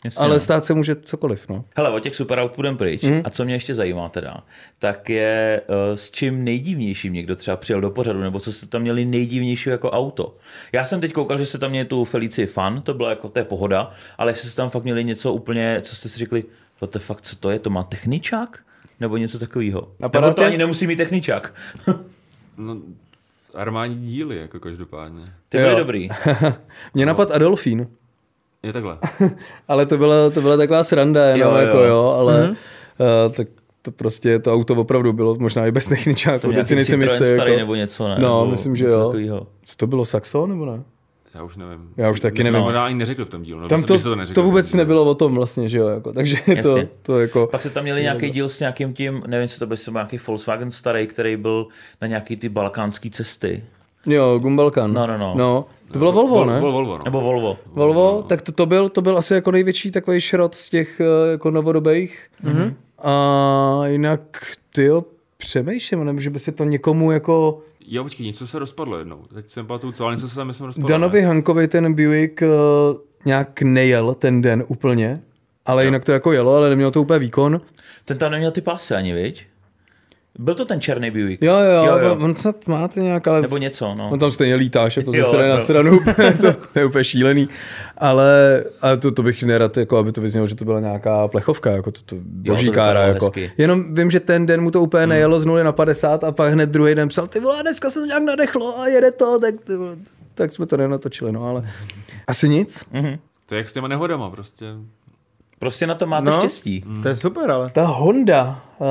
Jasně, 0.07 0.25
Ale 0.25 0.41
stát 0.41 0.65
se 0.65 0.75
může 0.75 0.97
cokoliv, 0.97 1.49
no. 1.49 1.65
Hele, 1.77 1.91
o 1.91 1.99
těch 1.99 2.17
superaut 2.17 2.53
půjdem 2.53 2.77
pryč. 2.77 3.03
Mm. 3.03 3.21
A 3.25 3.31
co 3.31 3.45
mě 3.45 3.55
ještě 3.55 3.75
zajímá 3.75 4.09
teda, 4.09 4.37
tak 4.79 5.11
je 5.11 5.61
uh, 5.69 5.75
s 5.95 6.11
čím 6.11 6.45
nejdivnějším 6.45 7.13
někdo 7.13 7.37
třeba 7.37 7.57
přijel 7.57 7.81
do 7.81 7.91
pořadu, 7.91 8.21
nebo 8.21 8.41
co 8.41 8.53
jste 8.53 8.67
tam 8.67 8.83
měli 8.83 9.05
nejdivnější 9.05 9.71
jako 9.71 9.91
auto. 9.91 10.37
Já 10.73 10.85
jsem 10.85 11.01
teď 11.01 11.13
koukal, 11.13 11.39
že 11.39 11.47
jste 11.47 11.59
tam 11.59 11.71
měli 11.71 11.87
tu 11.89 12.05
Felici 12.05 12.47
Fan, 12.47 12.83
to 12.83 12.95
bylo 12.95 13.09
jako, 13.09 13.29
to 13.29 13.39
je 13.39 13.45
pohoda, 13.45 13.91
ale 14.19 14.31
jestli 14.31 14.51
jste 14.51 14.57
tam 14.57 14.71
fakt 14.71 14.85
měli 14.85 15.05
něco 15.05 15.33
úplně, 15.33 15.81
co 15.83 15.97
jste 15.97 16.09
si 16.09 16.19
řekli, 16.19 16.45
what 16.81 16.93
the 16.93 16.99
fuck, 16.99 17.21
co 17.21 17.37
to 17.37 17.51
je, 17.51 17.59
to 17.59 17.71
má 17.71 17.83
techničák? 17.83 18.59
Nebo 19.01 19.17
něco 19.17 19.39
takového. 19.39 19.89
Nebo 19.99 20.35
to 20.35 20.45
ani 20.45 20.59
nemusí 20.59 20.87
mít 20.87 20.97
techničák. 20.97 21.55
No, 22.59 22.77
armádní 23.55 23.97
díly, 24.07 24.37
jako 24.37 24.61
každopádně. 24.61 25.23
Ty 25.49 25.59
byly 25.59 25.71
Jo. 25.71 25.79
dobrý. 25.79 26.09
Mě 26.95 27.07
napad 27.07 27.31
Adolfín, 27.31 27.89
Je 28.67 28.73
takhle. 28.73 28.99
ale 29.69 29.87
to 29.87 29.99
byla, 29.99 30.31
to 30.31 30.41
byla 30.41 30.57
taková 30.57 30.85
sranda, 30.85 31.25
jenom 31.27 31.55
Jo, 31.55 31.61
jo, 31.61 31.67
jako 31.67 31.79
jo, 31.79 32.17
ale 32.19 32.49
mm-hmm. 32.49 32.57
uh, 33.27 33.33
tak 33.33 33.49
to 33.83 33.91
prostě 33.91 34.39
to 34.39 34.55
auto 34.55 34.75
opravdu 34.75 35.13
bylo 35.13 35.35
možná 35.39 35.67
i 35.67 35.73
bez 35.73 35.89
techničáku, 35.89 36.41
To 36.41 36.47
teď 36.47 36.55
si 36.55 36.57
nějaký 36.57 36.75
nejsem 36.75 37.03
jistý. 37.03 37.25
starý 37.35 37.51
Jako. 37.51 37.61
nebo 37.61 37.75
něco, 37.75 38.09
ne? 38.09 38.17
No, 38.19 38.41
nebo 38.41 38.51
myslím, 38.51 38.77
že 38.77 38.85
něco 38.85 38.97
jo. 38.97 39.05
takovýho. 39.07 39.47
Co 39.65 39.77
to 39.77 39.87
bylo 39.87 40.05
Saxo 40.05 40.47
nebo 40.47 40.67
ne? 40.67 40.83
Já 41.35 41.43
už 41.43 41.57
nevím. 41.57 41.91
Já 41.97 42.11
už 42.11 42.21
taky 42.21 42.45
nevím. 42.45 42.61
možná 42.61 42.85
ani 42.87 42.95
neřekli 42.95 43.25
v 43.25 43.29
tom 43.29 43.43
dílu. 43.43 43.61
No, 43.61 43.69
Tam 43.69 43.83
to, 43.83 43.99
to, 43.99 44.15
neřekli 44.15 44.35
to 44.35 44.43
vůbec 44.43 44.73
nebylo 44.73 45.05
o 45.05 45.15
tom 45.15 45.35
vlastně, 45.35 45.69
že 45.69 45.79
jo, 45.79 45.89
jako, 45.89 46.13
takže 46.13 46.37
to, 46.45 46.53
Jasně. 46.53 46.89
to 47.03 47.21
jako... 47.21 47.47
Pak 47.47 47.63
se 47.63 47.71
tam 47.71 47.83
měli 47.83 48.03
nějaký 48.03 48.31
díl 48.31 48.49
s 48.49 48.61
nějakým 48.61 48.93
tím, 48.93 49.23
nevím, 49.27 49.49
co 49.49 49.59
to 49.59 49.67
to 49.67 49.91
byl 49.91 49.93
nějaký 49.93 50.19
Volkswagen 50.27 50.71
starý, 50.71 51.07
který 51.07 51.37
byl 51.37 51.67
na 52.01 52.09
nějaký 52.09 52.37
ty 52.37 52.49
balkánský 52.49 53.11
cesty. 53.11 53.65
Jo, 54.07 54.39
Gumbalkan. 54.39 54.93
No, 54.93 55.07
no, 55.07 55.19
no. 55.19 55.35
no 55.37 55.65
to 55.93 55.99
bylo 55.99 56.13
Volvo, 56.13 56.45
ne? 56.45 56.61
Vol, 56.61 56.73
Volvo, 56.73 56.97
no. 56.99 57.03
Nebo 57.05 57.21
Volvo. 57.21 57.59
Volvo, 57.67 58.25
tak 58.29 58.43
to, 58.43 58.53
to, 58.53 58.67
byl, 58.67 58.89
to 58.89 59.03
byl 59.03 59.19
asi 59.19 59.35
jako 59.35 59.51
největší 59.51 59.91
takový 59.91 60.21
šrot 60.21 60.55
z 60.55 60.71
těch 60.71 61.01
eh, 61.01 61.31
jako 61.31 61.51
novodobých. 61.51 62.27
Mm-hmm. 62.45 62.75
A 63.03 63.83
jinak, 63.87 64.21
ty 64.75 64.85
jo, 64.85 65.05
přemýšlím, 65.37 66.05
nebo 66.05 66.21
že 66.21 66.31
by 66.31 66.39
se 66.39 66.53
to 66.53 66.65
někomu 66.65 67.13
jako... 67.13 67.63
Jo, 67.89 68.03
počkej, 68.03 68.27
něco 68.27 68.47
se 68.47 68.59
rozpadlo 68.59 68.99
jednou. 68.99 69.23
Teď 69.35 69.51
jsem 69.51 69.67
pamatuju, 69.67 69.93
co, 69.93 70.05
ale 70.05 70.15
něco 70.15 70.29
se 70.29 70.37
tam 70.37 70.47
myslím 70.47 70.67
rozpadlo. 70.67 70.89
Danovi 70.89 71.21
ne? 71.21 71.27
Hankovi 71.27 71.69
ten 71.69 71.95
Buick 71.95 72.43
uh, 72.43 72.49
nějak 73.25 73.63
nejel 73.63 74.15
ten 74.15 74.43
den 74.43 74.65
úplně, 74.69 75.21
ale 75.67 75.83
Jo. 75.83 75.87
jinak 75.87 76.05
to 76.05 76.13
jako 76.13 76.33
jelo, 76.33 76.57
ale 76.57 76.71
nemělo 76.71 76.91
to 76.91 77.03
úplně 77.03 77.19
výkon. 77.19 77.61
Ten 78.05 78.19
tam 78.19 78.33
neměl 78.33 78.51
ty 78.51 78.61
pásy 78.61 78.95
ani, 78.95 79.13
viď? 79.13 79.47
Byl 80.39 80.55
to 80.55 80.65
ten 80.65 80.81
černý 80.81 81.11
Buick? 81.11 81.43
Jo, 81.43 81.55
jo, 81.55 81.85
jo, 81.85 81.99
jo. 81.99 82.09
jo. 82.09 82.17
on 82.21 82.35
snad 82.35 82.67
má 82.69 82.89
to 82.89 83.01
nějak, 83.01 83.27
ale 83.29 83.43
Nebo 83.43 83.57
něco, 83.57 83.95
no. 83.95 84.11
on 84.11 84.19
tam 84.19 84.33
stejně 84.33 84.55
lítáš, 84.55 84.97
jako 84.97 85.11
ze 85.11 85.17
Jo, 85.17 85.27
strany 85.29 85.49
na 85.49 85.55
jo. 85.55 85.61
stranu, 85.61 85.99
to, 86.41 86.53
to 86.73 86.79
je 86.79 86.85
úplně 86.85 87.05
šílený. 87.05 87.49
Ale, 87.99 88.65
ale 88.81 88.97
to, 88.97 89.11
to 89.11 89.23
bych 89.23 89.43
nerad, 89.43 89.77
jako, 89.77 89.97
aby 89.99 90.13
to 90.13 90.21
vyznělo, 90.21 90.47
že 90.47 90.55
to 90.55 90.65
byla 90.65 90.81
nějaká 90.81 91.29
plechovka, 91.29 91.71
jako 91.71 91.91
to, 91.91 92.01
to 92.07 92.17
boží 92.21 92.67
to 92.67 92.73
kára. 92.73 93.01
Jako. 93.03 93.25
hezky. 93.25 93.53
Jenom 93.59 93.95
vím, 93.95 94.11
že 94.11 94.21
ten 94.21 94.47
den 94.47 94.61
mu 94.61 94.71
to 94.71 94.83
úplně 94.83 95.07
nejelo 95.07 95.41
z 95.41 95.45
0 95.47 95.63
na 95.63 95.73
50 95.73 96.25
a 96.25 96.33
pak 96.33 96.53
hned 96.53 96.71
druhý 96.71 96.95
den 96.95 97.09
psal, 97.09 97.27
ty 97.27 97.41
vole, 97.41 97.63
dneska 97.63 97.91
se 97.91 98.01
to 98.01 98.07
nějak 98.07 98.23
nadechlo 98.23 98.79
a 98.81 98.87
jede 98.89 99.11
to, 99.13 99.39
tak, 99.41 99.55
ty 99.65 99.73
tak 100.35 100.53
jsme 100.53 100.67
to 100.67 100.77
nenatočili, 100.77 101.33
no 101.33 101.47
ale 101.49 101.65
asi 102.27 102.49
nic. 102.49 102.85
To 103.47 103.55
je 103.55 103.59
jak 103.59 103.69
s 103.69 103.73
těma 103.73 103.89
nehodama, 103.89 104.31
prostě. 104.31 104.67
Prostě 105.59 105.87
na 105.87 105.95
to 105.95 106.07
máte 106.07 106.31
No. 106.31 106.37
štěstí. 106.39 106.85
To 107.03 107.09
je 107.09 107.17
super, 107.17 107.51
ale. 107.51 107.71
Ta 107.71 107.85
Honda, 107.87 108.63
uh, 108.79 108.87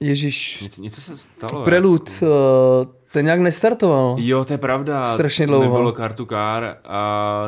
Ježíš, 0.00 0.60
Něco, 0.62 0.82
něco 0.82 1.00
se 1.00 1.16
stalo. 1.16 1.64
Prelude, 1.64 2.04
uh, 2.22 2.28
ten 3.12 3.24
nějak 3.24 3.40
nestartoval. 3.40 4.16
Jo, 4.18 4.44
to 4.44 4.52
je 4.52 4.58
pravda. 4.58 5.12
Strašně 5.14 5.46
dlouho. 5.46 5.64
Nebylo 5.64 5.92
kartu 5.92 6.26
car 6.26 6.76
a... 6.84 7.44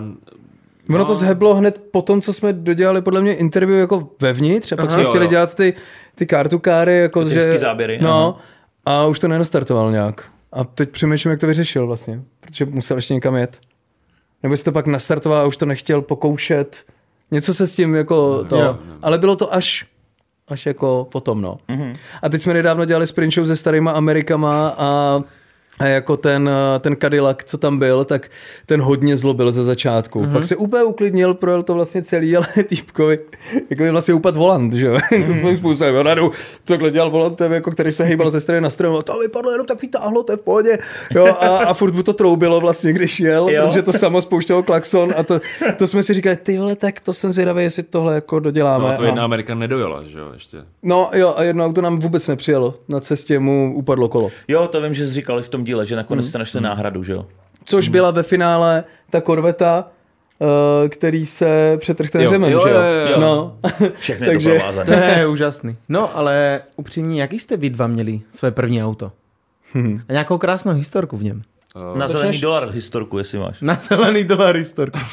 Ono 0.88 0.98
No. 0.98 1.04
to 1.04 1.14
zheblo 1.14 1.54
hned 1.54 1.82
po 1.90 2.02
tom, 2.02 2.20
co 2.20 2.32
jsme 2.32 2.52
dodělali 2.52 3.02
podle 3.02 3.20
mě 3.20 3.34
interview 3.34 3.78
jako 3.80 4.08
vevnitř 4.20 4.72
a 4.72 4.76
pak 4.76 4.84
Aha. 4.84 4.90
jsme 4.94 5.02
Jo, 5.02 5.08
chtěli 5.08 5.24
jo. 5.24 5.30
dělat 5.30 5.54
ty, 5.54 5.74
ty 6.14 6.26
kartukáry, 6.26 6.98
jako 6.98 7.24
Ty 7.24 7.30
že... 7.34 7.58
záběry, 7.58 7.98
No, 8.02 8.36
a 8.86 9.06
už 9.06 9.18
to 9.18 9.28
nenastartoval 9.28 9.90
nějak. 9.90 10.24
A 10.52 10.64
teď 10.64 10.90
přemýšlím, 10.90 11.30
jak 11.30 11.40
to 11.40 11.46
vyřešil 11.46 11.86
vlastně, 11.86 12.22
protože 12.40 12.64
musel 12.64 12.96
ještě 12.96 13.14
někam 13.14 13.34
jet. 13.36 13.60
Nebo 14.42 14.52
jestli 14.52 14.64
to 14.64 14.72
pak 14.72 14.86
nastartoval 14.86 15.40
a 15.40 15.44
už 15.46 15.56
to 15.56 15.66
nechtěl 15.66 16.02
pokoušet. 16.02 16.84
Něco 17.30 17.54
se 17.54 17.66
s 17.66 17.74
tím 17.74 17.94
jako 17.94 18.44
to, 18.44 18.56
Jo. 18.56 18.78
ale 19.02 19.18
bylo 19.18 19.36
to 19.36 19.54
až 19.54 19.86
až 20.48 20.66
jako 20.66 21.08
potom, 21.12 21.40
no. 21.40 21.58
Mm-hmm. 21.68 21.96
A 22.22 22.28
teď 22.28 22.42
jsme 22.42 22.54
nedávno 22.54 22.84
dělali 22.84 23.06
sprint 23.06 23.34
show 23.34 23.46
se 23.46 23.56
starýma 23.56 23.92
Amerikama 23.92 24.74
a 24.78 25.20
a 25.78 25.86
jako 25.86 26.16
ten, 26.16 26.50
eh, 26.76 26.78
ten 26.78 26.96
Cadillac, 27.00 27.38
co 27.44 27.58
tam 27.58 27.78
byl, 27.78 28.04
tak 28.04 28.30
ten 28.66 28.80
hodně 28.82 29.16
zlobil 29.16 29.52
ze 29.52 29.64
začátku. 29.64 30.22
Mm-hmm. 30.22 30.32
Pak 30.32 30.44
se 30.44 30.56
úplně 30.56 30.84
uklidnil, 30.84 31.34
projel 31.34 31.62
to 31.62 31.74
vlastně 31.74 32.02
celý, 32.02 32.36
ale 32.36 32.46
týpkovi, 32.68 33.18
jako 33.70 33.82
by 33.82 33.90
vlastně 33.90 34.14
upad 34.14 34.36
volant, 34.36 34.72
že 34.72 34.86
jo, 34.86 34.94
mm-hmm. 34.94 35.40
svým 35.40 35.56
způsobem. 35.56 35.96
On 35.96 36.04
najednou 36.04 36.30
takhle 36.64 36.90
dělal 36.90 37.10
volantem, 37.10 37.52
jako 37.52 37.70
který 37.70 37.92
se 37.92 38.04
hýbal 38.04 38.30
ze 38.30 38.40
strany 38.40 38.60
na 38.60 38.70
stranu, 38.70 38.98
a 38.98 39.02
to 39.02 39.18
vypadlo 39.18 39.50
jenom 39.50 39.66
tak 39.66 39.82
vytáhlo, 39.82 40.22
to 40.22 40.32
je 40.32 40.36
v 40.36 40.42
pohodě. 40.42 40.78
Jo, 41.14 41.26
a, 41.26 41.46
a 41.58 41.74
furt 41.74 41.94
mu 41.94 42.02
to 42.02 42.12
troubilo 42.12 42.60
vlastně, 42.60 42.92
když 42.92 43.20
jel, 43.20 43.48
Jo. 43.48 43.66
protože 43.66 43.82
to 43.82 43.92
samo 43.92 44.22
spouštělo 44.22 44.62
klakson 44.62 45.12
a 45.16 45.22
to, 45.22 45.40
to 45.78 45.86
jsme 45.86 46.02
si 46.02 46.14
říkali, 46.14 46.36
ty 46.36 46.58
vole, 46.58 46.76
tak 46.76 47.00
to 47.00 47.12
jsem 47.12 47.32
zvědavý, 47.32 47.62
jestli 47.62 47.82
tohle 47.82 48.14
jako 48.14 48.40
doděláme. 48.40 48.84
No, 48.84 48.90
a 48.94 48.96
to 48.96 49.02
a- 49.02 49.06
jedna 49.06 49.24
Amerika 49.24 49.54
nedojela, 49.54 50.02
že 50.04 50.18
jo, 50.18 50.30
ještě. 50.34 50.58
No 50.82 51.10
jo, 51.14 51.34
a 51.36 51.42
jedno 51.42 51.64
auto 51.64 51.80
nám 51.82 51.98
vůbec 51.98 52.28
nepřijelo. 52.28 52.74
Na 52.88 53.00
cestě 53.00 53.38
mu 53.38 53.72
upadlo 53.76 54.08
kolo. 54.08 54.30
Jo, 54.48 54.68
to 54.68 54.80
vím, 54.80 54.94
že 54.94 55.06
jsi 55.06 55.12
říkali 55.12 55.42
v 55.42 55.48
tom 55.48 55.64
díle, 55.64 55.71
že 55.84 55.94
Hmm. 55.94 55.96
nakonec 55.96 56.28
jste 56.28 56.38
našli 56.38 56.60
náhradu, 56.60 57.02
že 57.02 57.12
jo? 57.12 57.26
Což 57.64 57.88
byla 57.88 58.10
ve 58.10 58.22
finále 58.22 58.84
ta 59.10 59.20
korveta, 59.20 59.88
uh, 60.38 60.48
který 60.88 61.26
se 61.26 61.76
přetrh 61.80 62.10
ten 62.10 62.20
Jo, 62.22 62.28
řemen, 62.30 62.52
jo, 62.52 62.60
že 62.66 62.70
jo? 62.74 62.76
jo, 62.80 63.10
jo. 63.10 63.20
No. 63.20 63.56
Všechny 63.98 64.26
je 64.26 64.30
to 64.30 64.34
Takže- 64.34 64.50
To 64.50 64.56
provázané. 64.56 65.14
je 65.18 65.26
úžasný. 65.26 65.76
No, 65.88 66.16
ale 66.16 66.60
upřímně, 66.76 67.20
jaký 67.20 67.38
jste 67.38 67.56
vy 67.56 67.70
dva 67.70 67.86
měli 67.86 68.20
své 68.30 68.50
první 68.50 68.84
auto? 68.84 69.12
A 70.08 70.12
nějakou 70.12 70.38
krásnou 70.38 70.72
historku 70.72 71.16
v 71.16 71.22
něm. 71.24 71.42
Uh, 71.92 71.98
Na 71.98 72.08
zelený 72.08 72.28
Začneš? 72.28 72.40
dolar 72.40 72.68
historku, 72.70 73.18
jestli 73.18 73.38
máš. 73.38 73.60
Na 73.62 73.78
zelený 73.88 74.24
dolar 74.24 74.56
historku. 74.56 74.98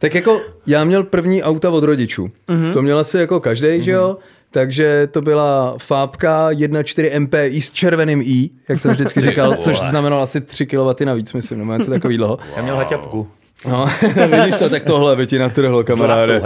Tak 0.00 0.14
jako 0.14 0.40
já 0.66 0.84
měl 0.84 1.04
první 1.04 1.42
auta 1.42 1.70
od 1.70 1.84
rodičů. 1.84 2.30
Mm-hmm. 2.48 2.72
To 2.72 2.82
měl 2.82 2.98
asi 2.98 3.18
jako 3.18 3.40
každý, 3.40 3.66
mm-hmm. 3.66 3.80
že 3.82 3.90
jo? 3.90 4.16
Takže 4.50 5.06
to 5.06 5.22
byla 5.22 5.74
Fábka 5.78 6.50
1.4 6.50 7.20
MPI 7.20 7.60
s 7.60 7.70
červeným 7.70 8.22
I, 8.24 8.50
jak 8.68 8.80
jsem 8.80 8.90
vždycky 8.90 9.20
říkal, 9.20 9.54
což 9.58 9.80
znamenalo 9.80 10.22
asi 10.22 10.40
3 10.40 10.66
kW 10.66 11.04
navíc, 11.04 11.32
myslím, 11.32 11.58
nebo 11.58 11.72
něco 11.72 11.90
takového. 11.90 12.38
Já 12.56 12.62
měl 12.62 12.76
haťapku. 12.76 13.28
No, 13.68 13.86
vidíš 14.30 14.58
to, 14.58 14.70
tak 14.70 14.82
tohle 14.82 15.16
by 15.16 15.26
ti 15.26 15.38
natrhlo, 15.38 15.84
kamaráde. 15.84 16.42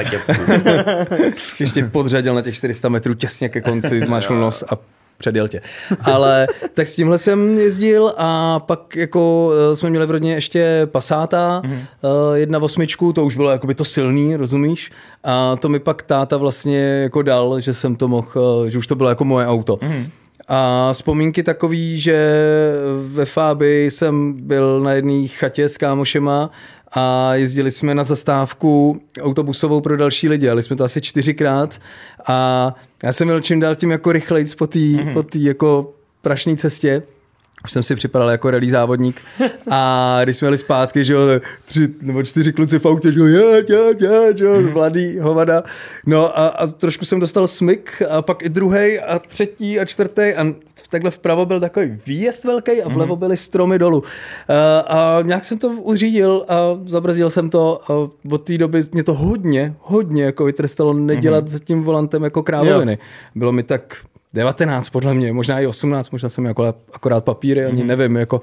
Ještě 1.61 1.85
podřadil 1.85 2.35
na 2.35 2.43
těch 2.43 2.55
400 2.55 2.89
metrů 2.89 3.15
těsně 3.15 3.49
ke 3.49 3.61
konci, 3.61 4.01
zmáčknul 4.05 4.39
nos 4.41 4.65
a 4.71 4.79
předjel 5.23 5.49
tě. 5.49 5.61
Ale 6.03 6.47
tak 6.75 6.89
s 6.89 6.95
tímhle 6.95 7.19
jsem 7.19 7.59
jezdil 7.59 8.13
a 8.17 8.61
pak 8.61 8.97
jako 8.97 9.53
eh, 9.73 9.77
jsme 9.77 9.91
měli 9.91 10.07
v 10.07 10.11
rodině 10.11 10.35
ještě 10.35 10.89
Passáta, 10.91 11.63
mm-hmm. 11.65 12.35
jedna 12.35 12.59
osmičku, 12.59 13.13
to 13.13 13.25
už 13.25 13.37
bylo 13.37 13.51
jakoby 13.51 13.75
to 13.75 13.85
silný, 13.85 14.37
rozumíš? 14.37 14.91
A 15.25 15.57
to 15.57 15.69
mi 15.69 15.79
pak 15.79 16.03
táta 16.03 16.37
vlastně 16.37 16.79
jako 16.79 17.23
dal, 17.23 17.61
že 17.61 17.75
jsem 17.75 17.97
to 17.97 18.09
mohl, 18.09 18.65
eh, 18.67 18.71
že 18.71 18.79
už 18.79 18.87
to 18.87 18.97
bylo 18.97 19.09
jako 19.09 19.25
moje 19.25 19.47
auto. 19.47 19.77
Mm-hmm. 19.77 20.07
A 20.49 20.91
vzpomínky 20.93 21.43
takový, 21.43 22.01
že 22.01 22.43
ve 22.97 23.25
Fábi 23.25 23.91
jsem 23.91 24.33
byl 24.33 24.81
na 24.81 24.93
jedné 24.93 25.29
chatě 25.29 25.69
s 25.69 25.79
kámošema 25.79 26.51
a 26.95 27.35
jezdili 27.35 27.71
jsme 27.71 27.95
na 27.95 28.05
zastávku 28.05 29.01
autobusovou 29.21 29.81
pro 29.81 29.97
další 29.97 30.29
lidi. 30.29 30.47
Jeli 30.47 30.63
jsme 30.63 30.77
to 30.77 30.85
asi 30.85 31.01
čtyřikrát 31.01 31.81
a 32.27 32.75
já 33.05 33.13
jsem 33.13 33.27
měl 33.29 33.41
čím 33.41 33.61
dál 33.61 33.75
tím 33.75 33.91
jako 33.91 34.13
rychlejc 34.13 34.55
po 34.55 34.67
té 34.67 34.79
mm-hmm. 34.79 35.13
po 35.13 35.25
jako 35.35 35.95
prašné 36.23 36.57
cestě. 36.57 37.03
Už 37.65 37.73
jsem 37.73 37.83
si 37.83 37.97
připadal 37.97 38.31
jako 38.31 38.51
rally 38.51 38.71
závodník 38.71 39.21
a 39.71 40.21
když 40.25 40.37
jsme 40.37 40.47
jeli 40.47 40.59
zpátky, 40.59 41.05
že 41.05 41.13
jo, 41.13 41.21
tři 41.65 41.89
nebo 42.01 42.23
čtyři 42.23 42.53
kluci 42.53 42.79
v 42.79 42.87
autě, 42.87 43.13
že 43.13 43.21
jo, 43.21 43.27
jeď, 43.27 43.71
jeď, 43.71 44.01
jeď, 44.01 44.37
že 44.39 44.45
jo, 44.45 44.63
mladý 44.73 45.19
hovada. 45.19 45.63
No 46.07 46.39
a, 46.39 46.47
a, 46.49 46.67
trošku 46.67 47.05
jsem 47.05 47.21
dostal 47.21 47.49
smyk 47.49 48.03
a 48.11 48.23
pak 48.23 48.43
i 48.43 48.49
druhý 48.49 49.01
a 49.01 49.19
třetí 49.19 49.81
a 49.81 49.85
čtvrtý 49.85 50.23
a 50.23 50.47
takhle 50.91 51.11
vpravo 51.11 51.47
byl 51.47 51.61
takový 51.61 51.99
výjezd 52.07 52.45
velký 52.45 52.83
a 52.83 52.89
vlevo 52.89 53.17
byly 53.17 53.37
stromy 53.37 53.79
dolů. 53.79 54.03
A, 54.49 54.79
a 54.79 55.23
nějak 55.23 55.45
jsem 55.45 55.59
to 55.59 55.69
uřídil 55.69 56.45
a 56.49 56.57
zabrzdil 56.87 57.31
jsem 57.31 57.51
to 57.51 57.81
a 57.93 58.11
od 58.31 58.43
té 58.45 58.59
doby 58.59 58.81
mě 58.93 59.03
to 59.03 59.15
hodně, 59.15 59.75
hodně 59.81 60.25
jako 60.25 60.45
vytrestalo 60.45 60.93
nedělat 60.93 61.49
za 61.49 61.59
tím 61.59 61.83
volantem 61.83 62.25
jako 62.25 62.43
krávoviny. 62.43 62.99
Bylo 63.35 63.53
mi 63.53 63.63
tak 63.63 63.97
19 64.35 64.89
podle 64.91 65.15
mě, 65.15 65.33
možná 65.33 65.61
i 65.61 65.67
18, 65.67 66.11
možná 66.11 66.29
jsem 66.29 66.45
jako 66.45 66.75
akorát 66.93 67.25
papíry, 67.25 67.65
ani 67.65 67.85
nevím, 67.85 68.17
jako 68.17 68.41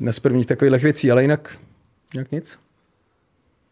ne 0.00 0.12
z 0.12 0.18
prvních 0.18 0.46
takových 0.46 0.82
věcí, 0.82 1.10
ale 1.10 1.22
jinak, 1.22 1.58
jinak 2.14 2.32
nic. 2.32 2.58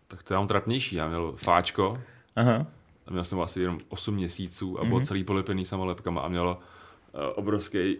tak 0.09 0.23
to 0.23 0.35
já 0.35 0.41
mám 0.41 0.49
trapnější. 0.49 0.97
Já 0.97 1.09
měl 1.09 1.35
fáčko, 1.37 1.99
Aha. 2.37 2.67
a 3.07 3.11
měl 3.11 3.25
jsem 3.25 3.41
asi 3.41 3.61
jenom 3.61 3.79
8 3.89 4.15
měsíců 4.15 4.81
a 4.81 4.83
Mhm. 4.83 4.91
byl 4.93 5.01
celý 5.05 5.25
polepený 5.25 5.65
samolepkama 5.65 6.21
a 6.21 6.29
mělo 6.29 6.55
uh, 6.57 7.21
obrovský 7.35 7.97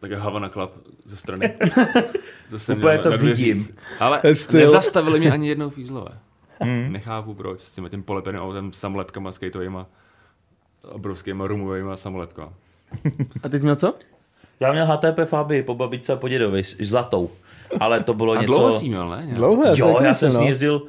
také 0.00 0.16
Havana 0.16 0.48
Club 0.48 0.70
ze 1.04 1.16
strany. 1.16 1.54
To 2.50 2.58
jsem 2.58 2.78
Úplně 2.78 2.98
měl 2.98 3.02
to 3.02 3.18
vidím. 3.18 3.68
Ale 4.00 4.20
Styl. 4.34 4.60
nezastavili 4.60 5.18
mě 5.20 5.32
ani 5.32 5.48
jednou 5.48 5.70
fízlové. 5.70 6.10
Mhm. 6.64 6.92
Nechápu 6.92 7.34
proč, 7.34 7.60
s 7.60 7.72
tím, 7.74 7.88
tím 7.90 8.02
polepeným 8.02 8.40
autem, 8.40 8.72
samolepkama, 8.72 9.32
skateovýma, 9.32 9.86
obrovskýma 10.82 11.46
rumovýma 11.46 11.96
samolepkama. 11.96 12.52
A 13.42 13.48
ty 13.48 13.58
jsi 13.58 13.64
měl 13.64 13.76
co? 13.76 13.94
Já 14.60 14.72
měl 14.72 14.86
HTP 14.86 15.18
Fabii 15.24 15.62
po 15.62 15.74
babičce 15.74 16.12
a 16.12 16.16
po 16.16 16.28
dědovi, 16.28 16.64
s- 16.64 16.76
zlatou. 16.80 17.30
Ale 17.80 18.00
to 18.02 18.14
bylo 18.14 18.32
A 18.32 18.40
něco... 18.40 18.46
dlouho 18.46 18.72
jsi 18.72 18.88
měl, 18.88 19.08
ne? 19.10 19.16
Nějak? 19.16 19.34
Dlouho, 19.36 19.64
já, 19.64 19.74
Jo, 19.76 19.98
já 20.02 20.14
jsem 20.14 20.30
s 20.30 20.34
ní 20.34 20.40
no. 20.40 20.46
jezdil, 20.48 20.82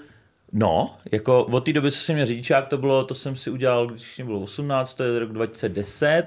no, 0.53 0.95
jako 1.11 1.43
od 1.43 1.65
té 1.65 1.73
doby, 1.73 1.91
co 1.91 1.97
jsem 1.97 2.15
měl 2.15 2.25
řidičák, 2.25 2.67
to 2.67 2.77
bylo, 2.77 3.03
to 3.03 3.13
jsem 3.13 3.35
si 3.35 3.49
udělal, 3.49 3.87
když 3.87 4.17
mě 4.17 4.25
bylo 4.25 4.39
18, 4.39 4.93
to 4.93 5.03
je 5.03 5.19
rok 5.19 5.31
2010 5.31 6.23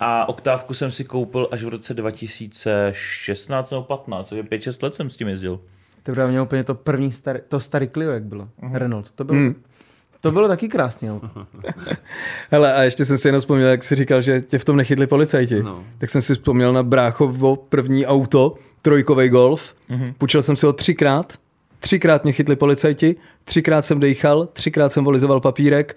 a 0.00 0.28
oktávku 0.28 0.74
jsem 0.74 0.90
si 0.90 1.04
koupil 1.04 1.48
až 1.52 1.62
v 1.64 1.68
roce 1.68 1.94
2016 1.94 3.70
nebo 3.70 3.82
15, 3.82 4.28
takže 4.28 4.42
5-6 4.42 4.82
let 4.84 4.94
jsem 4.94 5.10
s 5.10 5.16
tím 5.16 5.28
jezdil. 5.28 5.60
To 6.02 6.12
byl 6.12 6.28
měl 6.28 6.42
úplně 6.42 6.64
to 6.64 6.74
první 6.74 7.12
starý, 7.12 7.38
to 7.48 7.60
starý 7.60 7.88
Clio, 7.88 8.10
jak 8.10 8.22
bylo. 8.24 8.48
Renault. 8.72 9.10
To 9.10 9.24
bylo, 9.24 9.38
to 10.24 10.30
bylo 10.30 10.48
taky 10.48 10.68
krásný 10.68 11.10
auto. 11.10 11.28
Hele, 12.50 12.74
a 12.74 12.82
ještě 12.82 13.04
jsem 13.04 13.18
si 13.18 13.28
jenom 13.28 13.40
vzpomněl, 13.40 13.68
jak 13.68 13.84
jsi 13.84 13.94
říkal, 13.94 14.22
že 14.22 14.40
tě 14.40 14.58
v 14.58 14.64
tom 14.64 14.76
nechytli 14.76 15.06
policajti. 15.06 15.62
No. 15.62 15.84
Tak 15.98 16.10
jsem 16.10 16.22
si 16.22 16.34
vzpomněl 16.34 16.72
na 16.72 16.82
bráchovo 16.82 17.56
první 17.56 18.06
auto, 18.06 18.54
trojkový 18.82 19.28
Golf. 19.28 19.74
Mm-hmm. 19.90 20.14
Půjčil 20.18 20.42
jsem 20.42 20.56
si 20.56 20.66
ho 20.66 20.72
třikrát. 20.72 21.32
Třikrát 21.80 22.24
mě 22.24 22.32
chytli 22.32 22.56
policajti, 22.56 23.16
třikrát 23.44 23.84
jsem 23.84 24.00
dejchal, 24.00 24.48
třikrát 24.52 24.92
jsem 24.92 25.04
volizoval 25.04 25.40
papírek 25.40 25.96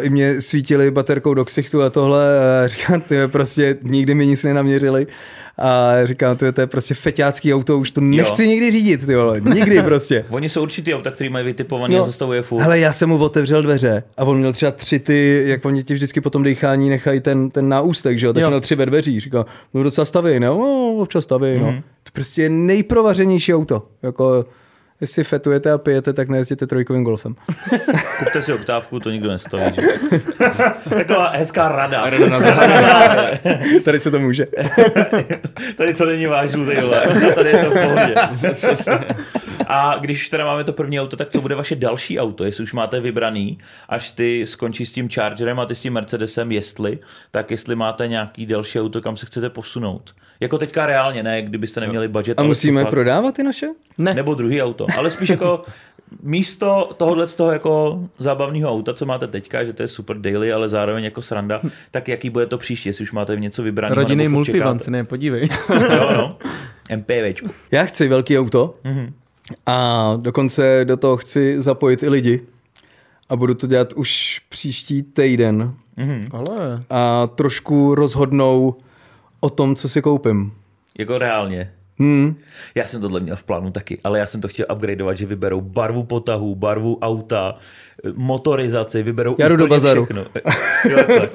I 0.00 0.10
mě 0.10 0.40
svítili 0.40 0.90
baterkou 0.90 1.34
do 1.34 1.44
ksichtu 1.44 1.82
a 1.82 1.90
tohle. 1.90 2.38
A 2.64 2.68
říkám, 2.68 3.00
ty 3.00 3.16
prostě 3.26 3.76
nikdy 3.82 4.14
mi 4.14 4.26
nic 4.26 4.44
nenaměřili. 4.44 5.06
A 5.58 5.92
říkám, 6.04 6.36
to 6.36 6.44
je, 6.44 6.52
to 6.52 6.60
je 6.60 6.66
prostě 6.66 6.94
feťácký 6.94 7.54
auto, 7.54 7.78
už 7.78 7.90
to 7.90 8.00
nechci 8.00 8.42
jo. 8.44 8.48
nikdy 8.48 8.70
řídit, 8.70 9.06
ty 9.06 9.16
vole. 9.16 9.40
Nikdy 9.40 9.82
prostě. 9.82 10.24
Oni 10.30 10.48
jsou 10.48 10.62
určitý 10.62 10.94
auta, 10.94 11.10
který 11.10 11.30
mají 11.30 11.44
vytipovaný 11.44 11.94
no. 11.94 12.00
a 12.00 12.04
zastavuje 12.04 12.42
furt. 12.42 12.62
Hele, 12.62 12.78
já 12.78 12.92
jsem 12.92 13.08
mu 13.08 13.18
otevřel 13.18 13.62
dveře 13.62 14.02
a 14.16 14.24
on 14.24 14.38
měl 14.38 14.52
třeba 14.52 14.72
tři 14.72 14.98
ty, 14.98 15.42
jak 15.46 15.64
oni 15.64 15.82
ti 15.82 15.94
vždycky 15.94 16.20
po 16.20 16.30
tom 16.30 16.42
dýchání 16.42 16.90
nechají 16.90 17.20
ten, 17.20 17.50
ten 17.50 17.68
náústek, 17.68 18.18
že 18.18 18.26
jo, 18.26 18.32
tak 18.32 18.42
jo. 18.42 18.48
měl 18.48 18.60
tři 18.60 18.74
ve 18.74 18.86
dveří. 18.86 19.20
Říkal, 19.20 19.46
no 19.74 19.82
docela 19.82 20.04
staví, 20.04 20.40
no, 20.40 20.58
no 20.58 21.02
občas 21.02 21.24
staví, 21.24 21.46
mm-hmm. 21.46 21.74
no. 21.74 21.82
To 22.02 22.10
prostě 22.12 22.42
je 22.42 22.48
nejprovařenější 22.48 23.54
auto. 23.54 23.82
Jako, 24.02 24.44
jestli 25.00 25.24
fetujete 25.24 25.72
a 25.72 25.78
pijete, 25.78 26.12
tak 26.12 26.28
nejezděte 26.28 26.66
trojkovým 26.66 27.04
golfem. 27.04 27.34
Kupte 28.18 28.42
si 28.42 28.52
oktávku, 28.52 29.00
to 29.00 29.10
nikdo 29.10 29.28
nestaví. 29.28 29.74
Že? 29.74 29.82
Taková 30.96 31.28
hezká 31.28 31.68
rada. 31.68 32.10
rada 32.10 32.28
na 32.28 32.38
Tady 33.84 34.00
se 34.00 34.10
to 34.10 34.20
může. 34.20 34.46
Tady 35.76 35.94
to 35.94 36.06
není 36.06 36.26
váš 36.26 36.50
žlutý, 36.50 36.76
Tady 37.34 37.48
je 37.48 37.64
to 37.64 37.70
v 37.70 37.74
pohodě. 37.74 38.14
A 39.66 39.96
když 40.00 40.28
teda 40.28 40.44
máme 40.44 40.64
to 40.64 40.72
první 40.72 41.00
auto, 41.00 41.16
tak 41.16 41.30
co 41.30 41.40
bude 41.40 41.54
vaše 41.54 41.76
další 41.76 42.18
auto? 42.18 42.44
Jestli 42.44 42.64
už 42.64 42.72
máte 42.72 43.00
vybraný, 43.00 43.58
až 43.88 44.12
ty 44.12 44.46
skončí 44.46 44.86
s 44.86 44.92
tím 44.92 45.08
Chargerem 45.08 45.60
a 45.60 45.66
ty 45.66 45.74
s 45.74 45.80
tím 45.80 45.92
Mercedesem, 45.92 46.52
jestli, 46.52 46.98
tak 47.30 47.50
jestli 47.50 47.76
máte 47.76 48.08
nějaký 48.08 48.46
další 48.46 48.80
auto, 48.80 49.00
kam 49.00 49.16
se 49.16 49.26
chcete 49.26 49.50
posunout. 49.50 50.14
Jako 50.40 50.58
teďka 50.58 50.86
reálně, 50.86 51.22
ne, 51.22 51.42
kdybyste 51.42 51.80
neměli 51.80 52.08
budget. 52.08 52.40
A 52.40 52.42
musíme 52.42 52.82
fakt... 52.82 52.90
prodávat 52.90 53.34
ty 53.34 53.42
naše? 53.42 53.66
Ne. 53.98 54.14
Nebo 54.14 54.34
druhý 54.34 54.62
auto. 54.62 54.86
Ale 54.96 55.10
spíš 55.10 55.28
jako 55.28 55.64
místo 56.22 56.88
tohohle 56.96 57.26
z 57.26 57.34
toho 57.34 57.52
jako 57.52 58.00
zábavného 58.18 58.70
auta, 58.70 58.94
co 58.94 59.06
máte 59.06 59.26
teďka, 59.26 59.64
že 59.64 59.72
to 59.72 59.82
je 59.82 59.88
super 59.88 60.18
daily, 60.18 60.52
ale 60.52 60.68
zároveň 60.68 61.04
jako 61.04 61.22
sranda, 61.22 61.60
tak 61.90 62.08
jaký 62.08 62.30
bude 62.30 62.46
to 62.46 62.58
příště, 62.58 62.88
jestli 62.88 63.02
už 63.02 63.12
máte 63.12 63.36
něco 63.36 63.62
vybrané. 63.62 63.94
Rodinný 63.94 64.28
multivan, 64.28 64.78
ne, 64.88 65.04
podívej. 65.04 65.48
jo, 65.70 66.10
no. 66.12 66.36
MPVčku. 66.96 67.48
Já 67.70 67.84
chci 67.84 68.08
velký 68.08 68.38
auto 68.38 68.74
mm-hmm. 68.84 69.12
a 69.66 70.16
dokonce 70.16 70.80
do 70.84 70.96
toho 70.96 71.16
chci 71.16 71.62
zapojit 71.62 72.02
i 72.02 72.08
lidi 72.08 72.40
a 73.28 73.36
budu 73.36 73.54
to 73.54 73.66
dělat 73.66 73.92
už 73.92 74.40
příští 74.48 75.02
týden. 75.02 75.74
Mm-hmm. 75.98 76.26
Ale... 76.32 76.82
A 76.90 77.26
trošku 77.26 77.94
rozhodnou 77.94 78.76
o 79.40 79.50
tom, 79.50 79.76
co 79.76 79.88
si 79.88 80.02
koupím. 80.02 80.52
Jako 80.98 81.18
reálně. 81.18 81.72
Hmm. 81.98 82.36
Já 82.74 82.86
jsem 82.86 83.00
tohle 83.00 83.20
měl 83.20 83.36
v 83.36 83.44
plánu 83.44 83.70
taky, 83.70 83.98
ale 84.04 84.18
já 84.18 84.26
jsem 84.26 84.40
to 84.40 84.48
chtěl 84.48 84.66
upgradeovat, 84.72 85.18
že 85.18 85.26
vyberou 85.26 85.60
barvu 85.60 86.02
potahu, 86.04 86.54
barvu 86.54 86.98
auta, 87.02 87.54
motorizaci, 88.14 89.02
vyberou 89.02 89.36
já 89.38 89.46
úplně 89.46 89.56
do 89.56 89.66
bazaru. 89.66 90.04
všechno. 90.04 90.24
jo. 90.90 91.26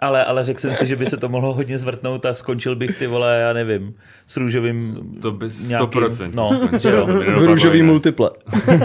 Ale, 0.00 0.24
ale 0.24 0.44
řekl 0.44 0.60
jsem 0.60 0.74
si, 0.74 0.86
že 0.86 0.96
by 0.96 1.06
se 1.06 1.16
to 1.16 1.28
mohlo 1.28 1.54
hodně 1.54 1.78
zvrtnout 1.78 2.26
a 2.26 2.34
skončil 2.34 2.76
bych 2.76 2.98
ty 2.98 3.06
vole, 3.06 3.38
já 3.40 3.52
nevím, 3.52 3.94
s 4.26 4.36
růžovým 4.36 4.98
To 5.22 5.32
by 5.32 5.46
100% 5.46 5.68
nějakým, 5.68 6.36
no, 6.36 6.78
že 6.78 6.90
jo. 6.90 7.06
V 7.06 7.44
růžový 7.44 7.82
multiple. 7.82 8.30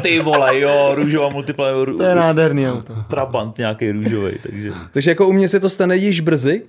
Ty 0.01 0.19
vole, 0.19 0.59
jo, 0.59 0.91
růžová 0.95 1.29
multiple. 1.29 1.73
To 1.97 2.03
je 2.03 2.15
nádherný 2.15 2.69
auto. 2.69 2.93
Trabant 3.09 3.57
nějaký 3.57 3.91
růžový, 3.91 4.31
takže. 4.43 4.71
Takže 4.91 5.11
jako 5.11 5.27
u 5.27 5.33
mě 5.33 5.47
se 5.47 5.59
to 5.59 5.69
stane 5.69 5.97
již 5.97 6.19
brzy, 6.19 6.61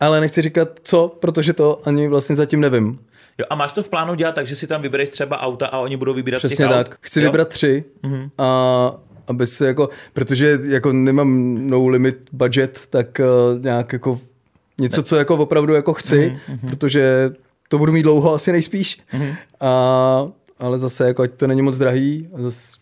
ale 0.00 0.20
nechci 0.20 0.42
říkat 0.42 0.68
co, 0.82 1.16
protože 1.20 1.52
to 1.52 1.80
ani 1.84 2.08
vlastně 2.08 2.36
zatím 2.36 2.60
nevím. 2.60 2.98
Jo, 3.38 3.46
a 3.50 3.54
máš 3.54 3.72
to 3.72 3.82
v 3.82 3.88
plánu 3.88 4.14
dělat 4.14 4.34
tak, 4.34 4.46
že 4.46 4.56
si 4.56 4.66
tam 4.66 4.82
vybereš 4.82 5.08
třeba 5.08 5.40
auta 5.40 5.66
a 5.66 5.78
oni 5.78 5.96
budou 5.96 6.14
vybírat 6.14 6.38
Přesně 6.38 6.54
z 6.54 6.58
těch 6.58 6.68
tak. 6.68 6.88
aut? 6.88 6.96
Chci 7.00 7.20
jo? 7.20 7.26
vybrat 7.26 7.48
tři 7.48 7.84
mm-hmm. 8.02 8.30
a 8.38 8.92
aby 9.26 9.46
se 9.46 9.66
jako, 9.66 9.88
protože 10.12 10.58
jako 10.68 10.92
nemám 10.92 11.58
no 11.66 11.86
limit 11.86 12.16
budget, 12.32 12.80
tak 12.90 13.20
uh, 13.20 13.62
nějak 13.62 13.92
jako 13.92 14.20
něco, 14.80 15.02
co 15.02 15.16
jako 15.16 15.36
opravdu 15.36 15.74
jako 15.74 15.94
chci, 15.94 16.36
mm-hmm. 16.48 16.68
protože 16.68 17.30
to 17.68 17.78
budu 17.78 17.92
mít 17.92 18.02
dlouho 18.02 18.34
asi 18.34 18.52
nejspíš. 18.52 18.98
Mm-hmm. 19.12 19.36
A, 19.60 20.28
ale 20.58 20.78
zase 20.78 21.06
jako 21.06 21.22
ať 21.22 21.30
to 21.30 21.46
není 21.46 21.62
moc 21.62 21.78
drahý, 21.78 22.28
a 22.34 22.42
zase 22.42 22.77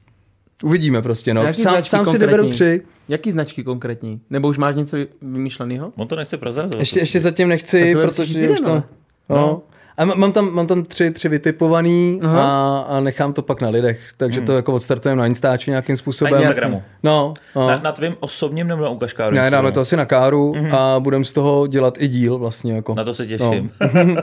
uvidíme 0.63 1.03
prostě, 1.03 1.35
no. 1.35 1.53
Sám, 1.53 1.83
sám 1.83 2.07
si 2.07 2.19
vyberu 2.19 2.49
tři. 2.49 2.83
Jaký 3.09 3.31
značky 3.31 3.65
konkrétní? 3.65 4.21
Nebo 4.31 4.49
už 4.49 4.59
máš 4.59 4.75
něco 4.75 4.97
vymýšleného? 5.23 5.93
On 5.97 6.09
to 6.09 6.17
nechce 6.17 6.37
prozrazovat. 6.37 6.81
Ještě, 6.81 7.01
ještě 7.01 7.21
zatím 7.21 7.49
nechci, 7.49 7.95
protože 7.95 8.51
už 8.51 8.61
to... 8.61 8.75
No. 8.75 8.83
no. 9.29 9.63
A 9.99 10.05
mám 10.05 10.33
tam, 10.33 10.55
mám 10.55 10.67
tam 10.67 10.85
tři, 10.85 11.11
tři 11.11 11.29
vytipovaný 11.29 12.21
a, 12.23 12.79
a, 12.89 13.01
nechám 13.01 13.33
to 13.33 13.43
pak 13.43 13.61
na 13.61 13.69
lidech, 13.69 14.01
takže 14.17 14.41
hmm. 14.41 14.47
to 14.47 14.57
jako 14.57 14.73
odstartujeme 14.73 15.21
na 15.21 15.27
Instači 15.27 15.71
nějakým 15.71 15.97
způsobem. 15.97 16.35
Na 16.35 16.41
Instagramu. 16.41 16.83
No, 17.03 17.35
no. 17.57 17.69
Na, 17.69 17.79
na 17.79 17.93
tvým 17.93 18.17
osobním 18.21 18.69
nebo 18.69 18.83
na 18.83 18.89
ukažkáru? 18.89 19.37
Ne, 19.37 19.51
dáme 19.51 19.73
to 19.73 19.81
asi 19.81 19.97
na 19.97 20.05
káru 20.05 20.53
hmm. 20.53 20.75
a 20.75 21.01
budeme 21.01 21.25
z 21.25 21.33
toho 21.33 21.67
dělat 21.67 21.95
i 21.99 22.09
díl 22.09 22.39
vlastně. 22.39 22.75
Jako. 22.75 22.95
Na 22.95 23.05
to 23.05 23.15
se 23.15 23.27
těším. 23.27 23.71
No. 23.95 24.23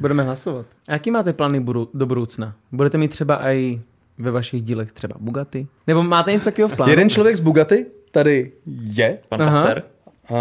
Budeme 0.00 0.22
hlasovat. 0.22 0.66
A 0.88 0.92
jaký 0.92 1.10
máte 1.10 1.32
plány 1.32 1.60
budu, 1.60 1.88
do 1.94 2.06
budoucna? 2.06 2.54
Budete 2.72 2.98
mít 2.98 3.10
třeba 3.10 3.48
i 3.48 3.80
ve 4.18 4.30
vašich 4.30 4.62
dílech 4.62 4.92
třeba 4.92 5.16
Bugatti? 5.20 5.66
Nebo 5.86 6.02
máte 6.02 6.32
něco 6.32 6.44
takového 6.44 6.68
v 6.68 6.76
plánu? 6.76 6.90
Jeden 6.90 7.10
člověk 7.10 7.36
z 7.36 7.40
Bugatti 7.40 7.86
tady 8.10 8.52
je. 8.82 9.18
Pan 9.28 9.42
Aha. 9.42 9.52
Paser. 9.52 9.82
Uh, 10.30 10.36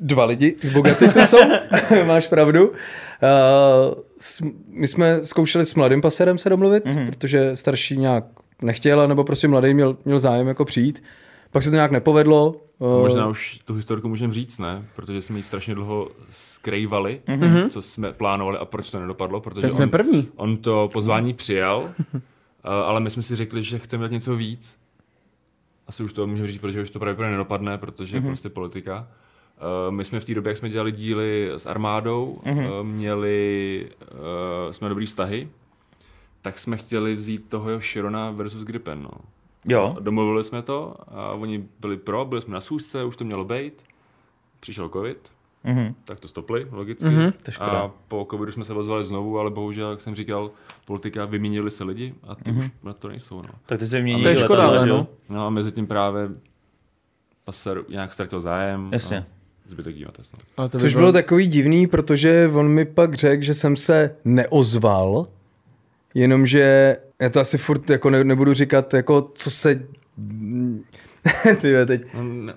dva 0.00 0.24
lidi 0.24 0.56
z 0.62 0.68
Bugatti 0.68 1.08
tu 1.08 1.20
jsou, 1.20 1.38
máš 2.06 2.26
pravdu. 2.26 2.68
Uh, 2.68 2.74
my 4.68 4.86
jsme 4.86 5.20
zkoušeli 5.24 5.64
s 5.64 5.74
mladým 5.74 6.00
paserem 6.00 6.38
se 6.38 6.48
domluvit, 6.48 6.86
mm-hmm. 6.86 7.06
protože 7.06 7.56
starší 7.56 7.96
nějak 7.96 8.24
nechtěl, 8.62 9.08
nebo 9.08 9.24
prostě 9.24 9.48
mladý 9.48 9.74
měl, 9.74 9.96
měl 10.04 10.18
zájem 10.18 10.48
jako 10.48 10.64
přijít. 10.64 11.02
Pak 11.50 11.62
se 11.62 11.70
to 11.70 11.74
nějak 11.74 11.90
nepovedlo. 11.90 12.54
Uh, 12.78 13.00
Možná 13.00 13.28
už 13.28 13.60
tu 13.64 13.74
historku 13.74 14.08
můžeme 14.08 14.32
říct, 14.32 14.58
ne? 14.58 14.82
Protože 14.96 15.22
jsme 15.22 15.36
ji 15.38 15.42
strašně 15.42 15.74
dlouho 15.74 16.08
skrývali, 16.30 17.20
mm-hmm. 17.28 17.68
co 17.68 17.82
jsme 17.82 18.12
plánovali 18.12 18.58
a 18.58 18.64
proč 18.64 18.90
to 18.90 19.00
nedopadlo. 19.00 19.40
Protože 19.40 19.62
tak 19.62 19.72
jsme 19.72 19.84
on, 19.84 19.90
první. 19.90 20.28
On 20.36 20.56
to 20.56 20.88
pozvání 20.92 21.34
přijal, 21.34 21.90
ale 22.86 23.00
my 23.00 23.10
jsme 23.10 23.22
si 23.22 23.36
řekli, 23.36 23.62
že 23.62 23.78
chceme 23.78 24.00
dělat 24.00 24.12
něco 24.12 24.36
víc. 24.36 24.78
Asi 25.86 26.02
už 26.02 26.12
to 26.12 26.26
můžeme 26.26 26.48
říct, 26.48 26.58
protože 26.58 26.82
už 26.82 26.90
to 26.90 26.98
pravděpodobně 26.98 27.30
nedopadne, 27.30 27.78
protože 27.78 28.16
mm-hmm. 28.16 28.24
je 28.24 28.28
prostě 28.28 28.48
politika. 28.48 29.08
Uh, 29.88 29.94
my 29.94 30.04
jsme 30.04 30.20
v 30.20 30.24
té 30.24 30.34
době, 30.34 30.50
jak 30.50 30.56
jsme 30.56 30.68
dělali 30.68 30.92
díly 30.92 31.50
s 31.54 31.66
armádou, 31.66 32.40
mm-hmm. 32.44 32.80
uh, 32.80 32.86
měli, 32.86 33.90
uh, 34.00 34.72
jsme 34.72 34.88
dobrý 34.88 35.06
vztahy, 35.06 35.48
tak 36.42 36.58
jsme 36.58 36.76
chtěli 36.76 37.14
vzít 37.14 37.48
toho 37.48 37.80
Shirona 37.80 38.30
versus 38.30 38.64
Gripen. 38.64 39.02
No. 39.02 39.10
Jo. 39.66 39.96
Domluvili 40.00 40.44
jsme 40.44 40.62
to 40.62 40.94
a 41.08 41.32
oni 41.32 41.68
byli 41.80 41.96
pro, 41.96 42.24
byli 42.24 42.42
jsme 42.42 42.54
na 42.54 42.60
schůzce, 42.60 43.04
už 43.04 43.16
to 43.16 43.24
mělo 43.24 43.44
být. 43.44 43.82
Přišel 44.60 44.88
covid, 44.88 45.32
mm-hmm. 45.64 45.94
tak 46.04 46.20
to 46.20 46.28
stopli, 46.28 46.66
logicky. 46.70 47.06
Mm-hmm. 47.06 47.32
To 47.56 47.62
a 47.62 47.90
po 48.08 48.26
covidu 48.30 48.52
jsme 48.52 48.64
se 48.64 48.72
ozvali 48.72 49.04
znovu, 49.04 49.38
ale 49.38 49.50
bohužel, 49.50 49.90
jak 49.90 50.00
jsem 50.00 50.14
říkal, 50.14 50.50
politika 50.84 51.24
vyměnili 51.24 51.70
se 51.70 51.84
lidi 51.84 52.14
a 52.22 52.34
ty 52.34 52.52
mm-hmm. 52.52 52.58
už 52.58 52.70
na 52.82 52.92
to 52.92 53.08
nejsou. 53.08 53.36
No. 53.36 53.50
Tak 53.66 53.78
ty 53.78 53.86
se 53.86 54.02
to 54.02 54.28
je 54.28 54.40
škoda, 54.40 54.70
letadla, 54.70 54.96
no. 54.96 55.06
no 55.28 55.46
a 55.46 55.50
mezi 55.50 55.72
tím 55.72 55.86
právě 55.86 56.28
Passer 57.44 57.82
nějak 57.88 58.14
ztratil 58.14 58.40
zájem. 58.40 58.88
Jasně. 58.92 59.18
A 59.18 59.24
zbytek 59.66 59.94
dívat. 59.94 60.20
Ale 60.56 60.68
to 60.68 60.78
Což 60.78 60.92
bylo... 60.92 61.02
bylo 61.02 61.12
takový 61.12 61.46
divný, 61.46 61.86
protože 61.86 62.50
on 62.54 62.68
mi 62.68 62.84
pak 62.84 63.14
řekl, 63.14 63.42
že 63.42 63.54
jsem 63.54 63.76
se 63.76 64.16
neozval, 64.24 65.26
jenomže 66.14 66.96
já 67.20 67.30
to 67.30 67.40
asi 67.40 67.58
furt 67.58 67.90
jako 67.90 68.10
ne, 68.10 68.24
nebudu 68.24 68.54
říkat, 68.54 68.94
jako 68.94 69.30
co 69.34 69.50
se... 69.50 69.82
Ty 71.60 71.86
teď. 71.86 72.02
No, 72.14 72.52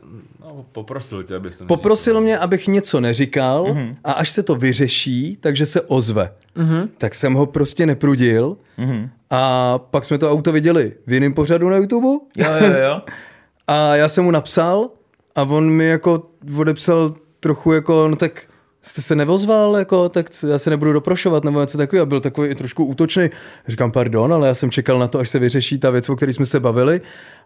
poprosil 0.71 1.23
tě, 1.23 1.35
abys 1.35 1.57
to 1.57 1.65
Poprosil 1.65 2.21
mě, 2.21 2.37
abych 2.37 2.67
něco 2.67 2.99
neříkal 2.99 3.65
mm-hmm. 3.65 3.95
a 4.03 4.11
až 4.11 4.29
se 4.29 4.43
to 4.43 4.55
vyřeší, 4.55 5.37
takže 5.41 5.65
se 5.65 5.81
ozve. 5.81 6.33
Mm-hmm. 6.57 6.89
Tak 6.97 7.15
jsem 7.15 7.33
ho 7.33 7.45
prostě 7.45 7.85
neprudil 7.85 8.57
mm-hmm. 8.79 9.09
a 9.29 9.77
pak 9.77 10.05
jsme 10.05 10.17
to 10.17 10.31
auto 10.31 10.51
viděli 10.51 10.93
v 11.07 11.13
jiném 11.13 11.33
pořadu 11.33 11.69
na 11.69 11.77
YouTube. 11.77 12.07
Jo, 12.37 12.49
jo, 12.61 12.73
jo. 12.83 13.01
a 13.67 13.95
já 13.95 14.09
jsem 14.09 14.23
mu 14.23 14.31
napsal 14.31 14.89
a 15.35 15.43
on 15.43 15.69
mi 15.69 15.85
jako 15.85 16.23
odepsal 16.57 17.15
trochu 17.39 17.73
jako, 17.73 18.07
no 18.07 18.15
tak 18.15 18.47
jste 18.81 19.01
se 19.01 19.15
nevozval, 19.15 19.77
jako, 19.77 20.09
tak 20.09 20.29
já 20.49 20.57
se 20.57 20.69
nebudu 20.69 20.93
doprošovat, 20.93 21.43
nebo 21.43 21.61
něco 21.61 21.77
takového. 21.77 22.05
Byl 22.05 22.19
takový 22.19 22.49
i 22.49 22.55
trošku 22.55 22.85
útočný. 22.85 23.29
Říkám, 23.67 23.91
pardon, 23.91 24.33
ale 24.33 24.47
já 24.47 24.55
jsem 24.55 24.71
čekal 24.71 24.99
na 24.99 25.07
to, 25.07 25.19
až 25.19 25.29
se 25.29 25.39
vyřeší 25.39 25.77
ta 25.77 25.89
věc, 25.89 26.09
o 26.09 26.15
které 26.15 26.33
jsme 26.33 26.45
se 26.45 26.59
bavili. 26.59 27.01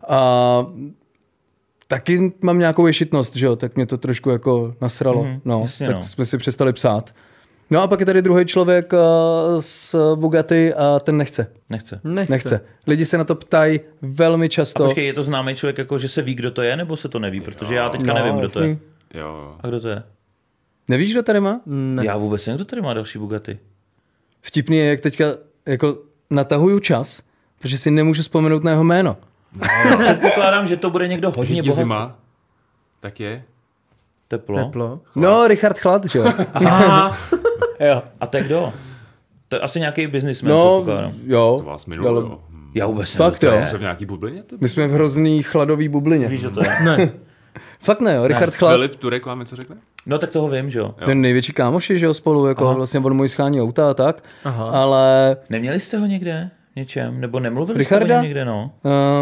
A 0.08 0.66
taky 1.88 2.34
mám 2.42 2.60
nějakou 2.60 2.88
ješitnost, 2.88 3.36
že 3.36 3.46
jo, 3.46 3.56
tak 3.56 3.76
mě 3.76 3.86
to 3.86 3.98
trošku 3.98 4.30
jako 4.30 4.76
nasralo. 4.82 5.24
Mm-hmm, 5.24 5.42
no, 5.46 5.62
jasně, 5.62 5.88
tak 5.88 5.96
no. 5.96 6.04
jsme 6.04 6.26
si 6.26 6.38
přestali 6.38 6.74
psát. 6.74 7.16
No 7.70 7.82
a 7.82 7.88
pak 7.88 8.00
je 8.00 8.06
tady 8.06 8.22
druhý 8.22 8.46
člověk 8.46 8.94
uh, 8.94 9.00
z 9.60 9.96
Bugatti 10.16 10.74
a 10.74 11.00
ten 11.00 11.18
nechce. 11.18 11.52
Nechce. 11.70 12.02
Nechce. 12.04 12.32
nechce. 12.34 12.62
Lidi 12.88 13.06
se 13.06 13.18
na 13.18 13.24
to 13.24 13.36
ptají 13.36 13.80
velmi 14.02 14.50
často. 14.50 14.84
A 14.84 14.88
počkej, 14.88 15.06
je 15.06 15.14
to 15.14 15.24
známý 15.24 15.56
člověk, 15.56 15.78
jako 15.78 15.98
že 15.98 16.10
se 16.10 16.22
ví, 16.22 16.36
kdo 16.36 16.52
to 16.52 16.62
je, 16.62 16.78
nebo 16.78 16.98
se 16.98 17.10
to 17.10 17.20
neví? 17.20 17.42
Protože 17.42 17.74
jo. 17.74 17.78
já 17.84 17.90
teďka 17.90 18.14
no, 18.14 18.20
nevím, 18.20 18.40
kdo 18.40 18.50
to 18.50 18.64
je. 18.64 18.78
Jo. 19.14 19.56
A 19.60 19.68
kdo 19.68 19.80
to 19.80 19.90
je? 19.90 20.04
Nevíš, 20.88 21.12
kdo 21.12 21.24
tady 21.24 21.40
má? 21.40 21.62
Ne. 21.66 22.06
Já 22.06 22.18
vůbec 22.18 22.46
nevím, 22.46 22.58
kdo 22.58 22.66
tady 22.66 22.82
má 22.82 22.94
další 22.94 23.20
Bugatti. 23.20 23.60
Vtipný 24.42 24.78
je, 24.78 24.86
jak 24.86 25.00
teďka 25.00 25.26
jako 25.66 25.98
natahuju 26.30 26.80
čas, 26.80 27.22
protože 27.60 27.78
si 27.78 27.92
nemůžu 27.92 28.22
vzpomenout 28.22 28.64
na 28.64 28.72
jeho 28.72 28.84
jméno. 28.84 29.18
No. 29.90 29.98
Předpokládám, 29.98 30.68
že 30.68 30.78
to 30.78 30.90
bude 30.90 31.08
někdo 31.08 31.32
hodně 31.32 31.56
bohatý. 31.64 31.72
Zima. 31.72 32.16
Tak 33.00 33.20
je. 33.20 33.44
Teplo. 34.28 34.66
Teplo. 34.66 35.00
No, 35.16 35.48
Richard 35.48 35.80
Chlad, 35.80 36.06
že 36.06 36.20
jo? 36.20 36.26
Jo. 37.80 38.04
A 38.22 38.30
je 38.38 38.44
kdo? 38.44 38.74
To 39.50 39.56
je 39.56 39.60
asi 39.60 39.80
nějaký 39.80 40.08
businessman, 40.08 40.50
No, 40.52 40.82
předpokládám. 40.82 41.12
jo. 41.26 41.56
To 41.60 41.66
vás 41.66 41.86
minul, 41.86 42.08
Ale 42.08 42.22
jo. 42.22 42.40
Já 42.74 42.88
vůbec 42.88 43.16
Fakt 43.16 43.44
jo. 43.44 43.52
Jste 43.52 43.70
je. 43.72 43.78
v 43.78 43.82
nějaký 43.82 44.06
bublině? 44.06 44.44
To... 44.44 44.56
My 44.62 44.70
jsme 44.70 44.88
v 44.88 44.92
hrozný 44.92 45.44
chladový 45.44 45.90
bublině. 45.90 46.28
Víš, 46.30 46.42
že 46.42 46.50
to 46.50 46.64
je? 46.64 46.70
Ne. 46.84 47.12
Fakt 47.80 48.00
ne, 48.02 48.16
jo, 48.16 48.28
Richard 48.28 48.56
Chlad. 48.56 48.74
Filip 48.74 48.96
Turek 48.96 49.26
vám 49.26 49.40
něco 49.40 49.56
řekne? 49.56 49.76
No 50.06 50.18
tak 50.18 50.32
toho 50.32 50.48
vím, 50.50 50.70
že 50.70 50.80
jo. 50.80 50.96
Ten 51.06 51.22
největší 51.22 51.54
kámoši, 51.54 51.98
že 52.00 52.06
jo, 52.06 52.14
spolu, 52.14 52.46
jako 52.46 52.66
Aha. 52.66 52.74
vlastně 52.74 53.00
on 53.00 53.14
můj 53.14 53.30
schání 53.30 53.62
auta 53.62 53.90
a 53.92 53.94
tak. 53.94 54.24
Aha. 54.44 54.66
Ale 54.70 55.38
Neměli 55.50 55.80
jste 55.80 55.98
ho 55.98 56.06
někde? 56.06 56.50
Něčem? 56.76 57.22
Nebo 57.22 57.40
nemluvili 57.40 57.86
jste 57.86 57.96
o 57.96 58.00
Richarda? 58.00 58.16
něm 58.16 58.24
někde, 58.24 58.46
no? 58.46 58.72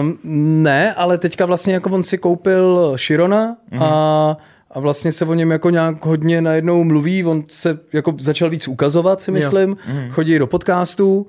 Um, 0.02 0.20
ne, 0.64 0.94
ale 0.94 1.18
teďka 1.18 1.46
vlastně 1.46 1.74
jako 1.74 1.90
on 1.90 2.04
si 2.04 2.18
koupil 2.18 2.94
Širona 2.96 3.58
a, 3.80 4.38
a 4.72 4.80
vlastně 4.80 5.12
se 5.12 5.26
o 5.26 5.34
něm 5.34 5.52
jako 5.52 5.70
nějak 5.70 6.06
hodně 6.06 6.42
najednou 6.42 6.84
mluví, 6.84 7.26
on 7.26 7.44
se 7.50 7.80
jako 7.94 8.14
začal 8.20 8.50
víc 8.50 8.68
ukazovat, 8.68 9.22
si 9.22 9.32
myslím, 9.32 9.78
chodí 10.10 10.40
do 10.40 10.48
podcastů 10.48 11.28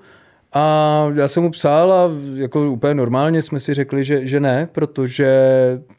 a 0.53 1.07
já 1.15 1.29
jsem 1.29 1.43
mu 1.43 1.51
psal 1.51 1.93
a 1.93 2.11
jako 2.35 2.71
úplně 2.71 2.95
normálně 2.95 3.43
jsme 3.43 3.61
si 3.61 3.75
řekli, 3.75 4.05
že, 4.05 4.27
že 4.27 4.41
ne, 4.41 4.69
protože 4.73 5.39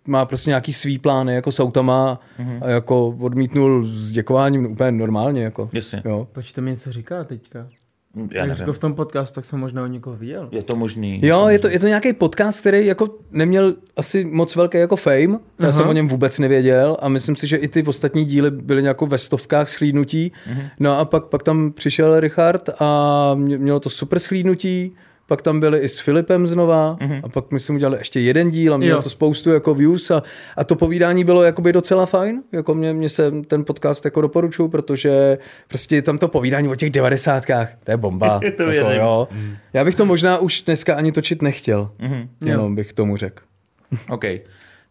má 0.08 0.26
prostě 0.26 0.50
nějaký 0.50 0.74
svý 0.74 1.00
plány 1.00 1.36
jako 1.36 1.52
s 1.52 1.60
autama 1.60 2.20
a 2.62 2.70
jako 2.70 3.08
odmítnul 3.08 3.86
s 3.86 4.12
děkováním 4.12 4.66
úplně 4.66 4.92
normálně. 4.92 5.44
Jako. 5.44 5.70
Jasně. 5.74 6.02
Jo. 6.06 6.28
Počte 6.32 6.62
mi 6.62 6.72
něco 6.72 6.92
říká 6.92 7.24
teďka. 7.24 7.68
Já 8.16 8.22
Jak 8.32 8.32
nevím. 8.48 8.56
řekl 8.56 8.74
v 8.74 8.80
tom 8.80 8.94
podcastu, 8.94 9.36
tak 9.36 9.46
jsem 9.46 9.60
možná 9.60 9.84
o 9.84 9.88
někoho 9.88 10.16
viděl. 10.18 10.48
Je 10.52 10.64
to 10.64 10.76
možný. 10.76 11.20
Jo, 11.24 11.48
je 11.48 11.60
to, 11.60 11.68
je 11.70 11.80
to 11.80 11.88
nějaký 11.88 12.14
podcast, 12.14 12.60
který 12.60 12.86
jako 12.86 13.08
neměl 13.32 13.74
asi 13.98 14.26
moc 14.26 14.56
velký 14.56 14.78
jako 14.78 14.96
fame. 14.96 15.20
Já 15.20 15.40
Aha. 15.60 15.72
jsem 15.72 15.88
o 15.88 15.94
něm 15.94 16.08
vůbec 16.08 16.40
nevěděl 16.40 16.98
a 17.00 17.10
myslím 17.10 17.36
si, 17.36 17.48
že 17.48 17.58
i 17.58 17.68
ty 17.68 17.84
ostatní 17.84 18.26
díly 18.26 18.52
byly 18.52 18.82
nějakou 18.82 19.08
ve 19.08 19.18
stovkách 19.18 19.70
schlídnutí. 19.70 20.32
No 20.80 21.00
a 21.00 21.06
pak, 21.06 21.26
pak 21.26 21.44
tam 21.44 21.72
přišel 21.72 22.20
Richard 22.20 22.70
a 22.80 23.32
mě- 23.36 23.58
mělo 23.58 23.80
to 23.80 23.90
super 23.90 24.20
schlídnutí. 24.20 24.96
Pak 25.28 25.42
tam 25.42 25.60
byli 25.60 25.80
i 25.80 25.90
s 25.90 26.00
Filipem 26.00 26.48
znova 26.48 26.98
a 27.24 27.30
pak 27.30 27.52
my 27.52 27.60
jsme 27.60 27.76
udělali 27.76 27.98
ještě 27.98 28.20
jeden 28.20 28.50
díl 28.52 28.74
a 28.74 28.78
mělo 28.78 28.98
Jo. 28.98 29.04
to 29.04 29.10
spoustu 29.10 29.50
jako 29.50 29.74
views 29.74 30.12
a, 30.12 30.24
a 30.58 30.64
to 30.64 30.76
povídání 30.76 31.24
bylo 31.24 31.44
jakoby 31.44 31.74
docela 31.74 32.06
fajn. 32.06 32.44
Jako 32.52 32.76
mě, 32.76 32.94
mě 32.94 33.10
se 33.10 33.32
ten 33.48 33.66
podcast 33.66 34.06
jako 34.06 34.22
doporučuju, 34.22 34.70
protože 34.70 35.38
prostě 35.68 36.02
tam 36.02 36.18
to 36.18 36.28
povídání 36.28 36.68
o 36.68 36.76
těch 36.76 36.90
devadesátkách, 36.90 37.70
to 37.84 37.92
je 37.92 37.98
bomba. 37.98 38.40
To 38.40 38.46
jako, 38.64 38.64
věřím. 38.72 39.02
jo. 39.02 39.28
Já 39.74 39.84
bych 39.84 39.96
to 39.96 40.06
možná 40.06 40.38
už 40.38 40.62
dneska 40.62 40.96
ani 40.96 41.12
točit 41.12 41.42
nechtěl. 41.42 41.92
Mhm. 42.00 42.30
Jenom 42.46 42.76
bych 42.76 42.94
tomu 42.94 43.18
řekl. 43.18 43.44
OK. 44.10 44.24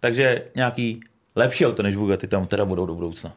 Takže 0.01 0.43
nějaký 0.57 1.01
lepší 1.37 1.67
auto 1.67 1.83
než 1.83 1.97
Bugatti 1.97 2.27
tam 2.27 2.47
teda 2.47 2.65
budou 2.65 2.87
do 2.87 2.95
budoucna. 2.95 3.33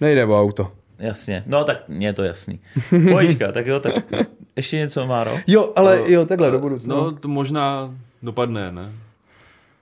Nejde 0.00 0.24
o 0.24 0.40
auto. 0.40 0.70
Jasně. 1.02 1.42
No 1.46 1.64
tak 1.64 1.88
mně 1.88 2.06
je 2.06 2.12
to 2.12 2.22
jasný. 2.24 2.60
Pojička, 3.10 3.52
tak 3.52 3.66
jo, 3.66 3.80
tak 3.80 3.94
ještě 4.56 4.76
něco, 4.76 5.06
Máro? 5.06 5.38
Jo, 5.46 5.72
ale 5.76 5.98
No, 5.98 6.04
jo, 6.06 6.26
takhle 6.26 6.50
do 6.50 6.58
budoucna. 6.58 6.94
No, 6.96 7.12
to 7.12 7.28
možná 7.28 7.94
dopadne, 8.22 8.72
ne? 8.72 8.92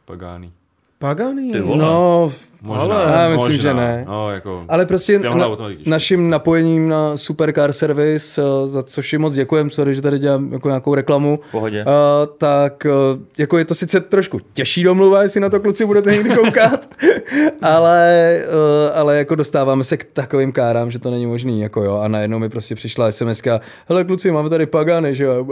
Pagani. 0.04 0.52
Pagani. 0.98 1.52
Ty 1.52 1.60
vole. 1.60 1.84
No, 1.84 2.30
Možná, 2.62 2.82
Ale- 2.82 3.12
Já 3.12 3.28
myslím, 3.28 3.52
možná. 3.52 3.62
že 3.62 3.74
ne. 3.74 4.04
No, 4.08 4.30
jako, 4.30 4.64
ale 4.68 4.86
prostě 4.86 5.18
na, 5.18 5.48
naším 5.86 6.30
napojením 6.30 6.88
na 6.88 7.16
Supercar 7.16 7.72
Service, 7.72 8.42
eh, 8.42 8.68
za 8.68 8.82
což 8.82 9.12
jim 9.12 9.22
moc 9.22 9.34
děkujem, 9.34 9.70
sorry, 9.70 9.94
že 9.94 10.02
tady 10.02 10.18
dělám 10.18 10.52
jako 10.52 10.68
nějakou 10.68 10.94
reklamu, 10.94 11.40
pohodě. 11.50 11.84
Uh, 11.84 11.92
tak 12.38 12.86
uh, 12.86 13.22
jako 13.38 13.58
je 13.58 13.64
to 13.64 13.74
sice 13.74 14.00
trošku 14.00 14.40
těžší 14.52 14.82
domluva, 14.82 15.22
jestli 15.22 15.40
na 15.40 15.48
to 15.48 15.60
kluci 15.60 15.86
budete 15.86 16.12
někdy 16.12 16.30
koukat, 16.30 16.88
ale, 17.62 18.40
uh, 18.48 18.98
ale 18.98 19.18
jako 19.18 19.34
dostáváme 19.34 19.84
se 19.84 19.96
k 19.96 20.04
takovým 20.04 20.52
kárám, 20.52 20.90
že 20.90 20.98
to 20.98 21.10
není 21.10 21.26
možný, 21.26 21.60
jako 21.60 21.84
jo, 21.84 21.98
a 21.98 22.08
najednou 22.08 22.38
mi 22.38 22.48
prostě 22.48 22.74
přišla 22.74 23.12
sms 23.12 23.42
hele 23.88 24.04
kluci, 24.04 24.30
máme 24.30 24.48
tady 24.50 24.66
Pagany, 24.66 25.14
že 25.14 25.24
jo, 25.24 25.46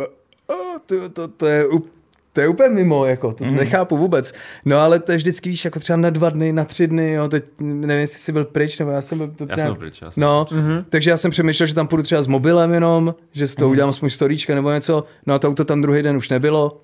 to, 0.86 1.08
to, 1.08 1.28
to 1.28 1.46
je 1.46 1.66
up, 1.66 1.86
to 2.32 2.40
je 2.40 2.48
úplně 2.48 2.68
mimo, 2.68 3.06
jako, 3.06 3.32
to 3.32 3.44
mm. 3.44 3.56
nechápu 3.56 3.96
vůbec. 3.96 4.34
No 4.64 4.78
ale 4.78 4.98
to 4.98 5.12
je 5.12 5.18
vždycky, 5.18 5.48
víš, 5.48 5.64
jako 5.64 5.80
třeba 5.80 5.96
na 5.96 6.10
dva 6.10 6.30
dny, 6.30 6.52
na 6.52 6.64
tři 6.64 6.86
dny, 6.86 7.12
jo, 7.12 7.28
teď 7.28 7.44
nevím, 7.60 8.00
jestli 8.00 8.18
jsi 8.18 8.32
byl 8.32 8.44
pryč, 8.44 8.78
nebo 8.78 8.90
já 8.90 9.00
jsem 9.00 9.18
byl 9.18 9.28
to 9.36 9.46
Já 9.48 9.56
jsem 9.56 9.66
byl 9.66 9.74
pryč, 9.74 10.02
já 10.02 10.10
jsem 10.10 10.20
No, 10.20 10.46
mm-hmm. 10.50 10.84
takže 10.88 11.10
já 11.10 11.16
jsem 11.16 11.30
přemýšlel, 11.30 11.66
že 11.66 11.74
tam 11.74 11.86
půjdu 11.86 12.02
třeba 12.02 12.22
s 12.22 12.26
mobilem 12.26 12.72
jenom, 12.72 13.14
že 13.32 13.48
si 13.48 13.56
to 13.56 13.64
mm-hmm. 13.64 13.70
udělám 13.70 13.90
aspoň 13.90 14.10
storíčka 14.10 14.54
nebo 14.54 14.70
něco, 14.70 15.04
no 15.26 15.34
a 15.34 15.38
to 15.38 15.48
auto 15.48 15.64
tam 15.64 15.82
druhý 15.82 16.02
den 16.02 16.16
už 16.16 16.28
nebylo. 16.28 16.80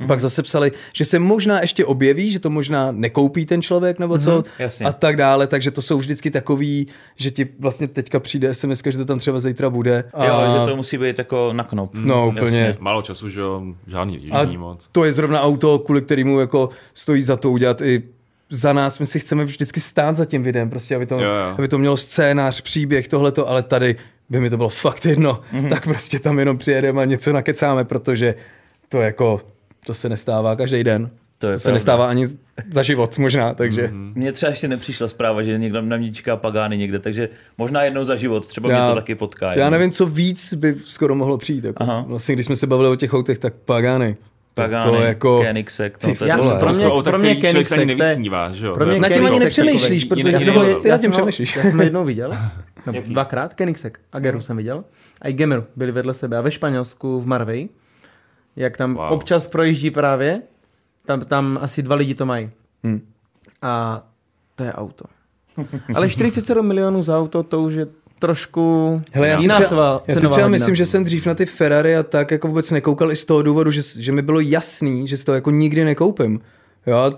Mm-hmm. 0.00 0.06
Pak 0.06 0.20
zase 0.20 0.42
psali, 0.42 0.72
že 0.94 1.04
se 1.04 1.18
možná 1.18 1.60
ještě 1.60 1.84
objeví, 1.84 2.32
že 2.32 2.38
to 2.38 2.50
možná 2.50 2.92
nekoupí 2.92 3.46
ten 3.46 3.62
člověk 3.62 3.98
nebo 3.98 4.18
co 4.18 4.40
mm-hmm. 4.40 4.44
jasně. 4.58 4.86
a 4.86 4.92
tak 4.92 5.16
dále, 5.16 5.46
takže 5.46 5.70
to 5.70 5.82
jsou 5.82 5.98
vždycky 5.98 6.30
takový, 6.30 6.86
že 7.16 7.30
ti 7.30 7.48
vlastně 7.58 7.88
teďka 7.88 8.20
přijde 8.20 8.54
SMS, 8.54 8.82
že 8.90 8.98
to 8.98 9.04
tam 9.04 9.18
třeba 9.18 9.40
zítra 9.40 9.70
bude. 9.70 10.04
A... 10.14 10.24
Jo, 10.24 10.40
že 10.52 10.70
to 10.70 10.76
musí 10.76 10.98
být 10.98 11.18
jako 11.18 11.52
na 11.52 11.64
knop. 11.64 11.90
No 11.94 12.28
úplně. 12.28 12.60
Jasně. 12.60 12.76
Málo 12.80 13.02
času, 13.02 13.28
že 13.28 13.40
jo, 13.40 13.62
žádný 13.86 14.16
A 14.16 14.20
jíždění 14.20 14.58
moc. 14.58 14.88
to 14.92 15.04
je 15.04 15.12
zrovna 15.12 15.40
auto, 15.42 15.78
kvůli 15.78 16.02
kterému 16.02 16.40
jako 16.40 16.68
stojí 16.94 17.22
za 17.22 17.36
to 17.36 17.50
udělat 17.50 17.80
i 17.80 18.02
za 18.50 18.72
nás, 18.72 18.98
my 18.98 19.06
si 19.06 19.20
chceme 19.20 19.44
vždycky 19.44 19.80
stát 19.80 20.16
za 20.16 20.24
tím 20.24 20.42
videem, 20.42 20.70
prostě, 20.70 20.96
aby 20.96 21.06
to, 21.06 21.14
Jo, 21.14 21.20
jo. 21.20 21.54
aby 21.58 21.68
to 21.68 21.78
mělo 21.78 21.96
scénář, 21.96 22.60
příběh, 22.60 23.08
tohleto, 23.08 23.48
ale 23.48 23.62
tady 23.62 23.96
by 24.28 24.40
mi 24.40 24.50
to 24.50 24.56
bylo 24.56 24.68
fakt 24.68 25.04
jedno, 25.04 25.40
mm-hmm. 25.52 25.68
tak 25.68 25.84
prostě 25.84 26.18
tam 26.18 26.38
jenom 26.38 26.58
přijedeme 26.58 27.02
a 27.02 27.04
něco 27.04 27.32
nakecáme, 27.32 27.84
protože 27.84 28.34
to 28.88 29.00
jako, 29.00 29.40
to 29.86 29.94
se 29.94 30.08
nestává 30.08 30.56
každý 30.56 30.84
den. 30.84 31.10
To 31.38 31.46
je 31.46 31.52
to 31.54 31.60
se 31.60 31.72
nestává 31.72 32.06
ani 32.08 32.26
za 32.70 32.82
život 32.82 33.18
možná, 33.18 33.54
takže 33.54 33.86
mm-hmm. 33.86 34.12
Mně 34.14 34.32
třeba 34.32 34.50
ještě 34.50 34.68
nepřišla 34.68 35.08
zpráva, 35.08 35.42
že 35.42 35.58
někdo 35.58 35.82
na 35.82 35.96
mě 35.96 36.12
čeká 36.12 36.36
Pagány 36.36 36.78
někde, 36.78 36.98
takže 36.98 37.28
možná 37.58 37.82
jednou 37.82 38.04
za 38.04 38.16
život, 38.16 38.46
třeba 38.46 38.68
mě 38.68 38.78
to 38.88 38.94
taky 38.94 39.14
potká. 39.14 39.52
já 39.54 39.70
nevím, 39.70 39.90
co 39.90 40.06
víc 40.06 40.54
by 40.54 40.76
skoro 40.84 41.14
mohlo 41.14 41.38
přijít. 41.38 41.64
Jako. 41.64 41.82
Aha. 41.82 42.04
Vlastně, 42.08 42.34
když 42.34 42.46
jsme 42.46 42.56
se 42.56 42.66
bavili 42.66 42.88
o 42.88 42.96
těch 42.96 43.14
autech, 43.14 43.38
tak 43.38 43.54
Pagány. 43.54 44.14
To, 44.54 44.62
Pagány, 44.62 44.90
to 44.92 45.02
jako... 45.02 45.38
Koenigsegg, 45.42 46.04
no, 46.06 46.14
to 46.14 46.24
je 46.24 46.28
já- 46.28 46.36
to 46.36 46.42
vole. 46.42 46.58
pro 46.58 46.66
To 46.68 46.72
mě- 46.74 46.82
jsou 46.82 46.90
auta, 46.92 47.10
pro 47.10 47.18
mě 47.18 47.34
Koenigsegg, 47.36 47.68
to 47.68 47.80
je- 47.80 47.86
nevysnívá, 47.86 48.50
že 48.52 48.66
jo? 48.66 48.74
pro 48.74 48.84
To 48.84 48.90
je 48.90 48.98
mě 48.98 49.08
Na 49.08 49.14
tím 49.14 49.26
ani 49.26 49.38
nepřemýšlíš, 49.38 50.04
protože 50.04 50.30
já 50.30 50.40
ty 50.82 50.88
já 50.88 50.98
tím 50.98 51.10
přemýšlíš. 51.10 51.56
Já 51.56 51.62
jsem 51.62 51.80
jednou 51.80 52.04
viděl, 52.04 52.32
nebo 52.86 53.00
dvakrát, 53.06 53.54
Koenigsegg. 53.54 53.98
Ageru 54.12 54.40
jsem 54.42 54.56
viděl. 54.56 54.84
A 55.22 55.28
i 55.28 55.32
Gemeru 55.32 55.64
byli 55.76 55.92
vedle 55.92 56.14
sebe. 56.14 56.36
A 56.36 56.40
ve 56.40 56.50
Španělsku 56.50 57.20
v 57.20 57.26
Marvej, 57.26 57.68
jak 58.56 58.76
tam 58.76 58.94
Wow. 58.94 59.12
občas 59.12 59.46
projíždí 59.48 59.90
právě, 59.90 60.42
tam, 61.06 61.20
tam 61.20 61.58
asi 61.62 61.82
dva 61.82 61.94
lidi 61.96 62.14
to 62.14 62.26
mají. 62.26 62.50
Hm. 62.86 63.00
A 63.62 64.02
to 64.56 64.64
je 64.64 64.72
auto. 64.72 65.04
Ale 65.94 66.08
47 66.10 66.66
milionů 66.66 67.02
za 67.02 67.18
auto, 67.18 67.42
to 67.42 67.62
už 67.62 67.74
je 67.74 67.86
trošku 68.18 69.02
Hele, 69.12 69.28
já 69.28 69.40
jiná 69.40 69.54
třeba, 69.54 69.68
cenová, 69.68 70.02
já 70.08 70.14
si 70.14 70.18
třeba 70.20 70.30
hodina. 70.30 70.48
myslím, 70.48 70.74
že 70.74 70.86
jsem 70.86 71.04
dřív 71.04 71.26
na 71.26 71.34
ty 71.34 71.46
Ferrari 71.46 71.96
a 71.96 72.02
tak 72.02 72.30
jako 72.30 72.48
vůbec 72.48 72.70
nekoukal 72.70 73.12
i 73.12 73.16
z 73.16 73.24
toho 73.24 73.42
důvodu, 73.42 73.70
že, 73.70 73.82
že 73.98 74.12
mi 74.12 74.22
bylo 74.22 74.40
jasný, 74.40 75.08
že 75.08 75.16
si 75.16 75.24
to 75.24 75.34
jako 75.34 75.50
nikdy 75.50 75.84
nekoupím. 75.84 76.40
Jo, 76.86 76.96
a 76.96 77.10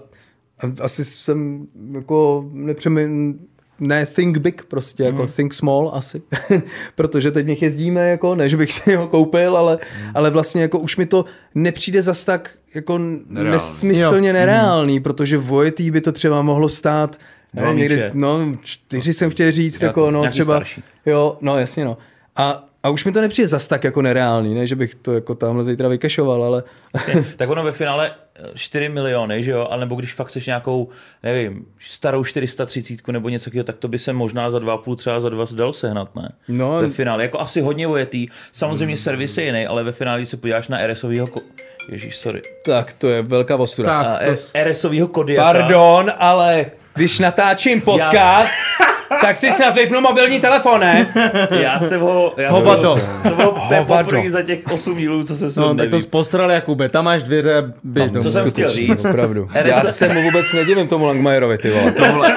asi 0.80 1.04
jsem 1.04 1.66
jako 1.94 2.44
nepřemý, 2.52 3.34
ne 3.80 4.06
think 4.06 4.38
big 4.38 4.64
prostě, 4.64 5.02
jako 5.04 5.22
Mhm. 5.22 5.28
think 5.32 5.54
small 5.54 5.90
asi, 5.94 6.22
protože 6.94 7.30
teď 7.30 7.46
nich 7.46 7.62
jezdíme, 7.62 8.08
jako, 8.10 8.34
ne, 8.34 8.48
že 8.48 8.56
bych 8.56 8.72
si 8.72 8.94
ho 8.96 9.08
koupil, 9.08 9.56
ale, 9.56 9.78
Mhm. 10.00 10.10
ale 10.14 10.30
vlastně 10.30 10.62
jako 10.62 10.78
už 10.78 10.96
mi 10.96 11.06
to 11.06 11.24
nepřijde 11.54 12.02
zas 12.02 12.24
tak 12.24 12.50
jako 12.74 12.98
Nereálný. 12.98 13.50
nesmyslně 13.50 14.28
Jo. 14.28 14.32
Nereálný, 14.32 15.00
protože 15.00 15.38
v 15.38 15.44
Vojetý 15.46 15.90
by 15.90 16.00
to 16.00 16.12
třeba 16.12 16.42
mohlo 16.42 16.68
stát 16.68 17.16
Dva 17.54 17.62
nevím, 17.66 17.78
někdy, 17.78 18.02
no, 18.14 18.56
čtyři 18.62 19.12
jsem 19.12 19.30
chtěl 19.30 19.52
říct, 19.52 19.80
jako, 19.82 20.10
no, 20.10 20.26
třeba, 20.30 20.54
starší. 20.54 20.82
jo, 21.06 21.38
no, 21.40 21.58
jasně, 21.58 21.84
no. 21.84 21.96
A, 22.36 22.68
a 22.84 22.90
už 22.90 23.04
mi 23.04 23.12
to 23.12 23.20
nepřijde 23.20 23.48
zas 23.48 23.68
tak 23.68 23.84
jako 23.84 24.02
nereálný, 24.02 24.54
ne, 24.54 24.66
že 24.66 24.76
bych 24.76 24.94
to 24.94 25.12
jako 25.12 25.34
tamhle 25.34 25.64
zítra 25.64 25.88
vykešoval, 25.88 26.44
ale 26.44 26.62
Jasně. 26.94 27.26
tak 27.36 27.48
ono 27.50 27.64
ve 27.64 27.72
finále 27.72 28.10
eh, 28.36 28.42
4 28.54 28.88
miliony, 28.88 29.44
že 29.44 29.50
jo, 29.50 29.68
ale 29.70 29.80
nebo 29.80 29.94
když 29.94 30.14
fakt 30.14 30.28
chceš 30.28 30.46
nějakou, 30.46 30.88
nevím, 31.22 31.66
starou 31.78 32.24
430 32.24 33.08
nebo 33.08 33.28
něco 33.28 33.44
takového, 33.44 33.64
tak 33.64 33.76
to 33.76 33.88
by 33.88 33.98
se 33.98 34.12
možná 34.12 34.50
za 34.50 34.58
2,5 34.58 34.96
třeba 34.96 35.20
za 35.20 35.28
2 35.28 35.44
dal 35.54 35.72
sehnat, 35.72 36.16
ne? 36.16 36.28
No. 36.48 36.80
Ve 36.80 36.90
finále, 36.90 37.22
jako 37.22 37.40
asi 37.40 37.60
hodně 37.60 37.86
vojetý, 37.86 38.26
samozřejmě 38.52 38.96
servis 38.96 39.38
je 39.38 39.44
jiný, 39.44 39.66
ale 39.66 39.84
ve 39.84 39.92
finále, 39.92 40.18
když 40.18 40.28
se 40.28 40.36
podíváš 40.36 40.68
na 40.68 40.86
RSovýho, 40.86 41.26
ko... 41.26 41.40
Ježíš, 41.88 42.16
sorry, 42.16 42.42
tak 42.64 42.92
to 42.92 43.08
je 43.08 43.22
velká 43.22 43.56
ostuda. 43.56 44.02
Tak. 44.02 44.22
a 44.22 44.36
to 44.52 44.70
RSovýho 44.70 45.08
Kodiaka, 45.08 45.52
Pardon, 45.52 46.12
ale 46.18 46.66
když 46.94 47.18
natáčím 47.18 47.80
podcast, 47.80 48.52
tak 49.20 49.36
si 49.36 49.50
se 49.52 49.70
vypnu 49.70 50.00
mobilní 50.00 50.40
telefon, 50.40 50.80
ne? 50.80 51.06
Já 51.50 51.80
jsem 51.80 52.00
ho... 52.00 52.34
Já 52.36 52.50
Hovado. 52.50 52.96
Jsem, 52.98 53.06
ho- 53.22 53.28
to 53.30 53.36
bylo 53.36 53.50
to 53.52 53.60
Hovado. 53.60 54.04
poprvé 54.04 54.30
za 54.30 54.42
těch 54.42 54.58
8 54.72 54.96
dílů, 54.98 55.24
co 55.24 55.36
jsem 55.36 55.50
si 55.50 55.60
No, 55.60 55.74
tak 55.74 55.90
to 55.90 55.98
posral 56.10 56.50
Jakube, 56.50 56.88
tam 56.88 57.04
máš 57.04 57.22
dveře, 57.22 57.72
běž 57.84 58.10
domů. 58.10 58.22
co 58.22 58.30
jsem 58.30 58.50
chtěl 58.50 58.68
říct? 58.68 59.04
Opravdu. 59.04 59.48
Já 59.64 59.80
se 59.80 60.08
mu 60.14 60.22
vůbec 60.22 60.52
nedivím 60.52 60.88
tomu 60.88 61.06
Langmajerovi, 61.06 61.58
ty 61.58 61.70
vole. 61.70 61.92
Tohle, 61.92 62.36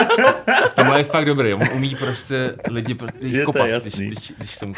v 0.69 0.73
tomhle 0.75 0.99
je 0.99 1.03
fakt 1.03 1.25
dobrý. 1.25 1.53
On 1.53 1.61
umí 1.75 1.95
prostě 1.95 2.51
lidi 2.69 2.93
prostě 2.93 3.27
Je 3.27 3.39
to 3.39 3.45
kopat, 3.45 3.67
když, 3.81 3.93
když, 3.95 4.33
když 4.37 4.55
jsem... 4.55 4.73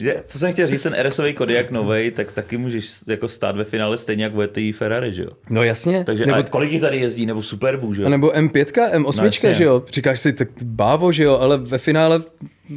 Že, 0.00 0.16
co 0.26 0.38
jsem 0.38 0.52
chtěl 0.52 0.66
říct, 0.68 0.82
ten 0.82 0.96
RSový 1.02 1.34
Kodiak 1.34 1.70
novej, 1.70 2.10
tak 2.10 2.32
taky 2.32 2.56
můžeš 2.56 2.90
jako 3.06 3.28
stát 3.28 3.56
ve 3.56 3.64
finále 3.64 3.98
stejně 3.98 4.24
jak 4.24 4.32
VTI 4.34 4.72
Ferrari, 4.72 5.12
že 5.14 5.22
jo? 5.22 5.30
No 5.50 5.62
jasně. 5.62 6.04
Takže 6.04 6.26
nebo, 6.26 6.42
kolik 6.50 6.72
jich 6.72 6.80
tady 6.80 6.96
jezdí, 6.96 7.26
nebo 7.26 7.42
Superbů, 7.42 7.94
že 7.94 8.02
jo? 8.02 8.06
a 8.06 8.10
nebo 8.10 8.28
M5, 8.30 8.64
M8, 8.92 9.16
No, 9.18 9.24
jasně. 9.24 9.54
že 9.54 9.64
jo? 9.64 9.82
Říkáš 9.92 10.20
si, 10.20 10.32
tak 10.32 10.48
bávo, 10.64 11.12
že 11.12 11.24
jo, 11.24 11.38
ale 11.38 11.58
ve 11.58 11.78
finále 11.78 12.20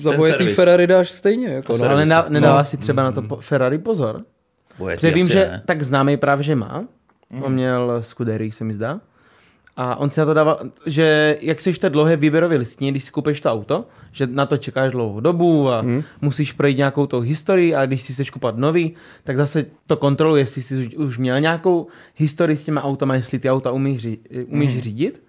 za 0.01 0.09
Ten 0.09 0.19
boje 0.19 0.31
té 0.31 0.37
servis. 0.37 0.55
Ferrari 0.55 0.87
dáš 0.87 1.11
stejně. 1.11 1.47
Jako, 1.47 1.77
no. 1.77 1.89
Ale 1.89 2.05
nedá, 2.05 2.25
nedává 2.29 2.63
si 2.63 2.77
třeba 2.77 3.03
na 3.03 3.11
to 3.11 3.21
po- 3.21 3.35
Ferrari 3.35 3.77
pozor? 3.77 4.21
Protože 4.77 5.11
vím, 5.11 5.27
že 5.27 5.39
ne. 5.39 5.63
tak 5.65 5.83
známý 5.83 6.17
právě, 6.17 6.43
že 6.43 6.55
má. 6.55 6.85
On 7.41 7.53
měl 7.53 7.97
Scudery, 8.01 8.51
se 8.51 8.63
mi 8.63 8.73
zdá. 8.73 8.99
A 9.79 9.95
on 9.95 10.09
si 10.09 10.19
na 10.19 10.25
to 10.25 10.33
dával, 10.33 10.59
že 10.85 11.37
jak 11.41 11.61
jsi 11.61 11.73
v 11.73 11.79
té 11.79 11.89
dlouhé 11.89 12.17
výběrové 12.17 12.55
listině, 12.55 12.91
když 12.91 13.03
si 13.03 13.11
koupíš 13.11 13.41
to 13.41 13.51
auto, 13.51 13.85
že 14.11 14.27
na 14.27 14.45
to 14.45 14.57
čekáš 14.57 14.91
dlouhou 14.91 15.19
dobu 15.19 15.69
a 15.69 15.81
hmm. 15.81 16.03
musíš 16.21 16.51
projít 16.51 16.77
nějakou 16.77 17.05
tou 17.05 17.19
historii 17.19 17.75
a 17.75 17.85
když 17.85 18.01
si 18.01 18.13
chceš 18.13 18.29
kupat 18.29 18.57
nový, 18.57 18.93
tak 19.23 19.37
zase 19.37 19.65
to 19.85 19.97
kontroluje, 19.97 20.41
jestli 20.41 20.61
jsi 20.61 20.77
už- 20.77 20.95
už 20.95 21.17
měl 21.17 21.39
nějakou 21.39 21.87
historii 22.15 22.57
s 22.57 22.63
těma 22.63 22.83
autama, 22.83 23.15
jestli 23.15 23.39
ty 23.39 23.49
auta 23.49 23.71
umíš, 23.71 24.01
ří, 24.01 24.19
umíš 24.47 24.71
hmm. 24.71 24.81
řídit. 24.81 25.26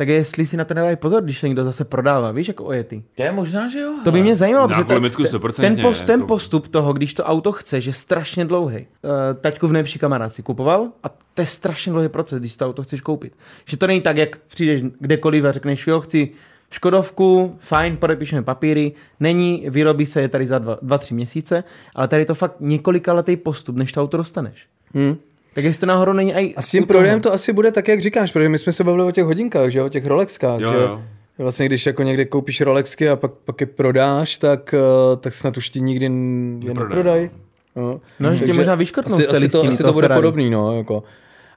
Tak 0.00 0.08
jestli 0.08 0.46
si 0.46 0.56
na 0.56 0.64
to 0.64 0.74
nedají 0.74 0.96
pozor, 0.96 1.22
když 1.22 1.42
někdo 1.42 1.64
zase 1.64 1.84
prodává, 1.84 2.32
víš, 2.32 2.48
jako 2.48 2.64
ojety. 2.64 3.02
To 3.14 3.22
je 3.22 3.32
možná, 3.32 3.68
že 3.68 3.78
jo. 3.78 3.94
To 4.04 4.12
by 4.12 4.22
mě 4.22 4.36
zajímalo, 4.36 4.68
protože 4.68 4.94
limitku 4.94 5.22
ten, 5.22 5.32
100%, 5.32 5.60
ten, 5.60 5.80
post, 5.82 6.02
ten 6.04 6.20
jako- 6.20 6.26
postup 6.26 6.68
toho, 6.68 6.92
když 6.92 7.14
to 7.14 7.24
auto 7.24 7.52
chce, 7.52 7.78
je 7.78 7.92
strašně 7.92 8.44
dlouhý. 8.44 8.76
Uh, 8.76 9.10
taťku 9.40 9.66
v 9.66 9.72
nejlepší 9.72 9.98
kamarád 9.98 10.34
si 10.34 10.42
kupoval 10.42 10.88
a 11.02 11.08
to 11.08 11.42
je 11.42 11.46
strašně 11.46 11.92
dlouhý 11.92 12.08
proces, 12.08 12.40
když 12.40 12.56
to 12.56 12.66
auto 12.66 12.82
chceš 12.82 13.00
koupit. 13.00 13.32
Že 13.64 13.76
to 13.76 13.86
není 13.86 14.00
tak, 14.00 14.16
jak 14.16 14.38
přijdeš 14.38 14.82
kdekoliv 14.98 15.44
a 15.44 15.52
řekneš, 15.52 15.86
jo, 15.86 16.00
chci 16.00 16.30
Škodovku, 16.70 17.56
fajn, 17.58 17.96
podepíšeme 17.96 18.42
papíry, 18.42 18.92
není, 19.20 19.66
vyrobí 19.70 20.06
se 20.06 20.20
je 20.20 20.28
tady 20.28 20.46
za 20.46 20.58
dva, 20.58 20.78
dva, 20.82 20.98
tři 20.98 21.14
měsíce, 21.14 21.64
ale 21.94 22.08
tady 22.08 22.22
je 22.22 22.26
to 22.26 22.34
fakt 22.34 22.56
několika 22.60 23.12
letý 23.12 23.36
postup, 23.36 23.76
než 23.76 23.92
to 23.92 24.02
auto 24.02 24.16
dostaneš. 24.16 24.66
Hmm. 24.94 25.16
Tak 25.54 25.64
jestli 25.64 25.80
to 25.80 25.86
náhodou 25.86 26.12
není 26.12 26.34
i 26.34 26.54
A 26.54 26.62
s 26.62 26.70
tím 26.70 26.86
prodejem 26.86 27.20
to 27.20 27.32
asi 27.32 27.52
bude 27.52 27.70
tak, 27.70 27.88
jak 27.88 28.00
říkáš, 28.00 28.32
protože 28.32 28.48
my 28.48 28.58
jsme 28.58 28.72
se 28.72 28.84
bavili 28.84 29.04
o 29.04 29.10
těch 29.10 29.24
hodinkách, 29.24 29.70
že 29.70 29.78
jo, 29.78 29.86
o 29.86 29.88
těch 29.88 30.06
Rolexkách, 30.06 30.60
Jo, 30.60 30.72
že 30.72 30.78
jo. 30.78 31.02
Vlastně 31.38 31.66
když 31.66 31.86
jako 31.86 32.02
někde 32.02 32.24
koupíš 32.24 32.60
Rolexky 32.60 33.08
a 33.08 33.16
pak, 33.16 33.30
pak 33.32 33.60
je 33.60 33.66
prodáš, 33.66 34.38
tak, 34.38 34.74
eh, 34.74 35.16
tak 35.16 35.34
snad 35.34 35.56
už 35.56 35.70
ti 35.70 35.80
nikdy 35.80 36.04
je 36.04 36.10
Neprodají, 36.10 36.78
neprodají. 36.78 37.30
No, 37.76 38.00
No, 38.20 38.34
že 38.34 38.44
tě 38.44 38.52
možná 38.52 38.74
vyškrtnou 38.74 39.14
asi, 39.16 39.26
asi 39.26 39.48
to, 39.48 39.62
asi 39.66 39.82
to 39.82 39.92
bude 39.92 40.08
podobný, 40.08 40.50
no, 40.50 40.76
jako. 40.76 41.02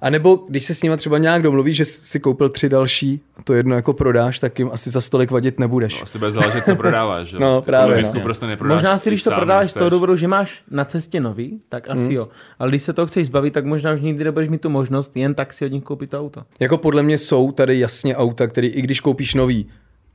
A 0.03 0.09
nebo 0.09 0.39
když 0.47 0.63
se 0.65 0.75
s 0.75 0.83
nima 0.83 0.97
třeba 0.97 1.17
nějak 1.17 1.41
domluvíš, 1.41 1.77
že 1.77 1.85
si 1.85 2.19
koupil 2.19 2.49
tři 2.49 2.69
další, 2.69 3.21
a 3.37 3.43
to 3.43 3.53
jedno 3.53 3.75
jako 3.75 3.93
prodáš, 3.93 4.39
tak 4.39 4.59
jim 4.59 4.69
asi 4.73 4.89
za 4.89 5.01
stolik 5.01 5.31
vadit 5.31 5.59
nebudeš. 5.59 5.95
No, 5.95 6.03
asi 6.03 6.19
bude 6.19 6.31
záležet, 6.31 6.65
co 6.65 6.75
prodáváš. 6.75 7.27
Že? 7.27 7.37
No, 7.39 7.55
Jako 7.55 7.61
právě, 7.65 8.01
no. 8.01 8.21
prostě 8.21 8.45
neprodáš. 8.45 8.75
Možná 8.75 8.97
si, 8.97 9.09
když 9.09 9.23
to 9.23 9.29
sám 9.29 9.39
prodáváš 9.39 9.71
z 9.71 9.73
toho 9.73 9.89
důvodu, 9.89 10.15
že 10.15 10.27
máš 10.27 10.61
na 10.71 10.85
cestě 10.85 11.19
nový, 11.19 11.61
tak 11.69 11.89
asi 11.89 12.03
Hmm. 12.03 12.11
jo. 12.11 12.27
Ale 12.59 12.69
když 12.71 12.83
se 12.83 12.93
toho 12.93 13.05
chceš 13.05 13.27
zbavit, 13.27 13.53
tak 13.53 13.65
možná 13.65 13.93
už 13.93 14.01
nikdy 14.01 14.23
nebudeš 14.23 14.49
mít 14.49 14.61
tu 14.61 14.69
možnost 14.69 15.17
jen 15.17 15.33
tak 15.35 15.53
si 15.53 15.65
od 15.65 15.71
nich 15.71 15.83
koupit 15.83 16.09
to 16.09 16.19
auto. 16.19 16.41
Jako 16.59 16.77
podle 16.77 17.03
mě 17.03 17.17
jsou 17.17 17.51
tady 17.51 17.79
jasně 17.79 18.15
auta, 18.15 18.47
které 18.47 18.67
i 18.67 18.81
když 18.81 18.99
koupíš 18.99 19.33
nový, 19.33 19.65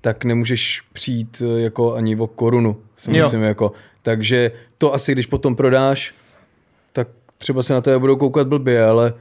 tak 0.00 0.24
nemůžeš 0.24 0.82
přijít 0.92 1.42
eh, 1.56 1.60
jako 1.60 1.94
ani 1.94 2.16
o 2.16 2.26
korunu, 2.26 2.76
si 2.96 3.10
myslím, 3.10 3.42
jako. 3.42 3.72
Takže 4.02 4.52
to 4.78 4.94
asi, 4.94 5.12
když 5.12 5.26
potom 5.26 5.56
prodáš, 5.56 6.14
tak 6.92 7.08
třeba 7.38 7.62
se 7.62 7.74
na 7.74 7.80
tebe 7.80 7.98
budou 7.98 8.16
koukat 8.16 8.46
blbě, 8.48 8.84
ale 8.84 9.12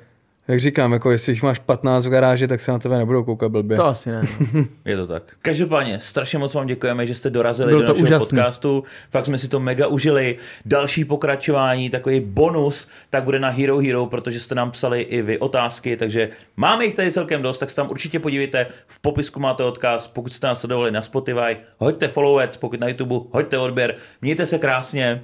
jak 0.47 0.59
říkám, 0.59 0.93
jako 0.93 1.11
jestli 1.11 1.31
jich 1.31 1.43
máš 1.43 1.59
15 1.59 2.05
v 2.05 2.09
garáži, 2.09 2.47
tak 2.47 2.61
se 2.61 2.71
na 2.71 2.79
tebe 2.79 2.97
nebudou 2.97 3.23
koukat 3.23 3.51
blbě. 3.51 3.77
To 3.77 3.85
asi 3.85 4.11
ne. 4.11 4.21
no. 4.53 4.65
Je 4.85 4.97
to 4.97 5.07
tak. 5.07 5.23
Každopádně, 5.41 5.99
strašně 5.99 6.39
moc 6.39 6.53
vám 6.53 6.67
děkujeme, 6.67 7.05
že 7.05 7.15
jste 7.15 7.29
dorazili 7.29 7.69
Bylo 7.69 7.81
do 7.81 7.87
to 7.87 7.93
našeho 7.93 8.03
úžasný. 8.03 8.37
podcastu. 8.37 8.83
Fakt 9.11 9.25
jsme 9.25 9.37
si 9.37 9.47
to 9.47 9.59
mega 9.59 9.87
užili. 9.87 10.37
Další 10.65 11.05
pokračování, 11.05 11.89
takový 11.89 12.19
bonus, 12.19 12.87
tak 13.09 13.23
bude 13.23 13.39
na 13.39 13.49
Hero 13.49 13.77
Hero, 13.77 14.05
protože 14.05 14.39
jste 14.39 14.55
nám 14.55 14.71
psali 14.71 15.01
i 15.01 15.21
vy 15.21 15.39
otázky, 15.39 15.97
takže 15.97 16.29
máme 16.57 16.85
jich 16.85 16.95
tady 16.95 17.11
celkem 17.11 17.41
dost, 17.41 17.57
tak 17.57 17.69
se 17.69 17.75
tam 17.75 17.89
určitě 17.89 18.19
podívejte. 18.19 18.67
V 18.87 18.99
popisku 18.99 19.39
máte 19.39 19.63
odkaz, 19.63 20.07
pokud 20.07 20.33
jste 20.33 20.47
nás 20.47 20.59
sledovali 20.59 20.91
na 20.91 21.01
Spotify, 21.01 21.57
hoďte 21.77 22.07
followec, 22.07 22.57
pokud 22.57 22.79
na 22.79 22.87
YouTube, 22.87 23.15
hoďte 23.31 23.57
odběr. 23.57 23.95
Mějte 24.21 24.45
se 24.45 24.57
krásně. 24.57 25.23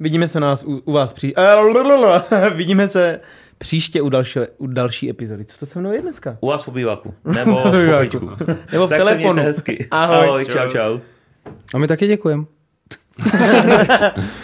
Vidíme 0.00 0.28
se 0.28 0.40
nás 0.40 0.64
u, 0.64 0.82
u 0.84 0.92
vás 0.92 1.12
pří... 1.12 1.34
Eh, 1.36 2.50
Vidíme 2.54 2.88
se 2.88 3.20
příště 3.62 4.02
u 4.02 4.08
další, 4.08 4.40
u 4.58 4.66
další 4.66 5.10
epizody. 5.10 5.44
Co 5.44 5.58
to 5.58 5.66
se 5.66 5.78
mnou 5.78 5.92
je 5.92 6.02
dneska? 6.02 6.36
U 6.40 6.46
vás 6.48 6.64
v 6.64 6.68
obýváku. 6.68 7.14
Nebo 7.24 7.54
v 7.54 7.66
Obýváku. 7.66 8.30
Nebo 8.72 8.86
v 8.86 8.90
tak 8.90 8.98
se 8.98 9.04
telefonu. 9.04 9.32
mějte 9.32 9.48
hezky. 9.48 9.86
Ahoj. 9.90 10.16
Ahoj 10.16 10.44
čau, 10.46 10.68
čau. 10.68 10.98
A 11.74 11.78
my 11.78 11.86
taky 11.86 12.06
děkujeme. 12.06 12.44